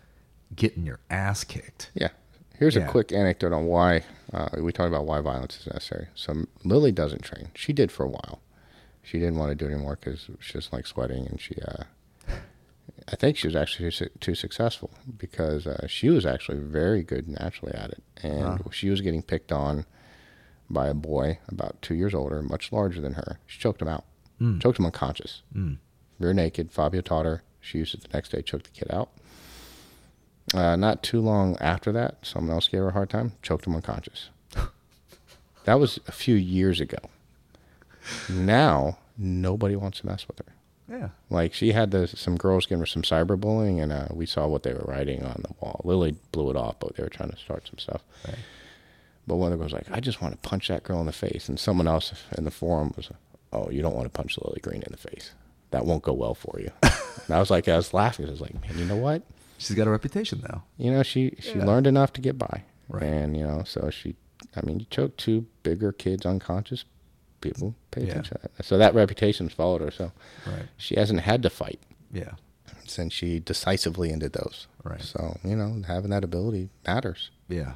getting 0.55 0.86
your 0.86 0.99
ass 1.09 1.43
kicked. 1.43 1.91
Yeah. 1.93 2.09
Here's 2.57 2.76
Yeah. 2.76 2.88
a 2.88 2.89
quick 2.89 3.11
anecdote 3.11 3.51
on 3.51 3.66
why 3.66 4.03
uh, 4.34 4.47
we 4.59 4.72
talked 4.72 4.88
about 4.88 5.05
why 5.05 5.20
violence 5.20 5.59
is 5.59 5.68
necessary. 5.68 6.07
So 6.16 6.45
Lily 6.63 6.93
doesn't 6.93 7.24
train. 7.24 7.49
She 7.53 7.74
did 7.74 7.91
for 7.91 8.03
a 8.05 8.09
while. 8.09 8.39
She 9.03 9.20
didn't 9.20 9.36
want 9.38 9.49
to 9.51 9.55
do 9.55 9.66
it 9.70 9.74
anymore 9.74 9.97
because 9.99 10.30
she 10.39 10.53
doesn't 10.53 10.72
like 10.74 10.88
sweating, 10.88 11.28
and 11.28 11.39
she. 11.39 11.55
Uh, 11.61 11.84
I 13.12 13.16
think 13.16 13.38
she 13.38 13.48
was 13.48 13.56
actually 13.56 13.92
too, 13.92 14.10
too 14.20 14.36
successful 14.36 14.90
because 15.18 15.68
uh, 15.68 15.86
she 15.88 16.10
was 16.10 16.26
actually 16.26 16.60
very 16.60 17.04
good 17.04 17.28
naturally 17.28 17.74
at 17.74 17.92
it, 17.92 18.04
and 18.24 18.62
she 18.72 18.90
was 18.90 19.02
getting 19.02 19.22
picked 19.22 19.52
on 19.52 19.86
by 20.70 20.88
a 20.88 20.94
boy 20.96 21.38
about 21.48 21.80
two 21.82 21.94
years 21.94 22.14
older, 22.16 22.42
much 22.42 22.72
larger 22.72 23.00
than 23.02 23.14
her. 23.14 23.40
She 23.46 23.60
choked 23.60 23.82
him 23.82 23.88
out, 23.88 24.06
choked 24.60 24.80
him 24.80 24.86
unconscious, 24.86 25.44
Mm. 25.56 25.78
rear 26.20 26.34
naked. 26.34 26.72
Fabio 26.72 27.02
taught 27.02 27.26
her. 27.26 27.44
She 27.62 27.78
used 27.78 27.94
it 27.94 28.02
the 28.02 28.10
next 28.14 28.30
day, 28.30 28.42
choked 28.42 28.66
the 28.66 28.72
kid 28.72 28.92
out. 28.92 29.10
Uh, 30.54 30.76
not 30.76 31.02
too 31.04 31.20
long 31.22 31.58
after 31.60 31.92
that, 31.92 32.18
someone 32.24 32.54
else 32.54 32.68
gave 32.68 32.80
her 32.82 32.90
a 32.90 32.94
hard 32.94 33.10
time, 33.10 33.34
choked 33.42 33.66
him 33.68 33.76
unconscious. 33.76 34.30
that 35.66 35.80
was 35.80 36.00
a 36.08 36.12
few 36.12 36.36
years 36.36 36.80
ago. 36.80 36.98
Now, 38.30 38.98
nobody 39.18 39.76
wants 39.76 40.00
to 40.02 40.06
mess 40.08 40.28
with 40.28 40.38
her. 40.40 40.54
Yeah. 40.90 41.10
Like 41.30 41.54
she 41.54 41.72
had 41.72 41.92
the, 41.92 42.08
some 42.08 42.38
girls 42.38 42.66
giving 42.66 42.82
her 42.82 42.86
some 42.86 43.02
cyberbullying, 43.02 43.82
and 43.82 43.92
uh, 43.92 44.08
we 44.12 44.26
saw 44.26 44.48
what 44.48 44.64
they 44.64 44.74
were 44.74 44.86
writing 44.88 45.24
on 45.24 45.42
the 45.48 45.54
wall. 45.60 45.82
Lily 45.84 46.16
blew 46.32 46.50
it 46.52 46.56
off, 46.56 46.80
but 46.80 46.96
they 46.96 47.04
were 47.04 47.10
trying 47.10 47.32
to 47.32 47.38
start 47.38 47.66
some 47.68 47.80
stuff. 47.80 48.04
Right. 48.28 48.38
But 49.28 49.38
one 49.38 49.52
of 49.52 49.58
the 49.58 49.64
girls 49.64 49.74
was 49.74 49.82
like, 49.88 49.98
"I 49.98 50.00
just 50.00 50.22
want 50.22 50.34
to 50.40 50.48
punch 50.50 50.68
that 50.68 50.84
girl 50.84 51.00
in 51.00 51.08
the 51.08 51.12
face," 51.12 51.50
and 51.50 51.60
someone 51.60 51.88
else 51.88 52.14
in 52.38 52.44
the 52.46 52.52
forum 52.52 52.94
was, 52.96 53.10
"Oh, 53.52 53.70
you 53.72 53.82
don't 53.82 53.96
want 53.96 54.06
to 54.06 54.16
punch 54.16 54.38
Lily 54.38 54.60
Green 54.62 54.84
in 54.84 54.92
the 54.92 54.98
face. 54.98 55.32
That 55.72 55.86
won't 55.88 56.04
go 56.04 56.14
well 56.14 56.36
for 56.36 56.60
you." 56.60 56.70
and 56.84 57.36
I 57.36 57.40
was 57.40 57.50
like, 57.50 57.68
I 57.68 57.76
was 57.78 57.94
laughing. 57.94 58.28
I 58.28 58.32
was 58.32 58.42
like, 58.42 58.54
"Man, 58.62 58.78
you 58.78 58.86
know 58.86 58.96
what? 58.98 59.24
She's 59.58 59.76
got 59.76 59.88
a 59.88 59.90
reputation 59.92 60.44
now. 60.48 60.64
You 60.78 60.92
know, 60.92 61.02
she 61.02 61.36
she 61.40 61.56
Yeah. 61.58 61.66
learned 61.66 61.88
enough 61.88 62.14
to 62.14 62.22
get 62.22 62.38
by, 62.38 62.64
Right. 62.88 63.04
and 63.04 63.36
you 63.36 63.44
know, 63.44 63.64
so 63.66 63.90
she. 63.90 64.16
I 64.56 64.64
mean, 64.66 64.80
you 64.82 64.86
choke 64.92 65.18
two 65.18 65.48
bigger 65.64 65.92
kids 65.92 66.26
unconscious. 66.26 66.86
People 67.54 67.76
pay 67.91 68.02
Yeah. 68.02 68.12
attention. 68.12 68.38
To 68.41 68.50
that. 68.58 68.66
So 68.66 68.78
that 68.78 68.93
reputation's 68.96 69.54
followed 69.54 69.82
her. 69.82 69.91
So 69.91 70.12
Right. 70.46 70.66
she 70.78 70.96
hasn't 70.96 71.22
had 71.22 71.41
to 71.43 71.50
fight 71.50 71.80
Yeah. 72.12 72.34
since 72.86 73.14
she 73.14 73.39
decisively 73.39 74.12
ended 74.12 74.34
those. 74.34 74.68
Right. 74.84 75.02
So 75.02 75.38
you 75.43 75.56
know, 75.56 75.82
having 75.88 76.10
that 76.12 76.24
ability 76.24 76.70
matters. 76.86 77.32
Yeah. 77.48 77.74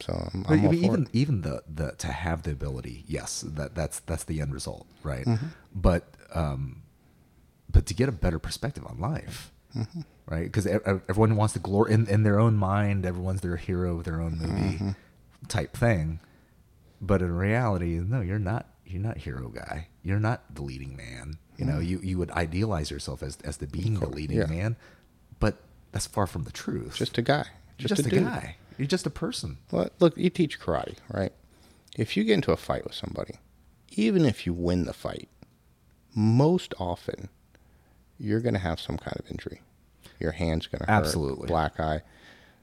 So 0.00 0.12
I'm, 0.34 0.44
I'm 0.48 0.66
all 0.66 0.74
even 0.74 0.78
for 0.80 0.84
even, 0.84 1.02
it. 1.04 1.08
even 1.12 1.40
the, 1.42 1.62
the 1.72 1.92
to 1.98 2.08
have 2.08 2.42
the 2.42 2.50
ability, 2.50 3.04
yes, 3.06 3.44
that 3.46 3.74
that's 3.76 4.00
that's 4.00 4.24
the 4.24 4.40
end 4.40 4.52
result, 4.52 4.86
right? 5.04 5.24
Mm-hmm. 5.24 5.46
But 5.74 6.04
um, 6.34 6.82
but 7.70 7.86
to 7.86 7.94
get 7.94 8.08
a 8.08 8.12
better 8.12 8.38
perspective 8.38 8.84
on 8.86 8.98
life, 8.98 9.50
Mm-hmm. 9.76 10.00
right? 10.26 10.44
Because 10.44 10.66
everyone 10.68 11.34
wants 11.34 11.54
to 11.54 11.58
glory 11.60 11.92
in, 11.92 12.06
in 12.08 12.22
their 12.22 12.38
own 12.38 12.54
mind. 12.56 13.04
Everyone's 13.04 13.40
their 13.40 13.56
hero 13.56 13.98
of 13.98 14.04
their 14.04 14.20
own 14.20 14.38
movie 14.38 14.76
Mm-hmm. 14.78 14.90
type 15.48 15.76
thing. 15.76 16.20
But 17.00 17.22
in 17.22 17.32
reality, 17.32 17.98
no, 17.98 18.20
you're 18.20 18.38
not. 18.38 18.66
You're 18.86 19.02
not 19.02 19.18
hero 19.18 19.48
guy. 19.48 19.88
You're 20.02 20.20
not 20.20 20.42
the 20.54 20.62
leading 20.62 20.96
man. 20.96 21.38
You 21.56 21.64
know, 21.64 21.74
mm. 21.74 21.86
you 21.86 22.00
you 22.02 22.18
would 22.18 22.30
idealize 22.32 22.90
yourself 22.90 23.22
as 23.22 23.38
as 23.44 23.58
the 23.58 23.66
being 23.66 24.00
the 24.00 24.08
leading 24.08 24.38
yeah. 24.38 24.46
man, 24.46 24.76
but 25.40 25.58
that's 25.92 26.06
far 26.06 26.26
from 26.26 26.44
the 26.44 26.52
truth. 26.52 26.96
Just 26.96 27.18
a 27.18 27.22
guy. 27.22 27.46
Just, 27.78 27.96
just, 27.96 28.12
a, 28.12 28.16
a 28.16 28.20
guy. 28.20 28.56
You're 28.78 28.88
just 28.88 29.06
a 29.06 29.10
person. 29.10 29.58
Well, 29.70 29.90
look, 30.00 30.16
you 30.16 30.30
teach 30.30 30.60
karate, 30.60 30.96
right? 31.12 31.32
If 31.96 32.16
you 32.16 32.24
get 32.24 32.34
into 32.34 32.52
a 32.52 32.56
fight 32.56 32.84
with 32.84 32.94
somebody, 32.94 33.36
even 33.92 34.24
if 34.24 34.46
you 34.46 34.52
win 34.52 34.84
the 34.84 34.92
fight, 34.92 35.28
most 36.14 36.74
often 36.78 37.28
you're 38.18 38.40
going 38.40 38.54
to 38.54 38.60
have 38.60 38.80
some 38.80 38.96
kind 38.96 39.16
of 39.18 39.30
injury. 39.30 39.60
Your 40.18 40.32
hand's 40.32 40.66
going 40.66 40.80
to 40.80 40.86
hurt. 40.86 40.96
Absolutely. 40.96 41.46
Black 41.46 41.78
eye. 41.78 42.02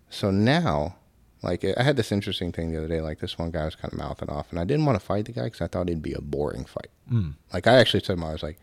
So 0.09 0.31
now, 0.31 0.95
like, 1.43 1.65
I 1.65 1.83
had 1.83 1.95
this 1.95 2.11
interesting 2.11 2.51
thing 2.51 2.71
the 2.71 2.77
other 2.77 2.87
day. 2.87 3.01
Like, 3.01 3.19
this 3.19 3.37
one 3.37 3.51
guy 3.51 3.65
was 3.65 3.75
kind 3.75 3.91
of 3.91 3.97
mouthing 3.97 4.29
off, 4.29 4.51
and 4.51 4.59
I 4.59 4.63
didn't 4.63 4.85
want 4.85 4.99
to 4.99 5.05
fight 5.05 5.25
the 5.25 5.31
guy 5.31 5.45
because 5.45 5.61
I 5.61 5.67
thought 5.67 5.89
it'd 5.89 6.01
be 6.01 6.13
a 6.13 6.21
boring 6.21 6.65
fight. 6.65 6.91
Mm. 7.11 7.33
Like, 7.53 7.67
I 7.67 7.75
actually 7.75 8.01
said 8.01 8.07
to 8.07 8.13
him, 8.13 8.23
I 8.23 8.33
was 8.33 8.43
like, 8.43 8.59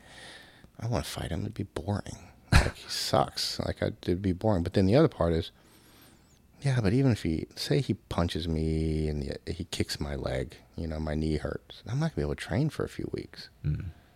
I 0.78 0.86
want 0.86 1.04
to 1.04 1.10
fight 1.10 1.30
him. 1.30 1.40
It'd 1.40 1.54
be 1.54 1.64
boring. 1.64 2.18
Like, 2.52 2.76
he 2.76 2.84
sucks. 2.88 3.58
Like, 3.60 3.82
I, 3.82 3.86
it'd 4.02 4.22
be 4.22 4.32
boring. 4.32 4.62
But 4.62 4.74
then 4.74 4.86
the 4.86 4.96
other 4.96 5.08
part 5.08 5.32
is, 5.32 5.50
yeah, 6.60 6.80
but 6.80 6.92
even 6.92 7.12
if 7.12 7.22
he 7.22 7.46
say 7.54 7.80
he 7.80 7.94
punches 7.94 8.48
me 8.48 9.08
and 9.08 9.22
he, 9.22 9.52
he 9.52 9.64
kicks 9.64 10.00
my 10.00 10.16
leg, 10.16 10.56
you 10.76 10.86
know, 10.86 10.98
my 10.98 11.14
knee 11.14 11.36
hurts. 11.36 11.82
I'm 11.86 12.00
not 12.00 12.14
gonna 12.14 12.16
be 12.16 12.22
able 12.22 12.34
to 12.34 12.40
train 12.40 12.68
for 12.68 12.84
a 12.84 12.88
few 12.88 13.08
weeks. 13.12 13.48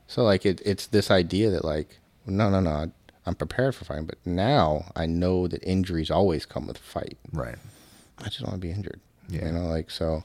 So 0.09 0.25
like 0.25 0.45
it, 0.45 0.61
it's 0.65 0.89
this 0.89 1.11
idea 1.11 1.51
that 1.51 1.65
like 1.65 2.01
no, 2.27 2.51
no, 2.51 2.61
no, 2.61 2.91
I'm 3.27 3.35
prepared 3.35 3.75
for 3.75 3.85
fighting, 3.85 4.07
but 4.07 4.19
now 4.25 4.87
I 4.97 5.07
know 5.07 5.47
that 5.49 5.63
injuries 5.63 6.11
always 6.11 6.45
come 6.45 6.67
with 6.67 6.79
fight. 6.79 7.19
Right. 7.33 7.57
I 8.23 8.27
just 8.27 8.41
don't 8.41 8.51
want 8.51 8.63
to 8.63 8.67
be 8.67 8.73
injured. 8.73 9.01
Yeah. 9.29 9.47
You 9.47 9.53
know, 9.53 9.67
like 9.67 9.91
so. 9.91 10.25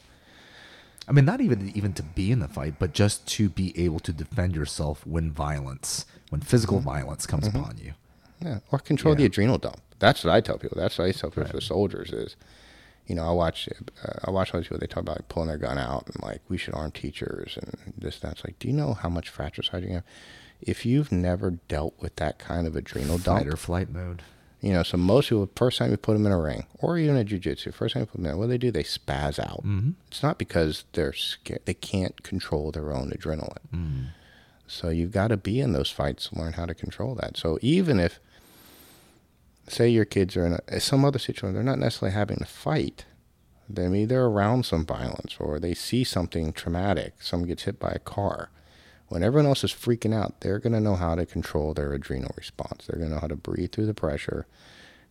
I 1.08 1.14
mean, 1.14 1.26
not 1.26 1.40
even 1.40 1.72
even 1.74 1.94
to 1.94 2.04
be 2.04 2.32
in 2.32 2.40
the 2.40 2.48
fight, 2.48 2.76
but 2.80 2.94
just 2.94 3.28
to 3.30 3.50
be 3.50 3.78
able 3.80 4.00
to 4.02 4.12
defend 4.12 4.56
yourself 4.56 5.06
when 5.08 5.32
violence, 5.32 6.06
when 6.30 6.42
physical 6.42 6.80
violence 6.80 7.26
comes 7.26 7.48
upon 7.48 7.78
you. 7.82 7.94
Yeah, 8.42 8.60
or 8.72 8.80
control 8.80 9.16
the 9.16 9.26
adrenal 9.26 9.58
dump. 9.58 9.82
That's 10.00 10.24
what 10.24 10.34
I 10.34 10.42
tell 10.42 10.58
people. 10.58 10.78
That's 10.80 10.98
what 10.98 11.06
I 11.06 11.12
tell 11.12 11.32
people 11.32 11.50
for 11.50 11.62
soldiers 11.62 12.12
is, 12.12 12.36
you 13.08 13.16
know, 13.16 13.26
I 13.28 13.32
watch 13.32 13.70
uh, 14.04 14.20
I 14.26 14.32
watch 14.32 14.54
all 14.54 14.60
these 14.60 14.68
people. 14.68 14.80
They 14.80 14.88
talk 14.88 15.02
about 15.02 15.18
like, 15.18 15.30
pulling 15.30 15.48
their 15.48 15.58
gun 15.58 15.78
out 15.78 16.08
and 16.08 16.22
like 16.22 16.42
we 16.50 16.58
should 16.58 16.74
arm 16.76 16.92
teachers 16.92 17.58
and 17.60 17.78
this. 17.98 18.20
That's 18.20 18.44
like, 18.44 18.60
do 18.60 18.68
you 18.68 18.74
know 18.74 18.94
how 18.94 19.10
much 19.10 19.30
fratricide 19.30 19.84
you 19.84 19.94
have? 19.94 20.04
If 20.60 20.86
you've 20.86 21.12
never 21.12 21.52
dealt 21.52 21.94
with 22.00 22.16
that 22.18 22.38
kind 22.38 22.68
of 22.68 22.76
adrenal 22.76 23.18
dump, 23.18 23.40
Fight 23.40 23.54
or 23.54 23.58
flight 23.58 23.90
mode. 23.90 24.24
You 24.62 24.74
know, 24.74 24.84
so 24.84 24.98
most 24.98 25.30
people, 25.30 25.50
first 25.56 25.78
time 25.78 25.92
you 25.92 25.98
put 25.98 26.14
them 26.14 26.26
in 26.26 26.32
a 26.32 26.40
ring 26.40 26.66
or 26.80 26.98
even 26.98 27.16
a 27.16 27.24
jujitsu, 27.24 27.74
first 27.74 27.94
time 27.94 28.02
you 28.02 28.08
put 28.08 28.18
them 28.18 28.26
in, 28.26 28.38
what 28.38 28.46
do 28.46 28.50
they 28.50 28.58
do? 28.58 28.72
They 28.72 28.84
spaz 28.84 29.40
out. 29.40 29.64
Mm-hmm. 29.64 29.92
It's 30.08 30.24
not 30.24 30.38
because 30.38 30.86
they're 30.94 31.14
scared; 31.14 31.62
they 31.66 31.76
can't 31.76 32.24
control 32.24 32.72
their 32.72 32.92
own 32.92 33.12
adrenaline. 33.12 33.68
Mm. 33.74 34.06
So 34.68 34.90
you've 34.90 35.12
got 35.12 35.30
to 35.30 35.38
be 35.38 35.60
in 35.62 35.74
those 35.74 35.92
fights 35.92 36.30
to 36.30 36.40
learn 36.40 36.54
how 36.54 36.66
to 36.66 36.76
control 36.76 37.16
that. 37.16 37.38
So 37.38 37.58
even 37.62 38.00
if 38.00 38.20
say 39.68 39.90
your 39.90 40.06
kids 40.06 40.36
are 40.36 40.46
in 40.46 40.60
a, 40.68 40.80
some 40.80 41.06
other 41.06 41.20
situation, 41.20 41.54
they're 41.54 41.64
not 41.64 41.80
necessarily 41.80 42.16
having 42.16 42.38
to 42.38 42.46
fight. 42.46 43.06
They 43.70 43.88
maybe 43.88 44.06
they're 44.06 44.26
around 44.26 44.66
some 44.66 44.86
violence 44.86 45.36
or 45.40 45.60
they 45.60 45.74
see 45.74 46.04
something 46.04 46.54
traumatic. 46.54 47.16
Someone 47.20 47.50
gets 47.50 47.64
hit 47.64 47.80
by 47.80 47.92
a 47.92 48.00
car. 48.00 48.50
When 49.10 49.24
everyone 49.24 49.48
else 49.48 49.64
is 49.64 49.72
freaking 49.72 50.14
out, 50.14 50.42
they're 50.42 50.60
going 50.60 50.74
to 50.74 50.82
know 50.82 50.96
how 50.96 51.16
to 51.16 51.26
control 51.26 51.74
their 51.74 51.94
adrenal 51.94 52.32
response. 52.36 52.86
They're 52.86 53.00
going 53.00 53.10
to 53.10 53.16
know 53.16 53.22
how 53.22 53.28
to 53.28 53.36
breathe 53.36 53.72
through 53.72 53.86
the 53.86 53.94
pressure, 53.94 54.46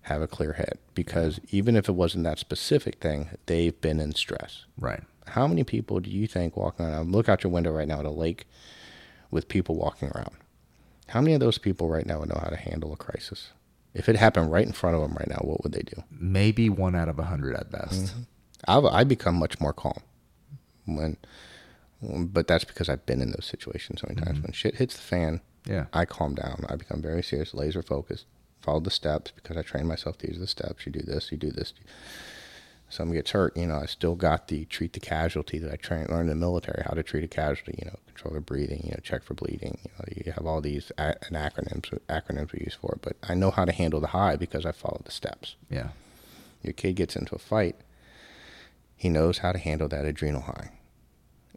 have 0.02 0.20
a 0.20 0.26
clear 0.26 0.54
head. 0.54 0.78
Because 0.94 1.40
even 1.50 1.76
if 1.76 1.88
it 1.88 1.92
wasn't 1.94 2.24
that 2.24 2.38
specific 2.38 2.96
thing, 2.96 3.30
they've 3.46 3.80
been 3.80 4.00
in 4.00 4.14
stress. 4.14 4.66
Right. 4.78 5.02
How 5.28 5.46
many 5.46 5.64
people 5.64 6.00
do 6.00 6.10
you 6.10 6.26
think 6.26 6.56
walking 6.56 6.86
around? 6.86 7.10
Look 7.10 7.28
out 7.28 7.42
your 7.42 7.52
window 7.52 7.72
right 7.72 7.88
now 7.88 8.00
at 8.00 8.04
a 8.04 8.10
lake 8.10 8.46
with 9.30 9.48
people 9.48 9.76
walking 9.76 10.08
around. 10.10 10.36
How 11.08 11.20
many 11.20 11.34
of 11.34 11.40
those 11.40 11.58
people 11.58 11.88
right 11.88 12.06
now 12.06 12.20
would 12.20 12.28
know 12.28 12.40
how 12.40 12.50
to 12.50 12.56
handle 12.56 12.92
a 12.92 12.96
crisis? 12.96 13.50
If 13.94 14.08
it 14.08 14.16
happened 14.16 14.52
right 14.52 14.66
in 14.66 14.72
front 14.72 14.94
of 14.94 15.02
them 15.02 15.14
right 15.14 15.28
now, 15.28 15.40
what 15.40 15.62
would 15.62 15.72
they 15.72 15.82
do? 15.82 16.02
Maybe 16.10 16.68
one 16.68 16.94
out 16.94 17.08
of 17.08 17.18
a 17.18 17.24
hundred 17.24 17.56
at 17.56 17.70
best. 17.70 18.04
Mm-hmm. 18.04 18.20
I've, 18.68 18.84
I 18.84 19.04
become 19.04 19.36
much 19.36 19.58
more 19.58 19.72
calm 19.72 20.00
when, 20.84 21.16
but 22.32 22.46
that's 22.46 22.64
because 22.64 22.88
I've 22.88 23.04
been 23.06 23.20
in 23.20 23.30
those 23.32 23.46
situations 23.46 24.00
so 24.00 24.06
many 24.08 24.20
times. 24.20 24.38
Mm-hmm. 24.38 24.46
When 24.46 24.52
shit 24.52 24.76
hits 24.76 24.94
the 24.96 25.02
fan, 25.02 25.40
Yeah. 25.66 25.86
I 25.92 26.04
calm 26.04 26.34
down. 26.34 26.64
I 26.68 26.76
become 26.76 27.02
very 27.02 27.22
serious, 27.22 27.54
laser 27.54 27.82
focused. 27.82 28.26
Follow 28.60 28.80
the 28.80 28.90
steps 28.90 29.32
because 29.34 29.56
I 29.56 29.62
train 29.62 29.86
myself. 29.86 30.18
These 30.18 30.36
are 30.36 30.40
the 30.40 30.46
steps. 30.46 30.86
You 30.86 30.92
do 30.92 31.00
this. 31.00 31.30
You 31.30 31.38
do 31.38 31.50
this. 31.50 31.72
Someone 32.88 33.16
gets 33.16 33.32
hurt. 33.32 33.56
You 33.56 33.66
know, 33.66 33.76
I 33.78 33.86
still 33.86 34.14
got 34.14 34.48
the 34.48 34.64
treat 34.66 34.92
the 34.92 35.00
casualty 35.00 35.58
that 35.58 35.72
I 35.72 35.76
trained 35.76 36.08
learned 36.08 36.30
in 36.30 36.38
the 36.38 36.46
military. 36.46 36.82
How 36.84 36.94
to 36.94 37.02
treat 37.02 37.24
a 37.24 37.28
casualty. 37.28 37.74
You 37.78 37.86
know, 37.90 37.96
control 38.06 38.32
their 38.32 38.40
breathing. 38.40 38.82
You 38.84 38.90
know, 38.92 39.00
check 39.02 39.22
for 39.24 39.34
bleeding. 39.34 39.78
You 39.84 39.90
know, 39.98 40.04
you 40.24 40.32
have 40.32 40.46
all 40.46 40.60
these 40.60 40.92
a- 40.98 41.16
and 41.26 41.36
acronyms 41.36 41.96
acronyms 42.08 42.52
we 42.52 42.60
use 42.60 42.74
for 42.80 42.92
it. 42.94 43.02
But 43.02 43.16
I 43.28 43.34
know 43.34 43.50
how 43.50 43.64
to 43.64 43.72
handle 43.72 44.00
the 44.00 44.08
high 44.08 44.36
because 44.36 44.64
I 44.64 44.72
followed 44.72 45.04
the 45.04 45.10
steps. 45.12 45.56
Yeah. 45.70 45.88
Your 46.62 46.72
kid 46.72 46.94
gets 46.94 47.16
into 47.16 47.34
a 47.34 47.38
fight. 47.38 47.76
He 48.96 49.08
knows 49.08 49.38
how 49.38 49.52
to 49.52 49.58
handle 49.58 49.88
that 49.88 50.04
adrenal 50.06 50.42
high. 50.42 50.70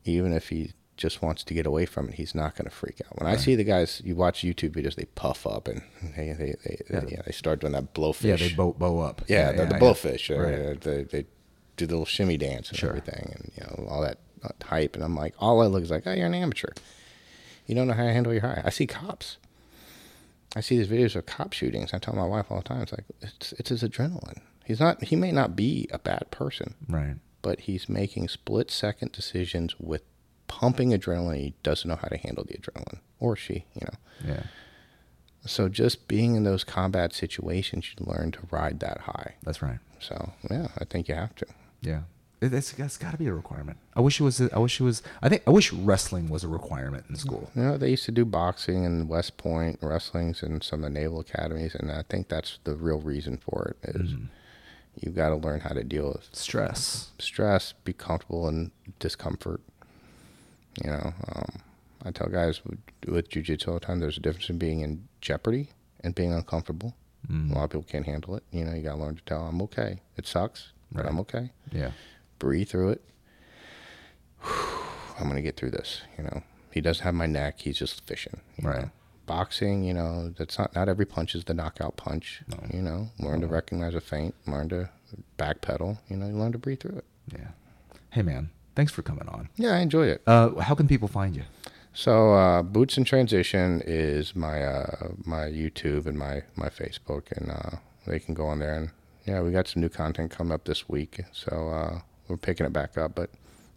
Even 0.05 0.33
if 0.33 0.49
he 0.49 0.71
just 0.97 1.21
wants 1.21 1.43
to 1.45 1.53
get 1.53 1.65
away 1.65 1.85
from 1.85 2.09
it, 2.09 2.15
he's 2.15 2.35
not 2.35 2.55
going 2.55 2.65
to 2.65 2.75
freak 2.75 3.01
out. 3.05 3.17
When 3.21 3.29
I 3.31 3.37
see 3.37 3.55
the 3.55 3.63
guys, 3.63 4.01
you 4.03 4.15
watch 4.15 4.41
YouTube 4.41 4.71
videos, 4.71 4.95
they 4.95 5.05
puff 5.15 5.47
up 5.47 5.67
and 5.67 5.81
they 6.15 6.33
they 6.33 6.55
they, 6.63 6.81
Yeah. 6.89 6.99
they, 7.01 7.11
yeah, 7.11 7.21
they 7.25 7.31
start 7.31 7.61
doing 7.61 7.73
that 7.73 7.93
blowfish. 7.93 8.23
Yeah. 8.23 8.35
They 8.35 8.53
bow, 8.53 8.73
bow 8.73 8.99
up. 8.99 9.21
yeah, 9.27 9.51
the, 9.51 9.65
the 9.65 9.73
yeah. 9.75 9.79
blowfish. 9.79 10.29
uh, 10.29 10.77
They, 10.81 11.03
they 11.03 11.25
do 11.77 11.85
the 11.85 11.93
little 11.93 12.05
shimmy 12.05 12.37
dance 12.37 12.69
and 12.69 12.77
Sure. 12.77 12.89
everything, 12.89 13.33
and 13.35 13.51
you 13.55 13.63
know 13.63 13.87
all 13.89 14.01
that 14.01 14.17
uh, 14.43 14.49
hype. 14.65 14.95
And 14.95 15.03
I'm 15.03 15.15
like, 15.15 15.33
all 15.39 15.61
I 15.61 15.67
look 15.67 15.83
is 15.83 15.91
like, 15.91 16.03
oh, 16.05 16.11
you're 16.11 16.25
an 16.25 16.33
amateur. 16.33 16.71
You 17.65 17.75
don't 17.75 17.87
know 17.87 17.93
how 17.93 18.03
to 18.03 18.11
handle 18.11 18.33
your 18.33 18.41
high. 18.41 18.61
I 18.65 18.69
see 18.69 18.87
cops. 18.87 19.37
I 20.55 20.61
see 20.61 20.77
these 20.77 20.87
videos 20.87 21.15
of 21.15 21.25
cop 21.27 21.53
shootings. 21.53 21.93
I 21.93 21.99
tell 21.99 22.15
my 22.15 22.25
wife 22.25 22.47
all 22.49 22.57
the 22.57 22.63
time, 22.63 22.81
it's 22.81 22.91
like 22.91 23.05
it's 23.21 23.53
it's 23.53 23.69
his 23.69 23.83
adrenaline. 23.83 24.39
He's 24.65 24.79
not. 24.79 25.03
He 25.03 25.15
may 25.15 25.31
not 25.31 25.55
be 25.55 25.87
a 25.91 25.99
bad 25.99 26.29
person, 26.31 26.73
Right. 26.87 27.15
But 27.41 27.61
he's 27.61 27.89
making 27.89 28.27
split 28.27 28.71
second 28.71 29.11
decisions 29.11 29.75
with 29.79 30.01
pumping 30.47 30.91
adrenaline. 30.91 31.37
He 31.37 31.53
doesn't 31.63 31.87
know 31.87 31.95
how 31.95 32.07
to 32.07 32.17
handle 32.17 32.43
the 32.43 32.55
adrenaline, 32.55 32.99
or 33.19 33.35
she, 33.35 33.65
you 33.73 33.85
know. 33.85 34.33
Yeah. 34.33 34.43
So 35.45 35.69
just 35.69 36.07
being 36.07 36.35
in 36.35 36.43
those 36.43 36.63
combat 36.63 37.13
situations, 37.13 37.85
you 37.97 38.05
learn 38.05 38.31
to 38.31 38.39
ride 38.51 38.79
that 38.81 39.01
high. 39.01 39.35
That's 39.43 39.61
right. 39.61 39.79
So 39.99 40.33
yeah, 40.49 40.67
I 40.77 40.85
think 40.85 41.07
you 41.07 41.15
have 41.15 41.35
to. 41.35 41.45
Yeah. 41.81 42.01
It, 42.41 42.53
it's, 42.53 42.77
it's 42.77 42.97
got 42.97 43.11
to 43.11 43.17
be 43.17 43.27
a 43.27 43.33
requirement. 43.33 43.77
I 43.95 44.01
wish 44.01 44.19
it 44.19 44.23
was. 44.23 44.41
I 44.41 44.59
wish 44.59 44.79
it 44.79 44.83
was. 44.83 45.03
I 45.21 45.27
think. 45.27 45.43
I 45.45 45.51
wish 45.51 45.73
wrestling 45.73 46.29
was 46.29 46.43
a 46.43 46.47
requirement 46.47 47.05
in 47.09 47.15
school. 47.15 47.51
You 47.53 47.63
know, 47.63 47.77
they 47.77 47.89
used 47.89 48.05
to 48.05 48.13
do 48.13 48.23
boxing 48.23 48.85
in 48.85 49.09
West 49.09 49.35
Point, 49.37 49.79
wrestlings, 49.81 50.41
and 50.41 50.63
some 50.63 50.83
of 50.83 50.93
the 50.93 50.99
naval 50.99 51.19
academies, 51.19 51.75
and 51.75 51.91
I 51.91 52.03
think 52.09 52.29
that's 52.29 52.59
the 52.63 52.75
real 52.75 52.99
reason 53.01 53.37
for 53.37 53.75
it. 53.83 53.89
Is 53.95 54.13
mm-hmm. 54.13 54.25
You've 54.99 55.15
got 55.15 55.29
to 55.29 55.35
learn 55.35 55.61
how 55.61 55.69
to 55.69 55.83
deal 55.83 56.09
with 56.09 56.29
Stress. 56.33 57.11
stress, 57.19 57.73
be 57.83 57.93
comfortable 57.93 58.47
in 58.47 58.71
discomfort. 58.99 59.61
You 60.83 60.91
know, 60.91 61.13
um, 61.35 61.59
I 62.03 62.11
tell 62.11 62.27
guys 62.27 62.63
with, 62.65 62.79
with 63.07 63.29
jujitsu 63.29 63.67
all 63.67 63.73
the 63.75 63.79
time, 63.81 63.99
there's 63.99 64.17
a 64.17 64.21
difference 64.21 64.49
in 64.49 64.57
being 64.57 64.81
in 64.81 65.07
jeopardy 65.21 65.69
and 66.01 66.15
being 66.15 66.33
uncomfortable. 66.33 66.95
A 67.29 67.53
lot 67.53 67.63
of 67.65 67.69
people 67.71 67.83
can't 67.83 68.05
handle 68.05 68.35
it. 68.35 68.43
You 68.51 68.63
know, 68.63 68.73
you 68.73 68.81
got 68.81 68.95
to 68.95 69.01
learn 69.01 69.15
to 69.17 69.21
tell, 69.23 69.41
I'm 69.41 69.61
okay. 69.63 70.01
It 70.17 70.25
sucks, 70.25 70.71
but 70.91 71.05
I'm 71.05 71.19
okay. 71.19 71.51
Yeah. 71.71 71.91
Breathe 72.39 72.69
through 72.69 72.91
it. 72.91 73.03
I'm 74.45 75.25
going 75.25 75.35
to 75.35 75.41
get 75.41 75.57
through 75.57 75.71
this. 75.71 76.01
You 76.17 76.23
know, 76.23 76.43
he 76.71 76.79
doesn't 76.81 77.03
have 77.03 77.13
my 77.13 77.25
neck. 77.25 77.59
He's 77.59 77.77
just 77.77 78.05
fishing. 78.07 78.39
Right. 78.61 78.83
know. 78.83 78.91
Boxing, 79.29 79.83
you 79.83 79.93
know, 79.93 80.33
that's 80.37 80.57
not, 80.57 80.73
not 80.73 80.89
every 80.89 81.05
punch 81.05 81.35
is 81.35 81.43
the 81.43 81.53
knockout 81.53 81.95
punch. 81.97 82.41
No. 82.47 82.57
You 82.73 82.81
know, 82.81 83.09
learn 83.19 83.41
to 83.41 83.47
recognize 83.47 83.93
a 83.93 84.01
feint, 84.01 84.33
learn 84.47 84.69
to 84.69 84.89
backpedal, 85.37 85.99
you 86.09 86.17
know, 86.17 86.27
you 86.27 86.33
learn 86.33 86.51
to 86.51 86.57
breathe 86.57 86.79
through 86.79 86.97
it. 86.97 87.05
Yeah. 87.31 87.49
Hey 88.09 88.23
man, 88.23 88.49
thanks 88.75 88.91
for 88.91 89.03
coming 89.03 89.27
on. 89.29 89.49
Yeah, 89.55 89.75
I 89.75 89.79
enjoy 89.79 90.07
it. 90.07 90.23
Uh, 90.25 90.55
how 90.55 90.73
can 90.73 90.87
people 90.87 91.07
find 91.07 91.35
you? 91.35 91.43
So 91.93 92.33
uh, 92.33 92.63
Boots 92.63 92.97
in 92.97 93.03
Transition 93.03 93.83
is 93.85 94.35
my 94.35 94.63
uh, 94.63 95.09
my 95.25 95.45
YouTube 95.45 96.07
and 96.07 96.17
my 96.17 96.41
my 96.55 96.69
Facebook, 96.69 97.31
and 97.37 97.51
uh, 97.51 97.77
they 98.07 98.19
can 98.19 98.33
go 98.33 98.47
on 98.47 98.57
there. 98.59 98.73
And 98.73 98.89
yeah, 99.25 99.41
we 99.41 99.51
got 99.51 99.67
some 99.67 99.81
new 99.81 99.89
content 99.89 100.31
coming 100.31 100.53
up 100.53 100.65
this 100.65 100.89
week, 100.89 101.21
so 101.31 101.69
uh, 101.69 101.99
we're 102.27 102.37
picking 102.37 102.65
it 102.65 102.73
back 102.73 102.97
up. 102.97 103.13
But 103.13 103.29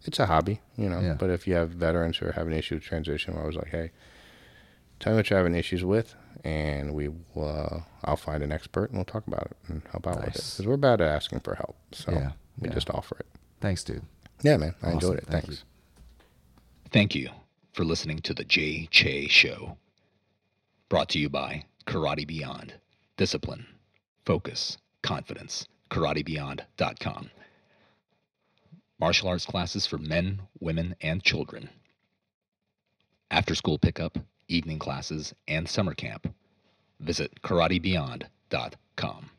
it's 0.05 0.19
a 0.19 0.27
hobby, 0.27 0.61
you 0.77 0.89
know. 0.89 1.01
Yeah. 1.01 1.15
But 1.15 1.31
if 1.31 1.47
you 1.47 1.55
have 1.55 1.71
veterans 1.71 2.17
who 2.19 2.27
are 2.27 2.33
having 2.33 2.55
issues 2.55 2.77
with 2.81 2.85
transition, 2.85 3.37
I 3.37 3.47
was 3.47 3.57
like, 3.57 3.69
hey, 3.69 3.91
tell 5.03 5.13
me 5.13 5.19
what 5.19 5.29
you're 5.29 5.39
having 5.39 5.55
issues 5.55 5.85
with, 5.85 6.15
and 6.45 6.95
we 6.95 7.09
will. 7.35 7.49
Uh, 7.49 7.81
I'll 8.05 8.17
find 8.17 8.43
an 8.43 8.51
expert 8.53 8.89
and 8.91 8.97
we'll 8.99 9.05
talk 9.05 9.27
about 9.27 9.43
it 9.47 9.57
and 9.69 9.83
help 9.93 10.07
out 10.07 10.17
with 10.17 10.29
it 10.29 10.33
because 10.35 10.67
we're 10.67 10.77
bad 10.79 11.01
at 11.03 11.09
asking 11.09 11.41
for 11.41 11.55
help. 11.55 11.77
So 11.93 12.13
Yeah, 12.13 12.33
we 12.59 12.69
yeah. 12.69 12.75
just 12.75 12.89
offer 12.91 13.17
it. 13.21 13.27
Thanks, 13.61 13.85
dude. 13.85 14.03
Yeah, 14.43 14.57
man, 14.57 14.75
I 14.83 14.87
Awesome. 14.87 14.95
enjoyed 14.95 15.19
it. 15.19 15.27
Thank 15.27 15.45
you. 15.49 15.55
Thanks. 15.55 15.65
Thank 16.91 17.15
you 17.15 17.31
for 17.73 17.85
listening 17.85 18.19
to 18.21 18.35
the 18.35 18.45
Jay 18.45 18.87
Che 18.91 19.29
Show. 19.29 19.77
Brought 20.89 21.09
to 21.11 21.19
you 21.19 21.29
by 21.29 21.65
Karate 21.87 22.27
Beyond. 22.27 22.75
Discipline, 23.17 23.67
focus, 24.25 24.79
confidence. 25.03 25.67
KarateBeyond.com. 25.91 27.31
Martial 28.99 29.29
arts 29.29 29.45
classes 29.47 29.85
for 29.87 29.99
men, 29.99 30.41
women, 30.61 30.95
and 31.01 31.23
children. 31.23 31.69
After 33.31 33.55
school 33.55 33.79
pickup, 33.79 34.19
evening 34.53 34.79
classes, 34.79 35.35
and 35.49 35.69
summer 35.69 35.95
camp. 35.95 36.33
Visit 37.01 37.43
KarateBeyond.com. 37.43 39.31